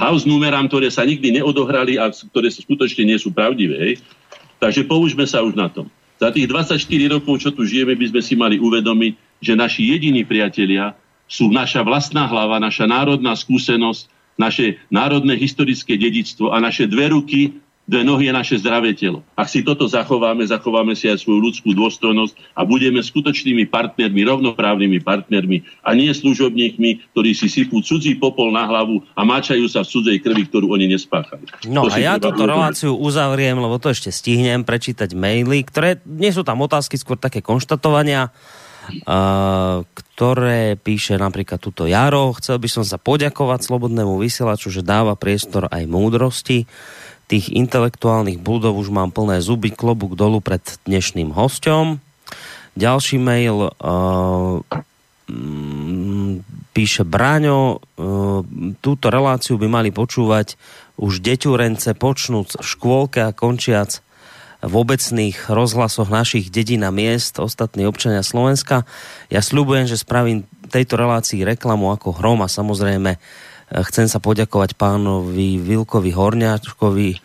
house 0.00 0.24
numerám, 0.24 0.70
ktoré 0.70 0.88
sa 0.88 1.04
nikdy 1.04 1.42
neodohrali 1.42 2.00
a 2.00 2.08
ktoré 2.08 2.48
skutočne 2.48 3.04
nie 3.04 3.18
sú 3.20 3.34
pravdivé. 3.34 3.76
Hej. 3.76 3.94
Takže 4.56 4.88
použme 4.88 5.28
sa 5.28 5.44
už 5.44 5.54
na 5.54 5.68
tom. 5.68 5.92
Za 6.16 6.32
tých 6.32 6.48
24 6.48 6.80
rokov, 7.12 7.44
čo 7.44 7.52
tu 7.52 7.68
žijeme, 7.68 7.92
by 7.92 8.08
sme 8.08 8.22
si 8.24 8.34
mali 8.34 8.56
uvedomiť, 8.56 9.12
že 9.44 9.52
naši 9.52 9.92
jediní 9.92 10.24
priatelia 10.24 10.96
sú 11.28 11.52
naša 11.52 11.84
vlastná 11.84 12.24
hlava, 12.24 12.56
naša 12.56 12.88
národná 12.88 13.36
skúsenosť, 13.36 14.08
naše 14.40 14.80
národné 14.88 15.36
historické 15.36 16.00
dedictvo 16.00 16.56
a 16.56 16.60
naše 16.60 16.88
dve 16.88 17.12
ruky, 17.12 17.40
Dve 17.86 18.02
nohy 18.02 18.26
je 18.26 18.34
naše 18.34 18.54
zdravé 18.58 18.98
telo. 18.98 19.22
Ak 19.38 19.46
si 19.46 19.62
toto 19.62 19.86
zachováme, 19.86 20.42
zachováme 20.42 20.98
si 20.98 21.06
aj 21.06 21.22
svoju 21.22 21.38
ľudskú 21.38 21.70
dôstojnosť 21.70 22.58
a 22.58 22.66
budeme 22.66 22.98
skutočnými 22.98 23.70
partnermi, 23.70 24.26
rovnoprávnymi 24.26 24.98
partnermi 25.06 25.62
a 25.86 25.94
nie 25.94 26.10
služobníkmi, 26.10 27.14
ktorí 27.14 27.30
si 27.30 27.46
sypú 27.46 27.78
cudzí 27.86 28.18
popol 28.18 28.50
na 28.50 28.66
hlavu 28.66 29.06
a 29.14 29.22
máčajú 29.22 29.70
sa 29.70 29.86
v 29.86 29.90
cudzej 29.94 30.18
krvi, 30.18 30.50
ktorú 30.50 30.74
oni 30.74 30.90
nespáchali. 30.90 31.46
No 31.70 31.86
to 31.86 31.94
a 31.94 32.02
ja 32.02 32.18
túto 32.18 32.42
reláciu 32.42 32.98
uzavriem, 32.98 33.54
lebo 33.54 33.78
to 33.78 33.94
ešte 33.94 34.10
stihnem 34.10 34.66
prečítať 34.66 35.14
maily, 35.14 35.62
ktoré 35.62 36.02
nie 36.10 36.34
sú 36.34 36.42
tam 36.42 36.66
otázky, 36.66 36.98
skôr 36.98 37.14
také 37.14 37.38
konštatovania. 37.38 38.34
Uh, 39.02 39.82
ktoré 40.14 40.78
píše 40.78 41.18
napríklad 41.18 41.58
tuto 41.58 41.90
Jaro. 41.90 42.30
Chcel 42.38 42.62
by 42.62 42.68
som 42.70 42.84
sa 42.86 43.02
poďakovať 43.02 43.66
Slobodnému 43.66 44.14
vysielaču, 44.14 44.70
že 44.70 44.86
dáva 44.86 45.18
priestor 45.18 45.66
aj 45.74 45.90
múdrosti 45.90 46.70
tých 47.26 47.50
intelektuálnych 47.50 48.38
budov 48.38 48.78
už 48.78 48.94
mám 48.94 49.10
plné 49.10 49.42
zuby, 49.42 49.74
klobúk 49.74 50.14
dolu 50.14 50.38
pred 50.38 50.62
dnešným 50.86 51.34
hostom. 51.34 51.98
Ďalší 52.78 53.18
mail 53.18 53.72
uh, 53.72 54.62
píše 56.70 57.02
Bráňo, 57.02 57.78
uh, 57.78 58.46
túto 58.78 59.10
reláciu 59.10 59.58
by 59.58 59.66
mali 59.66 59.90
počúvať 59.90 60.54
už 60.96 61.20
deťurence 61.20 61.92
počnúc 61.98 62.56
v 62.56 62.64
škôlke 62.64 63.20
a 63.26 63.34
končiac 63.34 64.00
v 64.64 64.72
obecných 64.72 65.52
rozhlasoch 65.52 66.08
našich 66.08 66.48
dedín 66.48 66.82
a 66.86 66.90
miest, 66.90 67.36
ostatní 67.36 67.84
občania 67.84 68.24
Slovenska. 68.24 68.88
Ja 69.28 69.44
sľubujem, 69.44 69.84
že 69.84 70.00
spravím 70.00 70.48
tejto 70.72 70.96
relácii 70.96 71.44
reklamu 71.44 71.92
ako 71.92 72.16
hrom 72.16 72.40
a 72.40 72.48
samozrejme 72.48 73.20
Chcem 73.66 74.06
sa 74.06 74.22
poďakovať 74.22 74.78
pánovi 74.78 75.58
Vilkovi 75.58 76.14
Horňáčkovi 76.14 77.18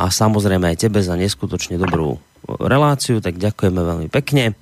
a 0.00 0.08
samozrejme 0.08 0.72
aj 0.72 0.88
tebe 0.88 1.04
za 1.04 1.12
neskutočne 1.12 1.76
dobrú 1.76 2.16
reláciu, 2.48 3.20
tak 3.20 3.36
ďakujeme 3.36 3.80
veľmi 3.80 4.08
pekne. 4.08 4.56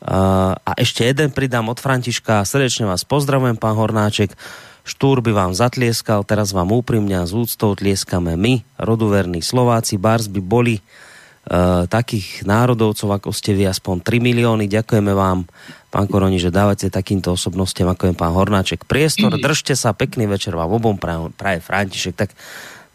A 0.00 0.70
ešte 0.80 1.04
jeden 1.04 1.28
pridám 1.32 1.68
od 1.68 1.76
Františka. 1.76 2.44
Srdečne 2.48 2.88
vás 2.88 3.04
pozdravujem, 3.04 3.60
pán 3.60 3.76
Hornáček. 3.76 4.32
Štúr 4.80 5.20
by 5.20 5.32
vám 5.36 5.52
zatlieskal, 5.52 6.24
teraz 6.24 6.56
vám 6.56 6.72
úprimne 6.72 7.20
a 7.20 7.28
z 7.28 7.36
úctou 7.36 7.76
tlieskame 7.76 8.32
my, 8.32 8.64
roduverní 8.80 9.44
Slováci. 9.44 10.00
Bars 10.00 10.24
by 10.24 10.40
boli 10.40 10.80
uh, 10.80 11.84
takých 11.84 12.48
národovcov, 12.48 13.20
ako 13.20 13.28
ste 13.28 13.52
vy, 13.52 13.68
aspoň 13.68 14.00
3 14.00 14.24
milióny. 14.24 14.72
Ďakujeme 14.72 15.12
vám 15.12 15.44
pán 15.90 16.06
Koroni, 16.06 16.38
že 16.38 16.54
dávate 16.54 16.88
takýmto 16.88 17.34
osobnostiam, 17.34 17.90
ako 17.90 18.10
je 18.10 18.14
pán 18.14 18.32
Hornáček, 18.32 18.86
priestor. 18.86 19.34
Mhm. 19.34 19.42
Držte 19.42 19.74
sa, 19.74 19.92
pekný 19.92 20.30
večer 20.30 20.54
vám 20.54 20.70
obom 20.70 20.96
praje, 20.96 21.60
František. 21.60 22.14
Tak 22.14 22.30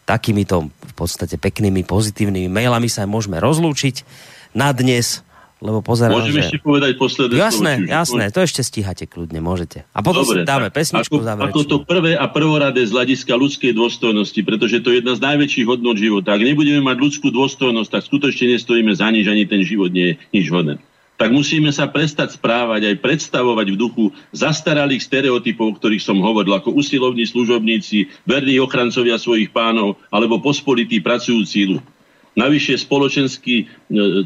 takýmito 0.07 0.71
v 0.71 0.93
podstate 0.95 1.35
peknými, 1.35 1.83
pozitívnymi 1.83 2.47
mailami 2.47 2.87
sa 2.87 3.03
môžeme 3.09 3.41
rozlúčiť 3.41 4.05
na 4.55 4.71
dnes 4.71 5.25
lebo 5.63 5.79
pozerám, 5.79 6.19
Môžem 6.19 6.35
že... 6.35 6.51
ešte 6.51 6.59
povedať 6.59 6.99
posledné 6.99 7.39
Jasné, 7.39 7.71
slovo, 7.79 7.89
jasné, 7.89 8.23
to 8.29 8.39
ešte 8.43 8.61
stíhate 8.61 9.05
kľudne, 9.07 9.39
môžete. 9.39 9.87
A 9.95 10.03
potom 10.03 10.27
Dobre, 10.27 10.43
si 10.43 10.45
dáme 10.45 10.67
pesničku 10.67 11.15
ako, 11.23 11.41
ako 11.47 11.59
to 11.63 11.77
prvé 11.87 12.13
a 12.19 12.27
prvoradé 12.27 12.83
z 12.83 12.91
hľadiska 12.91 13.33
ľudskej 13.33 13.71
dôstojnosti, 13.71 14.35
pretože 14.43 14.83
to 14.83 14.91
je 14.91 14.99
jedna 14.99 15.15
z 15.15 15.23
najväčších 15.23 15.65
hodnot 15.65 15.95
života. 15.95 16.35
Ak 16.35 16.43
nebudeme 16.43 16.83
mať 16.83 16.97
ľudskú 16.99 17.31
dôstojnosť, 17.31 17.87
tak 17.87 18.03
skutočne 18.03 18.59
nestojíme 18.59 18.91
za 18.93 19.07
nič, 19.09 19.25
ani 19.31 19.47
ten 19.47 19.63
život 19.63 19.89
nie 19.95 20.13
je 20.13 20.15
nič 20.35 20.51
hodné 20.51 20.75
tak 21.15 21.31
musíme 21.31 21.71
sa 21.71 21.87
prestať 21.87 22.35
správať 22.35 22.91
aj 22.91 22.95
predstavovať 22.99 23.67
v 23.71 23.79
duchu 23.79 24.05
zastaralých 24.35 25.03
stereotypov, 25.03 25.65
o 25.71 25.75
ktorých 25.79 26.03
som 26.03 26.19
hovoril, 26.19 26.51
ako 26.59 26.75
usilovní 26.75 27.23
služobníci, 27.23 28.11
verní 28.27 28.59
ochrancovia 28.59 29.15
svojich 29.15 29.55
pánov 29.55 29.95
alebo 30.11 30.43
pospolití 30.43 30.99
pracujúci. 30.99 31.79
Navyše 32.35 32.83
spoločensky 32.83 33.63
e, 33.63 33.65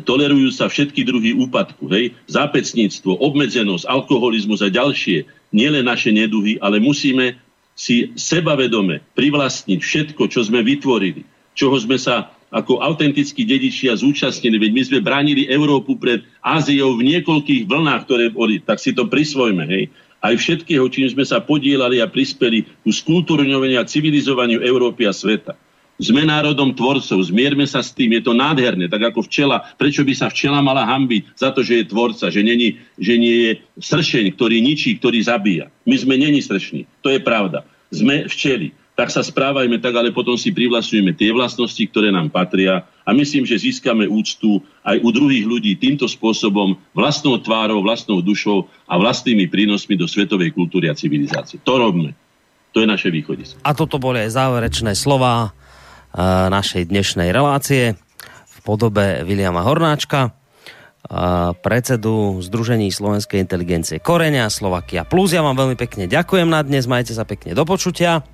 tolerujú 0.02 0.50
sa 0.50 0.66
všetky 0.66 1.06
druhy 1.06 1.38
úpadku. 1.38 1.86
Hej? 1.94 2.18
Zápecníctvo, 2.26 3.22
obmedzenosť, 3.22 3.86
alkoholizmus 3.86 4.66
a 4.66 4.74
ďalšie. 4.74 5.30
Nielen 5.54 5.86
naše 5.86 6.10
neduhy, 6.10 6.58
ale 6.58 6.82
musíme 6.82 7.38
si 7.78 8.10
sebavedome 8.18 9.06
privlastniť 9.14 9.80
všetko, 9.80 10.26
čo 10.26 10.42
sme 10.42 10.66
vytvorili, 10.66 11.22
čoho 11.54 11.78
sme 11.78 12.02
sa 12.02 12.34
ako 12.50 12.82
autentickí 12.82 13.46
dedičia 13.46 13.94
zúčastnení, 13.94 14.58
veď 14.58 14.72
my 14.74 14.82
sme 14.86 15.00
bránili 15.06 15.46
Európu 15.46 16.02
pred 16.02 16.26
Áziou 16.42 16.98
v 16.98 17.06
niekoľkých 17.06 17.70
vlnách, 17.70 18.02
ktoré 18.10 18.34
boli, 18.34 18.58
tak 18.58 18.82
si 18.82 18.94
to 18.94 19.06
prisvojme, 19.06 19.66
hej. 19.70 19.94
Aj 20.20 20.36
všetkého, 20.36 20.84
čím 20.92 21.08
sme 21.08 21.24
sa 21.24 21.40
podielali 21.40 22.04
a 22.04 22.12
prispeli 22.12 22.68
ku 22.84 22.92
skultúrňovaniu 22.92 23.80
a 23.80 23.88
civilizovaniu 23.88 24.60
Európy 24.60 25.08
a 25.08 25.16
sveta. 25.16 25.56
Sme 26.00 26.24
národom 26.24 26.72
tvorcov, 26.72 27.20
zmierme 27.28 27.68
sa 27.68 27.84
s 27.84 27.92
tým, 27.92 28.16
je 28.16 28.24
to 28.24 28.32
nádherné, 28.32 28.88
tak 28.88 29.12
ako 29.12 29.28
včela. 29.28 29.68
Prečo 29.76 30.08
by 30.08 30.14
sa 30.16 30.32
včela 30.32 30.64
mala 30.64 30.88
hambiť 30.88 31.36
za 31.36 31.52
to, 31.52 31.60
že 31.60 31.84
je 31.84 31.92
tvorca, 31.92 32.32
že, 32.32 32.40
není, 32.40 32.80
že 32.96 33.20
nie 33.20 33.38
je 33.48 33.52
sršeň, 33.84 34.32
ktorý 34.36 34.64
ničí, 34.64 34.96
ktorý 34.96 35.20
zabíja. 35.20 35.68
My 35.84 36.00
sme 36.00 36.16
není 36.16 36.40
sršní, 36.40 36.88
to 37.04 37.12
je 37.12 37.20
pravda. 37.20 37.68
Sme 37.92 38.32
včeli, 38.32 38.72
tak 39.00 39.16
sa 39.16 39.24
správajme 39.24 39.80
tak, 39.80 39.96
ale 39.96 40.12
potom 40.12 40.36
si 40.36 40.52
privlastňujeme 40.52 41.16
tie 41.16 41.32
vlastnosti, 41.32 41.80
ktoré 41.80 42.12
nám 42.12 42.28
patria 42.28 42.84
a 43.08 43.16
myslím, 43.16 43.48
že 43.48 43.56
získame 43.56 44.04
úctu 44.04 44.60
aj 44.84 45.00
u 45.00 45.16
druhých 45.16 45.48
ľudí 45.48 45.80
týmto 45.80 46.04
spôsobom, 46.04 46.76
vlastnou 46.92 47.40
tvárou, 47.40 47.80
vlastnou 47.80 48.20
dušou 48.20 48.68
a 48.92 49.00
vlastnými 49.00 49.48
prínosmi 49.48 49.96
do 49.96 50.04
svetovej 50.04 50.52
kultúry 50.52 50.92
a 50.92 51.00
civilizácie. 51.00 51.64
To 51.64 51.80
robme. 51.80 52.12
To 52.76 52.84
je 52.84 52.88
naše 52.92 53.08
východisko. 53.08 53.64
A 53.64 53.72
toto 53.72 54.04
boli 54.04 54.20
aj 54.20 54.36
záverečné 54.36 54.92
slova 55.00 55.56
našej 56.52 56.92
dnešnej 56.92 57.32
relácie 57.32 57.96
v 58.28 58.56
podobe 58.68 59.24
Viliama 59.24 59.64
Hornáčka, 59.64 60.36
predsedu 61.64 62.44
Združení 62.44 62.92
slovenskej 62.92 63.40
inteligencie 63.40 64.04
Korenia 64.04 64.52
Slovakia 64.52 65.08
Plus. 65.08 65.32
Ja 65.32 65.40
vám 65.40 65.56
veľmi 65.56 65.80
pekne 65.80 66.12
ďakujem 66.12 66.52
na 66.52 66.60
dnes, 66.68 66.84
majte 66.84 67.16
sa 67.16 67.24
pekne 67.24 67.56
do 67.56 67.64
počutia 67.64 68.28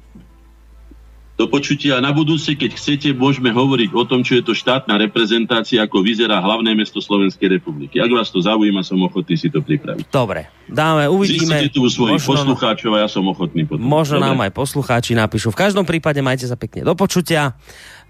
do 1.36 1.46
počutia. 1.52 2.00
Na 2.00 2.16
budúce, 2.16 2.56
keď 2.56 2.80
chcete, 2.80 3.08
môžeme 3.12 3.52
hovoriť 3.52 3.92
o 3.92 4.04
tom, 4.08 4.24
čo 4.24 4.40
je 4.40 4.44
to 4.44 4.56
štátna 4.56 4.96
reprezentácia, 4.96 5.84
ako 5.84 6.00
vyzerá 6.00 6.40
hlavné 6.40 6.72
mesto 6.72 7.04
Slovenskej 7.04 7.60
republiky. 7.60 8.00
Ak 8.00 8.08
vás 8.08 8.32
to 8.32 8.40
zaujíma, 8.40 8.88
som 8.88 9.00
ochotný 9.04 9.36
si 9.36 9.52
to 9.52 9.60
pripraviť. 9.60 10.08
Dobre, 10.08 10.48
dáme, 10.72 11.12
uvidíme. 11.12 11.60
Zistite 11.60 11.76
tu 11.76 11.84
svojich 11.92 12.24
poslucháčov 12.24 12.96
a 12.96 13.04
ja 13.04 13.10
som 13.12 13.28
ochotný 13.28 13.68
potom. 13.68 13.84
Možno 13.84 14.24
Dobre. 14.24 14.28
nám 14.32 14.40
aj 14.48 14.52
poslucháči 14.56 15.12
napíšu. 15.12 15.52
V 15.52 15.60
každom 15.60 15.84
prípade 15.84 16.24
majte 16.24 16.48
sa 16.48 16.56
pekne 16.56 16.88
do 16.88 16.96
počutia. 16.96 17.60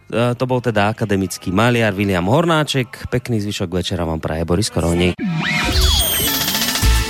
E, 0.06 0.38
to 0.38 0.46
bol 0.46 0.62
teda 0.62 0.94
akademický 0.94 1.50
maliar 1.50 1.98
William 1.98 2.30
Hornáček. 2.30 3.10
Pekný 3.10 3.42
zvyšok 3.42 3.74
večera 3.74 4.06
vám 4.06 4.22
praje 4.22 4.46
Boris 4.46 4.70
Koroni. 4.70 5.18